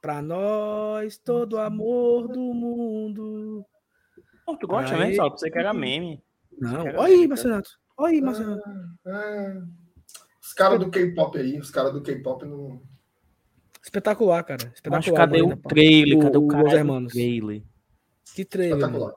[0.00, 3.64] Pra nós, todo amor do mundo.
[4.46, 5.28] Oh, tu gosta mesmo, só?
[5.30, 6.22] Você que era meme.
[6.58, 7.70] Não, olha aí, Marcenato.
[7.96, 8.62] Olha aí, Marcenato.
[9.06, 9.62] Ah, ah.
[10.40, 12.80] Os caras do K-pop aí, os caras do K-pop não.
[13.82, 14.72] Espetacular, cara.
[14.74, 15.02] Espetacular.
[15.04, 16.18] Mas cadê o trailer?
[16.20, 16.72] Cadê o, o cara?
[16.72, 17.12] Hermanos?
[17.12, 17.62] Trailer.
[18.34, 18.78] Que trailer?
[18.78, 19.14] Espetacular.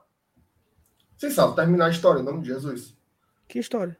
[1.16, 2.96] Vocês sabem terminar a história em nome de Jesus.
[3.48, 3.96] Que história?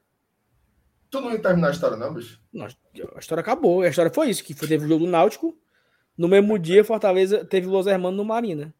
[1.08, 2.40] Tu não ia terminar a história, não, bicho?
[2.52, 3.82] Não, a história acabou.
[3.82, 5.56] A história foi isso: que teve o jogo do Náutico.
[6.22, 8.72] No mesmo dia, Fortaleza teve Los Hermanos no Marina.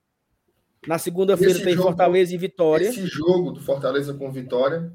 [0.87, 2.89] Na segunda-feira tem jogo, Fortaleza e Vitória.
[2.89, 4.93] Esse jogo do Fortaleza com Vitória,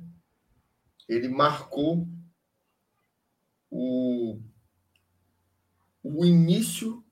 [1.09, 2.08] ele marcou
[3.69, 4.40] o,
[6.01, 7.03] o início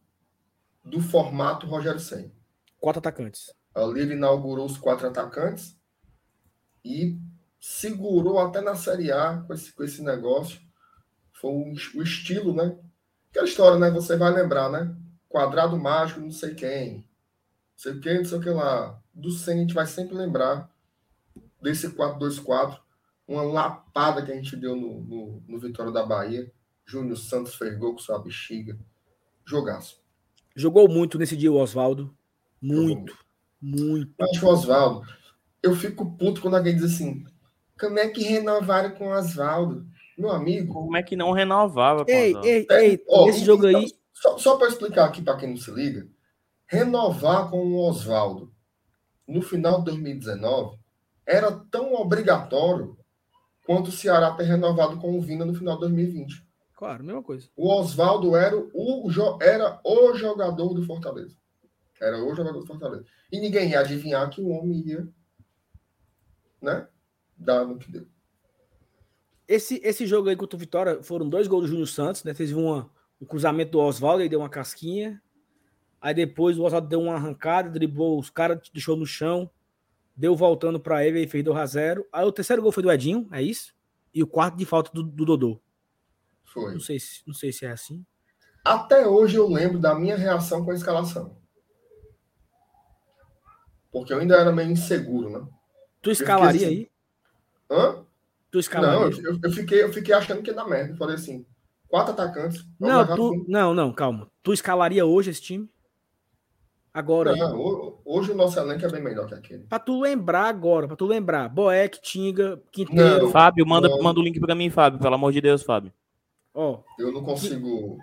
[0.86, 2.32] do formato Rogério Senna.
[2.80, 3.54] Quatro atacantes.
[3.74, 5.78] Ali ele inaugurou os quatro atacantes
[6.82, 7.20] e
[7.60, 10.62] segurou até na Série A com esse, com esse negócio.
[11.34, 12.80] Foi o, o estilo, né?
[13.32, 13.92] Aquela história, né?
[13.92, 14.96] Você vai lembrar, né?
[15.36, 16.94] Quadrado mágico, não sei quem.
[16.94, 17.04] Não
[17.76, 18.98] sei quem, não sei o que lá.
[19.14, 20.72] Do Senna a gente vai sempre lembrar
[21.62, 22.80] desse 4-2-4.
[23.28, 26.50] Uma lapada que a gente deu no, no, no Vitória da Bahia.
[26.86, 28.80] Júnior Santos fez gol com sua bexiga.
[29.44, 30.02] Jogaço.
[30.56, 32.16] Jogou muito nesse dia o Oswaldo.
[32.62, 33.14] Muito.
[33.62, 34.14] Muito.
[34.18, 35.06] Mas o Oswaldo,
[35.62, 37.26] eu fico puto quando alguém diz assim:
[37.78, 39.86] como é que renovaram com o Oswaldo?
[40.18, 40.74] Meu amigo.
[40.76, 43.86] Como é que não renovava com ei, ei, é, ei, ó, esse jogo aí.
[44.16, 46.08] Só, só para explicar aqui para quem não se liga,
[46.66, 48.52] renovar com o Oswaldo
[49.28, 50.80] no final de 2019
[51.26, 52.98] era tão obrigatório
[53.66, 56.46] quanto o Ceará ter renovado com o Vina no final de 2020.
[56.76, 57.50] Claro, mesma coisa.
[57.56, 59.10] O Oswaldo era o,
[59.42, 61.36] era o jogador do Fortaleza.
[62.00, 63.06] Era o jogador do Fortaleza.
[63.32, 65.08] E ninguém ia adivinhar que o homem ia,
[66.62, 66.88] né?
[67.36, 68.06] Dar no que deu.
[69.48, 72.34] Esse, esse jogo aí contra o Vitória foram dois gols do Júnior Santos, né?
[72.34, 72.90] Fez uma,
[73.26, 75.22] um cruzamento do Oswaldo, e deu uma casquinha.
[76.00, 79.50] Aí depois o Oswaldo deu uma arrancada, driblou os caras, deixou no chão,
[80.16, 82.92] deu voltando para ele e fez 2 a 0 Aí o terceiro gol foi do
[82.92, 83.74] Edinho, é isso?
[84.14, 85.60] E o quarto de falta do, do Dodô.
[86.44, 86.74] Foi.
[86.74, 88.06] Não sei, se, não sei se é assim.
[88.64, 91.36] Até hoje eu lembro da minha reação com a escalação.
[93.92, 95.48] Porque eu ainda era meio inseguro, né?
[96.02, 96.92] Tu escalaria assim, aí?
[97.70, 98.06] Hã?
[98.52, 99.00] Tu escalaria?
[99.00, 100.96] Não, eu, eu, fiquei, eu fiquei achando que ia dar merda.
[100.96, 101.46] Falei assim,
[101.96, 102.66] quatro atacantes.
[102.78, 104.30] Não, tu, não, não, calma.
[104.44, 105.70] Tu escalaria hoje esse time?
[106.94, 107.36] Agora.
[107.36, 109.64] Não, hoje o nosso elenco é bem melhor que aquele.
[109.64, 111.48] Pra tu lembrar agora, pra tu lembrar.
[111.48, 113.24] Boeck, Tinga, Quinteiro.
[113.24, 114.02] Não, Fábio, manda, não.
[114.02, 115.00] manda o link pra mim, Fábio.
[115.00, 115.94] Pelo amor de Deus, Fábio.
[116.54, 116.82] Ó.
[117.00, 117.98] Eu não consigo.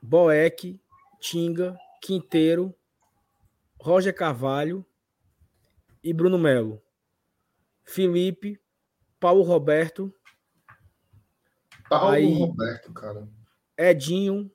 [0.00, 0.80] Boeck,
[1.20, 2.74] Tinga, Quinteiro,
[3.78, 4.84] Roger Carvalho
[6.02, 6.80] e Bruno Melo.
[7.84, 8.58] Felipe,
[9.20, 10.12] Paulo Roberto.
[11.88, 13.28] Paulo aí, Roberto, cara.
[13.76, 14.50] Edinho,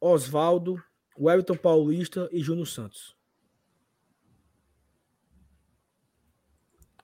[0.00, 0.82] Oswaldo,
[1.18, 3.16] Wellington Paulista e Júnior Santos.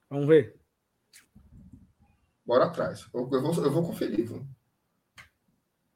[0.09, 0.55] Vamos ver.
[2.45, 3.09] Bora atrás.
[3.13, 4.27] Eu, eu, vou, eu vou conferir.
[4.27, 4.47] Viu?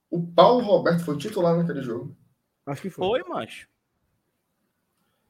[0.10, 2.18] O Paulo Roberto foi titular naquele jogo.
[2.66, 3.08] Acho que foi.
[3.08, 3.70] Foi, macho.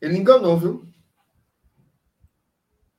[0.02, 0.88] Ele enganou, viu?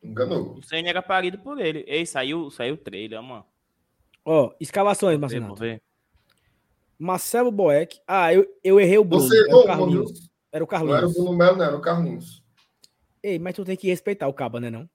[0.02, 0.58] Enganou.
[0.58, 1.84] O Senna era parido por ele.
[1.86, 3.46] Ei, saiu, saiu o trailer, mano.
[4.24, 5.54] Ó, escalações, Marcelo.
[6.98, 7.98] Marcelo Boeck.
[8.06, 9.24] Ah, eu, eu errei o Bruno.
[9.24, 10.30] Você era o Carlinhos.
[10.52, 10.92] Era o Carlinhos.
[10.92, 12.44] Não era o Bruno Melo, não, era o Carlinhos.
[13.22, 14.88] Ei, mas tu tem que respeitar o Caba, né, não?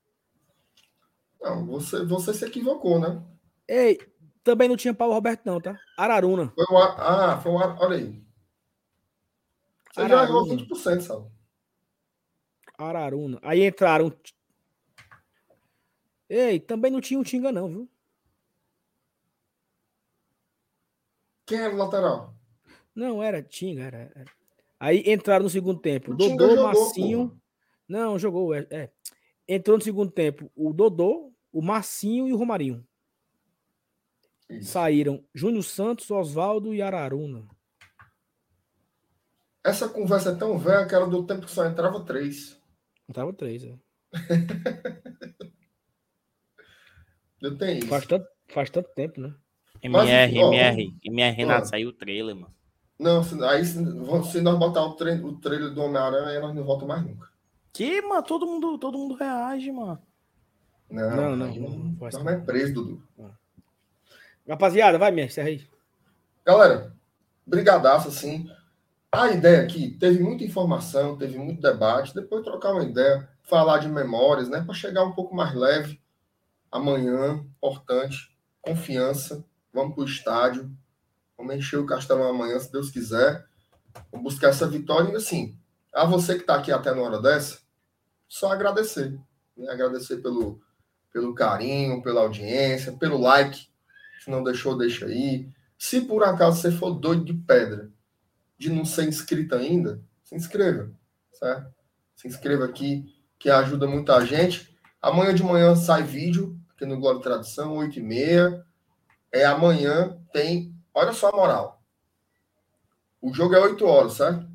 [1.41, 3.23] Não, você, você se equivocou, né?
[3.67, 3.99] Ei,
[4.43, 5.77] também não tinha Paulo Roberto, não, tá?
[5.97, 6.51] Araruna.
[6.55, 8.23] Foi o, ah, foi o Olha aí.
[9.91, 10.21] Você Araruna.
[10.21, 11.27] já errou 20%, sabe?
[12.77, 13.39] Araruna.
[13.41, 14.11] Aí entraram.
[16.29, 17.89] Ei, também não tinha o Tinga, não, viu?
[21.45, 22.33] Quem era o lateral?
[22.93, 24.31] Não, era Tinga, era, era.
[24.79, 26.11] Aí entraram no segundo tempo.
[26.13, 27.29] O Dodô, jogou, Massinho.
[27.29, 27.37] Pô.
[27.87, 28.91] Não, jogou, é, é.
[29.47, 32.85] Entrou no segundo tempo o Dodô, o Massinho e o Romarinho.
[34.49, 34.71] Isso.
[34.71, 37.47] Saíram Júnior Santos, Oswaldo e Araruna.
[39.63, 42.61] Essa conversa é tão velha que era do tempo que só entrava três.
[43.09, 43.79] Entrava três, é.
[47.41, 47.87] Eu tenho isso.
[47.87, 49.35] Faz tanto, faz tanto tempo, né?
[49.81, 52.53] MR, MR, MR Renato, ó, saiu o trailer, mano.
[52.97, 53.73] Não, aí se,
[54.31, 57.29] se nós botar o, tre o trailer do Homem-Aranha, aí nós não voltamos mais nunca.
[57.73, 58.23] Que, mano?
[58.23, 60.01] Todo mundo, todo mundo reage, mano.
[60.89, 61.47] Não, não, não.
[61.47, 63.03] não, não, não, não é preso, Dudu.
[64.47, 65.67] Rapaziada, vai, mestre, aí.
[66.45, 66.93] Galera,
[67.45, 68.49] brigadaço, assim.
[69.11, 73.87] A ideia aqui, teve muita informação, teve muito debate, depois trocar uma ideia, falar de
[73.87, 74.61] memórias, né?
[74.61, 75.99] Para chegar um pouco mais leve
[76.71, 79.43] amanhã, importante, confiança
[79.75, 80.71] vamos para o estádio,
[81.37, 83.45] vamos encher o Castelão amanhã, se Deus quiser.
[84.09, 85.57] Vamos buscar essa vitória e, assim,
[85.93, 87.59] a você que está aqui até na hora dessa,
[88.27, 89.19] só agradecer.
[89.55, 89.69] Né?
[89.69, 90.61] Agradecer pelo,
[91.11, 93.67] pelo carinho, pela audiência, pelo like.
[94.23, 95.49] Se não deixou, deixa aí.
[95.77, 97.91] Se por acaso você for doido de pedra,
[98.57, 100.89] de não ser inscrito ainda, se inscreva,
[101.33, 101.73] certo?
[102.15, 104.73] Se inscreva aqui, que ajuda muita gente.
[105.01, 108.63] Amanhã de manhã sai vídeo aqui no Glória Tradução, 8h30
[109.35, 110.73] é amanhã tem.
[110.93, 111.81] Olha só a moral.
[113.21, 114.47] O jogo é 8 horas, certo?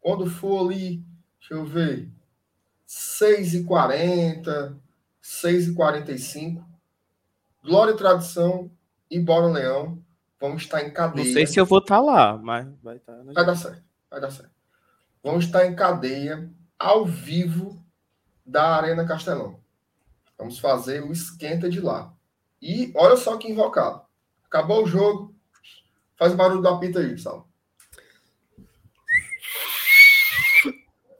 [0.00, 1.02] Quando for ali,
[1.38, 2.10] deixa eu ver,
[2.86, 4.76] 6h40,
[5.22, 6.62] 6h45,
[7.64, 8.70] Glória e Tradição
[9.10, 9.98] e Bora Leão
[10.40, 11.24] vamos estar em cadeia.
[11.24, 13.16] Não sei se eu vou estar lá, mas vai estar.
[13.24, 14.52] Vai dar certo, vai dar certo.
[15.22, 17.82] Vamos estar em cadeia ao vivo
[18.44, 19.58] da Arena Castelão.
[20.38, 22.12] Vamos fazer o esquenta de lá.
[22.60, 24.02] E olha só que invocado.
[24.46, 25.34] Acabou o jogo.
[26.16, 27.48] Faz barulho da pita aí, Sal.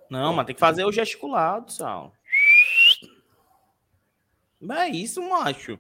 [0.09, 2.13] Não, mas tem que fazer o gesticulado, Sal.
[4.71, 5.79] É isso, macho.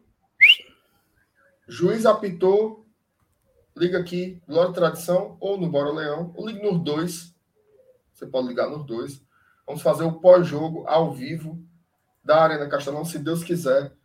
[1.67, 2.85] Juiz apitou.
[3.75, 6.33] Liga aqui, Glória Tradição ou no Bora Leão.
[6.37, 7.35] Ou liga nos dois.
[8.13, 9.23] Você pode ligar nos dois.
[9.67, 11.63] Vamos fazer o pós-jogo ao vivo
[12.23, 13.96] da Arena Castelão, se Deus quiser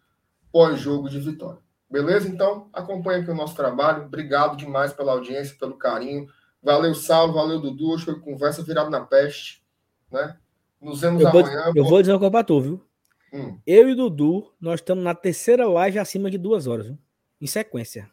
[0.52, 1.60] pós-jogo de vitória.
[1.90, 2.28] Beleza?
[2.28, 4.06] Então, acompanha aqui o nosso trabalho.
[4.06, 6.28] Obrigado demais pela audiência, pelo carinho.
[6.64, 7.92] Valeu, Saulo, valeu, Dudu.
[7.92, 9.64] Hoje foi conversa virada na peste,
[10.12, 10.38] né?
[10.80, 11.64] Nos vemos eu amanhã.
[11.66, 12.86] Vou, eu vou dizer uma coisa pra tu, viu?
[13.34, 13.60] Hum.
[13.66, 16.98] Eu e Dudu, nós estamos na terceira live acima de duas horas, viu?
[17.40, 18.10] Em sequência.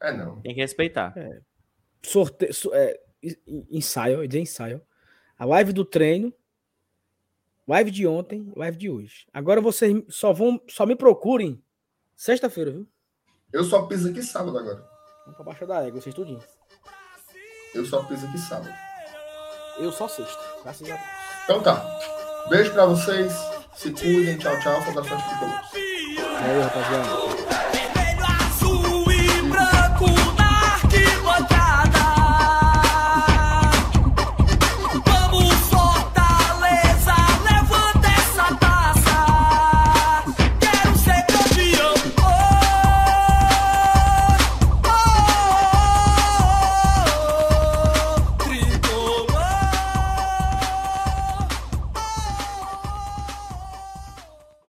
[0.00, 0.40] É não.
[0.40, 1.12] Tem que respeitar.
[1.16, 1.40] É.
[2.02, 3.00] Sorteio, é,
[3.70, 4.82] ensaio, dizer ensaio.
[5.38, 6.32] A live do treino,
[7.70, 9.26] live de ontem, live de hoje.
[9.32, 11.62] Agora vocês só vão, só me procurem
[12.16, 12.88] sexta-feira, viu?
[13.52, 14.84] Eu só piso aqui sábado agora.
[15.24, 16.40] Vamos pra baixo da égua, vocês tudinho.
[17.72, 18.74] Eu só piso aqui sábado.
[19.78, 21.06] Eu só sexta, graças a Deus.
[21.44, 22.00] Então tá.
[22.48, 23.32] Beijo pra vocês.
[23.76, 24.36] Se cuidem.
[24.36, 24.82] Tchau, tchau.
[24.82, 25.70] Saudações tricolores.
[25.74, 27.39] Aí, rapaziada.